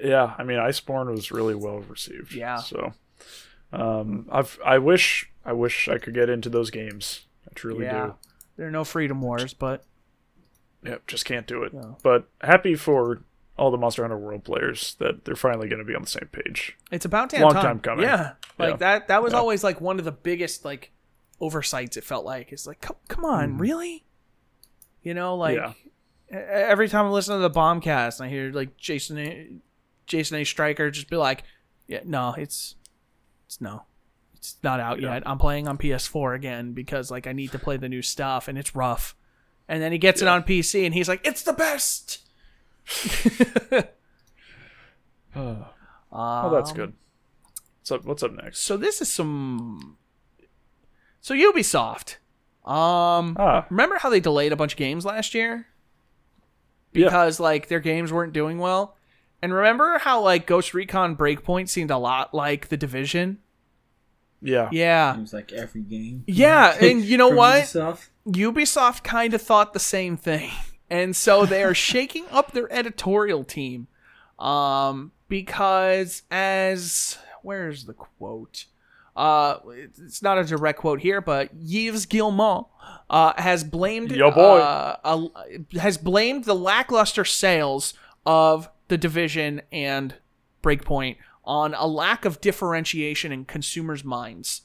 Yeah, 0.03 0.35
I 0.39 0.43
mean, 0.43 0.59
Iceborne 0.59 1.11
was 1.11 1.31
really 1.31 1.55
well 1.55 1.79
received. 1.81 2.35
Yeah. 2.35 2.57
So, 2.57 2.95
um, 3.73 4.27
I've 4.31 4.59
I 4.65 4.79
wish 4.79 5.31
I 5.45 5.53
wish 5.53 5.89
I 5.89 5.99
could 5.99 6.15
get 6.15 6.29
into 6.31 6.49
those 6.49 6.71
games. 6.71 7.27
I 7.49 7.53
truly 7.55 7.81
do. 7.81 7.85
yeah, 7.85 8.13
there 8.57 8.67
are 8.69 8.71
no 8.73 8.85
Freedom 8.85 9.21
Wars, 9.21 9.55
but. 9.55 9.85
Yep, 10.85 11.07
just 11.09 11.25
can't 11.25 11.47
do 11.49 11.65
it. 11.65 11.73
No. 11.75 11.97
But 12.05 12.29
happy 12.43 12.77
for 12.77 13.23
all 13.59 13.73
the 13.73 13.77
Monster 13.79 14.03
Hunter 14.03 14.19
World 14.19 14.45
players 14.45 14.95
that 15.01 15.25
they're 15.25 15.35
finally 15.35 15.67
going 15.69 15.81
to 15.81 15.85
be 15.85 15.97
on 15.97 16.03
the 16.03 16.07
same 16.09 16.29
page. 16.31 16.77
It's 16.93 17.05
about 17.05 17.31
damn 17.31 17.43
Long 17.43 17.55
time. 17.55 17.63
time 17.65 17.81
coming. 17.81 18.05
Yeah, 18.05 18.33
like 18.59 18.73
Yeah. 18.73 18.77
that. 18.77 19.09
That 19.09 19.23
was 19.23 19.33
Yeah. 19.33 19.39
always 19.41 19.65
like 19.65 19.81
one 19.81 19.99
of 19.99 20.05
the 20.05 20.13
biggest 20.13 20.65
like 20.65 20.93
oversights. 21.41 21.97
It 21.97 22.05
felt 22.05 22.25
like 22.25 22.53
it's 22.53 22.67
like, 22.69 22.81
come, 22.83 22.97
come 23.09 23.25
on, 23.25 23.59
really? 23.59 24.05
You 25.03 25.15
know, 25.15 25.35
like 25.35 25.57
Yeah. 25.57 25.73
every 26.31 26.89
time 26.89 27.07
I 27.07 27.09
listen 27.09 27.35
to 27.35 27.41
the 27.41 27.51
Bombcast, 27.51 28.21
and 28.21 28.27
I 28.27 28.31
hear 28.31 28.53
like 28.53 28.77
Jason 28.77 29.19
A, 29.19 29.49
Jason 30.07 30.39
Oestreicher 30.39 30.93
just 30.93 31.09
be 31.11 31.17
like, 31.17 31.43
"Yeah, 31.89 32.01
no, 32.05 32.35
it's 32.39 32.77
it's 33.47 33.61
no, 33.61 33.85
it's 34.35 34.57
not 34.63 34.81
out 34.81 35.01
Yeah. 35.01 35.15
yet. 35.15 35.23
I'm 35.27 35.39
playing 35.39 35.67
on 35.69 35.79
PS4 35.79 36.35
again 36.35 36.73
because 36.73 37.11
like 37.11 37.27
I 37.27 37.33
need 37.33 37.53
to 37.53 37.59
play 37.59 37.77
the 37.77 37.89
new 37.89 38.03
stuff, 38.03 38.49
and 38.49 38.59
it's 38.59 38.75
rough." 38.75 39.15
And 39.69 39.83
then 39.83 39.91
he 39.93 39.99
gets 39.99 40.23
it 40.23 40.29
on 40.29 40.43
PC, 40.45 40.85
and 40.85 40.95
he's 40.95 41.09
like, 41.09 41.21
"It's 41.27 41.43
the 41.43 41.53
best." 41.53 42.21
Oh, 45.35 46.51
that's 46.51 46.71
Um, 46.71 46.77
good. 46.77 46.93
What's 47.81 47.91
up? 47.93 48.05
What's 48.05 48.23
up 48.23 48.33
next? 48.33 48.61
So 48.61 48.77
this 48.77 49.01
is 49.03 49.11
some. 49.13 49.99
So 51.21 51.35
Ubisoft. 51.35 52.17
Um, 52.65 53.37
Ah, 53.39 53.67
remember 53.71 53.99
how 53.99 54.09
they 54.11 54.19
delayed 54.21 54.53
a 54.53 54.57
bunch 54.57 54.73
of 54.73 54.79
games 54.79 55.05
last 55.05 55.35
year 55.35 55.67
yeah. 56.93 57.05
because 57.05 57.39
like 57.39 57.69
their 57.69 57.79
games 57.81 58.13
weren't 58.13 58.33
doing 58.33 58.59
well? 58.59 58.96
And 59.47 59.55
remember 59.55 59.99
how 59.99 60.23
like 60.23 60.45
Ghost 60.45 60.75
Recon 60.75 61.15
Breakpoint 61.15 61.69
seemed 61.69 61.93
a 61.93 61.99
lot 61.99 62.35
like 62.35 62.67
the 62.67 62.77
Division? 62.77 63.39
Yeah. 64.43 64.69
Yeah. 64.73 65.15
Seems 65.15 65.33
like 65.33 65.53
every 65.53 65.83
game. 65.83 66.25
Yeah, 66.27 66.77
and 66.81 67.05
you 67.05 67.17
know 67.17 67.29
what? 67.29 67.63
Ubisoft. 67.63 68.09
Ubisoft 68.27 69.05
kind 69.05 69.35
of 69.35 69.41
thought 69.41 69.73
the 69.73 69.79
same 69.79 70.17
thing. 70.17 70.51
And 70.91 71.15
so 71.15 71.47
they 71.47 71.63
are 71.63 71.75
shaking 71.75 72.27
up 72.33 72.51
their 72.53 72.73
editorial 72.73 73.45
team. 73.45 73.87
Um 74.41 75.13
because 75.29 76.23
as 76.29 77.19
where's 77.43 77.85
the 77.85 77.93
quote? 77.93 78.65
Uh 79.15 79.59
it's 79.97 80.23
not 80.23 80.39
a 80.39 80.45
direct 80.45 80.81
quote 80.81 81.01
here, 81.03 81.21
but 81.21 81.51
Yves 81.61 82.07
Guillemot 82.07 82.67
uh 83.09 83.33
has 83.41 83.63
blamed 83.63 84.11
Yo, 84.11 84.33
boy. 84.33 84.59
Uh, 84.59 84.97
a- 85.05 85.79
has 85.79 85.99
blamed 85.99 86.45
the 86.45 86.55
lackluster 86.55 87.25
sales 87.25 87.95
of 88.25 88.69
the 88.89 88.99
division 88.99 89.63
and 89.73 90.15
Breakpoint 90.63 91.17
on 91.45 91.75
a 91.75 91.87
lack 91.87 92.25
of 92.25 92.41
differentiation 92.41 93.33
in 93.33 93.45
consumers' 93.45 94.05
minds. 94.05 94.63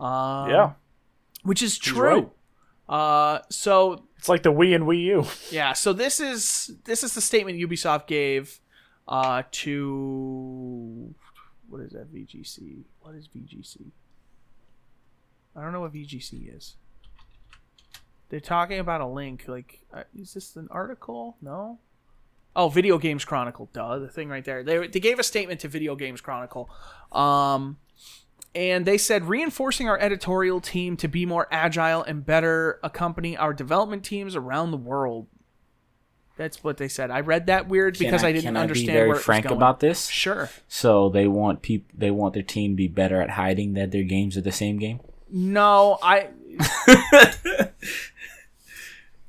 Um, 0.00 0.50
Yeah. 0.50 0.72
which 1.42 1.62
is 1.62 1.76
true. 1.78 2.32
Uh, 2.88 3.38
so 3.50 4.04
It's 4.18 4.28
like 4.28 4.42
the 4.42 4.52
Wii 4.52 4.74
and 4.74 4.84
Wii 4.84 5.02
U. 5.04 5.24
yeah, 5.50 5.72
so 5.72 5.92
this 5.92 6.20
is 6.20 6.72
this 6.84 7.02
is 7.02 7.14
the 7.14 7.20
statement 7.20 7.58
Ubisoft 7.58 8.06
gave 8.06 8.60
uh, 9.08 9.42
to 9.50 11.14
what 11.68 11.80
is 11.80 11.92
that 11.92 12.12
VGC? 12.12 12.84
What 13.00 13.14
is 13.14 13.26
VGC? 13.28 13.90
I 15.56 15.62
don't 15.62 15.72
know 15.72 15.80
what 15.80 15.92
VGC 15.94 16.54
is. 16.56 16.76
They're 18.28 18.40
talking 18.40 18.78
about 18.80 19.00
a 19.00 19.06
link. 19.06 19.44
Like, 19.46 19.84
uh, 19.92 20.02
is 20.18 20.34
this 20.34 20.56
an 20.56 20.68
article? 20.70 21.36
No. 21.40 21.78
Oh, 22.56 22.68
Video 22.68 22.98
Games 22.98 23.24
Chronicle. 23.24 23.68
Duh, 23.72 23.98
the 23.98 24.08
thing 24.08 24.28
right 24.28 24.44
there. 24.44 24.62
They 24.62 24.86
they 24.86 25.00
gave 25.00 25.18
a 25.18 25.24
statement 25.24 25.60
to 25.60 25.68
Video 25.68 25.96
Games 25.96 26.20
Chronicle. 26.20 26.70
Um, 27.12 27.78
and 28.54 28.86
they 28.86 28.98
said 28.98 29.24
reinforcing 29.24 29.88
our 29.88 29.98
editorial 29.98 30.60
team 30.60 30.96
to 30.98 31.08
be 31.08 31.26
more 31.26 31.48
agile 31.50 32.02
and 32.04 32.24
better 32.24 32.78
accompany 32.82 33.36
our 33.36 33.52
development 33.52 34.04
teams 34.04 34.36
around 34.36 34.70
the 34.70 34.76
world. 34.76 35.26
That's 36.36 36.64
what 36.64 36.78
they 36.78 36.88
said. 36.88 37.10
I 37.10 37.20
read 37.20 37.46
that 37.46 37.68
weird 37.68 37.96
Can 37.96 38.06
because 38.06 38.24
I, 38.24 38.32
didn't 38.32 38.44
can 38.44 38.56
understand 38.56 38.90
I 38.90 38.92
be 38.92 38.96
very 38.96 39.08
where 39.08 39.14
it 39.14 39.18
was 39.18 39.24
frank 39.24 39.44
going. 39.46 39.56
about 39.56 39.80
this. 39.80 40.08
Sure. 40.08 40.50
So 40.66 41.08
they 41.08 41.28
want 41.28 41.62
peop- 41.62 41.92
they 41.96 42.10
want 42.10 42.34
their 42.34 42.42
team 42.42 42.72
to 42.72 42.76
be 42.76 42.88
better 42.88 43.20
at 43.20 43.30
hiding 43.30 43.74
that 43.74 43.92
their 43.92 44.02
games 44.02 44.36
are 44.36 44.40
the 44.40 44.52
same 44.52 44.78
game. 44.78 45.00
No, 45.30 45.98
I. 46.02 46.28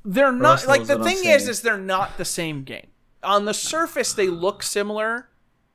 they're 0.06 0.32
not 0.32 0.68
like 0.68 0.86
the 0.86 1.04
thing 1.04 1.26
is, 1.26 1.48
is 1.48 1.62
they're 1.62 1.78
not 1.78 2.18
the 2.18 2.26
same 2.26 2.64
game. 2.64 2.88
On 3.26 3.46
the 3.46 3.54
surface, 3.54 4.14
they 4.14 4.28
look 4.28 4.64
similar. 4.64 5.30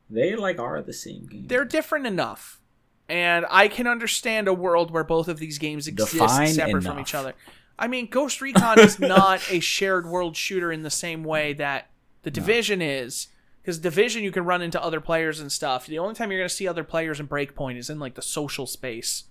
They 0.09 0.35
like 0.37 0.59
are 0.59 0.81
the 0.83 0.93
same 0.93 1.27
game. 1.27 1.47
They're 1.47 1.65
different 1.65 2.07
enough, 2.07 2.61
and 3.09 3.45
I 3.51 3.69
can 3.69 3.87
understand 3.87 4.49
a 4.49 4.55
world 4.55 4.91
where 4.91 5.05
both 5.05 5.29
of 5.29 5.39
these 5.39 5.59
games 5.59 5.87
exist 5.87 6.13
Define 6.13 6.49
separate 6.49 6.85
from 6.85 6.99
each 6.99 7.15
other. 7.15 7.35
I 7.79 7.89
mean, 7.89 8.09
Ghost 8.09 8.41
Recon 8.41 8.79
is 8.79 8.99
not 8.99 9.41
a 9.51 9.61
shared 9.61 10.07
world 10.07 10.37
shooter 10.37 10.71
in 10.71 10.83
the 10.83 10.91
same 10.91 11.25
way 11.25 11.53
that 11.55 11.91
the 12.23 12.31
Division 12.31 12.83
is. 12.83 13.29
Because 13.63 13.79
Division, 13.79 14.23
you 14.23 14.33
can 14.33 14.45
run 14.45 14.63
into 14.63 14.83
other 14.83 15.01
players 15.01 15.39
and 15.39 15.53
stuff. 15.53 15.87
The 15.87 15.99
only 15.99 16.15
time 16.15 16.31
you're 16.31 16.41
going 16.41 16.49
to 16.49 16.55
see 16.55 16.67
other 16.67 16.85
players 16.85 17.21
in 17.21 17.29
Breakpoint 17.29 17.77
is 17.77 17.91
in 17.91 17.99
like 17.99 18.15
the 18.15 18.23
social 18.23 18.67
space, 18.67 19.25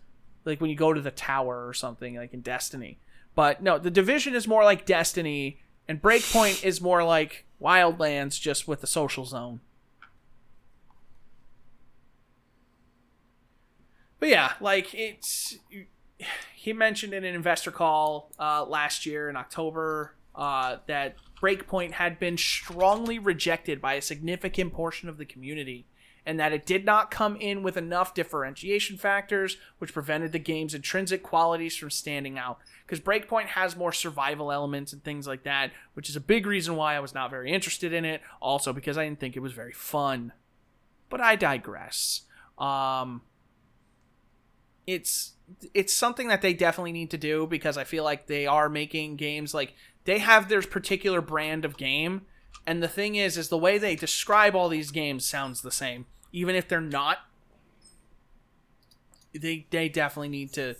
like 0.45 0.61
when 0.61 0.69
you 0.69 0.75
go 0.75 0.93
to 0.93 1.01
the 1.01 1.11
tower 1.11 1.67
or 1.67 1.73
something, 1.73 2.15
like 2.15 2.33
in 2.33 2.41
Destiny. 2.41 2.99
But 3.33 3.63
no, 3.63 3.79
the 3.79 3.91
Division 3.91 4.35
is 4.35 4.47
more 4.47 4.63
like 4.63 4.85
Destiny, 4.85 5.61
and 5.89 5.99
Breakpoint 5.99 6.63
is 6.63 6.79
more 6.79 7.03
like 7.03 7.45
Wildlands, 7.59 8.39
just 8.39 8.67
with 8.67 8.81
the 8.81 8.87
social 8.87 9.25
zone. 9.25 9.59
But 14.19 14.29
yeah, 14.29 14.53
like 14.61 14.93
it's 14.93 15.57
he 16.53 16.73
mentioned 16.73 17.13
in 17.13 17.23
an 17.23 17.33
investor 17.33 17.71
call 17.71 18.31
uh, 18.37 18.65
last 18.65 19.07
year 19.07 19.29
in 19.29 19.35
October 19.35 20.13
uh, 20.35 20.77
that 20.85 21.15
Breakpoint 21.41 21.93
had 21.93 22.19
been 22.19 22.37
strongly 22.37 23.17
rejected 23.17 23.81
by 23.81 23.95
a 23.95 24.01
significant 24.01 24.73
portion 24.73 25.09
of 25.09 25.17
the 25.17 25.25
community, 25.25 25.87
and 26.25 26.39
that 26.39 26.53
it 26.53 26.65
did 26.65 26.85
not 26.85 27.11
come 27.11 27.35
in 27.35 27.63
with 27.63 27.77
enough 27.77 28.13
differentiation 28.13 28.97
factors, 28.97 29.57
which 29.77 29.93
prevented 29.93 30.31
the 30.31 30.39
game's 30.39 30.73
intrinsic 30.73 31.23
qualities 31.23 31.75
from 31.75 31.89
standing 31.89 32.37
out. 32.37 32.59
Because 32.85 32.99
Breakpoint 32.99 33.47
has 33.47 33.75
more 33.75 33.93
survival 33.93 34.51
elements 34.51 34.93
and 34.93 35.03
things 35.03 35.27
like 35.27 35.43
that, 35.43 35.71
which 35.93 36.09
is 36.09 36.15
a 36.15 36.21
big 36.21 36.45
reason 36.45 36.75
why 36.75 36.95
I 36.95 36.99
was 36.99 37.13
not 37.13 37.29
very 37.29 37.51
interested 37.51 37.93
in 37.93 38.05
it. 38.05 38.21
Also, 38.41 38.73
because 38.73 38.97
I 38.97 39.05
didn't 39.05 39.19
think 39.19 39.35
it 39.35 39.41
was 39.41 39.53
very 39.53 39.73
fun. 39.73 40.33
But 41.09 41.21
I 41.21 41.35
digress. 41.35 42.21
Um, 42.57 43.21
it's 44.85 45.33
it's 45.73 45.93
something 45.93 46.27
that 46.27 46.41
they 46.41 46.53
definitely 46.53 46.91
need 46.91 47.11
to 47.11 47.17
do 47.17 47.47
because 47.47 47.77
I 47.77 47.83
feel 47.83 48.03
like 48.03 48.27
they 48.27 48.45
are 48.45 48.69
making 48.69 49.15
games 49.15 49.53
like 49.53 49.73
they 50.05 50.19
have 50.19 50.49
their 50.49 50.61
particular 50.61 51.21
brand 51.21 51.65
of 51.65 51.77
game 51.77 52.21
and 52.65 52.81
the 52.83 52.87
thing 52.87 53.15
is 53.15 53.37
is 53.37 53.49
the 53.49 53.57
way 53.57 53.77
they 53.77 53.95
describe 53.95 54.55
all 54.55 54.69
these 54.69 54.91
games 54.91 55.25
sounds 55.25 55.61
the 55.61 55.71
same 55.71 56.05
even 56.31 56.55
if 56.55 56.67
they're 56.67 56.81
not 56.81 57.19
they 59.33 59.67
they 59.69 59.89
definitely 59.89 60.29
need 60.29 60.53
to 60.53 60.75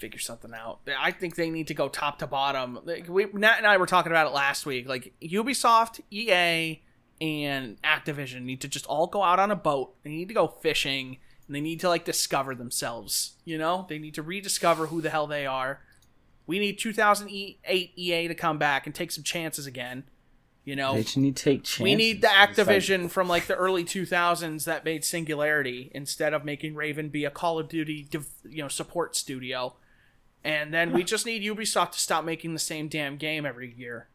figure 0.00 0.18
something 0.18 0.52
out. 0.54 0.80
I 0.98 1.12
think 1.12 1.36
they 1.36 1.50
need 1.50 1.68
to 1.68 1.74
go 1.74 1.88
top 1.88 2.18
to 2.20 2.26
bottom. 2.26 2.80
Like 2.84 3.08
we 3.08 3.26
Nat 3.32 3.58
and 3.58 3.66
I 3.66 3.76
were 3.76 3.86
talking 3.86 4.10
about 4.10 4.26
it 4.26 4.32
last 4.32 4.66
week. 4.66 4.88
Like 4.88 5.12
Ubisoft, 5.22 6.00
EA, 6.10 6.82
and 7.20 7.80
Activision 7.82 8.42
need 8.42 8.60
to 8.62 8.68
just 8.68 8.86
all 8.86 9.06
go 9.06 9.22
out 9.22 9.38
on 9.38 9.50
a 9.50 9.56
boat. 9.56 9.94
They 10.02 10.10
need 10.10 10.28
to 10.28 10.34
go 10.34 10.48
fishing 10.48 11.18
and 11.46 11.54
they 11.54 11.60
need 11.60 11.80
to 11.80 11.88
like 11.88 12.04
discover 12.04 12.54
themselves. 12.54 13.34
You 13.44 13.58
know, 13.58 13.86
they 13.88 13.98
need 13.98 14.14
to 14.14 14.22
rediscover 14.22 14.86
who 14.86 15.00
the 15.00 15.10
hell 15.10 15.26
they 15.26 15.46
are. 15.46 15.80
We 16.46 16.58
need 16.58 16.78
2008 16.78 17.92
EA 17.96 18.28
to 18.28 18.34
come 18.34 18.58
back 18.58 18.86
and 18.86 18.94
take 18.94 19.12
some 19.12 19.22
chances 19.22 19.66
again. 19.66 20.04
You 20.70 20.76
know, 20.76 20.94
They 20.94 21.20
need 21.20 21.34
to 21.36 21.42
take 21.42 21.64
chances. 21.64 21.80
we 21.80 21.96
need 21.96 22.22
the 22.22 22.28
It's 22.32 22.56
like- 22.56 22.68
Activision 22.68 23.10
from 23.10 23.26
like 23.26 23.46
the 23.48 23.56
early 23.56 23.82
2000s 23.82 24.66
that 24.66 24.84
made 24.84 25.04
Singularity 25.04 25.90
instead 25.92 26.32
of 26.32 26.44
making 26.44 26.76
Raven 26.76 27.08
be 27.08 27.24
a 27.24 27.30
Call 27.30 27.58
of 27.58 27.68
Duty, 27.68 28.06
div- 28.08 28.28
you 28.48 28.62
know, 28.62 28.68
support 28.68 29.16
studio. 29.16 29.74
And 30.44 30.72
then 30.72 30.92
we 30.92 31.02
just 31.02 31.26
need 31.26 31.42
Ubisoft 31.42 31.90
to 31.90 31.98
stop 31.98 32.24
making 32.24 32.52
the 32.52 32.60
same 32.60 32.86
damn 32.86 33.16
game 33.16 33.44
every 33.44 33.74
year. 33.76 34.06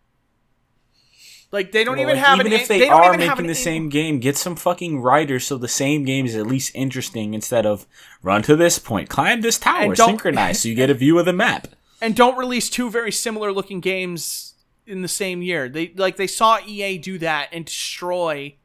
Like 1.51 1.73
they 1.73 1.83
don't 1.83 1.95
Well, 1.97 2.03
even 2.03 2.15
like, 2.15 2.25
have 2.25 2.39
even 2.39 2.53
an, 2.53 2.59
if 2.61 2.69
they, 2.69 2.79
don't 2.79 2.91
are 3.03 3.17
making 3.17 3.47
the 3.47 3.53
same 3.55 3.89
game, 3.89 4.19
get 4.19 4.37
some 4.37 4.55
fucking 4.55 5.01
writers 5.01 5.45
so 5.45 5.57
the 5.57 5.67
same 5.67 6.05
game 6.05 6.25
is 6.25 6.37
at 6.37 6.47
least 6.47 6.71
interesting 6.73 7.33
instead 7.33 7.65
of 7.65 7.85
run 8.23 8.43
to 8.43 8.55
this 8.55 8.79
point, 8.79 9.09
climb 9.09 9.41
this 9.41 9.59
tower, 9.59 9.93
synchronize 9.93 10.61
so 10.61 10.69
you 10.69 10.75
get 10.75 10.89
a 10.89 10.93
view 11.03 11.19
of 11.19 11.25
the 11.25 11.33
map. 11.33 11.67
and 12.01 12.15
don't 12.15 12.37
release 12.37 12.69
two 12.69 12.89
very 12.89 13.11
similar 13.11 13.51
looking 13.51 13.81
games 13.81 14.53
in 14.87 15.01
the 15.01 15.07
same 15.07 15.41
year. 15.41 15.69
They 15.69 15.93
like 15.95 16.17
they 16.17 16.27
saw 16.27 16.59
EA 16.65 16.97
do 16.97 17.17
that 17.19 17.49
and 17.51 17.65
destroy 17.65 18.55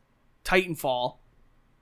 Titanfall 0.44 1.16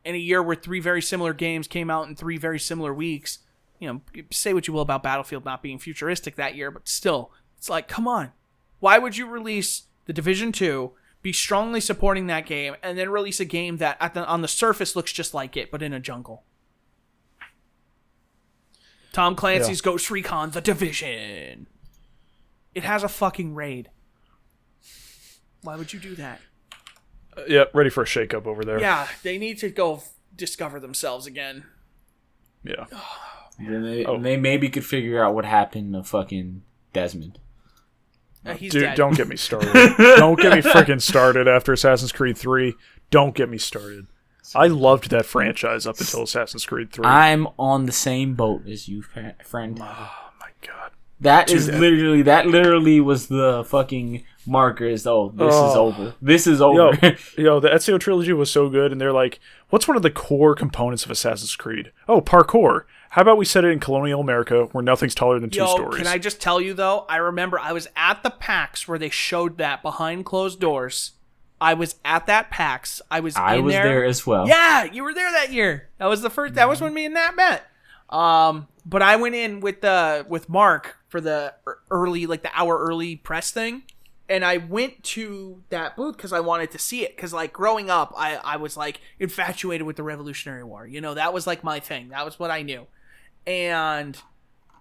in 0.05 0.15
a 0.15 0.19
year 0.19 0.43
where 0.43 0.57
three 0.57 0.81
very 0.81 1.03
similar 1.03 1.33
games 1.33 1.67
came 1.67 1.91
out 1.91 2.09
in 2.09 2.17
three 2.17 2.39
very 2.39 2.59
similar 2.59 2.95
weeks. 2.95 3.41
You 3.79 3.89
know, 3.93 4.23
say 4.31 4.55
what 4.55 4.67
you 4.67 4.75
will 4.75 4.81
about 4.81 5.03
Battlefield 5.03 5.45
not 5.45 5.63
being 5.63 5.79
futuristic 5.79 6.37
that 6.37 6.57
year, 6.57 6.71
but 6.71 6.89
still, 6.89 7.31
it's 7.57 7.71
like, 7.71 7.87
come 7.87 8.09
on. 8.09 8.33
Why 8.81 8.99
would 8.99 9.17
you 9.17 9.27
release 9.27 9.85
the 10.07 10.13
Division 10.13 10.51
2, 10.51 10.93
be 11.23 11.33
strongly 11.33 11.81
supporting 11.81 12.27
that 12.27 12.47
game, 12.47 12.75
and 12.83 12.99
then 12.99 13.11
release 13.11 13.39
a 13.39 13.45
game 13.45 13.77
that 13.77 13.97
at 14.01 14.15
the, 14.15 14.27
on 14.27 14.43
the 14.43 14.49
surface 14.49 14.97
looks 14.97 15.13
just 15.13 15.35
like 15.35 15.57
it, 15.57 15.71
but 15.71 15.83
in 15.83 15.93
a 15.93 16.01
jungle? 16.01 16.45
Tom 19.13 19.37
Clancy's 19.37 19.81
Ghost 19.81 20.11
Recon 20.11 20.51
The 20.51 20.61
Division. 20.61 21.67
It 22.75 22.85
has 22.85 23.03
a 23.03 23.09
fucking 23.09 23.55
raid. 23.55 23.91
Why 25.63 25.77
would 25.77 25.93
you 25.93 26.01
do 26.01 26.15
that? 26.17 26.41
Uh, 27.37 27.43
yeah, 27.49 27.65
ready 27.75 27.91
for 27.91 28.03
a 28.03 28.07
shakeup 28.07 28.47
over 28.47 28.65
there. 28.65 28.81
Yeah, 28.81 29.09
they 29.23 29.39
need 29.39 29.59
to 29.59 29.71
go 29.71 29.97
f- 29.97 30.11
discover 30.35 30.81
themselves 30.81 31.27
again. 31.27 31.65
Yeah. 32.65 32.87
Then 33.61 33.83
they, 33.83 34.05
Oh. 34.05 34.21
they 34.21 34.37
maybe 34.37 34.69
could 34.69 34.85
figure 34.87 35.21
out 35.21 35.35
what 35.35 35.45
happened 35.45 35.93
to 35.95 36.05
fucking 36.05 36.63
Desmond. 36.93 37.41
Uh, 38.47 38.55
he's 38.55 38.71
Dude, 38.71 38.83
dead. 38.83 38.97
don't 38.97 39.17
get 39.17 39.27
me 39.27 39.35
started. 39.49 39.73
don't 39.99 40.39
get 40.39 40.53
me 40.53 40.61
freaking 40.63 41.03
started 41.03 41.49
after 41.49 41.73
Assassin's 41.73 42.13
Creed 42.13 42.39
3. 42.39 42.75
Don't 43.11 43.35
get 43.35 43.49
me 43.49 43.59
started. 43.59 44.07
I 44.55 44.69
loved 44.69 45.11
that 45.11 45.27
franchise 45.27 45.89
up 45.89 45.99
until 45.99 46.23
Assassin's 46.23 46.65
Creed 46.67 46.93
3. 46.93 47.05
I'm 47.05 47.49
on 47.59 47.87
the 47.87 47.91
same 47.93 48.35
boat 48.35 48.65
as 48.69 48.87
you, 48.89 49.03
friend. 49.03 49.35
oh 49.83 50.31
my 50.41 50.51
god. 50.65 50.93
That 51.19 51.51
is 51.51 51.67
that- 51.67 51.81
literally 51.81 52.23
that 52.23 52.47
literally 52.47 53.01
was 53.01 53.27
the 53.27 53.65
fucking 53.67 54.23
markers. 54.49 55.07
Oh, 55.07 55.31
this 55.35 55.55
is 55.55 55.61
Oh. 55.61 55.87
over. 55.87 56.15
This 56.21 56.47
is 56.47 56.61
over. 56.61 56.99
yo, 57.03 57.13
yo 57.37 57.61
the 57.61 57.69
Ezio 57.69 58.01
trilogy 58.01 58.33
was 58.33 58.51
so 58.51 58.69
good, 58.69 58.91
and 58.93 59.01
they're 59.01 59.13
like, 59.13 59.39
what's 59.71 59.87
one 59.87 59.97
of 59.97 60.03
the 60.03 60.11
core 60.11 60.55
components 60.55 61.05
of 61.05 61.11
Assassin's 61.11 61.55
Creed? 61.57 61.93
Oh, 62.09 62.21
parkour. 62.21 62.85
How 63.11 63.23
about 63.23 63.39
we 63.39 63.45
set 63.47 63.65
it 63.65 63.69
in 63.69 63.81
colonial 63.81 64.21
America 64.21 64.65
where 64.73 64.83
nothing's 64.85 65.15
taller 65.15 65.39
than 65.41 65.49
two 65.51 65.61
Yo, 65.61 65.67
stories? 65.67 65.97
can 65.97 66.07
I 66.07 66.19
just 66.19 66.41
tell 66.43 66.61
you 66.61 66.75
though? 66.75 67.07
I 67.09 67.17
remember 67.17 67.59
I 67.59 67.73
was 67.73 67.89
at 67.97 68.23
the 68.23 68.31
PAX 68.31 68.87
where 68.87 68.99
they 68.99 69.09
showed 69.09 69.57
that 69.59 69.83
behind 69.83 70.27
closed 70.27 70.61
doors. 70.61 71.13
I 71.61 71.75
was 71.75 71.97
at 72.05 72.27
that 72.27 72.51
PAX. 72.51 73.01
I 73.11 73.21
was. 73.21 73.35
I 73.35 73.57
in 73.57 73.65
was 73.65 73.75
there. 73.75 73.83
there 73.85 74.05
as 74.05 74.27
well. 74.27 74.47
Yeah, 74.47 74.85
you 74.85 75.03
were 75.03 75.13
there 75.15 75.33
that 75.33 75.53
year. 75.53 75.89
That 75.99 76.07
was 76.07 76.21
the 76.23 76.31
first. 76.31 76.55
That 76.55 76.69
was 76.69 76.81
when 76.81 76.93
me 76.95 77.07
and 77.07 77.15
Nat 77.15 77.33
met. 77.35 77.65
Um, 78.11 78.69
but 78.87 79.03
I 79.03 79.17
went 79.17 79.35
in 79.35 79.61
with 79.61 79.81
the 79.81 80.25
with 80.29 80.49
Mark 80.49 80.97
for 81.09 81.21
the 81.21 81.55
early, 81.91 82.27
like 82.27 82.43
the 82.43 82.51
hour 82.55 82.79
early 82.79 83.17
press 83.17 83.51
thing, 83.51 83.83
and 84.29 84.45
I 84.45 84.59
went 84.59 85.03
to 85.05 85.63
that 85.71 85.97
booth 85.97 86.17
because 86.17 86.33
I 86.33 86.41
wanted 86.41 86.71
to 86.73 86.79
see 86.79 87.03
it. 87.05 87.17
Because 87.17 87.33
like 87.33 87.53
growing 87.53 87.91
up, 87.91 88.13
I 88.17 88.37
I 88.37 88.57
was 88.57 88.77
like 88.77 89.01
infatuated 89.19 89.87
with 89.87 89.97
the 89.97 90.03
Revolutionary 90.03 90.65
War. 90.65 90.87
You 90.87 91.01
know, 91.01 91.15
that 91.15 91.33
was 91.33 91.47
like 91.47 91.65
my 91.65 91.81
thing. 91.81 92.09
That 92.11 92.25
was 92.25 92.39
what 92.39 92.51
I 92.51 92.63
knew, 92.63 92.87
and 93.47 94.19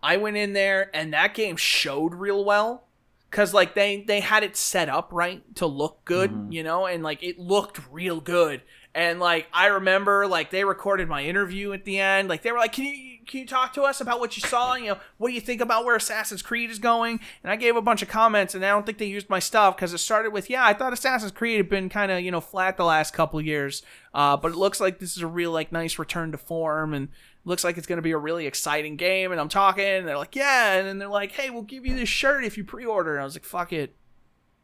I 0.03 0.17
went 0.17 0.37
in 0.37 0.53
there, 0.53 0.89
and 0.93 1.13
that 1.13 1.33
game 1.33 1.55
showed 1.57 2.13
real 2.13 2.43
well 2.43 2.87
because 3.29 3.53
like 3.53 3.75
they 3.75 4.03
they 4.03 4.19
had 4.19 4.43
it 4.43 4.55
set 4.55 4.89
up 4.89 5.09
right 5.11 5.43
to 5.55 5.65
look 5.65 6.03
good 6.05 6.31
mm-hmm. 6.31 6.51
you 6.51 6.63
know 6.63 6.85
and 6.85 7.03
like 7.03 7.21
it 7.21 7.37
looked 7.37 7.79
real 7.91 8.19
good 8.19 8.61
and 8.95 9.19
like 9.19 9.47
i 9.53 9.67
remember 9.67 10.27
like 10.27 10.49
they 10.49 10.63
recorded 10.63 11.07
my 11.07 11.23
interview 11.23 11.73
at 11.73 11.83
the 11.85 11.99
end 11.99 12.29
like 12.29 12.41
they 12.41 12.51
were 12.51 12.57
like 12.57 12.71
can 12.71 12.85
you 12.85 12.91
can 13.27 13.41
you 13.41 13.45
talk 13.45 13.73
to 13.73 13.83
us 13.83 14.01
about 14.01 14.19
what 14.19 14.35
you 14.37 14.41
saw 14.41 14.75
you 14.75 14.87
know 14.87 14.97
what 15.17 15.29
do 15.29 15.33
you 15.33 15.41
think 15.41 15.61
about 15.61 15.85
where 15.85 15.95
assassin's 15.95 16.41
creed 16.41 16.69
is 16.69 16.79
going 16.79 17.19
and 17.43 17.51
i 17.51 17.55
gave 17.55 17.75
a 17.75 17.81
bunch 17.81 18.01
of 18.01 18.07
comments 18.07 18.55
and 18.55 18.65
i 18.65 18.69
don't 18.69 18.85
think 18.85 18.97
they 18.97 19.05
used 19.05 19.29
my 19.29 19.39
stuff 19.39 19.75
because 19.75 19.93
it 19.93 19.97
started 19.97 20.31
with 20.31 20.49
yeah 20.49 20.65
i 20.65 20.73
thought 20.73 20.93
assassin's 20.93 21.31
creed 21.31 21.57
had 21.57 21.69
been 21.69 21.89
kind 21.89 22.11
of 22.11 22.21
you 22.21 22.31
know 22.31 22.41
flat 22.41 22.77
the 22.77 22.85
last 22.85 23.13
couple 23.13 23.39
years 23.41 23.83
uh, 24.13 24.35
but 24.35 24.51
it 24.51 24.57
looks 24.57 24.79
like 24.79 24.99
this 24.99 25.15
is 25.15 25.21
a 25.21 25.27
real 25.27 25.51
like 25.51 25.71
nice 25.71 25.99
return 25.99 26.31
to 26.31 26.37
form 26.37 26.93
and 26.93 27.09
looks 27.47 27.63
like 27.63 27.77
it's 27.77 27.87
going 27.87 27.97
to 27.97 28.03
be 28.03 28.11
a 28.11 28.17
really 28.17 28.45
exciting 28.45 28.97
game. 28.97 29.31
And 29.31 29.39
I'm 29.39 29.49
talking, 29.49 29.85
and 29.85 30.07
they're 30.07 30.17
like, 30.17 30.35
yeah. 30.35 30.73
And 30.73 30.87
then 30.87 30.97
they're 30.99 31.07
like, 31.07 31.31
hey, 31.31 31.49
we'll 31.49 31.61
give 31.63 31.85
you 31.85 31.95
this 31.95 32.09
shirt 32.09 32.43
if 32.43 32.57
you 32.57 32.63
pre 32.63 32.85
order. 32.85 33.13
And 33.13 33.21
I 33.21 33.23
was 33.23 33.35
like, 33.35 33.45
fuck 33.45 33.73
it. 33.73 33.95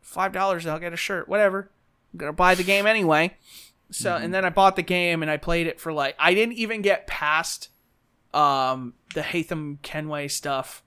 $5, 0.05 0.69
I'll 0.69 0.79
get 0.79 0.93
a 0.93 0.97
shirt. 0.97 1.29
Whatever. 1.29 1.71
I'm 2.13 2.17
going 2.17 2.29
to 2.29 2.35
buy 2.35 2.55
the 2.55 2.63
game 2.63 2.85
anyway. 2.85 3.37
So, 3.89 4.15
and 4.15 4.33
then 4.33 4.43
I 4.43 4.49
bought 4.49 4.75
the 4.75 4.81
game 4.81 5.21
and 5.21 5.31
I 5.31 5.37
played 5.37 5.67
it 5.67 5.79
for 5.79 5.93
like, 5.93 6.15
I 6.19 6.33
didn't 6.33 6.55
even 6.55 6.81
get 6.81 7.07
past 7.07 7.69
um, 8.33 8.93
the 9.13 9.21
Haytham 9.21 9.81
Kenway 9.81 10.27
stuff. 10.27 10.83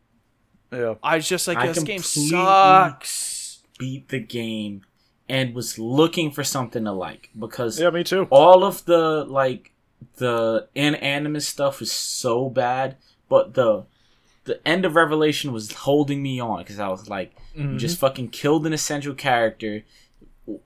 yeah. 0.73 0.94
I 1.02 1.16
was 1.16 1.28
just 1.28 1.47
like, 1.48 1.59
I 1.59 1.68
this 1.68 1.82
game 1.82 2.01
sucks. 2.02 3.62
Beat 3.78 4.09
the 4.09 4.20
game 4.20 4.82
and 5.28 5.55
was 5.55 5.78
looking 5.78 6.31
for 6.31 6.44
something 6.44 6.85
to 6.85 6.93
like 6.93 7.31
because 7.39 7.78
Yeah, 7.81 7.90
me 7.90 8.05
too. 8.05 8.27
all 8.31 8.64
of 8.64 8.85
the 8.86 9.24
like 9.24 9.73
the 10.16 10.68
inanimate 10.74 11.43
stuff 11.43 11.81
was 11.81 11.93
so 11.93 12.48
bad, 12.48 12.97
but 13.28 13.55
the 13.55 13.85
the 14.44 14.66
end 14.66 14.85
of 14.85 14.94
Revelation 14.94 15.52
was 15.52 15.73
holding 15.73 16.23
me 16.23 16.40
on 16.40 16.59
because 16.59 16.78
I 16.78 16.89
was 16.89 17.09
like, 17.09 17.35
you 17.55 17.77
just 17.77 17.98
fucking 17.98 18.28
killed 18.28 18.66
an 18.66 18.73
essential 18.73 19.14
character 19.14 19.82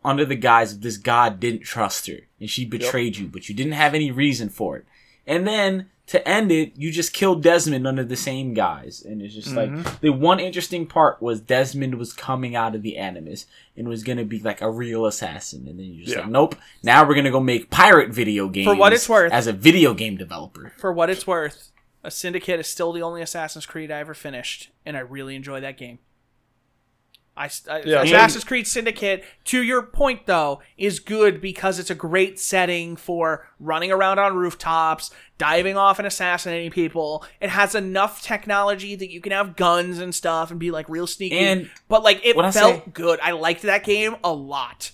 under 0.04 0.24
the 0.26 0.34
guise 0.36 0.72
of 0.74 0.82
this 0.82 0.98
god 0.98 1.40
didn't 1.40 1.62
trust 1.62 2.06
her 2.06 2.18
and 2.38 2.50
she 2.50 2.64
betrayed 2.66 3.16
you, 3.16 3.26
but 3.26 3.48
you 3.48 3.54
didn't 3.54 3.72
have 3.72 3.94
any 3.94 4.10
reason 4.10 4.50
for 4.50 4.76
it. 4.76 4.84
And 5.26 5.46
then 5.48 5.88
to 6.10 6.28
end 6.28 6.50
it, 6.50 6.72
you 6.76 6.90
just 6.90 7.12
killed 7.12 7.40
Desmond 7.40 7.86
under 7.86 8.02
the 8.02 8.16
same 8.16 8.52
guise, 8.52 9.02
and 9.02 9.22
it's 9.22 9.32
just 9.32 9.54
like 9.54 9.70
mm-hmm. 9.70 9.96
the 10.00 10.10
one 10.10 10.40
interesting 10.40 10.84
part 10.84 11.22
was 11.22 11.40
Desmond 11.40 11.94
was 11.94 12.12
coming 12.12 12.56
out 12.56 12.74
of 12.74 12.82
the 12.82 12.96
Animus 12.96 13.46
and 13.76 13.88
was 13.88 14.02
gonna 14.02 14.24
be 14.24 14.40
like 14.40 14.60
a 14.60 14.68
real 14.68 15.06
assassin, 15.06 15.68
and 15.68 15.78
then 15.78 15.86
you're 15.86 16.04
just 16.04 16.16
Yeah. 16.16 16.22
like, 16.22 16.30
nope. 16.30 16.56
Now 16.82 17.06
we're 17.06 17.14
gonna 17.14 17.30
go 17.30 17.38
make 17.38 17.70
pirate 17.70 18.10
video 18.10 18.48
games 18.48 18.66
For 18.66 18.74
what 18.74 18.92
it's 18.92 19.08
worth. 19.08 19.32
as 19.32 19.46
a 19.46 19.52
video 19.52 19.94
game 19.94 20.16
developer. 20.16 20.72
For 20.78 20.92
what 20.92 21.10
it's 21.10 21.28
worth, 21.28 21.70
a 22.02 22.10
Syndicate 22.10 22.58
is 22.58 22.66
still 22.66 22.92
the 22.92 23.02
only 23.02 23.22
Assassin's 23.22 23.64
Creed 23.64 23.92
I 23.92 24.00
ever 24.00 24.14
finished, 24.14 24.70
and 24.84 24.96
I 24.96 25.00
really 25.00 25.36
enjoy 25.36 25.60
that 25.60 25.76
game. 25.78 26.00
I, 27.40 27.50
I- 27.70 27.82
Yeah, 27.84 28.02
Assassin's 28.02 28.44
Creed 28.44 28.66
Syndicate, 28.66 29.24
to 29.44 29.62
your 29.62 29.82
point 29.82 30.26
though, 30.26 30.60
is 30.76 31.00
good 31.00 31.40
because 31.40 31.78
it's 31.78 31.90
a 31.90 31.94
great 31.94 32.38
setting 32.38 32.96
for 32.96 33.48
running 33.58 33.90
around 33.90 34.18
on 34.18 34.34
rooftops, 34.36 35.10
diving 35.38 35.76
off 35.76 35.98
and 35.98 36.06
assassinating 36.06 36.70
people. 36.70 37.24
It 37.40 37.50
has 37.50 37.74
enough 37.74 38.22
technology 38.22 38.94
that 38.96 39.10
you 39.10 39.20
can 39.20 39.32
have 39.32 39.56
guns 39.56 39.98
and 39.98 40.14
stuff 40.14 40.50
and 40.50 40.60
be 40.60 40.70
like 40.70 40.88
real 40.88 41.06
sneaky. 41.06 41.38
And 41.38 41.70
but 41.88 42.02
like 42.02 42.20
it 42.24 42.34
felt 42.34 42.52
say- 42.54 42.82
good. 42.92 43.18
I 43.22 43.32
liked 43.32 43.62
that 43.62 43.84
game 43.84 44.16
a 44.22 44.32
lot. 44.32 44.92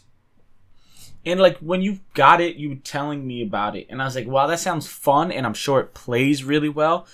And 1.25 1.41
like 1.41 1.59
when 1.59 1.83
you 1.83 1.99
got 2.15 2.41
it, 2.41 2.55
you 2.55 2.69
were 2.69 2.75
telling 2.77 3.27
me 3.27 3.43
about 3.43 3.75
it, 3.75 3.89
and 3.91 4.01
I 4.01 4.05
was 4.05 4.15
like, 4.15 4.29
"Wow, 4.29 4.47
that 4.47 4.61
sounds 4.61 4.87
fun," 4.87 5.33
and 5.33 5.45
I'm 5.45 5.55
sure 5.55 5.81
it 5.81 5.93
plays 5.93 6.45
really 6.45 6.69
well. 6.69 7.09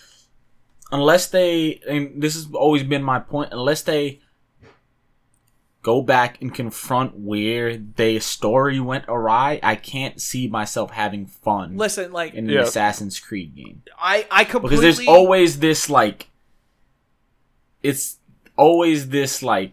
Unless 0.90 1.28
they, 1.28 1.80
and 1.88 2.20
this 2.22 2.34
has 2.34 2.46
always 2.52 2.82
been 2.82 3.02
my 3.02 3.18
point, 3.18 3.48
unless 3.52 3.80
they 3.80 4.20
go 5.82 6.00
back 6.00 6.40
and 6.40 6.54
confront 6.54 7.18
where 7.18 7.76
the 7.76 8.20
story 8.20 8.78
went 8.78 9.04
awry, 9.08 9.58
I 9.62 9.74
can't 9.74 10.20
see 10.20 10.46
myself 10.48 10.92
having 10.92 11.26
fun 11.26 11.76
Listen, 11.76 12.12
like 12.12 12.34
in 12.34 12.48
an 12.48 12.54
Yeah. 12.54 12.60
Assassin's 12.60 13.18
Creed 13.18 13.54
game 13.56 13.82
I, 13.98 14.26
I 14.30 14.44
completely 14.44 14.76
because 14.76 14.96
there's 14.96 15.08
always 15.08 15.58
this 15.58 15.90
like, 15.90 16.28
it's 17.82 18.18
always 18.56 19.08
this 19.08 19.42
like, 19.42 19.72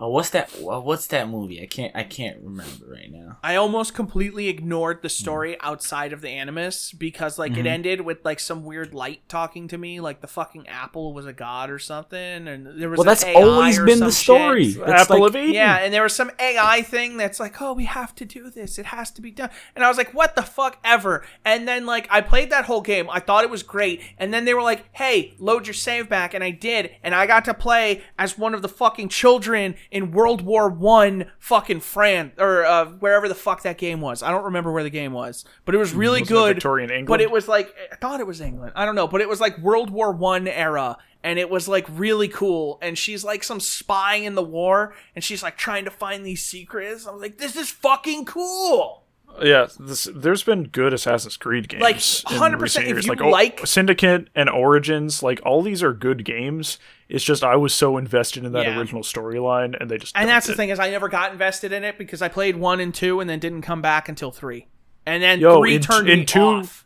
oh, 0.00 0.08
what's 0.08 0.30
that? 0.30 0.52
Uh, 0.56 0.80
what's 0.80 1.06
that 1.08 1.28
movie? 1.28 1.62
I 1.62 1.66
can't, 1.66 1.94
I 1.94 2.02
can't 2.04 2.38
remember 2.42 2.86
right 2.86 3.10
now. 3.10 3.38
I 3.42 3.56
almost 3.56 3.94
completely 3.94 4.48
ignored 4.48 5.02
the 5.02 5.08
hmm. 5.08 5.22
story 5.22 5.56
outside 5.60 6.12
of 6.12 6.20
the 6.20 6.28
Animus 6.28 6.92
because 6.92 7.38
like 7.38 7.52
it 7.52 7.58
mm-hmm. 7.58 7.66
ended 7.66 8.00
with 8.02 8.24
like 8.24 8.40
some 8.40 8.64
weird 8.64 8.94
light 8.94 9.28
talking 9.28 9.68
to 9.68 9.78
me, 9.78 10.00
like 10.00 10.20
the 10.20 10.26
fucking 10.26 10.68
apple 10.68 11.12
was 11.12 11.26
a 11.26 11.32
god 11.32 11.70
or 11.70 11.78
something, 11.78 12.48
and 12.48 12.80
there 12.80 12.88
was 12.88 12.98
Well, 12.98 13.04
that's 13.04 13.24
AI 13.24 13.34
always 13.34 13.78
been 13.78 14.00
the 14.00 14.12
story. 14.12 14.76
Apple 14.86 15.20
like- 15.20 15.30
of 15.30 15.36
Eden. 15.36 15.54
Yeah, 15.54 15.78
and 15.78 15.92
there 15.92 16.02
was 16.02 16.14
some 16.14 16.30
AI 16.38 16.82
thing 16.82 17.16
that's 17.16 17.40
like, 17.40 17.60
oh, 17.60 17.72
we 17.72 17.84
have 17.84 18.14
to 18.16 18.24
do 18.24 18.50
this. 18.50 18.78
It 18.78 18.86
has 18.86 19.10
to 19.12 19.22
be 19.22 19.30
done. 19.30 19.50
And 19.74 19.84
I 19.84 19.88
was 19.88 19.96
like, 19.96 20.14
what 20.14 20.36
the 20.36 20.42
fuck 20.42 20.78
ever? 20.84 21.24
And 21.44 21.66
then 21.66 21.86
like 21.86 22.06
I 22.10 22.20
played 22.20 22.50
that 22.50 22.66
whole 22.66 22.80
game. 22.80 23.08
I 23.10 23.20
thought 23.20 23.44
it 23.44 23.50
was 23.50 23.62
great. 23.62 24.02
And 24.18 24.32
then 24.32 24.44
they 24.44 24.54
were 24.54 24.62
like, 24.62 24.86
hey, 24.92 25.34
load 25.38 25.66
your 25.66 25.74
save 25.74 26.08
back, 26.08 26.34
and 26.34 26.44
I 26.44 26.50
did. 26.50 26.90
And 27.02 27.14
I 27.14 27.26
got 27.26 27.44
to 27.46 27.54
play 27.54 28.02
as 28.18 28.38
one 28.38 28.54
of 28.54 28.62
the 28.62 28.68
fucking 28.68 29.08
children 29.08 29.74
in 29.90 30.12
World 30.12 30.42
War 30.42 30.68
One, 30.68 31.30
fucking 31.38 31.80
France 31.80 32.34
or 32.38 32.64
uh, 32.64 32.86
wherever 32.86 33.28
the 33.28 33.34
fuck 33.34 33.62
that 33.62 33.78
game 33.78 34.00
was. 34.00 34.22
I 34.22 34.30
don't 34.30 34.44
remember 34.44 34.72
where 34.72 34.82
the 34.82 34.90
game 34.90 35.12
was, 35.12 35.44
but 35.64 35.74
it 35.74 35.78
was 35.78 35.94
really 35.94 36.20
Wasn't 36.20 36.36
it 36.36 36.40
good. 36.40 36.56
Victorian 36.56 36.90
England? 36.90 37.08
But 37.08 37.20
it 37.20 37.30
was 37.30 37.48
like 37.48 37.74
I 37.92 37.96
thought 37.96 38.20
it 38.20 38.26
was 38.26 38.40
England. 38.40 38.72
I 38.76 38.84
don't 38.84 38.94
know, 38.94 39.08
but 39.08 39.20
it 39.20 39.28
was 39.28 39.40
like 39.40 39.58
World 39.58 39.90
War 39.90 40.12
One 40.12 40.46
era, 40.48 40.96
and 41.22 41.38
it 41.38 41.50
was 41.50 41.68
like 41.68 41.86
really 41.90 42.28
cool. 42.28 42.78
And 42.82 42.96
she's 42.98 43.24
like 43.24 43.42
some 43.42 43.60
spy 43.60 44.16
in 44.16 44.34
the 44.34 44.42
war, 44.42 44.94
and 45.14 45.24
she's 45.24 45.42
like 45.42 45.56
trying 45.56 45.84
to 45.84 45.90
find 45.90 46.24
these 46.24 46.44
secrets. 46.44 47.06
I 47.06 47.10
was 47.12 47.22
like, 47.22 47.38
this 47.38 47.56
is 47.56 47.70
fucking 47.70 48.26
cool. 48.26 48.97
Yeah, 49.42 49.68
this, 49.78 50.08
there's 50.14 50.42
been 50.42 50.64
good 50.64 50.92
Assassin's 50.92 51.36
Creed 51.36 51.68
games. 51.68 51.82
Like, 51.82 51.96
100% 51.96 52.84
if 52.86 53.06
you 53.06 53.14
oh, 53.20 53.28
like- 53.28 53.66
Syndicate 53.66 54.28
and 54.34 54.48
Origins, 54.50 55.22
like 55.22 55.40
all 55.44 55.62
these 55.62 55.82
are 55.82 55.92
good 55.92 56.24
games. 56.24 56.78
It's 57.08 57.24
just 57.24 57.42
I 57.44 57.56
was 57.56 57.72
so 57.72 57.96
invested 57.96 58.44
in 58.44 58.52
that 58.52 58.66
Yeah. 58.66 58.78
original 58.78 59.02
storyline, 59.02 59.74
and 59.80 59.90
they 59.90 59.98
just 59.98 60.16
And 60.16 60.28
that's 60.28 60.46
the 60.46 60.54
thing 60.54 60.68
is, 60.68 60.78
I 60.78 60.90
never 60.90 61.08
got 61.08 61.32
invested 61.32 61.72
in 61.72 61.84
it 61.84 61.96
because 61.98 62.20
I 62.22 62.28
played 62.28 62.56
one 62.56 62.80
and 62.80 62.94
two, 62.94 63.20
and 63.20 63.28
then 63.30 63.38
didn't 63.38 63.62
come 63.62 63.80
back 63.80 64.08
until 64.08 64.30
three, 64.30 64.66
and 65.06 65.22
then 65.22 65.40
Yo, 65.40 65.60
three 65.60 65.76
in- 65.76 65.82
turned 65.82 66.08
in 66.08 66.18
me 66.20 66.24
two- 66.24 66.40
off. 66.40 66.84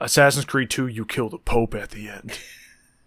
Assassin's 0.00 0.44
Creed 0.44 0.68
2, 0.68 0.88
you 0.88 1.04
kill 1.04 1.28
the 1.28 1.38
Pope 1.38 1.74
at 1.76 1.90
the 1.90 2.08
end. 2.08 2.36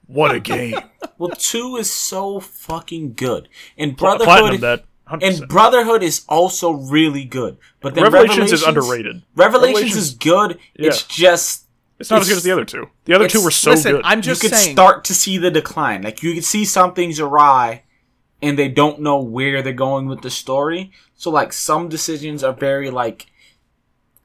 What 0.08 0.34
a 0.34 0.40
game! 0.40 0.76
Well, 1.18 1.32
two 1.32 1.76
is 1.76 1.92
so 1.92 2.40
fucking 2.40 3.16
good, 3.16 3.50
and 3.78 3.98
Platinum 3.98 4.26
Brotherhood 4.28 4.62
that. 4.62 4.86
100%. 5.10 5.40
and 5.42 5.48
Brotherhood 5.48 6.02
is 6.04 6.26
also 6.28 6.72
really 6.72 7.26
good. 7.26 7.58
But 7.80 7.96
then 7.96 8.04
Revelations 8.06 8.52
is 8.52 8.64
underrated. 8.64 9.22
Revelations, 9.36 9.76
Revelations- 9.76 9.96
is 9.98 10.14
good. 10.16 10.60
It's 10.76 11.04
just 11.04 11.66
it's 12.00 12.10
not 12.10 12.22
as 12.22 12.28
good 12.28 12.38
as 12.38 12.44
the 12.44 12.52
other 12.52 12.66
two. 12.66 12.90
The 13.06 13.14
other 13.14 13.28
two 13.28 13.44
were 13.44 13.52
so 13.52 13.72
Listen, 13.72 13.94
good. 13.94 14.02
I'm 14.04 14.22
just 14.22 14.44
you 14.44 14.50
could 14.50 14.58
saying. 14.58 14.76
start 14.76 15.06
to 15.06 15.14
see 15.14 15.38
the 15.38 15.52
decline. 15.52 16.02
Like 16.02 16.22
you 16.24 16.34
could 16.34 16.44
see 16.44 16.66
something's 16.66 17.20
awry, 17.20 17.84
and 18.42 18.58
they 18.60 18.68
don't 18.68 19.00
know 19.00 19.20
where 19.20 19.62
they're 19.62 19.74
going 19.74 20.08
with 20.08 20.22
the 20.22 20.30
story. 20.30 20.92
So 21.16 21.30
like 21.32 21.54
some 21.54 21.88
decisions 21.88 22.44
are 22.44 22.54
very 22.54 22.90
like 22.90 23.28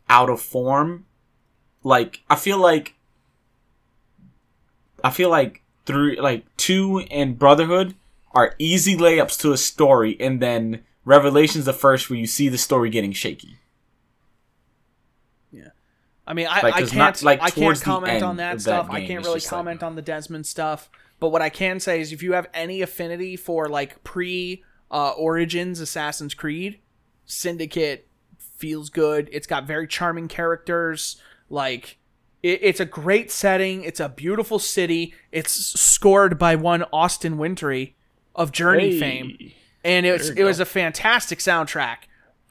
out 0.08 0.30
of 0.30 0.40
form. 0.40 1.06
Like 1.84 2.22
I 2.28 2.36
feel 2.36 2.58
like 2.58 2.94
I 5.04 5.10
feel 5.10 5.30
like 5.30 5.62
through 5.86 6.16
like 6.16 6.44
two 6.56 7.00
and 7.10 7.38
Brotherhood 7.38 7.94
are 8.32 8.54
easy 8.58 8.96
layups 8.96 9.40
to 9.40 9.52
a 9.52 9.56
story, 9.56 10.16
and 10.20 10.40
then 10.40 10.84
Revelation's 11.04 11.64
the 11.64 11.72
first 11.72 12.08
where 12.08 12.18
you 12.18 12.26
see 12.26 12.48
the 12.48 12.58
story 12.58 12.90
getting 12.90 13.12
shaky. 13.12 13.58
Yeah, 15.50 15.70
I 16.26 16.34
mean, 16.34 16.46
I, 16.48 16.60
Like, 16.62 16.74
I 16.74 16.78
can't 16.80 16.94
not, 16.94 17.22
like, 17.22 17.42
I 17.42 17.50
can't 17.50 17.80
comment 17.80 18.22
on 18.22 18.36
that 18.36 18.56
of 18.56 18.58
that 18.58 18.62
stuff. 18.62 18.86
I 18.90 19.04
can't 19.06 19.24
really 19.24 19.40
just 19.40 19.50
like- 19.50 19.58
comment 19.58 19.82
on 19.82 19.96
the 19.96 20.02
Desmond 20.02 20.46
stuff. 20.46 20.88
But 21.18 21.28
what 21.30 21.42
I 21.42 21.50
can 21.50 21.80
say 21.80 22.00
is, 22.00 22.12
if 22.12 22.22
you 22.22 22.32
have 22.32 22.48
any 22.54 22.80
affinity 22.80 23.36
for 23.36 23.68
like 23.68 24.02
pre 24.04 24.64
uh, 24.90 25.10
Origins 25.10 25.80
Assassin's 25.80 26.34
Creed, 26.34 26.80
Syndicate 27.26 28.08
feels 28.56 28.90
good. 28.90 29.28
It's 29.32 29.46
got 29.46 29.64
very 29.66 29.86
charming 29.86 30.28
characters. 30.28 31.20
Like 31.50 31.98
it, 32.42 32.60
it's 32.62 32.80
a 32.80 32.86
great 32.86 33.30
setting. 33.30 33.84
It's 33.84 34.00
a 34.00 34.08
beautiful 34.08 34.58
city. 34.58 35.14
It's 35.30 35.52
scored 35.52 36.38
by 36.38 36.56
one 36.56 36.84
Austin 36.92 37.36
Wintory 37.36 37.96
of 38.34 38.52
Journey 38.52 38.92
Hey. 38.92 39.00
fame 39.00 39.52
and 39.84 40.06
it 40.06 40.12
was 40.12 40.30
it 40.30 40.38
you 40.38 40.44
was 40.44 40.60
a 40.60 40.64
fantastic 40.64 41.38
soundtrack. 41.38 41.96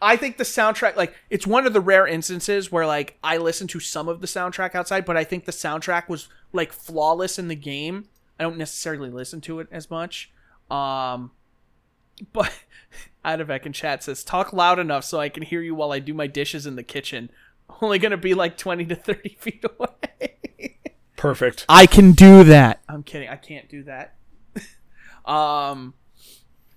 I 0.02 0.16
think 0.16 0.38
the 0.38 0.44
soundtrack 0.46 0.96
like 0.96 1.14
it's 1.30 1.46
one 1.46 1.66
of 1.68 1.74
the 1.74 1.82
rare 1.82 2.08
instances 2.08 2.72
where 2.72 2.86
like 2.88 3.18
I 3.24 3.38
listen 3.38 3.68
to 3.68 3.80
some 3.80 4.08
of 4.08 4.22
the 4.22 4.28
soundtrack 4.28 4.74
outside, 4.76 5.06
but 5.06 5.18
I 5.18 5.24
think 5.24 5.46
the 5.46 5.52
soundtrack 5.52 6.08
was 6.10 6.30
like 6.54 6.72
flawless 6.72 7.38
in 7.38 7.48
the 7.50 7.56
game. 7.56 8.06
I 8.40 8.44
don't 8.44 8.58
necessarily 8.58 9.10
listen 9.10 9.42
to 9.42 9.60
it 9.60 9.68
as 9.72 9.90
much. 9.92 10.32
Um 10.72 11.32
but 12.34 12.52
Adavek 13.26 13.66
in 13.66 13.74
chat 13.74 14.04
says 14.04 14.24
talk 14.24 14.54
loud 14.54 14.80
enough 14.80 15.04
so 15.04 15.20
I 15.20 15.30
can 15.30 15.44
hear 15.44 15.62
you 15.62 15.76
while 15.76 15.92
I 15.92 16.00
do 16.00 16.14
my 16.14 16.28
dishes 16.28 16.66
in 16.66 16.76
the 16.76 16.84
kitchen. 16.84 17.30
Only 17.82 18.00
gonna 18.00 18.18
be 18.18 18.34
like 18.34 18.58
twenty 18.58 18.86
to 18.86 18.96
thirty 18.96 19.30
feet 19.40 19.64
away. 19.78 20.78
Perfect. 21.18 21.66
I 21.68 21.86
can 21.86 22.14
do 22.14 22.44
that. 22.46 22.82
I'm 22.88 23.04
kidding. 23.04 23.28
I 23.28 23.36
can't 23.36 23.70
do 23.70 23.84
that. 23.84 24.16
Um, 25.30 25.94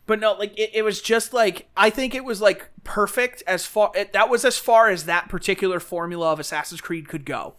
but 0.06 0.20
no, 0.20 0.34
like 0.34 0.56
it, 0.58 0.70
it 0.74 0.82
was 0.82 1.00
just 1.00 1.32
like 1.32 1.68
I 1.76 1.88
think 1.90 2.14
it 2.14 2.24
was 2.24 2.40
like 2.40 2.68
perfect 2.84 3.42
as 3.46 3.64
far 3.64 3.90
it, 3.94 4.12
that 4.12 4.28
was 4.28 4.44
as 4.44 4.58
far 4.58 4.90
as 4.90 5.06
that 5.06 5.28
particular 5.28 5.80
formula 5.80 6.30
of 6.30 6.38
Assassin's 6.38 6.80
Creed 6.80 7.08
could 7.08 7.24
go. 7.24 7.54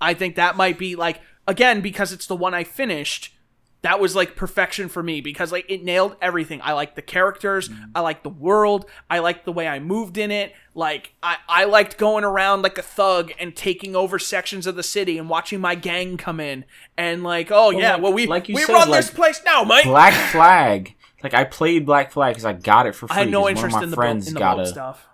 I 0.00 0.14
think 0.14 0.34
that 0.34 0.56
might 0.56 0.78
be 0.78 0.96
like 0.96 1.20
again 1.46 1.82
because 1.82 2.12
it's 2.12 2.26
the 2.26 2.36
one 2.36 2.54
I 2.54 2.64
finished. 2.64 3.36
That 3.82 3.98
was 3.98 4.14
like 4.14 4.36
perfection 4.36 4.88
for 4.88 5.02
me 5.02 5.20
because 5.20 5.50
like 5.50 5.66
it 5.68 5.82
nailed 5.82 6.16
everything. 6.22 6.60
I 6.62 6.72
like 6.72 6.94
the 6.94 7.02
characters, 7.02 7.68
mm-hmm. 7.68 7.90
I 7.94 8.00
like 8.00 8.22
the 8.22 8.28
world, 8.28 8.86
I 9.10 9.18
like 9.18 9.44
the 9.44 9.52
way 9.52 9.66
I 9.66 9.80
moved 9.80 10.18
in 10.18 10.30
it. 10.30 10.54
Like 10.74 11.14
I, 11.22 11.38
I 11.48 11.64
liked 11.64 11.98
going 11.98 12.22
around 12.22 12.62
like 12.62 12.78
a 12.78 12.82
thug 12.82 13.32
and 13.40 13.56
taking 13.56 13.96
over 13.96 14.20
sections 14.20 14.68
of 14.68 14.76
the 14.76 14.84
city 14.84 15.18
and 15.18 15.28
watching 15.28 15.60
my 15.60 15.74
gang 15.74 16.16
come 16.16 16.38
in 16.38 16.64
and 16.96 17.24
like, 17.24 17.50
oh 17.50 17.70
yeah, 17.70 17.94
like- 17.94 18.02
well 18.02 18.12
we 18.12 18.26
like 18.26 18.48
you 18.48 18.54
we 18.54 18.62
said, 18.62 18.72
run 18.72 18.90
this 18.90 19.10
place 19.10 19.42
now, 19.44 19.64
mate. 19.64 19.84
Black 19.84 20.14
Flag. 20.30 20.94
Like 21.22 21.34
I 21.34 21.44
played 21.44 21.84
Black 21.84 22.12
Flag 22.12 22.34
because 22.34 22.44
I 22.44 22.52
got 22.52 22.86
it 22.86 22.94
for 22.94 23.08
free. 23.08 23.16
I 23.16 23.20
had 23.20 23.30
no 23.30 23.48
interest 23.48 23.76
in 23.82 23.90
the 23.90 23.96
friends 23.96 24.28
in 24.28 24.34
the 24.34 24.40
got 24.40 24.60
a. 24.60 24.66
stuff. 24.66 25.08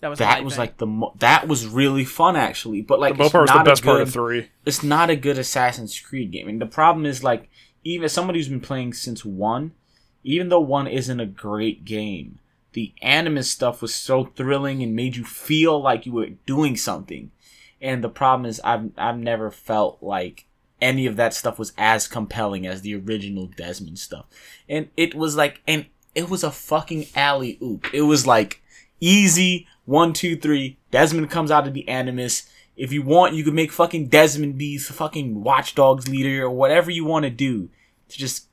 That 0.00 0.08
was 0.08 0.18
That 0.20 0.44
was 0.44 0.54
thing. 0.54 0.60
like 0.60 0.76
the 0.76 0.86
mo- 0.86 1.14
that 1.18 1.48
was 1.48 1.66
really 1.66 2.04
fun 2.04 2.36
actually, 2.36 2.82
but 2.82 3.00
like 3.00 3.16
The 3.16 3.24
it's 3.24 3.32
part 3.32 3.42
was 3.42 3.50
the 3.50 3.54
not 3.56 3.66
a 3.66 3.70
best 3.70 3.82
part 3.84 4.00
of 4.00 4.08
good- 4.08 4.12
three. 4.14 4.48
It's 4.64 4.82
not 4.82 5.10
a 5.10 5.16
good 5.16 5.38
Assassin's 5.38 5.98
Creed 5.98 6.30
game, 6.30 6.48
and 6.48 6.60
the 6.60 6.66
problem 6.66 7.04
is 7.04 7.24
like 7.24 7.48
even 7.84 8.08
somebody 8.08 8.38
who's 8.38 8.48
been 8.48 8.60
playing 8.60 8.92
since 8.92 9.24
one, 9.24 9.72
even 10.22 10.48
though 10.50 10.60
one 10.60 10.86
isn't 10.86 11.18
a 11.20 11.26
great 11.26 11.84
game, 11.84 12.38
the 12.74 12.92
Animus 13.02 13.50
stuff 13.50 13.80
was 13.82 13.94
so 13.94 14.24
thrilling 14.24 14.82
and 14.82 14.94
made 14.94 15.16
you 15.16 15.24
feel 15.24 15.80
like 15.82 16.06
you 16.06 16.12
were 16.12 16.28
doing 16.46 16.76
something. 16.76 17.30
And 17.80 18.04
the 18.04 18.08
problem 18.08 18.46
is 18.46 18.60
I've 18.62 18.90
I've 18.96 19.18
never 19.18 19.50
felt 19.50 19.98
like 20.02 20.46
any 20.80 21.06
of 21.06 21.16
that 21.16 21.34
stuff 21.34 21.58
was 21.58 21.72
as 21.76 22.06
compelling 22.06 22.66
as 22.68 22.82
the 22.82 22.94
original 22.94 23.46
Desmond 23.46 23.98
stuff. 23.98 24.26
And 24.68 24.90
it 24.96 25.14
was 25.16 25.34
like 25.34 25.60
and 25.66 25.86
it 26.14 26.28
was 26.28 26.44
a 26.44 26.52
fucking 26.52 27.06
alley 27.16 27.58
oop. 27.62 27.92
It 27.92 28.02
was 28.02 28.26
like 28.28 28.62
easy 29.00 29.66
one, 29.88 30.12
two, 30.12 30.36
three. 30.36 30.76
Desmond 30.90 31.30
comes 31.30 31.50
out 31.50 31.66
of 31.66 31.72
the 31.74 31.88
Animus. 31.88 32.48
If 32.76 32.92
you 32.92 33.02
want, 33.02 33.34
you 33.34 33.42
could 33.42 33.54
make 33.54 33.72
fucking 33.72 34.08
Desmond 34.08 34.58
be 34.58 34.76
the 34.76 34.92
fucking 34.92 35.42
Watchdogs 35.42 36.08
leader 36.08 36.44
or 36.44 36.50
whatever 36.50 36.90
you 36.90 37.04
want 37.04 37.24
to 37.24 37.30
do 37.30 37.70
to 38.10 38.18
just 38.18 38.46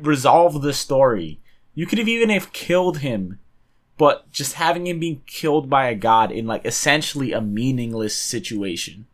resolve 0.00 0.62
the 0.62 0.72
story. 0.72 1.40
You 1.74 1.86
could 1.86 1.98
have 1.98 2.08
even 2.08 2.28
have 2.28 2.52
killed 2.52 2.98
him, 2.98 3.38
but 3.96 4.30
just 4.30 4.54
having 4.54 4.86
him 4.86 5.00
being 5.00 5.22
killed 5.26 5.70
by 5.70 5.88
a 5.88 5.94
god 5.94 6.30
in 6.30 6.46
like 6.46 6.64
essentially 6.66 7.32
a 7.32 7.40
meaningless 7.40 8.14
situation 8.16 9.06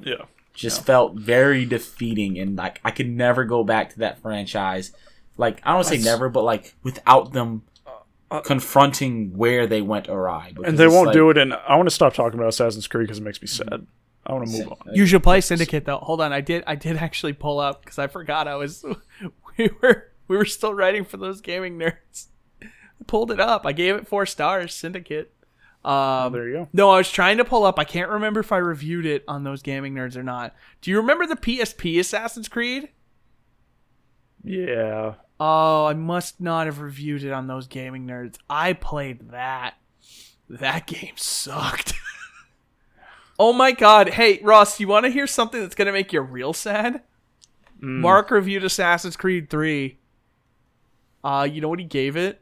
Yeah. 0.00 0.24
just 0.54 0.84
felt 0.84 1.14
very 1.14 1.64
defeating 1.64 2.38
and 2.38 2.56
like 2.56 2.80
I 2.84 2.90
could 2.90 3.08
never 3.08 3.44
go 3.44 3.64
back 3.64 3.90
to 3.92 3.98
that 4.00 4.20
franchise. 4.20 4.92
Like 5.36 5.60
I 5.64 5.72
don't 5.72 5.84
say 5.84 5.98
never, 5.98 6.28
but 6.28 6.42
like 6.42 6.74
without 6.82 7.32
them 7.32 7.62
uh, 8.30 8.40
confronting 8.40 9.36
where 9.36 9.66
they 9.66 9.80
went 9.82 10.08
awry. 10.08 10.52
And 10.64 10.76
they 10.78 10.88
won't 10.88 11.12
do 11.12 11.30
it. 11.30 11.38
And 11.38 11.54
I 11.54 11.76
want 11.76 11.88
to 11.88 11.94
stop 11.94 12.14
talking 12.14 12.38
about 12.38 12.48
Assassin's 12.48 12.86
Creed 12.86 13.04
because 13.06 13.18
it 13.18 13.22
makes 13.24 13.40
me 13.40 13.48
sad. 13.48 13.86
I 14.26 14.32
want 14.34 14.46
to 14.46 14.58
move 14.58 14.68
on. 14.72 14.94
You 14.94 15.06
should 15.06 15.22
play 15.22 15.40
Syndicate 15.40 15.86
though. 15.86 15.98
Hold 15.98 16.20
on, 16.20 16.32
I 16.32 16.42
did 16.42 16.62
I 16.66 16.74
did 16.74 16.96
actually 16.98 17.32
pull 17.32 17.60
up 17.60 17.82
because 17.82 17.98
I 17.98 18.08
forgot 18.08 18.46
I 18.46 18.56
was 18.56 18.84
we 19.56 19.70
were 19.80 20.12
we 20.26 20.36
were 20.36 20.44
still 20.44 20.74
writing 20.74 21.04
for 21.04 21.16
those 21.16 21.40
gaming 21.40 21.78
nerds. 21.78 22.26
I 22.62 22.66
pulled 23.06 23.30
it 23.30 23.40
up. 23.40 23.64
I 23.64 23.72
gave 23.72 23.94
it 23.94 24.06
four 24.06 24.26
stars. 24.26 24.74
Syndicate. 24.74 25.32
Um, 25.84 26.32
There 26.32 26.48
you 26.48 26.54
go. 26.54 26.68
no, 26.74 26.90
I 26.90 26.98
was 26.98 27.10
trying 27.10 27.38
to 27.38 27.44
pull 27.44 27.64
up. 27.64 27.78
I 27.78 27.84
can't 27.84 28.10
remember 28.10 28.40
if 28.40 28.52
I 28.52 28.58
reviewed 28.58 29.06
it 29.06 29.24
on 29.28 29.44
those 29.44 29.62
gaming 29.62 29.94
nerds 29.94 30.16
or 30.16 30.22
not. 30.24 30.54
Do 30.82 30.90
you 30.90 30.98
remember 30.98 31.24
the 31.26 31.36
PSP 31.36 31.98
Assassin's 32.00 32.48
Creed? 32.48 32.90
Yeah. 34.48 35.14
Oh, 35.38 35.86
I 35.86 35.94
must 35.94 36.40
not 36.40 36.66
have 36.66 36.80
reviewed 36.80 37.22
it 37.22 37.32
on 37.32 37.46
those 37.46 37.66
gaming 37.66 38.06
nerds. 38.06 38.36
I 38.48 38.72
played 38.72 39.30
that. 39.30 39.74
That 40.48 40.86
game 40.86 41.16
sucked. 41.16 41.92
oh 43.38 43.52
my 43.52 43.72
god. 43.72 44.08
Hey, 44.08 44.40
Ross, 44.42 44.80
you 44.80 44.88
want 44.88 45.04
to 45.04 45.10
hear 45.10 45.26
something 45.26 45.60
that's 45.60 45.74
going 45.74 45.86
to 45.86 45.92
make 45.92 46.12
you 46.12 46.22
real 46.22 46.52
sad? 46.54 47.02
Mm. 47.80 48.00
Mark 48.00 48.30
reviewed 48.30 48.64
Assassin's 48.64 49.16
Creed 49.16 49.50
3. 49.50 49.98
Uh, 51.22 51.46
you 51.50 51.60
know 51.60 51.68
what 51.68 51.78
he 51.78 51.84
gave 51.84 52.16
it? 52.16 52.40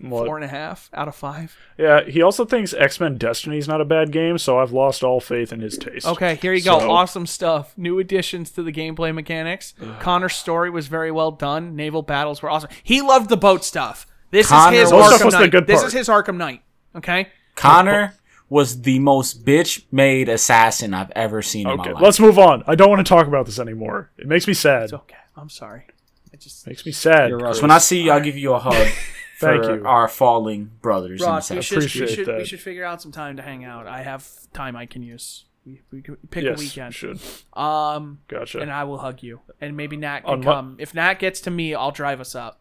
What? 0.00 0.26
Four 0.26 0.36
and 0.36 0.44
a 0.44 0.48
half 0.48 0.90
out 0.92 1.08
of 1.08 1.14
five. 1.14 1.56
Yeah. 1.78 2.02
He 2.04 2.20
also 2.20 2.44
thinks 2.44 2.74
X 2.74 2.98
Men 3.00 3.16
Destiny 3.16 3.58
is 3.58 3.68
not 3.68 3.80
a 3.80 3.84
bad 3.84 4.10
game, 4.12 4.36
so 4.38 4.58
I've 4.58 4.72
lost 4.72 5.02
all 5.02 5.20
faith 5.20 5.52
in 5.52 5.60
his 5.60 5.78
taste. 5.78 6.06
Okay, 6.06 6.34
here 6.36 6.52
you 6.52 6.62
go. 6.62 6.90
Awesome 6.90 7.26
stuff. 7.26 7.72
New 7.78 7.98
additions 7.98 8.50
to 8.52 8.62
the 8.62 8.72
gameplay 8.72 9.14
mechanics. 9.14 9.72
Connor's 10.00 10.34
story 10.34 10.68
was 10.68 10.88
very 10.88 11.10
well 11.10 11.30
done. 11.30 11.76
Naval 11.76 12.02
battles 12.02 12.42
were 12.42 12.50
awesome. 12.50 12.70
He 12.82 13.00
loved 13.00 13.28
the 13.30 13.36
boat 13.36 13.64
stuff. 13.64 14.06
This 14.30 14.48
Connor- 14.48 14.74
is 14.76 14.80
his 14.82 14.90
Those 14.90 15.06
stuff 15.06 15.20
Arkham 15.20 15.24
was 15.26 15.34
the 15.34 15.40
Knight. 15.40 15.50
good 15.52 15.66
This 15.68 15.82
is 15.84 15.92
his 15.92 16.08
Arkham 16.08 16.36
Knight. 16.36 16.62
Okay. 16.96 17.28
Connor 17.54 18.14
was 18.50 18.82
the 18.82 18.98
most 18.98 19.44
bitch 19.44 19.84
made 19.92 20.28
assassin 20.28 20.92
I've 20.92 21.12
ever 21.12 21.40
seen 21.40 21.68
in 21.68 21.76
my 21.76 21.84
life. 21.92 22.02
Let's 22.02 22.20
move 22.20 22.38
on. 22.38 22.62
I 22.66 22.74
don't 22.74 22.90
want 22.90 23.04
to 23.04 23.08
talk 23.08 23.26
about 23.26 23.46
this 23.46 23.58
anymore. 23.60 24.10
It 24.18 24.26
makes 24.26 24.46
me 24.46 24.54
sad. 24.54 24.82
It's 24.84 24.92
okay. 24.92 25.16
I'm 25.36 25.48
sorry. 25.48 25.84
It 26.32 26.40
just 26.40 26.66
Makes 26.66 26.84
me 26.84 26.90
sad. 26.92 27.30
So 27.30 27.38
Chris. 27.38 27.62
when 27.62 27.70
I 27.70 27.78
see 27.78 28.02
you, 28.02 28.10
I'll 28.10 28.20
give 28.20 28.36
you 28.36 28.52
a 28.54 28.58
hug. 28.58 28.88
Thank 29.40 29.64
for 29.64 29.76
you. 29.76 29.86
Our 29.86 30.08
falling 30.08 30.70
brothers. 30.80 31.20
in 31.22 31.26
Ross, 31.26 31.48
the 31.48 31.56
we 31.56 31.62
South. 31.62 31.64
should, 31.66 31.78
we 31.78 31.84
appreciate 31.86 32.14
should 32.26 32.36
we 32.36 32.44
should 32.44 32.60
figure 32.60 32.84
out 32.84 33.02
some 33.02 33.12
time 33.12 33.36
to 33.36 33.42
hang 33.42 33.64
out. 33.64 33.86
I 33.86 34.02
have 34.02 34.28
time 34.52 34.76
I 34.76 34.86
can 34.86 35.02
use. 35.02 35.44
We, 35.66 35.80
we 35.90 36.02
could 36.02 36.18
pick 36.30 36.44
yes, 36.44 36.58
a 36.58 36.60
weekend. 36.60 36.94
should. 36.94 37.18
Um, 37.54 38.20
Gotcha. 38.28 38.60
and 38.60 38.70
I 38.70 38.84
will 38.84 38.98
hug 38.98 39.22
you, 39.22 39.40
and 39.60 39.76
maybe 39.76 39.96
Nat 39.96 40.20
can 40.20 40.30
On 40.30 40.38
my- 40.40 40.44
come. 40.44 40.76
If 40.78 40.94
Nat 40.94 41.14
gets 41.14 41.40
to 41.42 41.50
me, 41.50 41.74
I'll 41.74 41.90
drive 41.90 42.20
us 42.20 42.34
up. 42.34 42.60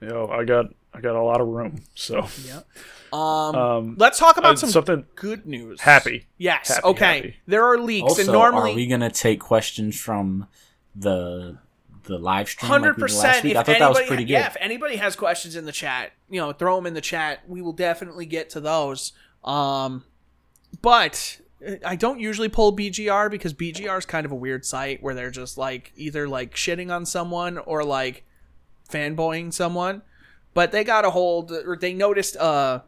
Yo, 0.00 0.26
I 0.28 0.44
got 0.44 0.66
I 0.92 1.00
got 1.00 1.14
a 1.16 1.22
lot 1.22 1.40
of 1.40 1.48
room. 1.48 1.82
So 1.94 2.26
Yeah. 2.46 2.60
Um, 3.12 3.54
um 3.54 3.94
let's 3.98 4.18
talk 4.18 4.36
about 4.36 4.54
uh, 4.54 4.56
some 4.56 4.70
something 4.70 5.06
good 5.14 5.46
news. 5.46 5.80
happy. 5.80 6.26
Yes. 6.38 6.68
Happy, 6.68 6.82
okay. 6.88 7.14
happy. 7.16 7.36
There 7.46 7.64
are 7.64 7.78
leaks, 7.78 8.02
Also, 8.02 8.22
and 8.22 8.32
normally 8.32 8.72
are 8.72 8.76
we 8.76 8.86
gonna 8.88 9.10
take 9.10 9.38
questions 9.40 9.98
from 9.98 10.48
the 10.94 11.58
the 12.06 12.18
live 12.18 12.48
stream? 12.48 12.68
Hundred 12.68 12.90
like 12.90 12.96
we 12.96 13.06
did 13.08 13.16
last 13.16 13.42
percent. 13.42 13.56
I 13.56 13.62
thought 13.62 13.68
anybody, 13.68 13.78
that 13.78 13.88
was 14.00 14.08
pretty 14.08 14.24
good. 14.24 14.32
yeah, 14.32 14.46
if 14.46 14.56
anybody 14.60 14.96
has 14.96 15.16
questions 15.16 15.56
in 15.56 15.64
the 15.64 15.72
chat, 15.72 16.12
you 16.28 16.40
know, 16.40 16.52
throw 16.52 16.76
them 16.76 16.86
in 16.86 16.94
the 16.94 17.00
chat. 17.00 17.48
We 17.48 17.62
will 17.62 17.72
definitely 17.72 18.26
get 18.26 18.50
to 18.50 18.60
those. 18.60 19.12
Um, 19.44 20.04
but 20.82 21.40
uh, 21.66 21.74
I 21.84 21.96
don't 21.96 22.20
usually 22.20 22.48
pull 22.48 22.76
BGR 22.76 23.30
because 23.30 23.54
BGR 23.54 23.98
is 23.98 24.06
kind 24.06 24.26
of 24.26 24.32
a 24.32 24.36
weird 24.36 24.64
site 24.64 25.02
where 25.02 25.14
they're 25.14 25.30
just 25.30 25.56
like 25.56 25.92
either 25.96 26.28
like 26.28 26.54
shitting 26.54 26.94
on 26.94 27.06
someone 27.06 27.58
or 27.58 27.84
like 27.84 28.24
fanboying 28.90 29.52
someone. 29.52 30.02
But 30.54 30.72
they 30.72 30.84
got 30.84 31.04
a 31.04 31.10
hold, 31.10 31.52
or 31.52 31.76
they 31.76 31.92
noticed 31.92 32.36
uh, 32.38 32.80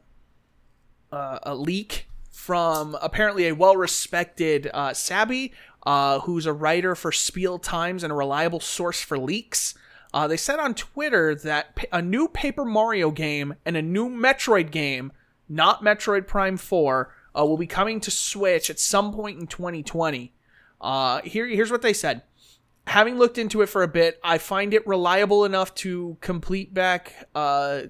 uh, 1.12 1.38
a 1.42 1.54
leak 1.54 2.08
from 2.30 2.96
apparently 3.02 3.46
a 3.46 3.54
well-respected 3.54 4.70
uh, 4.72 4.94
Sabi, 4.94 5.52
uh, 5.84 6.20
who's 6.20 6.46
a 6.46 6.52
writer 6.52 6.94
for 6.94 7.12
Spiel 7.12 7.58
Times 7.58 8.02
and 8.02 8.12
a 8.12 8.16
reliable 8.16 8.60
source 8.60 9.00
for 9.00 9.18
leaks. 9.18 9.74
Uh, 10.12 10.26
they 10.26 10.36
said 10.36 10.58
on 10.58 10.74
Twitter 10.74 11.34
that 11.34 11.76
a 11.92 12.00
new 12.00 12.28
Paper 12.28 12.64
Mario 12.64 13.10
game 13.10 13.54
and 13.64 13.76
a 13.76 13.82
new 13.82 14.08
Metroid 14.08 14.70
game, 14.70 15.12
not 15.48 15.82
Metroid 15.82 16.26
Prime 16.26 16.56
4, 16.56 17.14
uh, 17.38 17.44
will 17.44 17.58
be 17.58 17.66
coming 17.66 18.00
to 18.00 18.10
Switch 18.10 18.70
at 18.70 18.78
some 18.80 19.12
point 19.12 19.38
in 19.38 19.46
2020. 19.46 20.32
Uh, 20.80 21.20
here, 21.22 21.46
here's 21.46 21.70
what 21.70 21.82
they 21.82 21.92
said. 21.92 22.22
Having 22.86 23.18
looked 23.18 23.36
into 23.36 23.60
it 23.60 23.66
for 23.66 23.82
a 23.82 23.88
bit, 23.88 24.18
I 24.24 24.38
find 24.38 24.72
it 24.72 24.86
reliable 24.86 25.44
enough 25.44 25.74
to 25.76 26.16
complete 26.22 26.72
back 26.72 27.28
uh, 27.34 27.82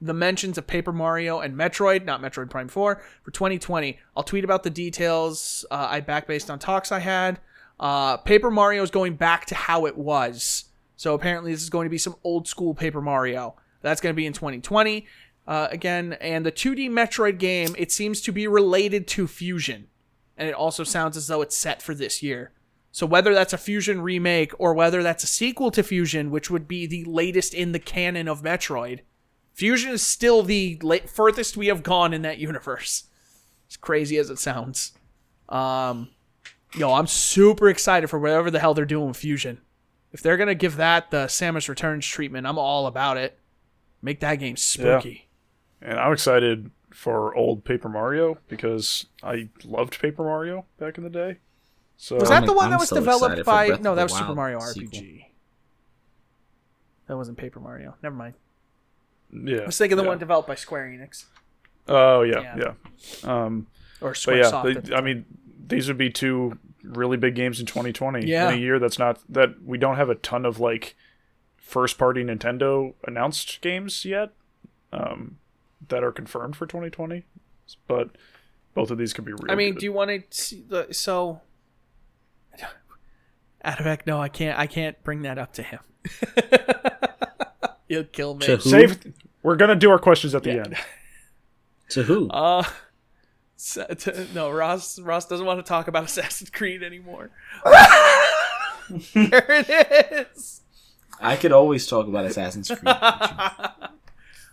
the 0.00 0.14
mentions 0.14 0.56
of 0.58 0.66
Paper 0.66 0.92
Mario 0.92 1.40
and 1.40 1.54
Metroid, 1.54 2.04
not 2.04 2.22
Metroid 2.22 2.50
Prime 2.50 2.68
4, 2.68 3.02
for 3.22 3.30
2020. 3.30 3.98
I'll 4.16 4.22
tweet 4.22 4.44
about 4.44 4.62
the 4.62 4.70
details 4.70 5.64
uh, 5.70 5.88
I 5.90 6.00
back 6.00 6.26
based 6.26 6.50
on 6.50 6.58
talks 6.58 6.90
I 6.90 7.00
had. 7.00 7.40
Uh, 7.78 8.16
Paper 8.18 8.50
Mario 8.50 8.82
is 8.82 8.90
going 8.90 9.14
back 9.14 9.46
to 9.46 9.54
how 9.54 9.86
it 9.86 9.96
was. 9.96 10.66
So 10.96 11.14
apparently, 11.14 11.52
this 11.52 11.62
is 11.62 11.70
going 11.70 11.86
to 11.86 11.90
be 11.90 11.98
some 11.98 12.16
old 12.24 12.46
school 12.46 12.74
Paper 12.74 13.00
Mario. 13.00 13.56
That's 13.82 14.00
going 14.00 14.14
to 14.14 14.16
be 14.16 14.26
in 14.26 14.32
2020 14.32 15.06
uh, 15.46 15.68
again. 15.70 16.14
And 16.20 16.44
the 16.44 16.52
2D 16.52 16.90
Metroid 16.90 17.38
game, 17.38 17.74
it 17.78 17.90
seems 17.90 18.20
to 18.22 18.32
be 18.32 18.46
related 18.46 19.06
to 19.08 19.26
Fusion. 19.26 19.88
And 20.36 20.48
it 20.48 20.54
also 20.54 20.84
sounds 20.84 21.16
as 21.16 21.26
though 21.26 21.42
it's 21.42 21.56
set 21.56 21.82
for 21.82 21.94
this 21.94 22.22
year. 22.22 22.52
So 22.92 23.06
whether 23.06 23.32
that's 23.32 23.52
a 23.52 23.58
Fusion 23.58 24.00
remake 24.00 24.52
or 24.58 24.74
whether 24.74 25.02
that's 25.02 25.24
a 25.24 25.28
sequel 25.28 25.70
to 25.70 25.82
Fusion, 25.82 26.30
which 26.30 26.50
would 26.50 26.66
be 26.66 26.86
the 26.86 27.04
latest 27.04 27.54
in 27.54 27.72
the 27.72 27.78
canon 27.78 28.28
of 28.28 28.42
Metroid, 28.42 29.00
Fusion 29.54 29.90
is 29.92 30.06
still 30.06 30.42
the 30.42 30.78
la- 30.82 30.96
furthest 31.06 31.56
we 31.56 31.66
have 31.66 31.82
gone 31.82 32.12
in 32.12 32.22
that 32.22 32.38
universe. 32.38 33.04
As 33.68 33.76
crazy 33.76 34.16
as 34.16 34.30
it 34.30 34.38
sounds. 34.38 34.92
Um, 35.48 36.08
yo, 36.74 36.92
I'm 36.94 37.06
super 37.06 37.68
excited 37.68 38.08
for 38.08 38.18
whatever 38.18 38.50
the 38.50 38.58
hell 38.58 38.74
they're 38.74 38.84
doing 38.84 39.08
with 39.08 39.16
Fusion. 39.16 39.60
If 40.12 40.22
they're 40.22 40.36
gonna 40.36 40.54
give 40.54 40.76
that 40.76 41.10
the 41.10 41.26
Samus 41.26 41.68
Returns 41.68 42.06
treatment, 42.06 42.46
I'm 42.46 42.58
all 42.58 42.86
about 42.86 43.16
it. 43.16 43.38
Make 44.02 44.20
that 44.20 44.36
game 44.36 44.56
spooky. 44.56 45.28
And 45.82 45.98
I'm 45.98 46.12
excited 46.12 46.70
for 46.90 47.34
old 47.36 47.64
Paper 47.64 47.88
Mario 47.88 48.38
because 48.48 49.06
I 49.22 49.48
loved 49.64 50.00
Paper 50.00 50.24
Mario 50.24 50.64
back 50.78 50.98
in 50.98 51.04
the 51.04 51.10
day. 51.10 51.38
So 51.96 52.16
Was 52.16 52.30
that 52.30 52.46
the 52.46 52.52
one 52.52 52.66
I'm 52.66 52.70
that 52.72 52.80
was 52.80 52.88
so 52.88 52.96
developed 52.96 53.44
by? 53.44 53.68
No, 53.80 53.94
that 53.94 54.04
was 54.04 54.12
Super 54.12 54.24
Wild 54.26 54.36
Mario 54.36 54.60
sequel. 54.60 55.00
RPG. 55.00 55.26
That 57.06 57.16
wasn't 57.16 57.38
Paper 57.38 57.60
Mario. 57.60 57.94
Never 58.02 58.14
mind. 58.16 58.34
Yeah, 59.32 59.58
I 59.58 59.66
was 59.66 59.78
thinking 59.78 59.96
the 59.96 60.02
yeah. 60.02 60.08
one 60.08 60.18
developed 60.18 60.48
by 60.48 60.54
Square 60.54 60.86
Enix 60.88 61.24
Oh 61.88 62.22
yeah, 62.22 62.40
Yeah. 62.56 62.72
yeah. 63.24 63.44
Um, 63.44 63.66
or 64.00 64.14
Square 64.14 64.36
yeah, 64.38 64.50
Soft. 64.50 64.84
they- 64.84 64.94
I 64.94 65.00
mean, 65.00 65.24
these 65.66 65.88
would 65.88 65.98
be 65.98 66.10
two 66.10 66.58
really 66.82 67.16
big 67.16 67.34
games 67.34 67.60
in 67.60 67.66
2020 67.66 68.26
Yeah. 68.26 68.48
in 68.48 68.54
a 68.54 68.58
year 68.58 68.78
that's 68.78 68.98
not 68.98 69.20
that 69.28 69.62
we 69.62 69.76
don't 69.78 69.96
have 69.96 70.08
a 70.08 70.14
ton 70.14 70.44
of 70.46 70.58
like 70.60 70.96
first 71.56 71.98
party 71.98 72.24
Nintendo 72.24 72.94
announced 73.06 73.60
games 73.60 74.04
yet 74.04 74.30
um, 74.92 75.38
that 75.88 76.02
are 76.02 76.12
confirmed 76.12 76.56
for 76.56 76.66
2020. 76.66 77.24
But 77.86 78.10
both 78.74 78.90
of 78.90 78.98
these 78.98 79.12
could 79.12 79.24
be 79.24 79.32
real. 79.32 79.50
I 79.50 79.54
mean, 79.54 79.74
good. 79.74 79.80
do 79.80 79.86
you 79.86 79.92
want 79.92 80.10
to 80.10 80.22
see 80.36 80.64
the 80.66 80.88
so? 80.92 81.40
Adavec, 83.64 84.06
no, 84.06 84.20
I 84.20 84.28
can't. 84.28 84.58
I 84.58 84.66
can't 84.66 85.00
bring 85.04 85.22
that 85.22 85.38
up 85.38 85.52
to 85.54 85.62
him. 85.62 85.80
He'll 87.90 88.04
kill 88.04 88.34
me. 88.36 88.46
To 88.46 88.56
who? 88.56 88.70
save? 88.70 89.00
We're 89.42 89.56
gonna 89.56 89.74
do 89.74 89.90
our 89.90 89.98
questions 89.98 90.32
at 90.34 90.44
the 90.44 90.52
end. 90.52 90.76
To 91.90 92.04
who? 92.04 92.28
Uh, 92.30 92.62
to, 93.74 94.26
no, 94.32 94.48
Ross. 94.48 94.96
Ross 95.00 95.26
doesn't 95.26 95.44
want 95.44 95.58
to 95.58 95.68
talk 95.68 95.88
about 95.88 96.04
Assassin's 96.08 96.50
Creed 96.50 96.84
anymore. 96.84 97.30
there 99.12 99.44
it 99.48 100.28
is. 100.32 100.60
I 101.20 101.34
could 101.34 101.50
always 101.50 101.88
talk 101.88 102.06
about 102.06 102.26
Assassin's 102.26 102.68
Creed. 102.68 102.86
I'm, 102.86 103.58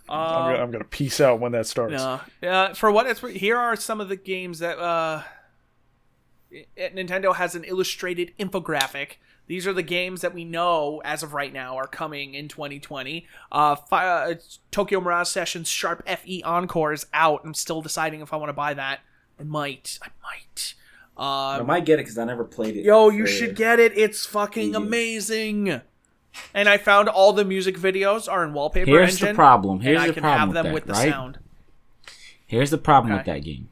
gonna, 0.08 0.58
I'm 0.62 0.70
gonna 0.72 0.82
peace 0.82 1.20
out 1.20 1.38
when 1.38 1.52
that 1.52 1.68
starts. 1.68 1.92
No, 1.92 2.20
uh, 2.42 2.74
for 2.74 2.90
what 2.90 3.06
it's 3.06 3.20
here 3.20 3.56
are 3.56 3.76
some 3.76 4.00
of 4.00 4.08
the 4.08 4.16
games 4.16 4.58
that 4.58 4.80
uh, 4.80 5.22
i- 6.52 6.66
Nintendo 6.92 7.36
has 7.36 7.54
an 7.54 7.62
illustrated 7.62 8.32
infographic. 8.36 9.18
These 9.48 9.66
are 9.66 9.72
the 9.72 9.82
games 9.82 10.20
that 10.20 10.32
we 10.34 10.44
know 10.44 11.02
as 11.04 11.22
of 11.22 11.32
right 11.34 11.52
now 11.52 11.76
are 11.76 11.86
coming 11.88 12.34
in 12.34 12.46
2020. 12.48 13.26
Uh, 13.50 13.74
fi- 13.76 14.06
uh, 14.06 14.34
Tokyo 14.70 15.00
Mirage 15.00 15.28
Sessions 15.28 15.68
Sharp 15.68 16.06
FE 16.06 16.42
Encore 16.44 16.92
is 16.92 17.06
out. 17.12 17.40
I'm 17.44 17.54
still 17.54 17.82
deciding 17.82 18.20
if 18.20 18.32
I 18.32 18.36
want 18.36 18.50
to 18.50 18.54
buy 18.54 18.74
that. 18.74 19.00
I 19.40 19.42
might. 19.44 19.98
I 20.02 20.08
might. 20.22 20.74
I 21.16 21.58
Um, 21.58 21.66
might 21.66 21.84
get 21.84 21.94
it 21.94 22.02
because 22.02 22.18
I 22.18 22.24
never 22.24 22.44
played 22.44 22.76
it. 22.76 22.84
Yo, 22.84 23.08
you 23.08 23.26
should 23.26 23.56
get 23.56 23.80
it. 23.80 23.96
It's 23.98 24.24
fucking 24.26 24.72
Wii 24.72 24.76
amazing. 24.76 25.80
And 26.54 26.68
I 26.68 26.76
found 26.76 27.08
all 27.08 27.32
the 27.32 27.44
music 27.44 27.76
videos 27.76 28.30
are 28.30 28.44
in 28.44 28.52
Wallpaper 28.52 28.88
Here's 28.90 29.14
Engine. 29.14 29.28
the 29.28 29.34
problem. 29.34 29.80
Here's 29.80 29.96
and 29.96 30.04
I 30.04 30.06
the 30.08 30.12
can 30.12 30.22
problem 30.22 30.40
have 30.40 30.48
with 30.48 30.64
that, 30.64 30.74
with 30.74 30.84
the 30.86 30.92
right? 30.92 31.10
sound. 31.10 31.38
Here's 32.46 32.70
the 32.70 32.78
problem 32.78 33.14
with 33.16 33.26
that 33.26 33.42
game. 33.42 33.68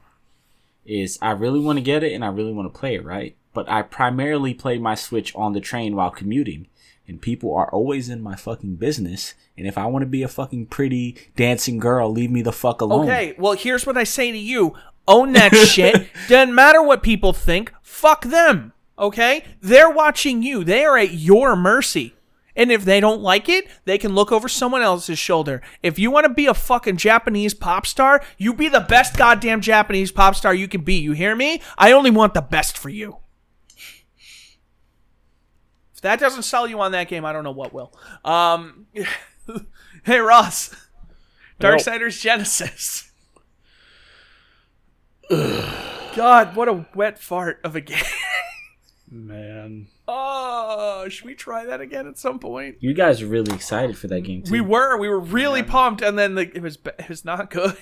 Is 0.85 1.17
I 1.21 1.31
really 1.31 1.59
want 1.59 1.77
to 1.77 1.83
get 1.83 2.03
it 2.03 2.13
and 2.13 2.23
I 2.25 2.29
really 2.29 2.51
want 2.53 2.73
to 2.73 2.77
play 2.79 2.95
it, 2.95 3.03
right? 3.05 3.35
But 3.57 3.67
I 3.71 3.81
primarily 3.81 4.53
play 4.53 4.77
my 4.77 4.93
Switch 4.93 5.35
on 5.35 5.53
the 5.53 5.59
train 5.59 5.95
while 5.95 6.11
commuting. 6.11 6.67
And 7.07 7.19
people 7.19 7.55
are 7.55 7.71
always 7.71 8.07
in 8.07 8.21
my 8.21 8.35
fucking 8.35 8.75
business. 8.75 9.33
And 9.57 9.65
if 9.65 9.79
I 9.79 9.87
want 9.87 10.03
to 10.03 10.07
be 10.07 10.21
a 10.21 10.27
fucking 10.27 10.67
pretty 10.67 11.17
dancing 11.35 11.79
girl, 11.79 12.11
leave 12.11 12.29
me 12.29 12.43
the 12.43 12.51
fuck 12.51 12.81
alone. 12.81 13.05
Okay, 13.05 13.33
well, 13.39 13.53
here's 13.53 13.87
what 13.87 13.97
I 13.97 14.03
say 14.03 14.31
to 14.31 14.37
you 14.37 14.75
own 15.07 15.33
that 15.33 15.55
shit. 15.55 16.07
Doesn't 16.27 16.53
matter 16.53 16.83
what 16.83 17.01
people 17.01 17.33
think. 17.33 17.73
Fuck 17.81 18.25
them. 18.25 18.73
Okay? 18.99 19.43
They're 19.59 19.89
watching 19.89 20.43
you, 20.43 20.63
they 20.63 20.85
are 20.85 20.95
at 20.95 21.13
your 21.13 21.55
mercy. 21.55 22.13
And 22.55 22.71
if 22.71 22.85
they 22.85 22.99
don't 22.99 23.21
like 23.21 23.49
it, 23.49 23.67
they 23.85 23.97
can 23.97 24.13
look 24.13 24.31
over 24.31 24.47
someone 24.47 24.83
else's 24.83 25.17
shoulder. 25.17 25.63
If 25.81 25.97
you 25.97 26.11
want 26.11 26.27
to 26.27 26.33
be 26.33 26.45
a 26.45 26.53
fucking 26.53 26.97
Japanese 26.97 27.55
pop 27.55 27.87
star, 27.87 28.23
you 28.37 28.53
be 28.53 28.69
the 28.69 28.81
best 28.81 29.17
goddamn 29.17 29.61
Japanese 29.61 30.11
pop 30.11 30.35
star 30.35 30.53
you 30.53 30.67
can 30.67 30.81
be. 30.81 30.99
You 30.99 31.13
hear 31.13 31.35
me? 31.35 31.59
I 31.75 31.91
only 31.91 32.11
want 32.11 32.35
the 32.35 32.41
best 32.41 32.77
for 32.77 32.89
you. 32.89 33.17
If 35.97 36.01
that 36.01 36.19
doesn't 36.19 36.43
sell 36.43 36.67
you 36.67 36.79
on 36.79 36.91
that 36.93 37.07
game, 37.07 37.25
I 37.25 37.33
don't 37.33 37.43
know 37.43 37.51
what 37.51 37.73
will. 37.73 37.91
Um, 38.23 38.85
hey 40.03 40.19
Ross, 40.19 40.73
Darksiders 41.59 42.21
Genesis. 42.21 43.11
God, 46.15 46.55
what 46.55 46.67
a 46.67 46.85
wet 46.95 47.19
fart 47.19 47.59
of 47.63 47.75
a 47.75 47.81
game. 47.81 47.97
Man, 49.09 49.87
Oh, 50.07 51.07
should 51.09 51.25
we 51.25 51.33
try 51.35 51.65
that 51.65 51.81
again 51.81 52.07
at 52.07 52.17
some 52.17 52.39
point? 52.39 52.77
You 52.79 52.93
guys 52.93 53.21
are 53.21 53.27
really 53.27 53.53
excited 53.53 53.97
for 53.97 54.07
that 54.07 54.21
game 54.21 54.43
too. 54.43 54.51
We 54.51 54.61
were, 54.61 54.97
we 54.97 55.09
were 55.09 55.19
really 55.19 55.63
pumped, 55.63 56.01
and 56.01 56.17
then 56.17 56.35
the, 56.35 56.41
it 56.55 56.61
was 56.61 56.77
ba- 56.77 56.95
it 56.99 57.09
was 57.09 57.25
not 57.25 57.49
good. 57.49 57.75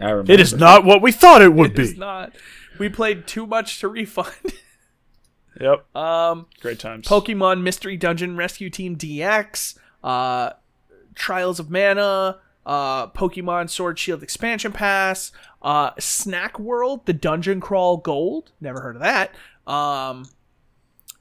I 0.00 0.10
remember. 0.10 0.32
it 0.32 0.40
is 0.40 0.54
not 0.54 0.84
what 0.84 1.00
we 1.02 1.12
thought 1.12 1.40
it 1.42 1.52
would 1.54 1.78
It's 1.78 1.92
be. 1.92 1.98
not. 1.98 2.34
We 2.78 2.88
played 2.88 3.26
too 3.26 3.46
much 3.46 3.78
to 3.80 3.88
refund. 3.88 4.34
Yep, 5.60 5.96
Um, 5.96 6.46
great 6.60 6.78
times. 6.78 7.06
Pokemon 7.06 7.62
Mystery 7.62 7.96
Dungeon 7.96 8.36
Rescue 8.36 8.70
Team 8.70 8.96
DX, 8.96 9.78
uh, 10.02 10.50
Trials 11.14 11.60
of 11.60 11.70
Mana, 11.70 12.38
uh, 12.66 13.06
Pokemon 13.08 13.70
Sword 13.70 13.98
Shield 13.98 14.22
Expansion 14.22 14.72
Pass, 14.72 15.30
uh, 15.62 15.90
Snack 15.98 16.58
World, 16.58 17.06
the 17.06 17.12
Dungeon 17.12 17.60
Crawl 17.60 17.98
Gold. 17.98 18.50
Never 18.60 18.80
heard 18.80 18.96
of 18.96 19.02
that. 19.02 19.32
Um, 19.70 20.28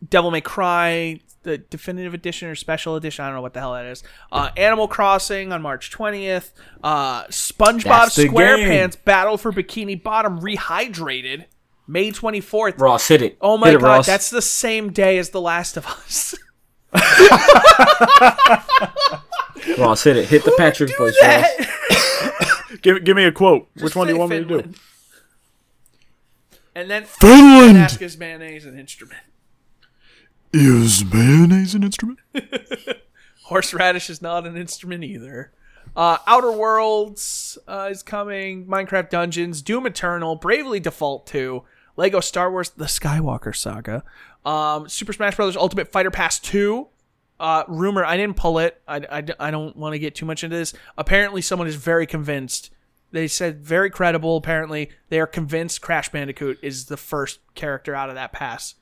Devil 0.10 0.32
May 0.32 0.42
Cry, 0.42 1.20
the 1.44 1.58
definitive 1.60 2.14
edition 2.14 2.48
or 2.50 2.56
special 2.56 2.96
edition. 2.96 3.24
I 3.24 3.28
don't 3.28 3.36
know 3.36 3.42
what 3.42 3.54
the 3.54 3.60
hell 3.60 3.74
that 3.74 3.86
is. 3.86 4.04
Uh, 4.32 4.50
Animal 4.58 4.88
Crossing 4.88 5.52
on 5.54 5.62
March 5.62 5.92
20th. 5.92 6.52
Uh, 6.84 7.26
SpongeBob 7.28 7.84
That's 7.84 8.16
the 8.16 8.24
game. 8.28 8.34
SquarePants 8.34 8.98
Battle 9.04 9.38
for 9.38 9.52
Bikini 9.52 10.02
Bottom 10.02 10.40
Rehydrated, 10.42 11.46
May 11.88 12.12
24th. 12.12 12.80
Ross, 12.80 13.08
hit 13.08 13.22
it. 13.22 13.38
Oh 13.42 13.58
my 13.58 13.68
Hit 13.68 13.76
it, 13.76 13.82
god, 13.82 13.88
Ross. 13.88 14.06
that's 14.06 14.30
the 14.30 14.42
same 14.42 14.92
day 14.92 15.18
as 15.18 15.30
The 15.32 15.42
Last 15.42 15.76
of 15.78 15.86
Us. 15.86 16.36
Ross, 19.78 20.04
hit 20.04 20.18
it. 20.18 20.28
Hit 20.30 20.44
the 20.46 20.54
Patrick 20.58 20.90
Do 20.90 20.96
voice, 20.98 21.18
Ross. 21.22 21.22
that. 21.22 22.80
give 22.82 23.04
give 23.04 23.16
me 23.16 23.26
a 23.26 23.32
quote. 23.32 23.68
Which 23.80 23.96
one 23.96 24.08
do 24.08 24.14
you 24.14 24.18
say 24.18 24.20
want 24.20 24.32
me 24.32 24.38
to 24.40 24.46
do? 24.46 24.56
Finland. 24.62 24.80
And 26.76 26.90
then 26.90 27.04
Finland 27.06 27.78
ask 27.78 28.02
is 28.02 28.18
mayonnaise 28.18 28.66
an 28.66 28.80
instrument. 28.80 29.22
is 30.52 31.06
mayonnaise 31.06 31.76
an 31.76 31.84
instrument? 31.84 32.20
Horseradish 33.44 34.10
is 34.10 34.22
not 34.22 34.48
an 34.48 34.58
instrument 34.58 35.04
either. 35.04 35.52
Uh, 35.96 36.18
Outer 36.26 36.52
Worlds 36.52 37.60
uh, 37.68 37.90
is 37.92 38.02
coming. 38.02 38.66
Minecraft 38.66 39.12
Dungeons, 39.12 39.62
Doom 39.62 39.86
Eternal, 39.86 40.36
Bravely 40.36 40.80
Default 40.80 41.28
2, 41.28 41.62
Lego 41.96 42.20
Star 42.20 42.52
Wars: 42.52 42.72
The 42.72 42.86
Skywalker 42.86 43.56
Saga, 43.56 44.04
um, 44.46 44.88
Super 44.90 45.14
Smash 45.14 45.36
Bros. 45.36 45.56
Ultimate 45.56 45.88
Fighter 45.92 46.12
Pass 46.12 46.40
2. 46.40 46.88
Uh, 47.40 47.64
rumor, 47.68 48.06
I 48.06 48.16
didn't 48.16 48.38
pull 48.38 48.60
it. 48.60 48.82
I, 48.88 48.98
I, 48.98 49.24
I 49.40 49.52
don't 49.52 49.76
want 49.76 49.94
to 49.94 50.00
get 50.00 50.16
too 50.16 50.26
much 50.26 50.44
into 50.44 50.56
this. 50.56 50.74
Apparently, 50.98 51.42
someone 51.42 51.68
is 51.68 51.76
very 51.76 52.06
convinced. 52.06 52.70
They 53.12 53.28
said 53.28 53.60
very 53.60 53.90
credible. 53.90 54.38
Apparently, 54.38 54.90
they 55.10 55.20
are 55.20 55.28
convinced 55.28 55.82
Crash 55.82 56.10
Bandicoot 56.10 56.58
is 56.62 56.86
the 56.86 56.98
first 56.98 57.40
character 57.54 57.94
out 57.96 58.10
of 58.10 58.16
that 58.16 58.32
pass. 58.32 58.76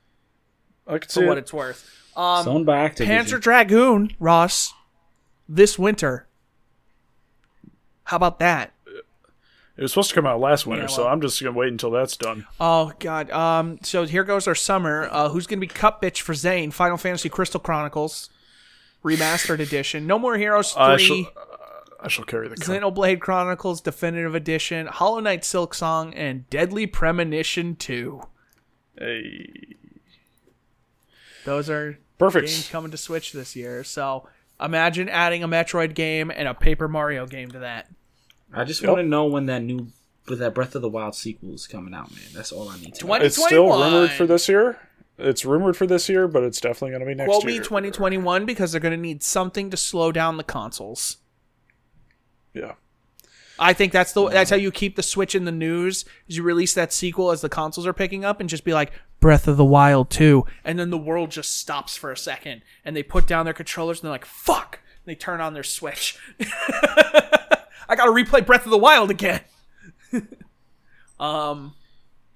I 0.88 1.00
can 1.00 1.08
For 1.08 1.10
see 1.10 1.26
what 1.26 1.38
it. 1.38 1.42
it's 1.42 1.54
worth. 1.54 1.90
Um, 2.16 2.48
Owned 2.48 2.66
by 2.66 2.88
Activision. 2.88 3.08
Panzer 3.08 3.42
Dragoon, 3.42 4.12
Ross, 4.20 4.74
this 5.48 5.80
winter. 5.80 6.28
How 8.06 8.18
about 8.18 8.40
that? 8.40 8.74
It 9.78 9.82
was 9.84 9.92
supposed 9.92 10.10
to 10.10 10.16
come 10.16 10.26
out 10.28 10.40
last 10.40 10.68
winter, 10.68 10.84
Yeah, 10.84 10.88
so 10.90 11.08
I'm 11.08 11.22
just 11.22 11.42
gonna 11.42 11.56
wait 11.58 11.70
until 11.70 11.92
that's 11.92 12.18
done. 12.18 12.46
Oh 12.60 12.92
God. 13.00 13.32
Um. 13.32 13.80
So 13.84 14.06
here 14.06 14.24
goes 14.24 14.48
our 14.48 14.56
summer. 14.56 15.08
Uh, 15.12 15.30
who's 15.30 15.48
gonna 15.48 15.60
be 15.62 15.68
cup 15.68 16.02
bitch 16.02 16.22
for 16.22 16.34
Zane? 16.34 16.72
Final 16.72 16.98
Fantasy 16.98 17.30
Crystal 17.30 17.60
Chronicles, 17.60 18.30
remastered 19.04 19.60
edition. 19.60 20.06
No 20.06 20.20
More 20.20 20.38
Heroes 20.38 20.76
I 20.78 20.98
three. 20.98 21.06
shall, 21.24 21.32
I 22.02 22.08
shall 22.10 22.26
carry 22.26 22.48
the 22.50 22.58
cup. 22.58 22.68
Xenoblade 22.68 23.22
Chronicles 23.22 23.80
Definitive 23.82 24.36
Edition, 24.36 24.88
Hollow 24.88 25.20
Knight 25.22 25.42
Silksong, 25.44 26.14
and 26.16 26.50
Deadly 26.50 26.86
Premonition 26.86 27.76
2. 27.78 28.22
Hey, 29.00 29.76
Those 31.46 31.70
are 31.70 31.98
perfect. 32.18 32.48
games 32.48 32.70
coming 32.70 32.92
to 32.92 32.98
Switch 32.98 33.32
this 33.32 33.56
year. 33.56 33.84
So 33.84 34.28
imagine 34.60 35.10
adding 35.10 35.44
a 35.44 35.48
Metroid 35.48 35.96
game 35.96 36.30
and 36.30 36.48
a 36.48 36.54
Paper 36.54 36.88
Mario 36.88 37.26
game 37.26 37.50
to 37.52 37.60
that. 37.60 37.88
I 38.54 38.64
just 38.64 38.82
Yep. 38.82 38.90
want 38.90 39.00
to 39.02 39.08
know 39.08 39.26
when 39.26 39.46
that 39.48 39.62
new, 39.64 39.88
but 40.26 40.40
that 40.40 40.54
Breath 40.54 40.76
of 40.76 40.82
the 40.82 40.90
Wild 40.90 41.16
sequel 41.16 41.54
is 41.54 41.68
coming 41.68 41.94
out, 41.94 42.12
man. 42.12 42.26
That's 42.34 42.52
all 42.52 42.70
I 42.70 42.78
need 42.80 42.96
to 42.96 43.06
know. 43.08 43.14
It's 43.16 43.44
still 43.44 43.68
rumored 43.68 44.12
for 44.12 44.26
this 44.26 44.50
year. 44.50 44.78
It's 45.18 45.46
rumored 45.46 45.78
for 45.78 45.86
this 45.86 46.10
year, 46.10 46.28
but 46.28 46.44
it's 46.44 46.60
definitely 46.60 46.92
gonna 46.92 47.06
be 47.06 47.14
next 47.16 47.30
Quote 47.30 47.44
year. 47.44 47.60
me 47.60 47.64
2021 47.64 48.46
because 48.46 48.72
they're 48.72 48.82
going 48.82 48.94
to 48.96 48.98
need 49.02 49.22
something 49.24 49.70
to 49.70 49.78
slow 49.78 50.12
down 50.12 50.38
the 50.38 50.44
consoles. 50.44 51.18
Yeah. 52.54 52.74
I 53.60 53.74
think 53.74 53.92
that's 53.94 54.14
the 54.14 54.28
that's 54.30 54.50
how 54.50 54.56
you 54.56 54.72
keep 54.72 54.96
the 54.96 55.04
Switch 55.04 55.36
in 55.36 55.46
the 55.46 55.52
news. 55.52 56.04
Is 56.28 56.38
you 56.38 56.44
release 56.44 56.74
that 56.74 56.92
sequel 56.92 57.30
as 57.30 57.42
the 57.42 57.50
consoles 57.50 57.86
are 57.86 57.94
picking 57.94 58.26
up, 58.26 58.40
and 58.40 58.50
just 58.50 58.64
be 58.64 58.74
like 58.74 58.92
Breath 59.20 59.48
of 59.48 59.56
the 59.58 59.64
Wild 59.66 60.10
2, 60.10 60.44
and 60.66 60.80
then 60.80 60.90
the 60.90 60.98
world 60.98 61.30
just 61.30 61.56
stops 61.56 61.96
for 61.96 62.12
a 62.12 62.18
second, 62.18 62.64
and 62.84 62.96
they 62.96 63.04
put 63.04 63.28
down 63.28 63.46
their 63.46 63.54
controllers, 63.54 64.00
and 64.00 64.06
they're 64.06 64.12
like, 64.14 64.26
"Fuck!" 64.26 64.80
And 65.06 65.12
they 65.12 65.16
turn 65.16 65.40
on 65.42 65.54
their 65.54 65.62
Switch. 65.62 66.18
I 67.92 67.96
gotta 67.96 68.12
replay 68.12 68.46
Breath 68.46 68.64
of 68.64 68.72
the 68.72 68.78
Wild 68.78 69.12
again. 69.12 69.42
um, 71.20 71.74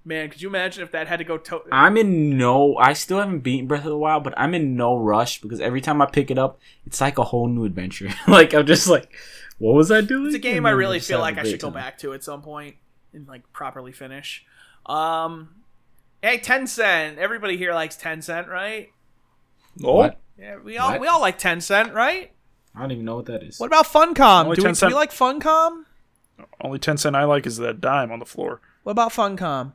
man, 0.03 0.29
could 0.29 0.41
you 0.41 0.49
imagine 0.49 0.83
if 0.83 0.91
that 0.91 1.07
had 1.07 1.19
to 1.19 1.23
go 1.23 1.37
to? 1.37 1.61
I'm 1.71 1.95
in 1.95 2.37
no. 2.37 2.75
I 2.75 2.91
still 2.91 3.19
haven't 3.19 3.39
beaten 3.39 3.65
Breath 3.65 3.85
of 3.85 3.89
the 3.89 3.97
Wild, 3.97 4.25
but 4.25 4.33
I'm 4.35 4.53
in 4.53 4.75
no 4.75 4.97
rush 4.97 5.39
because 5.41 5.61
every 5.61 5.79
time 5.79 6.01
I 6.01 6.07
pick 6.07 6.29
it 6.29 6.37
up, 6.37 6.59
it's 6.85 6.99
like 6.99 7.17
a 7.17 7.23
whole 7.23 7.47
new 7.47 7.63
adventure. 7.63 8.09
like 8.27 8.53
I'm 8.53 8.65
just 8.65 8.89
like, 8.89 9.13
what 9.57 9.75
was 9.75 9.91
I 9.91 10.01
doing? 10.01 10.25
It's 10.25 10.35
a 10.35 10.39
game 10.39 10.65
I 10.65 10.71
really 10.71 10.99
feel 10.99 11.19
like 11.19 11.37
I 11.37 11.43
great 11.43 11.51
should 11.51 11.61
go 11.61 11.71
back 11.71 11.99
to 11.99 12.13
at 12.13 12.21
some 12.21 12.41
point 12.41 12.75
and 13.13 13.25
like 13.25 13.53
properly 13.53 13.93
finish. 13.93 14.45
Um, 14.85 15.55
hey, 16.21 16.37
Tencent. 16.37 17.15
Everybody 17.15 17.55
here 17.55 17.73
likes 17.73 17.95
Tencent, 17.95 18.49
right? 18.49 18.89
Oh, 19.81 19.95
What? 19.95 20.19
Yeah, 20.37 20.57
we 20.57 20.77
all 20.77 20.91
What? 20.91 20.99
we 20.99 21.07
all 21.07 21.21
like 21.21 21.39
Tencent, 21.39 21.93
right? 21.93 22.33
I 22.75 22.81
don't 22.81 22.91
even 22.91 23.05
know 23.05 23.15
what 23.15 23.25
that 23.27 23.43
is. 23.43 23.59
What 23.59 23.67
about 23.67 23.85
Funcom? 23.85 24.45
Only 24.45 24.55
Do 24.57 24.63
we, 24.65 24.71
do 24.73 24.87
we 24.87 24.93
like 24.93 25.11
Funcom? 25.11 25.83
only 26.61 26.79
ten 26.79 26.97
cent 26.97 27.15
I 27.15 27.23
like 27.23 27.45
is 27.45 27.57
that 27.57 27.79
dime 27.79 28.11
on 28.11 28.19
the 28.19 28.25
floor. 28.25 28.59
What 28.83 28.91
about 28.91 29.11
Funcom? 29.11 29.71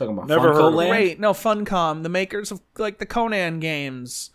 Never 0.00 0.12
Talking 0.12 0.18
about 0.18 0.28
heard 0.30 0.54
Funko 0.54 0.68
of 0.68 0.74
it. 0.74 0.76
Land? 0.76 0.90
Wait, 0.90 1.20
no, 1.20 1.32
Funcom, 1.32 2.02
the 2.02 2.08
makers 2.08 2.50
of 2.50 2.60
like 2.78 2.98
the 2.98 3.06
Conan 3.06 3.60
games 3.60 4.30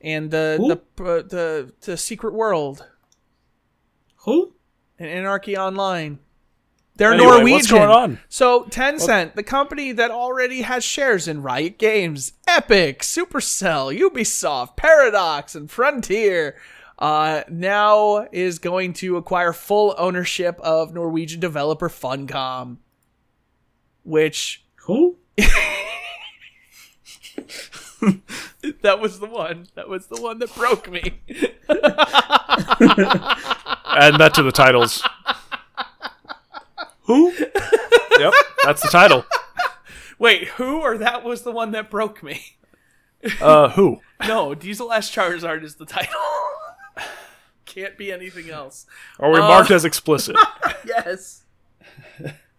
and 0.00 0.30
the 0.30 0.56
Who? 0.58 0.68
the 0.68 1.04
uh, 1.04 1.22
the 1.22 1.72
the 1.80 1.96
Secret 1.96 2.34
World 2.34 2.86
Who? 4.24 4.52
and 4.98 5.08
Anarchy 5.08 5.56
Online. 5.56 6.18
They're 6.96 7.12
Anyway, 7.12 7.26
Norwegian. 7.28 7.52
what's 7.52 7.70
going 7.72 7.88
on? 7.90 8.18
So 8.28 8.64
Tencent, 8.66 9.34
the 9.34 9.42
company 9.42 9.90
that 9.90 10.12
already 10.12 10.62
has 10.62 10.84
shares 10.84 11.26
in 11.26 11.42
Riot 11.42 11.76
Games, 11.76 12.34
Epic, 12.46 13.00
Supercell, 13.00 13.96
Ubisoft, 13.98 14.76
Paradox, 14.76 15.56
and 15.56 15.68
Frontier, 15.68 16.54
uh, 17.04 17.44
now 17.50 18.26
is 18.32 18.58
going 18.58 18.94
to 18.94 19.18
acquire 19.18 19.52
full 19.52 19.94
ownership 19.98 20.58
of 20.62 20.94
Norwegian 20.94 21.38
developer 21.38 21.90
Funcom, 21.90 22.78
which 24.04 24.64
Who? 24.86 25.18
that 25.36 25.50
was 29.00 29.20
the 29.20 29.26
one. 29.26 29.66
That 29.74 29.90
was 29.90 30.06
the 30.06 30.18
one 30.18 30.38
that 30.38 30.54
broke 30.54 30.90
me. 30.90 31.20
Add 33.84 34.18
that 34.18 34.32
to 34.36 34.42
the 34.42 34.50
titles. 34.50 35.06
Who? 37.02 37.34
Yep, 38.18 38.32
that's 38.64 38.80
the 38.80 38.88
title. 38.88 39.26
Wait, 40.18 40.48
who 40.48 40.80
or 40.80 40.96
that 40.96 41.22
was 41.22 41.42
the 41.42 41.52
one 41.52 41.72
that 41.72 41.90
broke 41.90 42.22
me? 42.22 42.56
Uh, 43.42 43.68
who? 43.68 44.00
No, 44.26 44.54
Diesel 44.54 44.90
S 44.90 45.14
Charizard 45.14 45.64
is 45.64 45.74
the 45.74 45.84
title. 45.84 46.14
Can't 47.66 47.96
be 47.98 48.12
anything 48.12 48.50
else. 48.50 48.86
Are 49.18 49.30
we 49.30 49.38
Uh, 49.38 49.48
marked 49.48 49.70
as 49.70 49.84
explicit? 49.84 50.36
yes. 50.86 51.44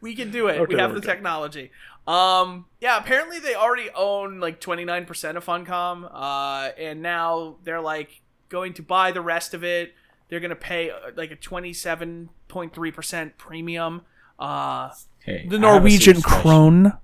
We 0.02 0.16
can 0.16 0.30
do 0.32 0.48
it. 0.48 0.60
Okay, 0.60 0.76
we 0.76 0.80
have 0.82 0.94
the 0.94 1.02
go. 1.02 1.08
technology. 1.08 1.72
Um, 2.08 2.66
yeah, 2.82 2.98
apparently 2.98 3.40
they 3.40 3.56
already 3.56 3.90
own 3.96 4.40
like 4.40 4.60
29% 4.62 5.36
of 5.38 5.46
Funcom, 5.46 6.10
uh, 6.12 6.72
and 6.78 7.02
now 7.02 7.56
they're 7.64 7.82
like 7.82 8.22
going 8.50 8.74
to 8.74 8.84
buy 8.84 9.12
the 9.12 9.22
rest 9.22 9.54
of 9.54 9.64
it. 9.64 9.94
They're 10.30 10.40
going 10.40 10.50
to 10.50 10.56
pay 10.56 10.92
uh, 10.92 11.12
like 11.16 11.32
a 11.32 11.36
27.3% 11.36 13.32
premium. 13.38 14.02
Uh, 14.40 14.90
Hey, 15.24 15.48
the 15.48 15.56
I 15.58 15.60
have 15.60 15.62
Norwegian 15.62 16.22
question. 16.22 16.42
krone. 16.44 16.98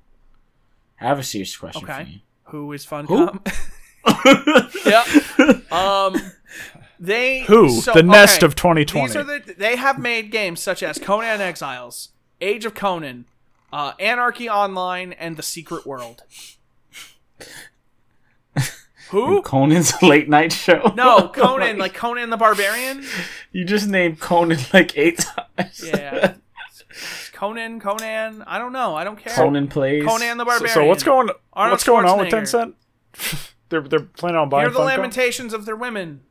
I 0.99 1.05
have 1.07 1.17
a 1.17 1.23
serious 1.23 1.55
question 1.57 1.83
Okay. 1.89 2.03
for 2.03 2.09
you. 2.09 2.19
Who 2.45 2.71
is 2.73 2.85
Funcom? 2.85 3.39
yeah. 4.85 5.03
Um, 5.71 6.15
they 7.01 7.41
Who? 7.41 7.81
so- 7.81 7.93
the 7.93 8.03
nest 8.03 8.37
okay. 8.37 8.45
of 8.45 8.55
2020. 8.55 9.07
These 9.07 9.15
are 9.15 9.23
the 9.23 9.55
they 9.57 9.75
have 9.75 9.97
made 9.99 10.31
games 10.31 10.59
such 10.61 10.83
as 10.83 10.99
Conan 10.99 11.41
Exiles, 11.41 12.09
Age 12.39 12.63
of 12.63 12.75
Conan, 12.75 13.25
uh, 13.73 13.93
Anarchy 13.99 14.47
Online, 14.47 15.13
and 15.13 15.35
The 15.35 15.43
Secret 15.43 15.85
World. 15.85 16.23
Who? 19.09 19.41
Conan's 19.41 20.01
late 20.01 20.29
night 20.29 20.53
show. 20.53 20.93
No, 20.95 21.27
Conan, 21.33 21.77
like 21.77 21.93
Conan 21.93 22.29
the 22.29 22.37
Barbarian. 22.37 23.03
you 23.51 23.65
just 23.65 23.87
named 23.87 24.19
Conan 24.21 24.59
like 24.73 24.97
eight 24.97 25.19
times. 25.57 25.83
Yeah, 25.83 26.35
Conan, 27.33 27.81
Conan. 27.81 28.43
I 28.47 28.57
don't 28.57 28.71
know. 28.71 28.95
I 28.95 29.03
don't 29.03 29.17
care. 29.17 29.33
Conan 29.33 29.67
plays. 29.67 30.05
Conan 30.05 30.37
the 30.37 30.45
Barbarian. 30.45 30.73
so 30.73 30.85
what's 30.85 31.03
going? 31.03 31.29
Arnold 31.51 31.73
what's 31.73 31.83
going 31.83 32.05
on 32.05 32.19
with 32.19 32.29
Tencent? 32.29 32.73
they're 33.69 33.81
they're 33.81 33.99
planning 34.01 34.37
on 34.37 34.47
buying 34.49 34.65
Hear 34.67 34.71
the 34.71 34.79
Funcom? 34.79 34.85
lamentations 34.85 35.53
of 35.53 35.65
their 35.65 35.75
women. 35.75 36.21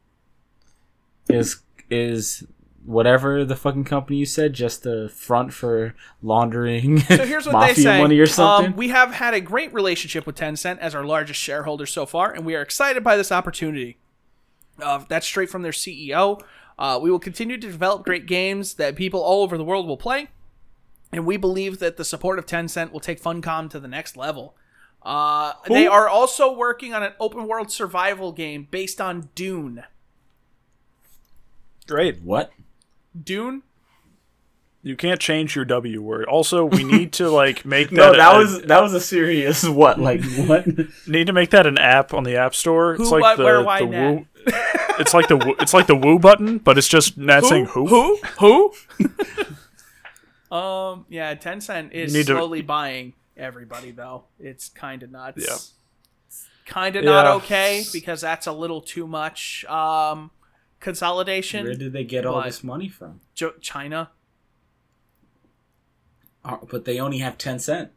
Is 1.35 1.61
is 1.91 2.45
whatever 2.85 3.45
the 3.45 3.57
fucking 3.57 3.85
company 3.85 4.17
you 4.19 4.25
said 4.25 4.53
just 4.55 4.87
a 4.87 5.09
front 5.11 5.53
for 5.53 5.95
laundering 6.23 6.99
So 7.01 7.27
here's 7.27 7.45
what 7.47 7.53
mafia 7.53 7.75
they 7.75 7.83
say. 7.83 8.01
money 8.01 8.19
or 8.19 8.27
something. 8.27 8.73
Um, 8.73 8.77
we 8.77 8.89
have 8.89 9.13
had 9.13 9.35
a 9.35 9.41
great 9.41 9.73
relationship 9.75 10.27
with 10.27 10.37
Tencent 10.37 10.79
as 10.79 10.95
our 10.95 11.05
largest 11.05 11.39
shareholder 11.41 11.85
so 11.87 12.07
far, 12.07 12.33
and 12.33 12.45
we 12.47 12.55
are 12.55 12.63
excited 12.63 13.05
by 13.05 13.17
this 13.17 13.31
opportunity. 13.31 13.99
Uh, 14.81 15.05
that's 15.09 15.27
straight 15.27 15.51
from 15.51 15.63
their 15.63 15.73
CEO. 15.73 16.41
Uh, 16.79 16.99
we 17.01 17.11
will 17.11 17.19
continue 17.19 17.59
to 17.59 17.67
develop 17.67 18.03
great 18.03 18.25
games 18.27 18.75
that 18.75 18.97
people 18.97 19.21
all 19.21 19.43
over 19.43 19.59
the 19.59 19.65
world 19.65 19.87
will 19.87 19.99
play, 19.99 20.29
and 21.13 21.27
we 21.27 21.37
believe 21.37 21.81
that 21.81 21.99
the 21.99 22.05
support 22.05 22.39
of 22.39 22.47
Tencent 22.47 22.93
will 22.93 23.01
take 23.01 23.21
Funcom 23.23 23.69
to 23.71 23.79
the 23.79 23.89
next 23.89 24.17
level. 24.17 24.57
Uh, 25.03 25.53
they 25.69 25.87
are 25.87 26.09
also 26.09 26.55
working 26.55 26.95
on 26.95 27.03
an 27.03 27.13
open 27.21 27.47
world 27.47 27.71
survival 27.71 28.33
game 28.33 28.69
based 28.71 29.01
on 29.01 29.29
Dune. 29.35 29.85
Great. 31.91 32.23
what? 32.23 32.53
Dune? 33.23 33.63
You 34.83 34.97
can't 34.97 35.21
change 35.21 35.55
your 35.57 35.67
W 35.67 36.01
word. 36.01 36.25
Also, 36.27 36.65
we 36.65 36.85
need 36.85 37.13
to 37.15 37.29
like 37.43 37.65
make 37.67 37.91
that. 37.91 37.97
No, 37.97 38.13
that 38.17 38.35
a- 38.35 38.39
was 38.39 38.63
that 38.63 38.81
was 38.83 38.95
a 38.95 39.01
serious 39.01 39.69
what? 39.69 39.99
Like 40.01 40.23
what? 40.47 40.67
need 41.07 41.27
to 41.27 41.33
make 41.35 41.51
that 41.51 41.67
an 41.67 41.77
app 41.77 42.15
on 42.15 42.25
the 42.25 42.37
App 42.37 42.55
Store. 42.55 42.95
Who, 42.95 43.03
it's 43.03 43.13
like 43.13 43.21
what, 43.23 43.37
the, 43.37 43.45
where, 43.45 43.63
why, 43.63 43.81
the 43.81 43.87
woo. 43.87 44.27
It's 44.99 45.15
like 45.15 45.29
the 45.29 45.37
woo, 45.39 45.55
it's 45.61 45.73
like 45.73 45.87
the 45.87 45.95
woo 45.97 46.19
button, 46.19 46.59
but 46.59 46.77
it's 46.77 46.89
just 46.89 47.17
not 47.17 47.45
saying 47.45 47.67
who. 47.67 47.87
Who? 47.87 48.19
Who? 48.39 48.73
um. 50.55 51.07
Yeah. 51.09 51.35
Tencent 51.35 51.93
is 51.93 52.13
You 52.13 52.21
need 52.21 52.27
to- 52.27 52.35
slowly 52.37 52.63
buying 52.63 53.15
everybody, 53.37 53.91
though. 53.93 54.25
It's 54.39 54.69
kind 54.69 55.03
of 55.03 55.11
nuts. 55.11 55.47
Yeah. 55.47 55.57
Kind 56.67 56.97
of 56.97 57.05
not 57.05 57.27
okay 57.27 57.83
because 57.93 58.21
that's 58.21 58.47
a 58.47 58.53
little 58.53 58.81
too 58.81 59.07
much. 59.07 59.65
Um, 59.65 60.31
consolidation. 60.81 61.65
Where 61.65 61.75
did 61.75 61.93
they 61.93 62.05
get 62.05 62.27
all 62.27 62.43
this 62.43 62.65
money 62.65 62.89
from? 62.89 63.21
Jo- 63.35 63.55
China. 63.61 64.11
Uh, 66.45 66.57
but 66.71 66.85
they 66.87 66.99
only 66.99 67.19
have 67.19 67.37
ten 67.39 67.59
cent. 67.59 67.91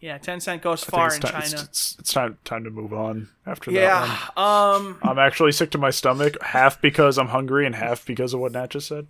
Yeah. 0.00 0.18
ten 0.18 0.38
cent 0.40 0.62
goes 0.62 0.86
I 0.86 0.90
far 0.90 1.06
it's 1.06 1.16
in 1.16 1.22
ti- 1.22 1.28
China. 1.28 1.62
it's, 1.62 1.96
it's 1.98 2.12
time 2.12 2.38
time 2.44 2.64
to 2.64 2.70
move 2.70 2.92
on 2.92 3.28
after 3.46 3.72
that 3.72 3.80
yeah. 3.80 4.16
one. 4.34 4.86
Um. 4.86 4.98
I'm 5.02 5.18
actually 5.18 5.52
sick 5.52 5.70
to 5.72 5.78
my 5.78 5.90
stomach, 5.90 6.36
half 6.42 6.80
because 6.80 7.18
I'm 7.18 7.28
hungry 7.28 7.66
and 7.66 7.74
half 7.74 8.06
because 8.06 8.32
of 8.34 8.40
what 8.40 8.52
Nat 8.52 8.70
just 8.70 8.86
said. 8.86 9.08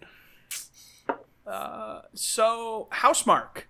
Uh, 1.47 2.03
So 2.15 2.89
Housemarque, 2.93 3.65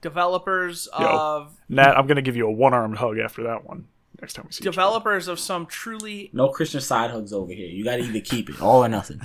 developers 0.00 0.86
of 0.92 1.56
Nat, 1.68 1.96
I'm 1.96 2.06
gonna 2.06 2.22
give 2.22 2.36
you 2.36 2.46
a 2.48 2.52
one 2.52 2.72
armed 2.72 2.96
hug 2.98 3.18
after 3.18 3.42
that 3.44 3.64
one 3.66 3.86
next 4.20 4.34
time 4.34 4.46
we 4.46 4.52
see 4.52 4.62
each 4.62 4.66
other. 4.66 4.72
developers 4.72 5.28
of 5.28 5.38
some 5.38 5.66
truly 5.66 6.30
No 6.32 6.48
Christian 6.48 6.80
side 6.80 7.10
hugs 7.10 7.32
over 7.32 7.52
here. 7.52 7.68
You 7.68 7.84
got 7.84 7.96
to 7.96 8.02
either 8.02 8.20
keep 8.20 8.50
it 8.50 8.60
all 8.60 8.84
or 8.84 8.88
nothing. 8.88 9.20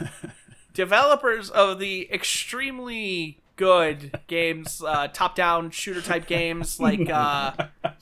developers 0.74 1.50
of 1.50 1.78
the 1.78 2.08
extremely 2.12 3.38
good 3.56 4.18
games, 4.26 4.82
uh, 4.84 5.08
top-down 5.08 5.70
shooter 5.70 6.00
type 6.00 6.26
games 6.26 6.80
like 6.80 7.08
uh, 7.10 7.52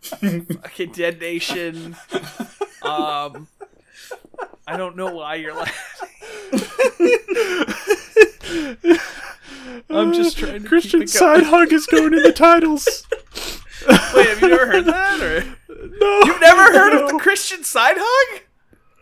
fucking 0.00 0.92
Dead 0.92 1.20
Nation. 1.20 1.96
Um, 2.82 3.48
I 4.66 4.76
don't 4.76 4.96
know 4.96 5.14
why 5.14 5.36
you're 5.36 5.54
laughing. 5.54 5.74
I'm 9.90 10.12
just 10.12 10.38
trying 10.38 10.62
to 10.62 10.68
Christian 10.68 11.00
keep 11.00 11.08
it 11.08 11.18
going. 11.18 11.40
side 11.40 11.42
hug 11.44 11.72
is 11.72 11.86
going 11.86 12.14
in 12.14 12.22
the 12.22 12.32
titles. 12.32 13.06
Wait, 14.14 14.28
have 14.28 14.40
you 14.40 14.48
never 14.48 14.66
heard 14.66 14.84
that? 14.86 15.20
Or 15.20 15.44
No, 15.98 16.20
you've 16.24 16.40
never 16.40 16.62
heard 16.72 16.94
of 16.94 17.10
the 17.10 17.18
Christian 17.18 17.62
side 17.64 17.96
hug? 17.98 18.42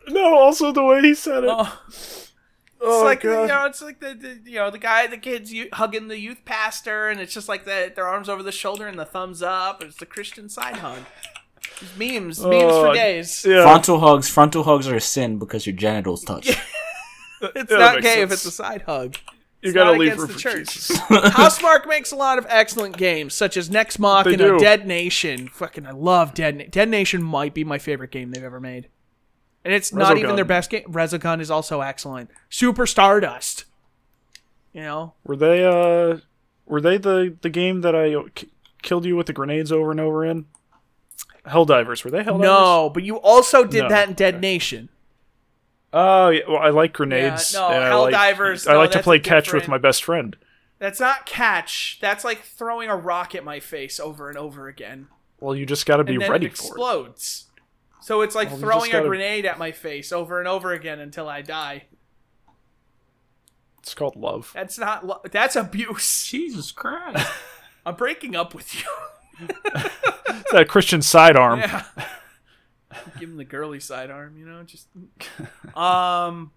No, 0.08 0.34
also 0.38 0.70
the 0.72 0.82
way 0.84 1.00
he 1.00 1.14
said 1.14 1.44
it. 1.44 1.50
Oh. 1.52 1.80
Oh, 2.86 2.98
It's 2.98 3.04
like 3.04 3.20
God. 3.22 3.42
you 3.42 3.48
know, 3.48 3.64
it's 3.66 3.80
like 3.80 4.00
the, 4.00 4.14
the 4.14 4.50
you 4.50 4.56
know 4.58 4.70
the 4.70 4.78
guy, 4.78 5.06
the 5.06 5.16
kids 5.16 5.50
you, 5.52 5.68
hugging 5.72 6.08
the 6.08 6.18
youth 6.18 6.44
pastor, 6.44 7.08
and 7.08 7.18
it's 7.20 7.32
just 7.32 7.48
like 7.48 7.64
the, 7.64 7.90
their 7.94 8.06
arms 8.06 8.28
over 8.28 8.42
the 8.42 8.52
shoulder 8.52 8.86
and 8.86 8.98
the 8.98 9.06
thumbs 9.06 9.42
up. 9.42 9.82
It's 9.82 9.96
the 9.96 10.04
Christian 10.06 10.50
side 10.50 10.76
hug. 10.76 10.98
It's 11.80 11.96
memes, 11.96 12.44
oh, 12.44 12.50
memes 12.50 12.62
Oh, 12.66 12.84
for 12.88 12.94
days. 12.94 13.44
yeah. 13.48 13.62
Frontal 13.62 14.00
hugs. 14.00 14.28
Frontal 14.28 14.64
hugs 14.64 14.86
are 14.86 14.96
a 14.96 15.00
sin 15.00 15.38
because 15.38 15.66
your 15.66 15.74
genitals 15.76 16.22
touch. 16.24 16.50
It's 17.54 17.70
Yeah, 17.70 17.78
not 17.78 17.94
makes 17.96 18.06
gay 18.06 18.22
if 18.22 18.32
it's 18.32 18.44
a 18.46 18.50
side 18.50 18.82
hug. 18.82 19.16
You 19.64 19.72
gotta 19.72 19.90
not 19.92 19.98
leave 19.98 20.12
against 20.12 20.20
room 20.20 20.28
the 20.28 20.34
for 20.34 20.38
church. 20.40 20.74
Jesus. 20.74 20.96
Housemarque 21.08 21.86
makes 21.88 22.12
a 22.12 22.16
lot 22.16 22.38
of 22.38 22.46
excellent 22.48 22.96
games, 22.96 23.34
such 23.34 23.56
as 23.56 23.70
Nex 23.70 23.98
Machina, 23.98 24.36
do. 24.36 24.58
Dead 24.58 24.86
Nation. 24.86 25.48
Fucking, 25.48 25.86
I 25.86 25.90
love 25.92 26.34
Dead. 26.34 26.56
Na- 26.56 26.64
Dead 26.70 26.88
Nation 26.88 27.22
might 27.22 27.54
be 27.54 27.64
my 27.64 27.78
favorite 27.78 28.10
game 28.10 28.30
they've 28.30 28.44
ever 28.44 28.60
made, 28.60 28.88
and 29.64 29.72
it's 29.72 29.92
not 29.92 30.18
even 30.18 30.36
their 30.36 30.44
best 30.44 30.70
game. 30.70 30.84
Resogun 30.84 31.40
is 31.40 31.50
also 31.50 31.80
excellent. 31.80 32.30
Super 32.50 32.86
Stardust. 32.86 33.64
You 34.72 34.82
know, 34.82 35.14
Were 35.24 35.36
they 35.36 35.64
uh 35.64 36.18
were 36.66 36.80
they 36.80 36.98
the 36.98 37.36
the 37.42 37.50
game 37.50 37.80
that 37.82 37.94
I 37.94 38.14
k- 38.34 38.48
killed 38.82 39.04
you 39.04 39.16
with 39.16 39.26
the 39.26 39.32
grenades 39.32 39.70
over 39.72 39.90
and 39.92 40.00
over 40.00 40.24
in? 40.24 40.46
Helldivers, 41.46 42.04
were 42.04 42.10
they 42.10 42.22
Helldivers? 42.24 42.40
no, 42.40 42.90
but 42.92 43.02
you 43.02 43.16
also 43.20 43.64
did 43.64 43.82
No, 43.84 43.88
that 43.90 44.08
in 44.08 44.14
Dead 44.14 44.34
okay. 44.34 44.40
Nation. 44.40 44.88
Oh, 45.96 46.28
yeah, 46.30 46.40
well, 46.48 46.58
I 46.58 46.70
like 46.70 46.92
grenades. 46.92 47.54
Yeah, 47.54 47.60
no, 47.60 47.68
and 47.68 47.84
I 47.84 47.94
like- 47.94 48.14
Helldivers, 48.14 48.68
I 48.68 48.72
no, 48.72 48.78
like 48.80 48.90
to 48.90 49.02
play 49.02 49.16
a 49.16 49.20
catch 49.20 49.52
with 49.52 49.68
my 49.68 49.78
best 49.78 50.02
friend. 50.02 50.36
That's 50.80 50.98
not 50.98 51.24
catch. 51.24 51.98
That's 52.00 52.24
like 52.24 52.42
throwing 52.42 52.90
a 52.90 52.96
rock 52.96 53.34
at 53.36 53.44
my 53.44 53.60
face 53.60 54.00
over 54.00 54.28
and 54.28 54.36
over 54.36 54.66
again, 54.66 55.06
Well, 55.38 55.54
you 55.54 55.64
just 55.66 55.86
got 55.86 55.98
to 55.98 56.04
be 56.04 56.16
and 56.16 56.28
ready 56.28 56.46
it 56.46 56.56
for 56.56 56.64
it. 56.64 56.66
explodes. 56.68 57.46
So 58.02 58.22
it's 58.22 58.34
like 58.34 58.50
Well, 58.50 58.58
throwing 58.58 58.90
gotta- 58.90 59.04
a 59.04 59.08
grenade 59.08 59.46
at 59.46 59.56
my 59.58 59.70
face 59.72 60.10
over 60.12 60.40
and 60.40 60.48
over 60.48 60.72
again 60.72 60.98
until 60.98 61.28
I 61.28 61.42
die. 61.42 61.84
It's 63.78 63.94
called 63.94 64.16
love. 64.16 64.50
That's 64.54 64.78
not. 64.78 65.06
Lo- 65.06 65.20
that's 65.30 65.56
abuse. 65.56 66.26
Jesus 66.30 66.72
Christ. 66.72 67.30
I'm 67.86 67.94
breaking 67.94 68.34
up 68.34 68.54
with 68.54 68.74
you. 68.74 69.48
It's 70.36 70.50
that 70.52 70.68
Christian 70.68 71.00
sidearm. 71.00 71.60
Yeah. 71.60 71.84
Give 73.18 73.28
him 73.28 73.36
the 73.36 73.44
girly 73.44 73.80
sidearm, 73.80 74.36
you 74.36 74.46
know, 74.46 74.62
just 74.62 74.88
um 75.76 76.52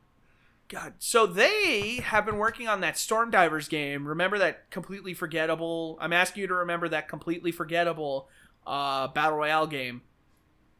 God. 0.70 0.94
So 1.00 1.26
they 1.26 1.96
have 2.04 2.26
been 2.26 2.38
working 2.38 2.68
on 2.68 2.82
that 2.82 2.98
Storm 2.98 3.32
Divers 3.32 3.68
game. 3.70 4.06
Remember 4.06 4.38
that 4.40 4.70
completely 4.70 5.14
forgettable 5.14 5.98
I'm 6.02 6.14
asking 6.14 6.42
you 6.42 6.48
to 6.48 6.56
remember 6.56 6.90
that 6.90 7.08
completely 7.08 7.52
forgettable 7.52 8.28
uh 8.66 9.08
battle 9.10 9.38
royale 9.38 9.68
game. 9.68 10.02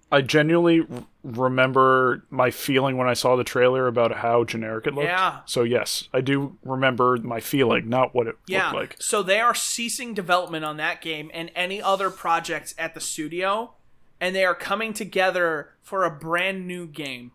I 0.10 0.22
genuinely 0.22 0.88
r- 0.90 1.04
remember 1.24 2.24
my 2.30 2.50
feeling 2.50 2.96
when 2.96 3.10
I 3.10 3.14
saw 3.14 3.36
the 3.36 3.44
trailer 3.44 3.88
about 3.88 4.14
how 4.14 4.46
generic 4.46 4.88
it 4.88 4.94
looked. 4.94 5.08
Yeah. 5.08 5.40
So 5.46 5.64
yes, 5.64 6.08
I 6.14 6.22
do 6.22 6.58
remember 6.64 7.18
my 7.18 7.42
feeling, 7.42 7.90
not 7.90 8.16
what 8.16 8.28
it 8.28 8.38
Yeah. 8.48 8.68
looked 8.72 8.76
like. 8.76 8.96
So 9.00 9.22
they 9.22 9.42
are 9.42 9.54
ceasing 9.54 10.14
development 10.14 10.64
on 10.64 10.78
that 10.78 11.02
game 11.02 11.30
and 11.34 11.52
any 11.56 11.82
other 11.82 12.10
projects 12.10 12.74
at 12.78 12.94
the 12.94 13.02
studio 13.02 13.74
and 14.20 14.36
they 14.36 14.46
are 14.46 14.56
coming 14.56 14.94
together 14.94 15.74
for 15.82 16.04
a 16.04 16.12
brand 16.12 16.68
new 16.68 16.88
game. 16.88 17.32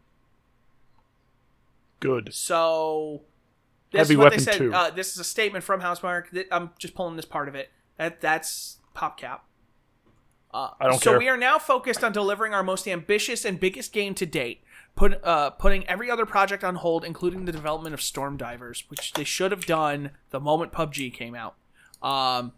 Good. 2.01 2.35
So 2.35 3.23
this 3.93 4.01
Heavy 4.01 4.15
is 4.15 4.19
what 4.19 4.25
Weapon 4.25 4.39
they 4.39 4.45
said. 4.45 4.59
2. 4.59 4.75
Uh, 4.75 4.91
this 4.91 5.13
is 5.13 5.19
a 5.19 5.25
statement 5.25 5.65
from 5.65 5.81
Housemarque. 5.81 6.47
I'm 6.51 6.71
just 6.79 6.95
pulling 6.95 7.17
this 7.17 7.25
part 7.25 7.49
of 7.49 7.55
it. 7.55 7.71
That 7.99 8.21
that's 8.21 8.79
PopCap. 8.97 9.41
Uh, 10.53 10.71
I 10.81 10.89
don't 10.89 11.01
so 11.01 11.13
care. 11.13 11.19
we 11.19 11.29
are 11.29 11.37
now 11.37 11.59
focused 11.59 12.05
on 12.05 12.13
delivering 12.13 12.53
our 12.53 12.63
most 12.63 12.87
ambitious 12.87 13.45
and 13.45 13.59
biggest 13.59 13.93
game 13.93 14.15
to 14.15 14.27
date. 14.27 14.63
Put 14.95 15.25
uh, 15.25 15.51
putting 15.51 15.87
every 15.87 16.11
other 16.11 16.27
project 16.27 16.63
on 16.63 16.75
hold, 16.75 17.05
including 17.05 17.47
the 17.47 17.53
development 17.53 17.95
of 17.95 18.03
Storm 18.03 18.37
Divers, 18.37 18.85
which 18.89 19.13
they 19.15 19.25
should 19.25 19.51
have 19.51 19.65
done 19.65 20.11
the 20.31 20.41
moment 20.41 20.73
PUBG 20.73 21.15
came 21.15 21.35
out. 21.35 21.55
Um, 22.03 22.53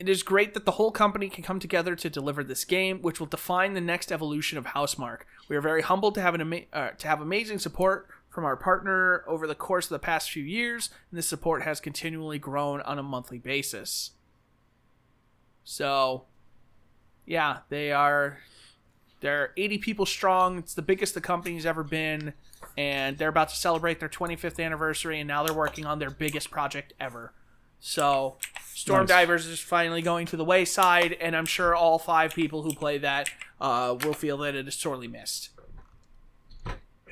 it 0.00 0.08
is 0.08 0.22
great 0.22 0.54
that 0.54 0.64
the 0.64 0.72
whole 0.72 0.90
company 0.90 1.28
can 1.28 1.44
come 1.44 1.60
together 1.60 1.94
to 1.94 2.08
deliver 2.08 2.42
this 2.42 2.64
game, 2.64 3.02
which 3.02 3.20
will 3.20 3.26
define 3.26 3.74
the 3.74 3.82
next 3.82 4.10
evolution 4.10 4.56
of 4.56 4.68
Housemarque. 4.68 5.24
We 5.46 5.56
are 5.56 5.60
very 5.60 5.82
humbled 5.82 6.14
to 6.14 6.22
have 6.22 6.34
an 6.34 6.40
ama- 6.40 6.62
uh, 6.72 6.90
to 6.92 7.06
have 7.06 7.20
amazing 7.20 7.58
support 7.58 8.08
from 8.30 8.46
our 8.46 8.56
partner 8.56 9.22
over 9.26 9.46
the 9.46 9.54
course 9.54 9.84
of 9.84 9.90
the 9.90 9.98
past 9.98 10.30
few 10.30 10.42
years, 10.42 10.88
and 11.10 11.18
this 11.18 11.26
support 11.26 11.64
has 11.64 11.80
continually 11.80 12.38
grown 12.38 12.80
on 12.80 12.98
a 12.98 13.02
monthly 13.02 13.36
basis. 13.36 14.12
So, 15.64 16.24
yeah, 17.26 17.58
they 17.68 17.92
are 17.92 18.38
they're 19.20 19.52
80 19.58 19.78
people 19.78 20.06
strong. 20.06 20.56
It's 20.56 20.72
the 20.72 20.80
biggest 20.80 21.12
the 21.12 21.20
company's 21.20 21.66
ever 21.66 21.84
been, 21.84 22.32
and 22.78 23.18
they're 23.18 23.28
about 23.28 23.50
to 23.50 23.56
celebrate 23.56 24.00
their 24.00 24.08
25th 24.08 24.64
anniversary, 24.64 25.20
and 25.20 25.28
now 25.28 25.42
they're 25.42 25.54
working 25.54 25.84
on 25.84 25.98
their 25.98 26.10
biggest 26.10 26.50
project 26.50 26.94
ever. 26.98 27.34
So, 27.80 28.36
Storm 28.80 29.00
Nice. 29.00 29.08
Divers 29.08 29.46
is 29.46 29.60
finally 29.60 30.00
going 30.00 30.24
to 30.24 30.38
the 30.38 30.44
wayside, 30.44 31.12
and 31.20 31.36
I'm 31.36 31.44
sure 31.44 31.74
all 31.74 31.98
five 31.98 32.34
people 32.34 32.62
who 32.62 32.72
play 32.72 32.96
that 32.96 33.28
uh, 33.60 33.94
will 34.02 34.14
feel 34.14 34.38
that 34.38 34.54
it 34.54 34.66
is 34.66 34.74
sorely 34.74 35.06
missed. 35.06 35.50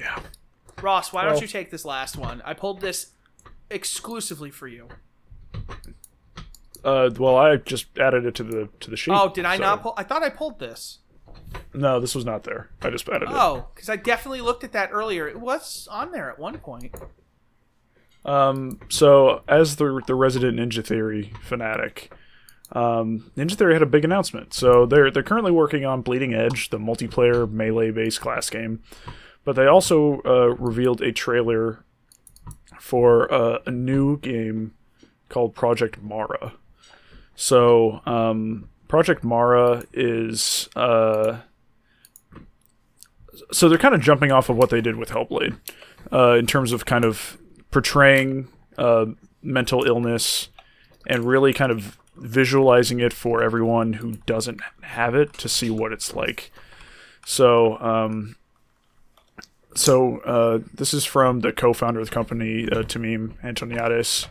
Yeah. 0.00 0.18
Ross, 0.80 1.12
why 1.12 1.26
don't 1.26 1.42
you 1.42 1.46
take 1.46 1.70
this 1.70 1.84
last 1.84 2.16
one? 2.16 2.40
I 2.46 2.54
pulled 2.54 2.80
this 2.80 3.08
exclusively 3.68 4.50
for 4.50 4.66
you. 4.66 4.88
Uh, 6.82 7.10
well, 7.18 7.36
I 7.36 7.56
just 7.56 7.86
added 7.98 8.24
it 8.24 8.34
to 8.36 8.44
the 8.44 8.70
to 8.80 8.88
the 8.88 8.96
sheet. 8.96 9.12
Oh, 9.14 9.28
did 9.28 9.44
I 9.44 9.56
so- 9.58 9.62
not 9.62 9.82
pull? 9.82 9.94
I 9.98 10.04
thought 10.04 10.22
I 10.22 10.30
pulled 10.30 10.58
this. 10.60 11.00
No, 11.74 12.00
this 12.00 12.14
was 12.14 12.24
not 12.24 12.44
there. 12.44 12.70
I 12.80 12.88
just 12.88 13.06
added 13.10 13.28
it. 13.28 13.34
Oh, 13.34 13.68
because 13.74 13.90
I 13.90 13.96
definitely 13.96 14.40
looked 14.40 14.64
at 14.64 14.72
that 14.72 14.88
earlier. 14.90 15.28
It 15.28 15.38
was 15.38 15.86
on 15.90 16.12
there 16.12 16.30
at 16.30 16.38
one 16.38 16.56
point. 16.58 16.94
Um, 18.28 18.78
so 18.90 19.42
as 19.48 19.76
the 19.76 20.02
the 20.06 20.14
resident 20.14 20.58
Ninja 20.58 20.84
Theory 20.84 21.32
fanatic, 21.42 22.12
um, 22.72 23.30
Ninja 23.36 23.56
Theory 23.56 23.72
had 23.72 23.82
a 23.82 23.86
big 23.86 24.04
announcement. 24.04 24.52
So 24.52 24.84
they're 24.84 25.10
they're 25.10 25.22
currently 25.22 25.50
working 25.50 25.86
on 25.86 26.02
Bleeding 26.02 26.34
Edge, 26.34 26.68
the 26.68 26.78
multiplayer 26.78 27.50
melee 27.50 27.90
based 27.90 28.20
class 28.20 28.50
game, 28.50 28.82
but 29.44 29.56
they 29.56 29.66
also 29.66 30.20
uh, 30.26 30.54
revealed 30.56 31.00
a 31.00 31.10
trailer 31.10 31.84
for 32.78 33.32
uh, 33.32 33.60
a 33.64 33.70
new 33.70 34.18
game 34.18 34.74
called 35.30 35.54
Project 35.54 36.02
Mara. 36.02 36.52
So 37.34 38.02
um, 38.04 38.68
Project 38.88 39.24
Mara 39.24 39.84
is 39.94 40.68
uh, 40.76 41.38
so 43.50 43.70
they're 43.70 43.78
kind 43.78 43.94
of 43.94 44.02
jumping 44.02 44.32
off 44.32 44.50
of 44.50 44.56
what 44.58 44.68
they 44.68 44.82
did 44.82 44.96
with 44.96 45.08
Hellblade 45.08 45.58
uh, 46.12 46.34
in 46.34 46.46
terms 46.46 46.72
of 46.72 46.84
kind 46.84 47.06
of 47.06 47.38
portraying 47.70 48.48
uh, 48.76 49.06
mental 49.42 49.84
illness 49.84 50.48
and 51.06 51.24
really 51.24 51.52
kind 51.52 51.72
of 51.72 51.98
visualizing 52.16 53.00
it 53.00 53.12
for 53.12 53.42
everyone 53.42 53.94
who 53.94 54.12
doesn't 54.26 54.60
have 54.82 55.14
it 55.14 55.32
to 55.34 55.48
see 55.48 55.70
what 55.70 55.92
it's 55.92 56.14
like. 56.14 56.50
So, 57.24 57.78
um, 57.78 58.36
so 59.74 60.18
uh, 60.18 60.60
this 60.74 60.92
is 60.92 61.04
from 61.04 61.40
the 61.40 61.52
co-founder 61.52 62.00
of 62.00 62.08
the 62.08 62.14
company, 62.14 62.68
uh, 62.70 62.82
Tameem 62.82 63.34
Antoniades. 63.44 64.26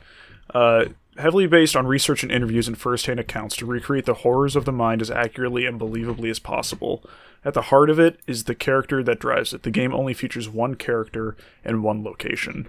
Uh, 0.53 0.85
heavily 1.17 1.47
based 1.47 1.75
on 1.75 1.87
research 1.87 2.23
and 2.23 2.31
interviews 2.31 2.67
and 2.67 2.77
first-hand 2.77 3.19
accounts 3.19 3.55
to 3.57 3.65
recreate 3.65 4.05
the 4.05 4.13
horrors 4.15 4.55
of 4.55 4.65
the 4.65 4.71
mind 4.71 5.01
as 5.01 5.09
accurately 5.09 5.65
and 5.65 5.79
believably 5.79 6.29
as 6.29 6.39
possible. 6.39 7.03
At 7.43 7.53
the 7.53 7.63
heart 7.63 7.89
of 7.89 7.99
it 7.99 8.19
is 8.27 8.43
the 8.43 8.55
character 8.55 9.03
that 9.03 9.19
drives 9.19 9.53
it. 9.53 9.63
The 9.63 9.71
game 9.71 9.93
only 9.93 10.13
features 10.13 10.49
one 10.49 10.75
character 10.75 11.35
and 11.63 11.83
one 11.83 12.03
location. 12.03 12.67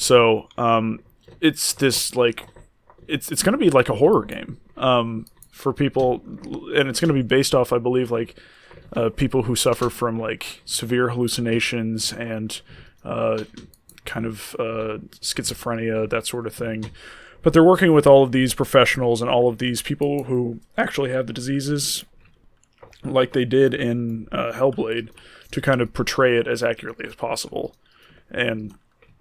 So, 0.00 0.48
um, 0.56 1.00
it's 1.42 1.74
this 1.74 2.16
like 2.16 2.46
it's 3.06 3.30
it's 3.30 3.42
going 3.42 3.52
to 3.52 3.58
be 3.58 3.68
like 3.68 3.90
a 3.90 3.96
horror 3.96 4.24
game 4.24 4.56
um, 4.78 5.26
for 5.50 5.74
people, 5.74 6.22
and 6.24 6.88
it's 6.88 7.00
going 7.00 7.14
to 7.14 7.14
be 7.14 7.20
based 7.20 7.54
off, 7.54 7.70
I 7.70 7.76
believe, 7.76 8.10
like 8.10 8.34
uh, 8.96 9.10
people 9.10 9.42
who 9.42 9.54
suffer 9.54 9.90
from 9.90 10.18
like 10.18 10.62
severe 10.64 11.10
hallucinations 11.10 12.14
and 12.14 12.62
uh, 13.04 13.44
kind 14.06 14.24
of 14.24 14.56
uh, 14.58 15.04
schizophrenia, 15.20 16.08
that 16.08 16.26
sort 16.26 16.46
of 16.46 16.54
thing. 16.54 16.90
But 17.42 17.52
they're 17.52 17.62
working 17.62 17.92
with 17.92 18.06
all 18.06 18.22
of 18.22 18.32
these 18.32 18.54
professionals 18.54 19.20
and 19.20 19.30
all 19.30 19.50
of 19.50 19.58
these 19.58 19.82
people 19.82 20.24
who 20.24 20.60
actually 20.78 21.10
have 21.10 21.26
the 21.26 21.34
diseases, 21.34 22.06
like 23.04 23.34
they 23.34 23.44
did 23.44 23.74
in 23.74 24.28
uh, 24.32 24.52
Hellblade, 24.52 25.10
to 25.50 25.60
kind 25.60 25.82
of 25.82 25.92
portray 25.92 26.38
it 26.38 26.48
as 26.48 26.62
accurately 26.62 27.06
as 27.06 27.14
possible. 27.14 27.74
And 28.30 28.74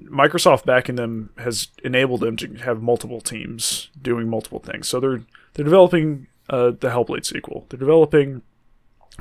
Microsoft 0.04 0.66
backing 0.66 0.96
them 0.96 1.32
has 1.38 1.68
enabled 1.84 2.22
them 2.22 2.36
to 2.38 2.54
have 2.56 2.82
multiple 2.82 3.22
teams 3.22 3.90
doing 4.02 4.30
multiple 4.30 4.60
things. 4.60 4.88
So 4.88 5.00
they're 5.00 5.24
they're 5.54 5.66
developing 5.66 6.28
uh, 6.50 6.72
the 6.72 6.90
Hellblade 6.90 7.26
sequel. 7.26 7.66
They're 7.70 7.80
developing. 7.80 8.42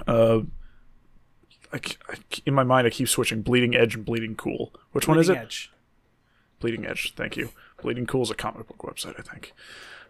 Uh, 0.07 0.41
I, 1.73 1.81
I 2.09 2.15
in 2.47 2.55
my 2.55 2.65
mind, 2.65 2.87
I 2.87 2.91
keep 2.91 3.09
switching 3.09 3.43
Bleeding 3.43 3.75
Edge 3.75 3.95
and 3.95 4.05
Bleeding 4.05 4.37
Cool. 4.37 4.73
Which 4.93 5.09
one 5.09 5.19
is 5.19 5.29
it? 5.29 5.33
Bleeding 5.33 5.47
Edge. 5.47 5.73
Bleeding 6.61 6.87
Edge. 6.87 7.15
Thank 7.15 7.37
you. 7.37 7.51
Bleeding 7.83 8.07
Cool 8.07 8.23
is 8.23 8.31
a 8.31 8.35
comic 8.35 8.67
book 8.67 8.79
website, 8.79 9.19
I 9.19 9.23
think. 9.23 9.53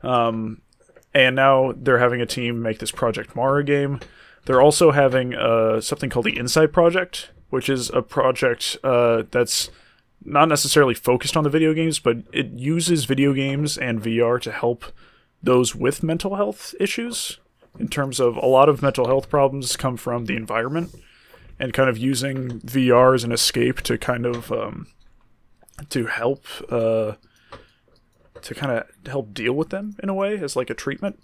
Um, 0.02 0.62
and 1.14 1.34
now 1.34 1.72
they're 1.76 1.98
having 1.98 2.20
a 2.20 2.26
team 2.26 2.62
make 2.62 2.78
this 2.78 2.90
Project 2.90 3.34
Mara 3.34 3.64
game. 3.64 4.00
They're 4.44 4.62
also 4.62 4.92
having 4.92 5.34
uh, 5.34 5.80
something 5.80 6.08
called 6.08 6.26
the 6.26 6.38
Insight 6.38 6.72
Project, 6.72 7.30
which 7.50 7.68
is 7.68 7.90
a 7.90 8.02
project 8.02 8.78
uh, 8.84 9.24
that's 9.30 9.70
not 10.24 10.48
necessarily 10.48 10.94
focused 10.94 11.36
on 11.36 11.44
the 11.44 11.50
video 11.50 11.72
games, 11.72 11.98
but 11.98 12.18
it 12.32 12.50
uses 12.52 13.04
video 13.04 13.32
games 13.32 13.78
and 13.78 14.02
VR 14.02 14.40
to 14.42 14.52
help 14.52 14.84
those 15.42 15.74
with 15.74 16.02
mental 16.02 16.36
health 16.36 16.74
issues. 16.80 17.38
In 17.78 17.88
terms 17.88 18.18
of 18.18 18.36
a 18.36 18.46
lot 18.46 18.68
of 18.68 18.82
mental 18.82 19.06
health 19.06 19.28
problems 19.28 19.76
come 19.76 19.96
from 19.96 20.24
the 20.24 20.34
environment, 20.34 20.92
and 21.60 21.72
kind 21.72 21.88
of 21.88 21.98
using 21.98 22.60
VR 22.60 23.14
as 23.14 23.24
an 23.24 23.32
escape 23.32 23.82
to 23.82 23.98
kind 23.98 24.26
of 24.26 24.50
um, 24.50 24.88
to 25.90 26.06
help 26.06 26.44
uh, 26.70 27.12
to 28.42 28.54
kind 28.54 28.72
of 28.72 28.84
help 29.06 29.34
deal 29.34 29.52
with 29.52 29.70
them 29.70 29.96
in 30.02 30.08
a 30.08 30.14
way 30.14 30.38
as 30.38 30.56
like 30.56 30.70
a 30.70 30.74
treatment. 30.74 31.20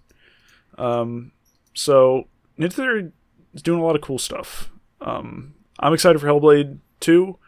Um, 0.79 1.33
so 1.75 2.29
Theory 2.59 3.13
is 3.53 3.63
doing 3.63 3.81
a 3.81 3.85
lot 3.85 3.97
of 3.97 4.03
cool 4.03 4.19
stuff. 4.19 4.71
Um, 5.01 5.55
I'm 5.79 5.93
excited 5.93 6.21
for 6.21 6.27
Hellblade 6.27 6.79
2. 7.01 7.39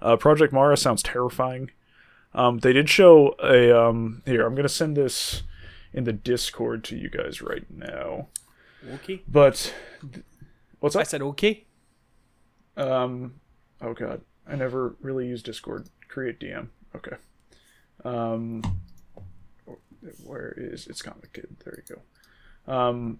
Uh, 0.00 0.16
Project 0.16 0.52
Mara 0.52 0.76
sounds 0.76 1.02
terrifying. 1.02 1.70
Um, 2.34 2.58
they 2.58 2.72
did 2.72 2.88
show 2.90 3.34
a 3.42 3.72
um, 3.72 4.22
here. 4.26 4.46
I'm 4.46 4.54
gonna 4.54 4.68
send 4.68 4.96
this 4.96 5.42
in 5.92 6.04
the 6.04 6.12
Discord 6.12 6.84
to 6.84 6.96
you 6.96 7.08
guys 7.08 7.40
right 7.40 7.64
now. 7.70 8.28
Okay. 8.94 9.22
But 9.26 9.72
what's 10.80 10.94
up? 10.94 11.00
I 11.00 11.04
said 11.04 11.22
okay. 11.22 11.64
Um, 12.76 13.40
oh 13.80 13.94
god, 13.94 14.20
I 14.46 14.54
never 14.56 14.96
really 15.00 15.26
used 15.26 15.46
Discord. 15.46 15.88
Create 16.08 16.38
DM. 16.38 16.68
Okay. 16.94 17.16
Um, 18.04 18.62
where 20.22 20.54
is 20.56 20.86
it's 20.86 21.02
complicated? 21.02 21.56
There 21.64 21.82
you 21.88 21.96
go. 22.66 22.72
Um, 22.72 23.18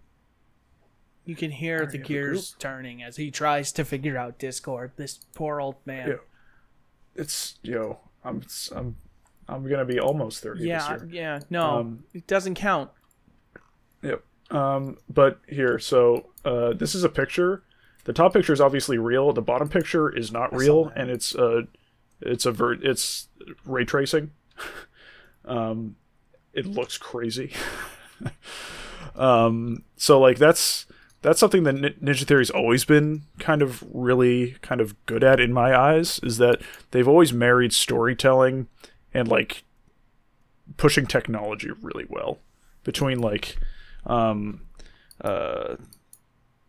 You 1.25 1.35
can 1.35 1.51
hear 1.51 1.87
the 1.87 1.99
gears 1.99 2.55
turning 2.59 3.03
as 3.03 3.17
he 3.17 3.31
tries 3.31 3.73
to 3.73 3.85
figure 3.85 4.17
out 4.19 4.39
Discord. 4.39 4.93
This 4.97 5.21
poor 5.35 5.61
old 5.61 5.77
man. 5.87 6.09
Yeah. 6.09 6.15
It's 7.17 7.59
yo, 7.63 7.99
I'm 8.25 8.43
I'm 8.75 8.97
I'm 9.49 9.69
gonna 9.69 9.85
be 9.85 9.99
almost 10.01 10.43
thirty 10.43 10.67
Yeah, 10.67 10.95
this 10.95 11.03
year. 11.03 11.23
yeah, 11.23 11.41
no, 11.51 11.79
Um, 11.79 12.05
it 12.13 12.27
doesn't 12.27 12.55
count. 12.57 12.91
Yep. 14.03 14.23
Um, 14.51 14.99
but 15.09 15.41
here, 15.49 15.79
so 15.79 16.27
uh, 16.45 16.73
this 16.73 16.95
is 16.95 17.03
a 17.05 17.09
picture. 17.09 17.63
The 18.05 18.13
top 18.13 18.33
picture 18.33 18.53
is 18.53 18.61
obviously 18.61 18.99
real. 18.99 19.33
The 19.33 19.43
bottom 19.43 19.69
picture 19.69 20.09
is 20.09 20.31
not 20.31 20.55
real, 20.55 20.85
that. 20.87 20.97
and 20.99 21.11
it's 21.11 21.35
uh, 21.35 21.63
it's 22.21 22.47
a 22.47 22.53
ver- 22.53 22.75
it's 22.81 23.29
ray 23.65 23.85
tracing. 23.85 24.31
um, 25.45 25.97
it 26.53 26.67
looks 26.67 26.97
crazy. 26.99 27.53
um, 29.17 29.83
so 29.97 30.21
like 30.21 30.39
that's 30.39 30.87
that's 31.27 31.41
something 31.41 31.65
that 31.65 32.01
Ninja 32.01 32.25
Theory's 32.25 32.51
always 32.51 32.85
been 32.85 33.25
kind 33.41 33.61
of 33.61 33.83
really 33.93 34.53
kind 34.63 34.81
of 34.81 34.95
good 35.07 35.25
at 35.25 35.41
in 35.41 35.53
my 35.53 35.77
eyes. 35.77 36.21
Is 36.23 36.39
that 36.39 36.63
they've 36.93 37.09
always 37.09 37.33
married 37.33 37.73
storytelling 37.73 38.69
and 39.13 39.27
like 39.27 39.65
pushing 40.77 41.05
technology 41.05 41.69
really 41.83 42.05
well 42.09 42.39
between 42.85 43.19
like 43.19 43.57
um 44.07 44.61
uh 45.23 45.75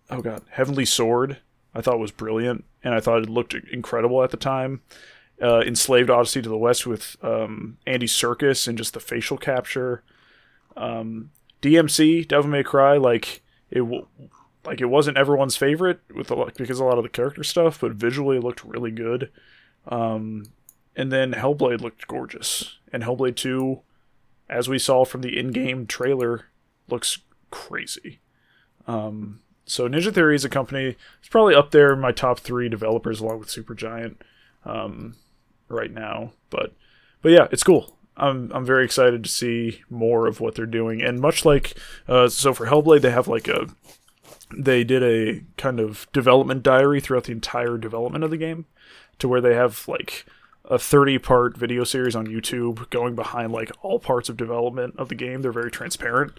oh 0.09 0.21
god 0.21 0.41
heavenly 0.49 0.85
sword 0.85 1.37
i 1.75 1.81
thought 1.81 1.99
was 1.99 2.11
brilliant 2.11 2.63
and 2.83 2.93
i 2.93 2.99
thought 2.99 3.23
it 3.23 3.29
looked 3.29 3.55
incredible 3.71 4.23
at 4.23 4.29
the 4.29 4.37
time 4.37 4.81
uh 5.41 5.61
enslaved 5.61 6.09
odyssey 6.09 6.41
to 6.41 6.49
the 6.49 6.57
west 6.57 6.85
with 6.85 7.17
um 7.23 7.77
andy 7.87 8.05
serkis 8.05 8.67
and 8.67 8.77
just 8.77 8.93
the 8.93 8.99
facial 8.99 9.37
capture 9.37 10.03
um 10.75 11.31
dmc 11.61 12.27
devil 12.27 12.49
may 12.49 12.63
cry 12.63 12.97
like 12.97 13.41
it 13.69 13.79
w- 13.79 14.05
like 14.67 14.81
it 14.81 14.85
wasn't 14.85 15.17
everyone's 15.17 15.55
favorite 15.55 15.99
with 16.13 16.29
a 16.29 16.35
lot 16.35 16.53
because 16.55 16.79
a 16.79 16.85
lot 16.85 16.97
of 16.97 17.03
the 17.03 17.09
character 17.09 17.43
stuff 17.43 17.79
but 17.79 17.93
visually 17.93 18.37
it 18.37 18.43
looked 18.43 18.63
really 18.63 18.91
good 18.91 19.31
um 19.87 20.43
and 20.95 21.11
then 21.11 21.33
hellblade 21.33 21.81
looked 21.81 22.07
gorgeous 22.07 22.77
and 22.91 23.03
hellblade 23.03 23.35
2 23.35 23.81
as 24.49 24.69
we 24.69 24.79
saw 24.79 25.05
from 25.05 25.21
the 25.21 25.37
in-game 25.37 25.85
trailer 25.85 26.45
looks 26.87 27.19
crazy. 27.51 28.19
Um, 28.87 29.41
so 29.65 29.87
Ninja 29.87 30.13
Theory 30.13 30.35
is 30.35 30.45
a 30.45 30.49
company. 30.49 30.95
It's 31.19 31.29
probably 31.29 31.55
up 31.55 31.71
there 31.71 31.93
in 31.93 31.99
my 31.99 32.11
top 32.11 32.39
three 32.39 32.69
developers, 32.69 33.19
along 33.19 33.39
with 33.39 33.49
Supergiant, 33.49 34.15
um, 34.65 35.15
right 35.67 35.91
now. 35.91 36.31
But 36.49 36.73
but 37.21 37.31
yeah, 37.31 37.47
it's 37.51 37.63
cool. 37.63 37.97
I'm 38.15 38.51
I'm 38.53 38.65
very 38.65 38.85
excited 38.85 39.23
to 39.23 39.29
see 39.29 39.81
more 39.89 40.27
of 40.27 40.39
what 40.39 40.55
they're 40.55 40.65
doing. 40.65 41.01
And 41.01 41.19
much 41.19 41.43
like 41.43 41.77
uh, 42.07 42.29
so 42.29 42.53
for 42.53 42.67
Hellblade, 42.67 43.01
they 43.01 43.11
have 43.11 43.27
like 43.27 43.49
a 43.49 43.67
they 44.55 44.83
did 44.83 45.03
a 45.03 45.43
kind 45.57 45.79
of 45.79 46.07
development 46.13 46.63
diary 46.63 46.99
throughout 46.99 47.25
the 47.25 47.31
entire 47.31 47.77
development 47.77 48.23
of 48.23 48.31
the 48.31 48.37
game, 48.37 48.65
to 49.19 49.27
where 49.27 49.41
they 49.41 49.55
have 49.55 49.87
like 49.87 50.25
a 50.65 50.77
30 50.77 51.17
part 51.19 51.57
video 51.57 51.83
series 51.83 52.15
on 52.15 52.27
YouTube 52.27 52.89
going 52.89 53.15
behind 53.15 53.51
like 53.51 53.71
all 53.81 53.99
parts 53.99 54.29
of 54.29 54.37
development 54.37 54.95
of 54.97 55.09
the 55.09 55.15
game. 55.15 55.41
They're 55.41 55.51
very 55.51 55.71
transparent. 55.71 56.33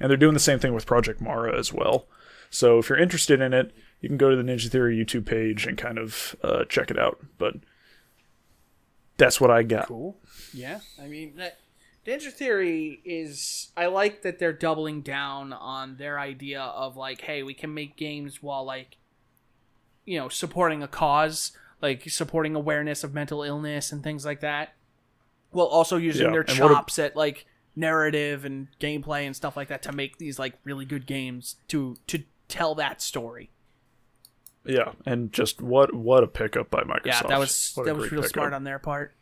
And 0.00 0.10
they're 0.10 0.16
doing 0.16 0.34
the 0.34 0.40
same 0.40 0.58
thing 0.58 0.74
with 0.74 0.86
Project 0.86 1.20
Mara 1.20 1.58
as 1.58 1.72
well. 1.72 2.06
So 2.50 2.78
if 2.78 2.88
you're 2.88 2.98
interested 2.98 3.40
in 3.40 3.52
it, 3.52 3.72
you 4.00 4.08
can 4.08 4.18
go 4.18 4.30
to 4.30 4.36
the 4.36 4.42
Ninja 4.42 4.70
Theory 4.70 4.96
YouTube 4.96 5.26
page 5.26 5.66
and 5.66 5.76
kind 5.76 5.98
of 5.98 6.36
uh, 6.42 6.64
check 6.64 6.90
it 6.90 6.98
out. 6.98 7.18
But 7.38 7.56
that's 9.16 9.40
what 9.40 9.50
I 9.50 9.62
got. 9.62 9.88
Cool. 9.88 10.16
Yeah, 10.52 10.80
I 11.00 11.06
mean 11.06 11.34
that 11.36 11.58
Ninja 12.06 12.32
Theory 12.32 13.00
is. 13.04 13.72
I 13.76 13.86
like 13.86 14.22
that 14.22 14.38
they're 14.38 14.52
doubling 14.52 15.02
down 15.02 15.52
on 15.52 15.96
their 15.96 16.18
idea 16.18 16.60
of 16.62 16.96
like, 16.96 17.22
hey, 17.22 17.42
we 17.42 17.54
can 17.54 17.74
make 17.74 17.96
games 17.96 18.42
while 18.42 18.64
like, 18.64 18.96
you 20.04 20.18
know, 20.18 20.28
supporting 20.28 20.82
a 20.82 20.88
cause, 20.88 21.52
like 21.82 22.08
supporting 22.08 22.54
awareness 22.54 23.02
of 23.04 23.12
mental 23.12 23.42
illness 23.42 23.90
and 23.92 24.02
things 24.04 24.24
like 24.24 24.40
that, 24.40 24.74
while 25.50 25.66
also 25.66 25.96
using 25.96 26.26
Yeah, 26.26 26.32
their 26.32 26.42
what 26.42 26.50
a- 26.50 26.54
chops 26.74 26.98
at 26.98 27.16
like 27.16 27.46
narrative 27.74 28.44
and 28.44 28.68
gameplay 28.80 29.26
and 29.26 29.34
stuff 29.36 29.56
like 29.56 29.68
that 29.68 29.82
to 29.82 29.92
make 29.92 30.18
these 30.18 30.38
like 30.38 30.54
really 30.64 30.84
good 30.84 31.06
games 31.06 31.56
to 31.68 31.96
to 32.06 32.22
tell 32.48 32.74
that 32.76 33.02
story. 33.02 33.50
Yeah, 34.64 34.92
and 35.04 35.32
just 35.32 35.60
what 35.60 35.94
what 35.94 36.22
a 36.24 36.26
pickup 36.26 36.70
by 36.70 36.82
Microsoft. 36.82 37.06
Yeah, 37.06 37.22
that 37.28 37.38
was 37.38 37.72
What 37.74 37.86
that 37.86 37.96
was 37.96 38.10
real 38.10 38.22
pickup. 38.22 38.32
smart 38.32 38.52
on 38.52 38.64
their 38.64 38.78
part. 38.78 39.12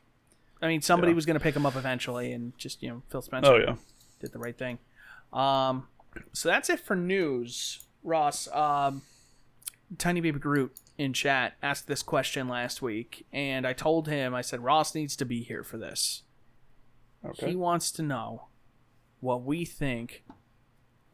I 0.65 0.69
mean, 0.69 0.81
somebody 0.82 1.12
Yeah. 1.12 1.16
was 1.16 1.27
going 1.27 1.35
to 1.39 1.41
pick 1.43 1.55
them 1.55 1.66
up 1.66 1.77
eventually, 1.77 2.32
and 2.32 2.57
just 2.59 2.82
you 2.82 2.89
know, 2.89 3.03
Phil 3.11 3.23
Spencer 3.23 3.53
Oh 3.53 3.57
yeah. 3.59 3.77
did 4.20 4.32
the 4.32 4.39
right 4.39 4.57
thing. 4.57 4.78
Um, 5.32 5.89
so 6.32 6.49
that's 6.49 6.70
it 6.70 6.81
for 6.81 6.97
news. 6.97 7.85
Ross, 8.03 8.49
um, 8.49 9.03
Tiny 9.99 10.20
Baby 10.20 10.39
Groot 10.39 10.73
in 10.99 11.12
chat 11.12 11.55
asked 11.62 11.86
this 11.86 12.03
question 12.03 12.49
last 12.49 12.81
week, 12.82 13.27
and 13.32 13.66
I 13.66 13.73
told 13.73 14.09
him 14.09 14.35
I 14.35 14.41
said 14.43 14.61
Ross 14.65 14.95
needs 14.95 15.16
to 15.16 15.24
be 15.24 15.43
here 15.43 15.62
for 15.65 15.77
this. 15.77 16.23
Okay. 17.24 17.51
He 17.51 17.57
wants 17.57 17.91
to 17.93 18.03
know 18.03 18.47
what 19.20 19.43
we 19.43 19.65
think 19.65 20.24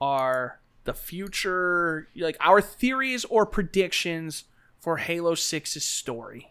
are 0.01 0.61
the 0.85 0.95
future, 0.95 2.09
like 2.17 2.37
our 2.41 2.61
theories 2.61 3.25
or 3.27 3.47
predictions 3.47 4.45
for 4.79 4.97
Halo 4.99 5.35
6's 5.35 5.85
story. 5.85 6.50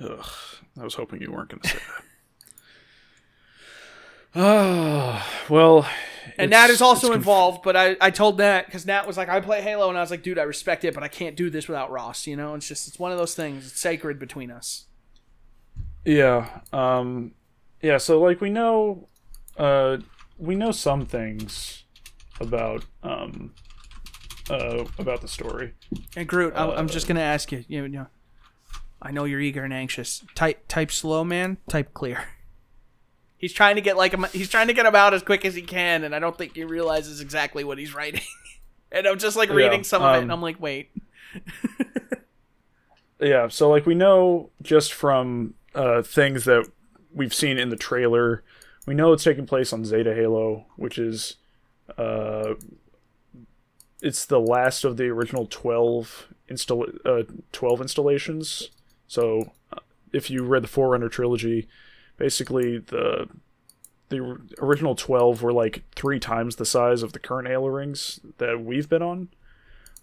Ugh, 0.00 0.26
I 0.80 0.84
was 0.84 0.94
hoping 0.94 1.20
you 1.22 1.30
weren't 1.32 1.50
going 1.50 1.60
to 1.62 1.68
say 1.68 1.78
that. 1.78 2.04
Ah, 4.36 5.24
well, 5.48 5.86
And 6.38 6.50
Nat 6.50 6.68
is 6.68 6.82
also 6.82 7.06
conf- 7.08 7.18
involved, 7.18 7.62
but 7.62 7.76
I, 7.76 7.96
I 8.00 8.10
told 8.10 8.38
Nat 8.38 8.62
because 8.66 8.84
Nat 8.84 9.06
was 9.06 9.16
like, 9.16 9.28
I 9.28 9.40
play 9.40 9.62
Halo, 9.62 9.88
and 9.88 9.96
I 9.96 10.00
was 10.00 10.10
like, 10.10 10.24
dude, 10.24 10.40
I 10.40 10.42
respect 10.42 10.84
it, 10.84 10.92
but 10.92 11.04
I 11.04 11.08
can't 11.08 11.36
do 11.36 11.50
this 11.50 11.68
without 11.68 11.92
Ross. 11.92 12.26
You 12.26 12.34
know, 12.36 12.54
it's 12.56 12.66
just 12.66 12.88
it's 12.88 12.98
one 12.98 13.12
of 13.12 13.18
those 13.18 13.36
things. 13.36 13.68
It's 13.68 13.78
sacred 13.80 14.18
between 14.18 14.50
us. 14.50 14.86
Yeah. 16.04 16.48
Um 16.72 17.32
yeah, 17.80 17.98
so 17.98 18.20
like 18.20 18.40
we 18.40 18.50
know 18.50 19.08
uh 19.56 19.98
we 20.36 20.56
know 20.56 20.72
some 20.72 21.06
things 21.06 21.84
about 22.40 22.84
um 23.04 23.54
uh 24.50 24.84
about 24.98 25.20
the 25.20 25.28
story. 25.28 25.74
And 26.16 26.26
Groot, 26.26 26.54
I'm, 26.56 26.70
I'm 26.70 26.86
Uh, 26.86 26.88
just 26.88 27.06
gonna 27.06 27.20
ask 27.20 27.52
you. 27.52 27.64
You 27.68 27.86
know, 27.86 28.06
I 29.04 29.10
know 29.10 29.24
you're 29.24 29.40
eager 29.40 29.62
and 29.62 29.72
anxious. 29.72 30.24
Type 30.34 30.66
type 30.66 30.90
slow, 30.90 31.22
man. 31.22 31.58
Type 31.68 31.92
clear. 31.94 32.24
He's 33.36 33.52
trying 33.52 33.76
to 33.76 33.82
get 33.82 33.96
like 33.96 34.12
him. 34.12 34.26
He's 34.32 34.48
trying 34.48 34.68
to 34.68 34.72
get 34.72 34.86
him 34.86 34.94
out 34.94 35.12
as 35.12 35.22
quick 35.22 35.44
as 35.44 35.54
he 35.54 35.62
can, 35.62 36.02
and 36.02 36.14
I 36.14 36.18
don't 36.18 36.36
think 36.36 36.54
he 36.56 36.64
realizes 36.64 37.20
exactly 37.20 37.62
what 37.62 37.76
he's 37.78 37.94
writing. 37.94 38.22
and 38.92 39.06
I'm 39.06 39.18
just 39.18 39.36
like 39.36 39.50
Yeah, 39.50 39.56
reading 39.56 39.84
some 39.84 40.02
of 40.02 40.14
it, 40.14 40.18
um, 40.18 40.22
and 40.24 40.32
I'm 40.32 40.42
like, 40.42 40.58
wait. 40.60 40.90
Yeah, 43.20 43.48
so 43.48 43.70
like 43.70 43.86
we 43.86 43.94
know 43.94 44.50
just 44.60 44.92
from 44.92 45.54
uh, 45.74 46.02
things 46.02 46.44
that 46.44 46.68
we've 47.12 47.32
seen 47.34 47.58
in 47.58 47.70
the 47.70 47.76
trailer. 47.76 48.42
We 48.86 48.94
know 48.94 49.12
it's 49.12 49.24
taking 49.24 49.46
place 49.46 49.72
on 49.72 49.84
Zeta 49.84 50.14
Halo, 50.14 50.66
which 50.76 50.98
is 50.98 51.36
uh, 51.96 52.54
it's 54.02 54.26
the 54.26 54.40
last 54.40 54.84
of 54.84 54.96
the 54.96 55.04
original 55.04 55.46
12 55.46 56.26
install 56.48 56.86
uh, 57.04 57.22
12 57.52 57.80
installations. 57.80 58.70
So 59.08 59.52
uh, 59.72 59.80
if 60.12 60.30
you 60.30 60.44
read 60.44 60.62
the 60.62 60.68
Forerunner 60.68 61.08
trilogy, 61.08 61.68
basically 62.16 62.78
the 62.78 63.28
the 64.10 64.38
original 64.60 64.94
12 64.94 65.42
were 65.42 65.52
like 65.52 65.82
three 65.96 66.20
times 66.20 66.56
the 66.56 66.66
size 66.66 67.02
of 67.02 67.12
the 67.12 67.18
current 67.18 67.48
Halo 67.48 67.68
rings 67.68 68.20
that 68.38 68.62
we've 68.62 68.88
been 68.88 69.02
on. 69.02 69.28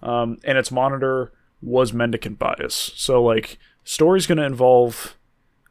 Um, 0.02 0.40
and 0.44 0.58
its 0.58 0.72
monitor 0.72 1.32
was 1.62 1.94
mendicant 1.94 2.40
bias. 2.40 2.92
So 2.96 3.24
like 3.24 3.60
story's 3.84 4.26
going 4.26 4.40
to 4.40 4.46
involve 4.46 5.16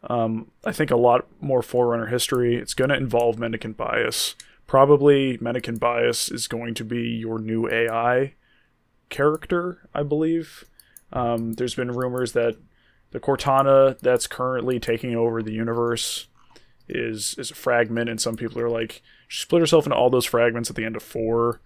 um, 0.04 0.50
I 0.64 0.72
think 0.72 0.90
a 0.90 0.96
lot 0.96 1.26
more 1.40 1.62
Forerunner 1.62 2.06
history. 2.06 2.56
It's 2.56 2.74
going 2.74 2.90
to 2.90 2.96
involve 2.96 3.38
mendicant 3.38 3.76
bias. 3.76 4.34
Probably 4.66 5.36
mendicant 5.40 5.80
bias 5.80 6.30
is 6.30 6.48
going 6.48 6.74
to 6.74 6.84
be 6.84 7.02
your 7.02 7.38
new 7.38 7.68
AI 7.68 8.34
character, 9.10 9.88
I 9.94 10.02
believe. 10.02 10.64
Um, 11.12 11.54
there's 11.54 11.74
been 11.74 11.92
rumors 11.92 12.32
that 12.32 12.56
the 13.10 13.20
Cortana 13.20 13.98
that's 13.98 14.26
currently 14.26 14.78
taking 14.78 15.14
over 15.14 15.42
the 15.42 15.52
universe 15.52 16.26
is 16.88 17.34
is 17.38 17.50
a 17.50 17.54
fragment, 17.54 18.08
and 18.08 18.20
some 18.20 18.36
people 18.36 18.60
are 18.60 18.68
like, 18.68 19.02
she 19.28 19.42
split 19.42 19.60
herself 19.60 19.86
into 19.86 19.96
all 19.96 20.10
those 20.10 20.26
fragments 20.26 20.70
at 20.70 20.76
the 20.76 20.84
end 20.84 20.96
of 20.96 21.02
four. 21.02 21.60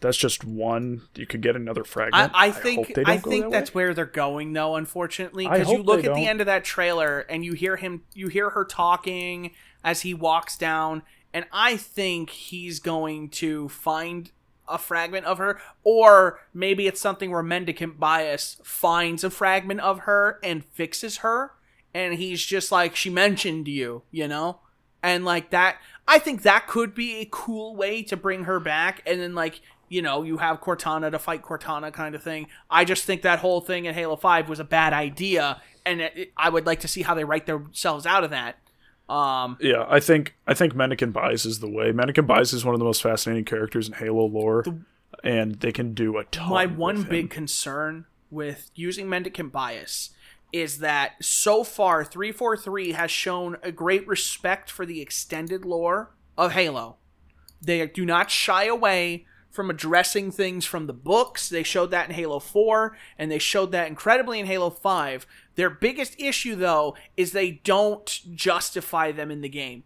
That's 0.00 0.16
just 0.16 0.44
one. 0.44 1.02
You 1.14 1.26
could 1.26 1.40
get 1.40 1.56
another 1.56 1.84
fragment. 1.84 2.32
I, 2.34 2.48
I 2.48 2.50
think 2.50 2.88
hope 2.88 2.94
they 2.94 3.04
don't 3.04 3.08
I 3.08 3.18
think 3.18 3.44
that 3.44 3.50
that's 3.50 3.74
way. 3.74 3.84
where 3.84 3.94
they're 3.94 4.04
going 4.04 4.52
though. 4.52 4.76
Unfortunately, 4.76 5.46
because 5.46 5.70
you 5.70 5.82
look 5.82 6.00
at 6.00 6.14
the 6.14 6.20
don't. 6.20 6.28
end 6.28 6.40
of 6.40 6.46
that 6.46 6.64
trailer 6.64 7.20
and 7.20 7.44
you 7.44 7.54
hear 7.54 7.76
him, 7.76 8.02
you 8.12 8.28
hear 8.28 8.50
her 8.50 8.64
talking 8.64 9.52
as 9.82 10.02
he 10.02 10.12
walks 10.12 10.56
down, 10.56 11.02
and 11.32 11.46
I 11.52 11.76
think 11.76 12.30
he's 12.30 12.80
going 12.80 13.30
to 13.30 13.68
find 13.68 14.30
a 14.68 14.78
fragment 14.78 15.26
of 15.26 15.38
her, 15.38 15.60
or 15.82 16.40
maybe 16.52 16.86
it's 16.86 17.00
something 17.00 17.30
where 17.30 17.42
mendicant 17.42 17.98
bias 18.00 18.60
finds 18.64 19.22
a 19.24 19.30
fragment 19.30 19.80
of 19.80 20.00
her 20.00 20.38
and 20.42 20.64
fixes 20.64 21.18
her, 21.18 21.52
and 21.92 22.14
he's 22.14 22.42
just 22.44 22.72
like 22.72 22.96
she 22.96 23.10
mentioned 23.10 23.68
you, 23.68 24.02
you 24.10 24.26
know, 24.28 24.58
and 25.02 25.24
like 25.24 25.50
that. 25.50 25.76
I 26.06 26.18
think 26.18 26.42
that 26.42 26.66
could 26.66 26.94
be 26.94 27.16
a 27.20 27.28
cool 27.30 27.76
way 27.76 28.02
to 28.04 28.16
bring 28.16 28.44
her 28.44 28.60
back, 28.60 29.02
and 29.06 29.20
then 29.20 29.34
like 29.34 29.60
you 29.88 30.02
know 30.02 30.22
you 30.22 30.38
have 30.38 30.60
Cortana 30.60 31.10
to 31.10 31.18
fight 31.18 31.42
Cortana 31.42 31.92
kind 31.92 32.14
of 32.14 32.22
thing. 32.22 32.46
I 32.70 32.84
just 32.84 33.04
think 33.04 33.22
that 33.22 33.38
whole 33.40 33.60
thing 33.60 33.84
in 33.84 33.94
Halo 33.94 34.16
Five 34.16 34.48
was 34.48 34.60
a 34.60 34.64
bad 34.64 34.92
idea, 34.92 35.60
and 35.84 36.00
it- 36.00 36.32
I 36.36 36.48
would 36.48 36.66
like 36.66 36.80
to 36.80 36.88
see 36.88 37.02
how 37.02 37.14
they 37.14 37.24
write 37.24 37.46
themselves 37.46 38.06
out 38.06 38.24
of 38.24 38.30
that. 38.30 38.58
Um, 39.08 39.58
Yeah, 39.60 39.84
I 39.88 40.00
think 40.00 40.34
I 40.46 40.54
think 40.54 40.74
Mendicant 40.74 41.12
Bias 41.12 41.44
is 41.44 41.60
the 41.60 41.68
way. 41.68 41.92
Mendicant 41.92 42.26
Bias 42.26 42.52
is 42.52 42.64
one 42.64 42.74
of 42.74 42.78
the 42.78 42.84
most 42.84 43.02
fascinating 43.02 43.44
characters 43.44 43.88
in 43.88 43.94
Halo 43.94 44.26
lore, 44.26 44.64
and 45.22 45.56
they 45.56 45.72
can 45.72 45.94
do 45.94 46.16
a 46.16 46.24
ton. 46.24 46.50
my 46.50 46.66
one 46.66 46.96
him. 46.96 47.08
big 47.08 47.30
concern 47.30 48.06
with 48.30 48.70
using 48.74 49.08
mendicant 49.08 49.52
bias 49.52 50.10
is 50.52 50.78
that 50.78 51.12
so 51.20 51.64
far 51.64 52.04
343 52.04 52.92
has 52.92 53.10
shown 53.10 53.56
a 53.62 53.72
great 53.72 54.06
respect 54.06 54.70
for 54.70 54.86
the 54.86 55.00
extended 55.00 55.64
lore 55.64 56.14
of 56.38 56.52
Halo. 56.52 56.96
They 57.60 57.86
do 57.86 58.04
not 58.04 58.30
shy 58.30 58.66
away 58.66 59.26
from 59.50 59.70
addressing 59.70 60.30
things 60.30 60.64
from 60.64 60.86
the 60.86 60.92
books. 60.92 61.48
They 61.48 61.62
showed 61.62 61.90
that 61.92 62.08
in 62.08 62.14
Halo 62.14 62.38
4 62.38 62.96
and 63.18 63.30
they 63.30 63.38
showed 63.38 63.72
that 63.72 63.88
incredibly 63.88 64.38
in 64.40 64.46
Halo 64.46 64.70
5. 64.70 65.26
Their 65.56 65.70
biggest 65.70 66.18
issue 66.20 66.56
though 66.56 66.96
is 67.16 67.32
they 67.32 67.52
don't 67.64 68.20
justify 68.34 69.12
them 69.12 69.30
in 69.30 69.40
the 69.40 69.48
game. 69.48 69.84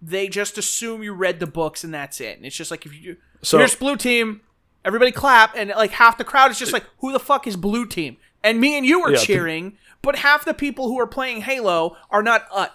They 0.00 0.28
just 0.28 0.58
assume 0.58 1.02
you 1.02 1.12
read 1.14 1.40
the 1.40 1.46
books 1.46 1.84
and 1.84 1.92
that's 1.94 2.20
it. 2.20 2.36
And 2.36 2.46
it's 2.46 2.56
just 2.56 2.70
like 2.70 2.84
if 2.86 2.94
you 3.00 3.16
So- 3.42 3.58
here's 3.58 3.74
blue 3.74 3.96
team, 3.96 4.40
everybody 4.84 5.12
clap, 5.12 5.54
and 5.56 5.70
like 5.70 5.92
half 5.92 6.18
the 6.18 6.24
crowd 6.24 6.50
is 6.50 6.58
just 6.58 6.72
like, 6.72 6.84
who 6.98 7.12
the 7.12 7.20
fuck 7.20 7.46
is 7.46 7.56
blue 7.56 7.86
team? 7.86 8.16
And 8.42 8.60
me 8.60 8.76
and 8.76 8.84
you 8.86 9.00
are 9.02 9.10
Yeah, 9.10 9.18
the- 9.18 9.24
cheering, 9.24 9.78
but 10.02 10.16
half 10.16 10.44
the 10.44 10.52
people 10.52 10.88
who 10.88 11.00
are 11.00 11.06
playing 11.06 11.42
Halo 11.42 11.96
are 12.10 12.22
not 12.22 12.46
us. 12.52 12.70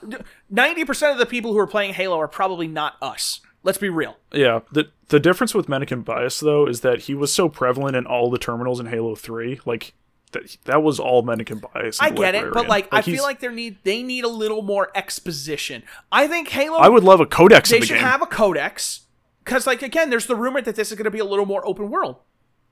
Ninety 0.50 0.84
percent 0.86 1.12
of 1.14 1.20
the 1.20 1.28
people 1.28 1.54
who 1.54 1.60
are 1.60 1.68
playing 1.68 1.94
Halo 1.94 2.18
are 2.20 2.28
probably 2.28 2.68
not 2.68 2.96
us. 3.02 3.42
Let's 3.62 3.78
be 3.78 3.90
real. 3.90 4.18
Yeah, 4.34 4.62
the 4.72 4.90
the 5.10 5.20
difference 5.20 5.54
with 5.54 5.70
Mendicant 5.70 6.06
Bias 6.06 6.40
though 6.40 6.66
is 6.66 6.82
that 6.82 7.02
he 7.02 7.14
was 7.14 7.32
so 7.34 7.50
prevalent 7.50 7.96
in 7.96 8.06
all 8.08 8.32
the 8.32 8.38
terminals 8.40 8.80
in 8.80 8.88
Halo 8.88 9.14
Three. 9.16 9.60
Like 9.66 9.94
that, 10.32 10.58
that 10.66 10.84
was 10.84 11.00
all 11.00 11.22
Mendicant 11.24 11.62
Bias. 11.74 12.00
I 12.00 12.10
get 12.12 12.36
it, 12.36 12.42
but 12.54 12.68
Librarian. 12.68 12.70
like, 12.70 12.88
I 12.94 13.02
feel 13.02 13.24
like 13.24 13.40
they 13.40 13.48
need 13.48 13.78
they 13.84 14.04
need 14.04 14.24
a 14.24 14.30
little 14.30 14.62
more 14.62 14.90
exposition. 14.96 15.84
I 16.12 16.28
think 16.28 16.50
Halo 16.50 16.78
I 16.78 16.90
would 16.90 17.04
love 17.04 17.20
a 17.20 17.26
codex 17.26 17.70
they 17.70 17.80
the 17.80 17.86
should 17.86 17.94
game. 17.96 18.04
have 18.04 18.22
a 18.22 18.28
codex 18.28 19.02
because 19.44 19.66
like 19.66 19.82
again 19.82 20.10
there's 20.10 20.28
the 20.28 20.36
rumor 20.36 20.62
that 20.62 20.76
this 20.76 20.92
is 20.92 20.98
going 20.98 21.06
to 21.06 21.12
be 21.12 21.20
a 21.20 21.26
little 21.26 21.46
more 21.46 21.66
open 21.66 21.90
world 21.90 22.18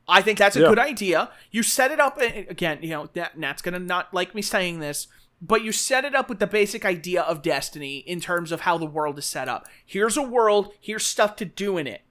i 0.08 0.22
think 0.22 0.38
that's 0.38 0.56
a 0.56 0.60
Yeah. 0.60 0.68
good 0.68 0.78
idea 0.80 1.32
you 1.50 1.64
set 1.64 1.90
it 1.92 2.00
up 2.00 2.20
again 2.22 2.80
you 2.84 2.90
know 2.90 3.10
Nat, 3.16 3.38
nat's 3.38 3.62
going 3.64 3.74
to 3.74 3.80
not 3.80 4.14
like 4.14 4.36
me 4.36 4.42
saying 4.44 4.80
this 4.80 5.08
but 5.42 5.64
you 5.64 5.72
set 5.72 6.06
it 6.06 6.14
up 6.14 6.30
with 6.30 6.38
the 6.40 6.46
basic 6.48 6.86
idea 6.86 7.22
of 7.24 7.42
destiny 7.42 7.98
in 8.00 8.20
terms 8.20 8.52
of 8.52 8.62
how 8.62 8.78
the 8.78 8.86
world 8.86 9.18
is 9.18 9.26
set 9.26 9.48
up 9.50 9.66
here's 9.86 10.18
a 10.18 10.22
world 10.22 10.72
here's 10.80 11.06
stuff 11.06 11.36
to 11.38 11.46
do 11.46 11.78
in 11.78 11.88
it 11.88 12.02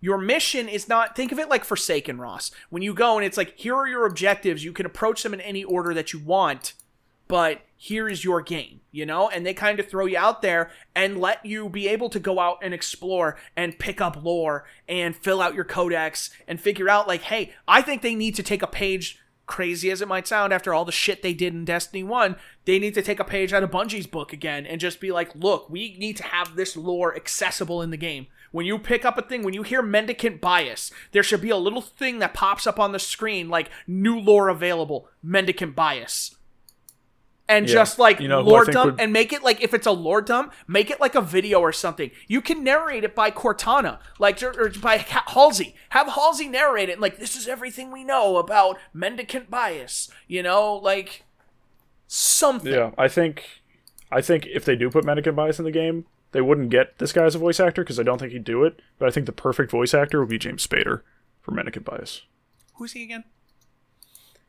your 0.00 0.18
mission 0.18 0.68
is 0.68 0.88
not 0.88 1.16
think 1.16 1.32
of 1.32 1.38
it 1.38 1.48
like 1.48 1.64
forsaken 1.64 2.18
ross 2.18 2.50
when 2.70 2.82
you 2.82 2.94
go 2.94 3.16
and 3.16 3.26
it's 3.26 3.36
like 3.36 3.52
here 3.56 3.74
are 3.74 3.88
your 3.88 4.06
objectives 4.06 4.64
you 4.64 4.72
can 4.72 4.86
approach 4.86 5.22
them 5.22 5.34
in 5.34 5.40
any 5.40 5.64
order 5.64 5.92
that 5.92 6.12
you 6.12 6.18
want 6.18 6.74
but 7.28 7.60
here 7.76 8.08
is 8.08 8.24
your 8.24 8.40
game, 8.40 8.80
you 8.90 9.06
know? 9.06 9.28
And 9.28 9.46
they 9.46 9.54
kind 9.54 9.78
of 9.78 9.88
throw 9.88 10.06
you 10.06 10.18
out 10.18 10.42
there 10.42 10.70
and 10.96 11.20
let 11.20 11.46
you 11.46 11.68
be 11.68 11.86
able 11.86 12.08
to 12.10 12.18
go 12.18 12.40
out 12.40 12.58
and 12.60 12.74
explore 12.74 13.36
and 13.56 13.78
pick 13.78 14.00
up 14.00 14.24
lore 14.24 14.64
and 14.88 15.14
fill 15.14 15.40
out 15.40 15.54
your 15.54 15.64
codex 15.64 16.30
and 16.48 16.60
figure 16.60 16.88
out, 16.88 17.06
like, 17.06 17.22
hey, 17.22 17.52
I 17.68 17.82
think 17.82 18.02
they 18.02 18.16
need 18.16 18.34
to 18.34 18.42
take 18.42 18.62
a 18.62 18.66
page, 18.66 19.20
crazy 19.46 19.90
as 19.90 20.02
it 20.02 20.08
might 20.08 20.26
sound, 20.26 20.52
after 20.52 20.74
all 20.74 20.84
the 20.84 20.90
shit 20.90 21.22
they 21.22 21.34
did 21.34 21.54
in 21.54 21.64
Destiny 21.64 22.02
1, 22.02 22.34
they 22.64 22.78
need 22.80 22.94
to 22.94 23.02
take 23.02 23.20
a 23.20 23.24
page 23.24 23.52
out 23.52 23.62
of 23.62 23.70
Bungie's 23.70 24.08
book 24.08 24.32
again 24.32 24.66
and 24.66 24.80
just 24.80 24.98
be 24.98 25.12
like, 25.12 25.34
look, 25.36 25.70
we 25.70 25.96
need 25.98 26.16
to 26.16 26.24
have 26.24 26.56
this 26.56 26.76
lore 26.76 27.14
accessible 27.14 27.80
in 27.80 27.90
the 27.90 27.96
game. 27.96 28.26
When 28.50 28.66
you 28.66 28.78
pick 28.78 29.04
up 29.04 29.18
a 29.18 29.22
thing, 29.22 29.42
when 29.42 29.54
you 29.54 29.62
hear 29.62 29.82
mendicant 29.82 30.40
bias, 30.40 30.90
there 31.12 31.22
should 31.22 31.40
be 31.42 31.50
a 31.50 31.56
little 31.56 31.82
thing 31.82 32.18
that 32.20 32.34
pops 32.34 32.66
up 32.66 32.78
on 32.78 32.92
the 32.92 32.98
screen 32.98 33.48
like 33.48 33.70
new 33.86 34.18
lore 34.18 34.48
available, 34.48 35.08
mendicant 35.22 35.74
bias 35.76 36.34
and 37.50 37.66
Yeah. 37.66 37.74
just 37.76 37.98
like 37.98 38.20
You 38.20 38.28
know 38.28 38.42
lore 38.42 38.66
dump 38.66 38.92
would- 38.92 39.00
and 39.00 39.10
make 39.12 39.32
it 39.32 39.42
like 39.42 39.62
if 39.62 39.72
it's 39.72 39.86
a 39.86 39.90
lore 39.92 40.20
dump, 40.20 40.52
make 40.66 40.90
it 40.90 41.00
like 41.00 41.14
a 41.14 41.20
video 41.22 41.60
or 41.60 41.72
something. 41.72 42.10
You 42.26 42.42
can 42.42 42.62
narrate 42.62 43.04
it 43.04 43.14
by 43.14 43.30
Cortana, 43.30 44.00
like 44.18 44.42
or, 44.42 44.50
or 44.60 44.68
by 44.68 44.98
Halsey. 44.98 45.74
Have 45.90 46.08
Halsey 46.08 46.48
narrate 46.48 46.90
it, 46.90 46.92
and, 46.92 47.00
like 47.00 47.18
this 47.18 47.36
is 47.36 47.48
everything 47.48 47.90
we 47.90 48.04
know 48.04 48.36
about 48.36 48.78
mendicant 48.92 49.50
bias. 49.50 50.10
You 50.26 50.42
know, 50.42 50.74
like 50.74 51.24
something. 52.06 52.72
Yeah, 52.72 52.90
I 52.98 53.08
think 53.08 53.44
I 54.10 54.20
think 54.20 54.46
if 54.46 54.64
they 54.64 54.76
do 54.76 54.90
put 54.90 55.04
Mendicant 55.04 55.36
Bias 55.36 55.58
in 55.58 55.64
the 55.64 55.70
game, 55.70 56.06
they 56.32 56.40
wouldn't 56.40 56.70
get 56.70 56.98
this 56.98 57.12
guy 57.12 57.24
as 57.24 57.34
a 57.34 57.38
voice 57.38 57.58
actor 57.60 57.82
because 57.82 57.98
I 57.98 58.02
don't 58.02 58.18
think 58.18 58.32
he'd 58.32 58.44
do 58.44 58.64
it. 58.64 58.80
But 58.98 59.08
I 59.08 59.10
think 59.10 59.26
the 59.26 59.32
perfect 59.32 59.70
voice 59.70 59.94
actor 59.94 60.20
would 60.20 60.28
be 60.28 60.38
James 60.38 60.66
Spader 60.66 61.02
for 61.40 61.50
Mendicant 61.52 61.84
Bias. 61.84 62.22
Who's 62.74 62.92
he 62.92 63.02
again? 63.04 63.24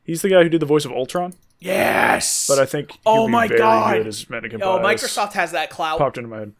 He's 0.03 0.21
the 0.21 0.29
guy 0.29 0.43
who 0.43 0.49
did 0.49 0.59
the 0.61 0.65
voice 0.65 0.85
of 0.85 0.91
Ultron, 0.91 1.33
Yes. 1.59 2.47
but 2.47 2.57
I 2.57 2.65
think 2.65 2.97
Oh 3.05 3.27
my 3.27 3.47
God. 3.47 4.07
as 4.07 4.29
Mendicant 4.29 4.63
oh, 4.63 4.79
Bias. 4.79 5.03
Microsoft 5.03 5.33
has 5.33 5.51
that 5.51 5.69
clout. 5.69 5.99
popped 5.99 6.17
into 6.17 6.29
my 6.29 6.39
head. 6.39 6.53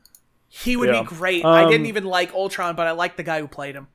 He 0.48 0.76
would 0.76 0.90
Yeah. 0.90 1.02
be 1.02 1.08
great. 1.08 1.44
I 1.46 1.64
Um, 1.64 1.72
didn't 1.72 1.88
even 1.88 2.06
like 2.06 2.34
Ultron, 2.34 2.76
but 2.76 2.86
I 2.88 2.92
liked 2.92 3.18
the 3.18 3.24
guy 3.24 3.40
who 3.40 3.48
played 3.48 3.76
him. 3.76 3.88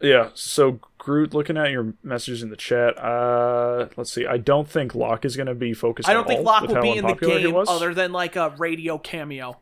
Yeah, 0.00 0.30
so 0.34 0.80
Groot, 0.98 1.32
looking 1.32 1.56
at 1.56 1.70
your 1.70 1.94
messages 2.02 2.42
in 2.42 2.50
the 2.50 2.56
chat, 2.56 2.98
uh, 2.98 3.86
let's 3.96 4.12
see. 4.12 4.26
I 4.26 4.36
don't 4.36 4.68
think 4.68 4.94
Locke 4.94 5.24
is 5.24 5.36
going 5.36 5.46
to 5.46 5.54
be 5.54 5.72
focused. 5.72 6.08
I 6.08 6.12
don't 6.12 6.26
think 6.26 6.44
Locke 6.44 6.68
will 6.68 6.82
be 6.82 6.96
in 6.96 7.06
the 7.06 7.14
game 7.14 7.56
other 7.56 7.94
than 7.94 8.12
like 8.12 8.36
a 8.36 8.50
radio 8.58 8.98
cameo. 8.98 9.60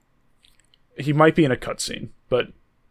He 0.99 1.13
might 1.13 1.35
be 1.35 1.45
in 1.45 1.53
a 1.53 1.57
cutscene, 1.57 2.09
but 2.29 2.49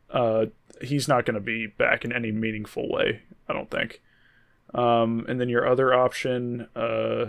uh, 0.09 0.47
he's 0.81 1.07
not 1.07 1.25
going 1.25 1.35
to 1.35 1.41
be 1.41 1.67
back 1.67 2.03
in 2.05 2.11
any 2.11 2.31
meaningful 2.31 2.89
way. 2.89 3.23
I 3.47 3.53
don't 3.53 3.69
think. 3.69 4.01
Um, 4.73 5.25
and 5.27 5.39
then 5.39 5.49
your 5.49 5.67
other 5.67 5.93
option, 5.93 6.67
uh, 6.75 7.27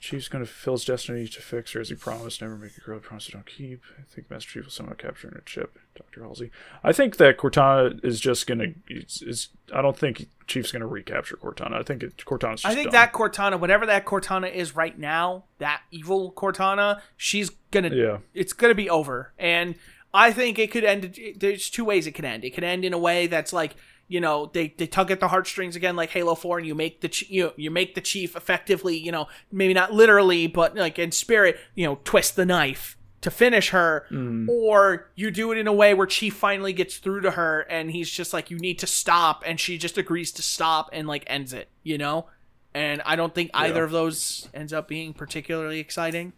Chief's 0.00 0.28
going 0.28 0.42
to 0.42 0.50
fulfill 0.50 0.74
his 0.74 0.84
destiny 0.86 1.28
to 1.28 1.42
fix 1.42 1.72
her 1.72 1.80
as 1.80 1.90
he 1.90 1.94
promised. 1.94 2.40
Never 2.40 2.56
make 2.56 2.76
a 2.76 2.80
girl 2.80 2.98
promise 3.00 3.26
to 3.26 3.32
don't 3.32 3.46
keep. 3.46 3.82
I 3.98 4.02
think 4.10 4.30
Master 4.30 4.50
Chief 4.50 4.64
will 4.64 4.70
somehow 4.70 4.94
capture 4.94 5.28
her 5.28 5.34
in 5.34 5.38
a 5.38 5.44
chip. 5.44 5.78
Doctor 5.94 6.22
Halsey. 6.24 6.50
I 6.82 6.92
think 6.92 7.18
that 7.18 7.36
Cortana 7.36 8.02
is 8.04 8.18
just 8.18 8.46
going 8.46 8.58
to. 8.58 8.74
Is, 8.94 9.48
I 9.74 9.82
don't 9.82 9.96
think 9.96 10.26
Chief's 10.46 10.72
going 10.72 10.80
to 10.80 10.86
recapture 10.86 11.36
Cortana. 11.36 11.74
I 11.74 11.82
think 11.82 12.02
it, 12.02 12.16
Cortana's. 12.16 12.62
Just 12.62 12.72
I 12.72 12.74
think 12.74 12.86
done. 12.86 12.92
that 12.92 13.12
Cortana, 13.12 13.60
whatever 13.60 13.84
that 13.86 14.06
Cortana 14.06 14.50
is 14.50 14.74
right 14.74 14.98
now, 14.98 15.44
that 15.58 15.82
evil 15.90 16.32
Cortana, 16.32 17.00
she's 17.16 17.50
gonna, 17.70 17.90
Yeah. 17.94 18.18
it's 18.32 18.54
gonna 18.54 18.74
be 18.74 18.88
over. 18.88 19.32
And 19.38 19.74
I 20.14 20.32
think 20.32 20.58
it 20.58 20.70
could 20.70 20.84
end. 20.84 21.18
There's 21.36 21.68
two 21.68 21.84
ways 21.84 22.06
it 22.06 22.12
could 22.12 22.24
end. 22.24 22.44
It 22.44 22.50
could 22.50 22.64
end 22.64 22.84
in 22.84 22.92
a 22.94 22.98
way 22.98 23.26
that's 23.26 23.52
like, 23.52 23.76
you 24.10 24.20
know 24.20 24.50
they, 24.52 24.74
they 24.76 24.86
tug 24.86 25.10
at 25.10 25.20
the 25.20 25.28
heartstrings 25.28 25.76
again 25.76 25.96
like 25.96 26.10
halo 26.10 26.34
4 26.34 26.58
and 26.58 26.66
you 26.66 26.74
make 26.74 27.00
the 27.00 27.08
ch- 27.08 27.30
you, 27.30 27.52
you 27.56 27.70
make 27.70 27.94
the 27.94 28.00
chief 28.00 28.36
effectively 28.36 28.98
you 28.98 29.12
know 29.12 29.28
maybe 29.50 29.72
not 29.72 29.92
literally 29.92 30.46
but 30.46 30.74
like 30.74 30.98
in 30.98 31.12
spirit 31.12 31.58
you 31.74 31.86
know 31.86 31.98
twist 32.04 32.36
the 32.36 32.44
knife 32.44 32.98
to 33.20 33.30
finish 33.30 33.70
her 33.70 34.06
mm. 34.10 34.48
or 34.48 35.10
you 35.14 35.30
do 35.30 35.52
it 35.52 35.58
in 35.58 35.66
a 35.66 35.72
way 35.72 35.94
where 35.94 36.06
chief 36.06 36.34
finally 36.34 36.72
gets 36.72 36.96
through 36.96 37.20
to 37.20 37.30
her 37.32 37.60
and 37.70 37.90
he's 37.92 38.10
just 38.10 38.32
like 38.32 38.50
you 38.50 38.58
need 38.58 38.78
to 38.78 38.86
stop 38.86 39.42
and 39.46 39.60
she 39.60 39.78
just 39.78 39.96
agrees 39.96 40.32
to 40.32 40.42
stop 40.42 40.90
and 40.92 41.06
like 41.06 41.24
ends 41.26 41.52
it 41.52 41.68
you 41.82 41.96
know? 41.96 42.26
And 42.74 43.02
i 43.04 43.16
don't 43.16 43.34
think 43.34 43.50
either 43.54 43.80
Yeah. 43.80 43.84
of 43.84 43.90
those 43.90 44.48
ends 44.54 44.72
up 44.72 44.88
being 44.88 45.12
particularly 45.12 45.80
exciting. 45.80 46.32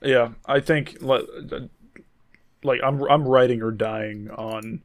Yeah, 0.00 0.30
I 0.46 0.60
think 0.60 0.98
like, 1.00 1.24
like 2.62 2.80
I'm 2.84 3.02
I'm 3.02 3.26
writing 3.26 3.62
or 3.62 3.72
dying 3.72 4.30
on 4.30 4.82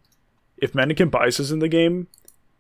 if 0.64 0.74
Mendicant 0.74 1.12
Bias 1.12 1.42
is 1.42 1.52
in 1.52 1.60
the 1.60 1.68
game, 1.68 2.08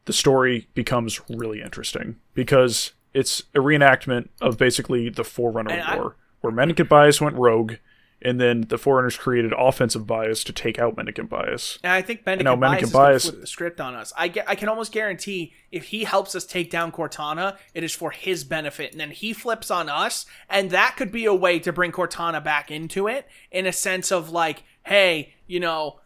the 0.05 0.11
story 0.13 0.67
becomes 0.73 1.21
really 1.29 1.61
interesting 1.61 2.17
because 2.33 2.91
it's 3.13 3.43
a 3.55 3.59
reenactment 3.59 4.27
of 4.41 4.57
basically 4.57 5.07
the 5.09 5.23
Forerunner 5.23 5.71
And 5.71 5.81
I- 5.81 5.95
War, 5.95 6.17
where 6.41 6.51
Mendicant 6.51 6.89
Bias 6.89 7.21
went 7.21 7.37
rogue, 7.37 7.75
and 8.21 8.41
then 8.41 8.61
the 8.67 8.77
Forerunners 8.77 9.17
created 9.17 9.53
offensive 9.57 10.05
bias 10.07 10.43
to 10.45 10.51
take 10.53 10.79
out 10.79 10.97
Mendicant 10.97 11.29
Bias. 11.29 11.79
And 11.83 11.91
I 11.93 12.01
think 12.01 12.25
Mendicant 12.25 12.45
know, 12.45 12.57
Bias 12.57 12.69
Mendicant 12.71 12.89
is 12.89 12.93
Bias- 12.93 13.29
flip 13.29 13.41
the 13.41 13.47
script 13.47 13.79
on 13.81 13.95
us. 13.95 14.11
I, 14.17 14.27
get, 14.27 14.49
I 14.49 14.55
can 14.55 14.67
almost 14.69 14.91
guarantee 14.91 15.53
if 15.71 15.85
he 15.85 16.03
helps 16.03 16.35
us 16.35 16.45
take 16.45 16.69
down 16.69 16.91
Cortana, 16.91 17.57
it 17.73 17.83
is 17.85 17.93
for 17.93 18.11
his 18.11 18.43
benefit. 18.43 18.91
And 18.91 18.99
then 18.99 19.11
he 19.11 19.31
flips 19.31 19.71
on 19.71 19.87
us, 19.89 20.25
and 20.49 20.71
that 20.71 20.95
could 20.97 21.11
be 21.11 21.23
a 21.25 21.33
way 21.33 21.59
to 21.59 21.71
bring 21.71 21.91
Cortana 21.93 22.43
back 22.43 22.69
into 22.71 23.07
it 23.07 23.27
in 23.51 23.65
a 23.65 23.73
sense 23.73 24.11
of 24.11 24.29
like, 24.29 24.63
hey, 24.85 25.33
you 25.47 25.59
know, 25.61 25.99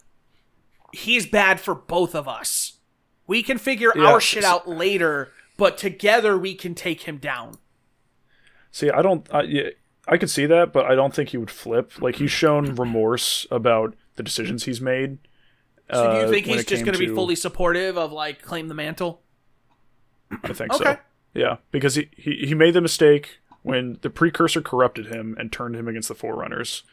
he's 0.94 1.26
bad 1.26 1.60
for 1.60 1.76
both 1.76 2.16
of 2.16 2.28
us. 2.28 2.74
We 3.26 3.44
can 3.44 3.58
figure 3.58 3.92
Yeah, 3.96 4.06
our 4.06 4.22
shit 4.22 4.44
out 4.44 4.68
later, 4.68 5.32
but 5.58 5.78
together 5.78 6.38
we 6.38 6.56
can 6.56 6.76
take 6.76 7.02
him 7.02 7.18
down. 7.18 7.58
See, 8.72 8.90
I 8.90 9.02
don't. 9.02 9.28
I, 9.34 9.42
yeah, 9.44 9.70
I 10.08 10.18
could 10.18 10.30
see 10.30 10.46
that, 10.46 10.72
but 10.72 10.86
I 10.86 10.96
don't 10.96 11.14
think 11.14 11.30
he 11.30 11.38
would 11.38 11.52
flip. 11.52 12.02
Like 12.02 12.16
he's 12.16 12.32
shown 12.32 12.76
remorse 12.76 13.46
about 13.52 13.96
the 14.16 14.24
decisions 14.24 14.64
he's 14.64 14.80
made. 14.82 15.20
So 15.92 16.12
do 16.12 16.18
you 16.18 16.24
uh, 16.26 16.30
think 16.30 16.46
he's 16.46 16.66
just 16.66 16.84
going 16.86 16.98
to 16.98 17.00
be 17.00 17.14
fully 17.14 17.36
supportive 17.36 17.98
of 17.98 18.12
like 18.12 18.42
claim 18.42 18.68
the 18.68 18.74
mantle? 18.74 19.22
I 20.44 20.54
think 20.54 20.74
Okay. 20.74 20.84
so. 20.94 20.98
Yeah, 21.34 21.58
because 21.72 21.96
he, 21.96 22.10
he 22.16 22.48
he 22.48 22.54
made 22.56 22.74
the 22.74 22.82
mistake 22.82 23.40
when 23.64 24.00
the 24.02 24.10
precursor 24.10 24.62
corrupted 24.62 25.08
him 25.08 25.36
and 25.40 25.52
turned 25.52 25.76
him 25.76 25.88
against 25.88 26.08
the 26.08 26.16
forerunners. 26.16 26.84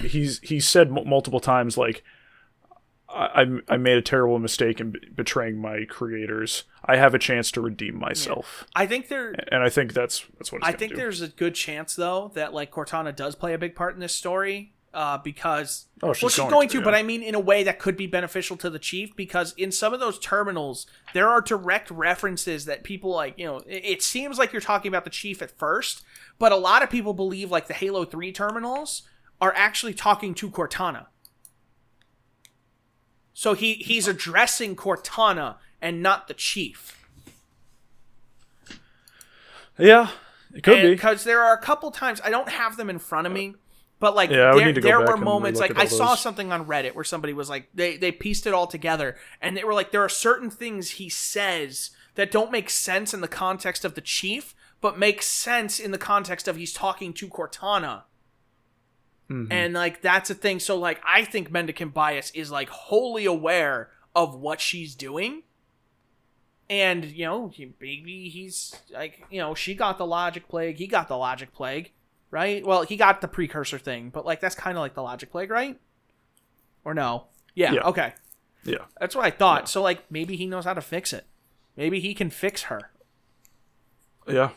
He's 0.00 0.38
he 0.40 0.60
said 0.60 0.88
m- 0.88 1.08
multiple 1.08 1.40
times 1.40 1.76
like, 1.76 2.04
I 3.14 3.46
I- 3.68 3.76
made 3.76 3.96
a 3.96 4.02
terrible 4.02 4.38
mistake 4.38 4.80
in 4.80 4.90
b- 4.90 5.00
betraying 5.14 5.58
my 5.60 5.84
creators. 5.88 6.64
I 6.84 6.96
have 6.96 7.14
a 7.14 7.18
chance 7.18 7.50
to 7.52 7.60
redeem 7.60 7.98
myself, 7.98 8.64
I 8.74 8.86
think 8.86 9.08
there 9.08 9.34
and 9.52 9.62
I 9.62 9.68
think 9.70 9.92
that's 9.94 10.24
that's 10.38 10.52
what 10.52 10.64
I 10.64 10.72
think 10.72 10.92
do. 10.92 10.96
there's 10.96 11.20
a 11.22 11.28
good 11.28 11.54
chance 11.54 11.94
though 11.96 12.30
that 12.34 12.52
like 12.52 12.70
Cortana 12.70 13.14
does 13.14 13.34
play 13.34 13.54
a 13.54 13.58
big 13.58 13.74
part 13.74 13.94
in 13.94 14.00
this 14.00 14.14
story 14.14 14.72
uh, 14.92 15.18
because 15.18 15.86
Oh, 16.02 16.12
she's 16.12 16.22
well 16.22 16.28
she's 16.30 16.38
going 16.38 16.50
going, 16.50 16.68
to, 16.68 16.78
to, 16.78 16.84
but. 16.84 16.94
I 16.94 17.02
mean 17.02 17.22
in 17.22 17.34
a 17.34 17.40
way 17.40 17.62
that 17.64 17.78
could 17.78 17.96
be 17.96 18.06
beneficial 18.06 18.56
to 18.58 18.68
the 18.70 18.78
chief 18.78 19.16
because 19.16 19.54
in 19.56 19.72
some 19.72 19.94
of 19.94 20.00
those 20.00 20.18
terminals 20.18 20.86
there 21.14 21.28
are 21.28 21.40
direct 21.40 21.90
references 21.90 22.64
that 22.66 22.84
people 22.84 23.10
like 23.10 23.38
you 23.38 23.46
know 23.46 23.58
it, 23.66 23.84
it 23.84 24.02
seems 24.02 24.38
like 24.38 24.52
you're 24.52 24.60
talking 24.60 24.88
about 24.90 25.04
the 25.04 25.10
chief 25.10 25.40
at 25.42 25.50
first 25.58 26.02
but 26.38 26.52
a 26.52 26.56
lot 26.56 26.82
of 26.82 26.90
people 26.90 27.14
believe 27.14 27.50
like 27.50 27.66
the 27.66 27.74
Halo 27.74 28.04
3 28.04 28.30
terminals 28.32 29.02
are 29.40 29.52
actually 29.56 29.94
talking 29.94 30.32
to 30.34 30.48
Cortana. 30.50 31.06
So 33.34 33.54
he 33.54 33.74
he's 33.74 34.06
addressing 34.06 34.76
Cortana 34.76 35.56
and 35.82 36.02
not 36.02 36.28
the 36.28 36.34
chief. 36.34 36.96
yeah, 39.76 40.10
it 40.54 40.62
could 40.62 40.82
be. 40.82 40.90
because 40.90 41.24
there 41.24 41.42
are 41.42 41.52
a 41.52 41.60
couple 41.60 41.90
times 41.90 42.20
I 42.24 42.30
don't 42.30 42.48
have 42.48 42.76
them 42.76 42.88
in 42.88 43.00
front 43.00 43.26
of 43.26 43.32
me, 43.32 43.56
but 43.98 44.14
like 44.14 44.30
Yeah, 44.30 44.54
there, 44.54 44.66
need 44.66 44.76
to 44.76 44.80
go 44.80 44.86
there 44.86 45.00
were 45.00 45.16
moments 45.16 45.58
like 45.58 45.76
I 45.76 45.82
all 45.82 45.88
saw 45.88 46.14
something 46.14 46.52
on 46.52 46.66
Reddit 46.66 46.94
where 46.94 47.04
somebody 47.04 47.32
was 47.32 47.50
like 47.50 47.68
they 47.74 47.96
they 47.96 48.12
pieced 48.12 48.46
it 48.46 48.54
all 48.54 48.68
together 48.68 49.16
and 49.42 49.56
they 49.56 49.64
were 49.64 49.74
like 49.74 49.90
there 49.90 50.04
are 50.04 50.08
certain 50.08 50.48
things 50.48 50.92
he 50.92 51.08
says 51.08 51.90
that 52.14 52.30
don't 52.30 52.52
make 52.52 52.70
sense 52.70 53.12
in 53.12 53.20
the 53.20 53.28
context 53.28 53.84
of 53.84 53.96
the 53.96 54.00
chief, 54.00 54.54
but 54.80 54.96
make 54.96 55.22
sense 55.22 55.80
in 55.80 55.90
the 55.90 55.98
context 55.98 56.46
of 56.46 56.54
he's 56.54 56.72
talking 56.72 57.12
to 57.14 57.26
Cortana. 57.26 58.02
Mm-hmm. 59.30 59.50
And 59.52 59.74
like 59.74 60.02
that's 60.02 60.28
a 60.30 60.34
thing. 60.34 60.60
So 60.60 60.76
like 60.78 61.00
I 61.06 61.24
think 61.24 61.50
Mendicant 61.50 61.94
Bias 61.94 62.30
is 62.32 62.50
like 62.50 62.68
wholly 62.68 63.24
aware 63.24 63.90
of 64.14 64.34
what 64.36 64.60
she's 64.60 64.94
doing. 64.94 65.42
And 66.70 67.04
you 67.04 67.24
know, 67.26 67.48
he, 67.48 67.72
maybe 67.80 68.28
he's 68.28 68.74
like, 68.92 69.24
you 69.30 69.40
know, 69.40 69.54
she 69.54 69.74
got 69.74 69.98
the 69.98 70.06
logic 70.06 70.48
plague, 70.48 70.76
he 70.76 70.86
got 70.86 71.08
the 71.08 71.16
logic 71.16 71.52
plague, 71.52 71.92
right? 72.30 72.64
Well, 72.64 72.82
he 72.82 72.96
got 72.96 73.20
the 73.20 73.28
precursor 73.28 73.78
thing, 73.78 74.10
but 74.10 74.24
like 74.26 74.40
that's 74.40 74.54
kind 74.54 74.76
of 74.76 74.80
like 74.82 74.94
the 74.94 75.02
logic 75.02 75.30
plague, 75.30 75.50
right? 75.50 75.78
Or 76.84 76.94
no? 76.94 77.26
Yeah, 77.54 77.72
Yeah. 77.72 77.82
okay. 77.82 78.12
yeah, 78.64 78.78
That's 78.98 79.14
what 79.14 79.24
I 79.24 79.30
thought. 79.30 79.68
So 79.68 79.82
like 79.82 80.10
maybe 80.10 80.36
he 80.36 80.46
knows 80.46 80.64
how 80.64 80.74
to 80.74 80.80
fix 80.82 81.12
it. 81.12 81.26
Maybe 81.76 82.00
he 82.00 82.14
can 82.14 82.30
fix 82.30 82.64
her. 82.64 82.90
yeah, 84.28 84.50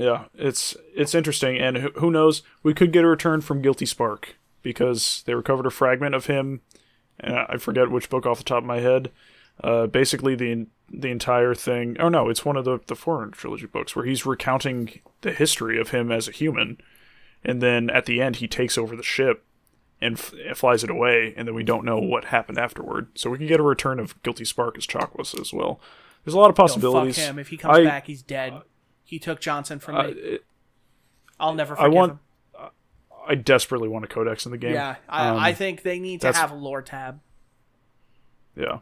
yeah. 0.00 0.24
It's 0.34 0.76
it's 0.94 1.14
interesting, 1.14 1.58
and 1.58 1.76
who, 1.76 1.90
who 1.96 2.10
knows? 2.10 2.42
We 2.62 2.74
could 2.74 2.92
get 2.92 3.04
a 3.04 3.08
return 3.08 3.40
from 3.40 3.62
Guilty 3.62 3.86
Spark 3.86 4.36
because 4.62 5.22
they 5.26 5.34
recovered 5.34 5.66
a 5.66 5.70
fragment 5.70 6.14
of 6.14 6.26
him, 6.26 6.60
and 7.18 7.34
I 7.34 7.56
forget 7.58 7.90
which 7.90 8.10
book 8.10 8.26
off 8.26 8.38
the 8.38 8.44
top 8.44 8.58
of 8.62 8.64
my 8.64 8.80
head. 8.80 9.10
Uh, 9.62 9.86
basically, 9.86 10.34
the 10.34 10.66
the 10.90 11.08
entire 11.10 11.54
thing. 11.54 11.96
Oh 12.00 12.08
no, 12.08 12.28
it's 12.28 12.44
one 12.44 12.56
of 12.56 12.64
the 12.64 12.80
the 12.86 12.96
Forerunner 12.96 13.32
trilogy 13.32 13.66
books 13.66 13.94
where 13.94 14.04
he's 14.04 14.26
recounting 14.26 15.00
the 15.20 15.32
history 15.32 15.78
of 15.78 15.90
him 15.90 16.10
as 16.10 16.28
a 16.28 16.32
human, 16.32 16.78
and 17.44 17.60
then 17.62 17.90
at 17.90 18.06
the 18.06 18.20
end 18.22 18.36
he 18.36 18.48
takes 18.48 18.78
over 18.78 18.96
the 18.96 19.02
ship 19.02 19.44
and 20.00 20.14
f- 20.18 20.32
flies 20.56 20.82
it 20.82 20.88
away, 20.90 21.34
and 21.36 21.46
then 21.46 21.54
we 21.54 21.62
don't 21.62 21.84
know 21.84 21.98
what 21.98 22.26
happened 22.26 22.58
afterward. 22.58 23.08
So 23.14 23.28
we 23.28 23.36
can 23.36 23.46
get 23.46 23.60
a 23.60 23.62
return 23.62 24.00
of 24.00 24.20
Guilty 24.22 24.46
Spark 24.46 24.78
as 24.78 24.86
Chakas 24.86 25.38
as 25.38 25.52
well. 25.52 25.78
There's 26.24 26.34
a 26.34 26.38
lot 26.38 26.50
of 26.50 26.56
possibilities. 26.56 27.16
fuck 27.16 27.26
him. 27.26 27.38
If 27.38 27.48
he 27.48 27.56
comes 27.56 27.78
I- 27.78 27.84
back, 27.84 28.06
he's 28.06 28.22
dead. 28.22 28.62
He 29.10 29.18
took 29.18 29.40
Johnson 29.40 29.80
from 29.80 29.96
Uh, 29.96 30.02
me. 30.04 30.10
it- 30.12 30.44
I'll 31.40 31.52
never 31.52 31.76
I 31.80 31.88
want- 31.88 32.12
him. 32.12 32.20
I 33.26 33.34
desperately 33.34 33.88
want 33.88 34.04
a 34.04 34.08
codex 34.08 34.46
in 34.46 34.52
the 34.52 34.58
game. 34.58 34.72
Yeah, 34.72 34.96
I, 35.08 35.28
Um, 35.28 35.36
I 35.36 35.52
think 35.52 35.82
they 35.82 35.98
need 35.98 36.20
to 36.20 36.32
have 36.32 36.52
a 36.52 36.54
lore 36.54 36.80
tab. 36.80 37.20
Yeah. 38.56 38.78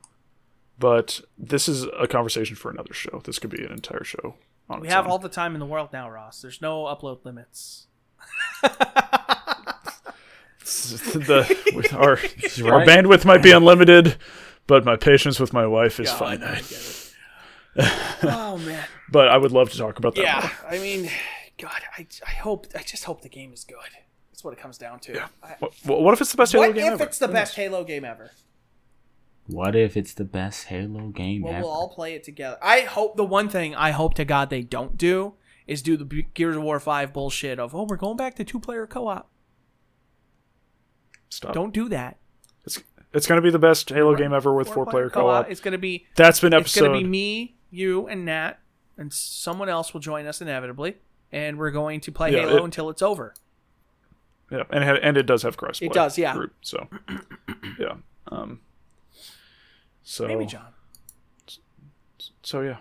But 0.79 1.23
this 1.39 1.67
is 1.67 1.85
a 1.99 2.07
conversation 2.07 2.57
for 2.57 2.71
another 2.71 2.93
show. 2.93 3.21
This 3.25 3.39
could 3.39 3.49
be 3.51 3.65
an 3.65 3.73
entire 3.73 4.05
show. 4.05 4.37
On 4.69 4.81
We 4.81 4.89
have 4.89 5.07
own. 5.07 5.11
all 5.13 5.19
the 5.19 5.29
time 5.31 5.55
in 5.55 5.61
the 5.61 5.67
world 5.67 5.91
now, 5.95 6.11
Ross. 6.11 6.43
There's 6.43 6.61
no 6.61 6.85
upload 6.85 7.25
limits. 7.25 7.87
the 10.63 11.73
with 11.75 11.93
our 11.95 12.13
our 12.73 12.85
bandwidth 12.85 13.25
might 13.25 13.43
be 13.43 13.51
unlimited, 13.61 14.17
but 14.67 14.85
my 14.85 14.97
patience 14.97 15.41
with 15.41 15.53
my 15.55 15.67
wife 15.67 15.99
is 16.01 16.11
God, 16.11 16.23
I 16.23 16.37
finite. 16.37 17.08
Get 17.79 18.25
it. 18.25 18.31
oh 18.35 18.59
man, 18.59 18.85
But 19.11 19.29
I 19.29 19.37
would 19.37 19.53
love 19.53 19.71
to 19.71 19.79
talk 19.79 19.99
about 19.99 20.15
that. 20.17 20.23
yeah. 20.23 20.41
more. 20.63 20.73
I 20.73 20.79
mean, 20.79 21.11
God, 21.59 21.81
I, 21.97 22.07
I 22.27 22.31
hope 22.31 22.67
I 22.75 22.83
just 22.83 23.05
hope 23.05 23.23
the 23.23 23.29
game 23.29 23.53
is 23.53 23.65
good. 23.65 23.77
That's 24.31 24.45
what 24.45 24.53
it 24.53 24.61
comes 24.61 24.79
down 24.79 25.01
to. 25.01 25.23
I- 25.43 25.57
What, 25.59 25.73
what 26.03 26.15
if 26.15 26.21
it's 26.21 26.31
the 26.31 26.37
best 26.37 26.53
Halo 26.53 26.73
game 26.73 26.77
ever? 26.79 26.81
what 26.81 26.85
game 26.85 26.93
if 26.95 27.01
ever? 27.01 27.09
it's 27.09 27.19
the 27.19 27.29
best 27.29 27.57
Halo 27.57 27.85
game 27.85 28.05
ever? 28.05 28.31
What 29.47 29.75
if 29.75 29.97
it's 29.97 30.13
the 30.15 30.25
best 30.25 30.67
Halo 30.67 31.09
game 31.09 31.43
Well, 31.43 31.55
ever? 31.55 31.63
we'll 31.63 31.71
all 31.73 31.89
play 31.89 32.15
it 32.15 32.23
together. 32.23 32.59
I 32.63 32.81
hope 32.83 33.17
the 33.17 33.25
one 33.25 33.49
thing 33.49 33.75
I 33.75 33.93
hope 33.93 34.15
to 34.15 34.25
God 34.25 34.51
they 34.51 34.63
don't 34.63 34.97
do 34.99 35.35
is 35.67 35.81
do 35.83 35.97
the 35.97 36.05
Gears 36.35 36.57
of 36.57 36.63
War 36.63 36.79
Five 36.81 37.13
bullshit 37.13 37.59
of 37.59 37.75
oh 37.75 37.85
we're 37.85 37.97
going 37.97 38.17
back 38.17 38.35
to 38.37 38.45
two 38.45 38.61
player 38.61 38.87
co 38.87 39.09
op. 39.09 39.31
Stop. 41.31 41.55
Don't 41.55 41.73
do 41.75 41.89
that. 41.91 42.19
It's 42.65 42.83
it's 43.13 43.27
gonna 43.27 43.41
be 43.43 43.51
the 43.51 43.59
best 43.59 43.89
Halo 43.89 44.15
game 44.15 44.33
ever 44.33 44.55
with 44.55 44.69
four 44.69 44.87
player 44.87 45.11
co-op. 45.11 45.51
It's 45.51 45.61
gonna 45.61 45.79
be 45.79 46.07
That's 46.15 46.41
been 46.41 46.53
it's 46.53 46.75
gonna 46.75 46.89
episode. 46.91 47.03
be 47.03 47.09
me, 47.09 47.57
you, 47.71 48.07
and 48.09 48.25
Nat, 48.25 48.55
and 48.97 49.13
someone 49.13 49.69
else 49.69 49.93
will 49.93 50.01
join 50.01 50.27
us 50.27 50.41
inevitably, 50.41 50.97
and 51.33 51.59
we're 51.59 51.71
going 51.71 52.01
to 52.01 52.13
play 52.13 52.33
Yeah, 52.33 52.41
Halo 52.41 52.57
it- 52.59 52.65
until 52.65 52.91
it's 52.91 53.03
over. 53.03 53.35
Yeah, 54.51 54.63
and 54.71 54.83
it, 54.83 55.01
and 55.03 55.17
it 55.19 55.25
does 55.27 55.43
have 55.43 55.57
crossplay. 55.59 55.83
It 55.89 55.93
does, 55.93 56.17
yeah. 56.17 56.33
Group, 56.35 56.55
so 56.63 56.89
yeah. 57.79 57.97
Um. 58.29 58.61
So 60.03 60.27
Maybe 60.27 60.47
John. 60.47 60.69
so 62.43 62.63
yeah. 62.63 62.79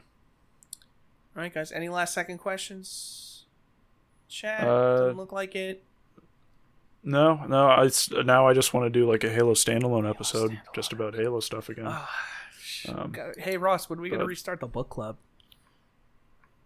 All 1.36 1.44
right, 1.44 1.54
guys. 1.54 1.72
Any 1.74 1.90
last 1.90 2.14
second 2.14 2.38
questions? 2.38 3.44
Chat 4.30 4.64
Uh, 4.66 4.98
doesn't 4.98 5.18
look 5.18 5.32
like 5.34 5.56
it. 5.56 5.84
No, 7.04 7.46
no. 7.48 7.68
I 7.68 7.90
now 8.24 8.48
I 8.48 8.54
just 8.54 8.74
want 8.74 8.86
to 8.86 8.90
do 8.90 9.10
like 9.10 9.24
a 9.26 9.30
Halo 9.30 9.54
standalone 9.54 10.10
episode, 10.10 10.52
standalone. 10.52 10.74
just 10.74 10.94
about 10.94 11.16
Halo 11.16 11.40
stuff 11.42 11.68
again. 11.70 11.86
Ah, 11.88 12.10
um, 12.90 13.14
Hey 13.38 13.58
Ross, 13.58 13.90
when 13.90 14.00
are 14.00 14.02
we 14.02 14.10
gonna 14.10 14.26
restart 14.26 14.60
the 14.60 14.68
book 14.68 14.90
club? 14.90 15.18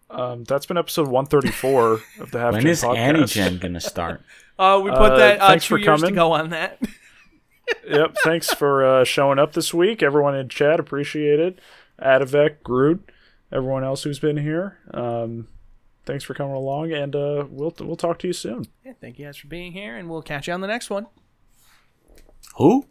um, 0.09 0.43
that's 0.43 0.65
been 0.65 0.77
episode 0.77 1.07
one 1.07 1.25
thirty 1.25 1.51
four 1.51 1.99
of 2.19 2.31
the 2.31 2.39
Half 2.39 2.53
when 2.53 2.61
Gen 2.63 2.71
is 2.71 2.83
podcast. 2.83 3.15
Antigen 3.15 3.59
gonna 3.61 3.79
start? 3.79 4.21
Uh, 4.59 4.79
we 4.83 4.89
put 4.91 4.99
Uh, 5.13 5.17
that 5.17 5.41
uh, 5.41 5.47
thanks 5.47 5.65
two 5.65 5.75
for 5.75 5.79
years 5.79 6.01
to 6.01 6.11
go 6.11 6.33
on 6.33 6.49
that. 6.49 6.79
yep. 7.87 8.15
Thanks 8.23 8.53
for 8.53 8.83
uh, 8.85 9.03
showing 9.05 9.39
up 9.39 9.53
this 9.53 9.73
week, 9.73 10.03
everyone 10.03 10.35
in 10.35 10.49
chat. 10.49 10.79
Appreciate 10.79 11.39
it. 11.39 11.59
Adavec, 12.01 12.61
Groot, 12.63 13.09
everyone 13.51 13.83
else 13.83 14.03
who's 14.03 14.19
been 14.19 14.37
here. 14.37 14.77
Um, 14.93 15.47
thanks 16.05 16.23
for 16.25 16.33
coming 16.33 16.55
along, 16.55 16.91
and 16.91 17.15
uh, 17.15 17.45
we'll 17.49 17.73
we'll 17.79 17.95
talk 17.95 18.19
to 18.19 18.27
you 18.27 18.33
soon. 18.33 18.67
Yeah, 18.85 18.93
thank 18.99 19.17
you 19.17 19.25
guys 19.25 19.37
for 19.37 19.47
being 19.47 19.71
here, 19.71 19.95
and 19.95 20.09
we'll 20.09 20.21
catch 20.23 20.47
you 20.47 20.53
on 20.53 20.61
the 20.61 20.67
next 20.67 20.89
one. 20.89 21.07
Who? 22.57 22.85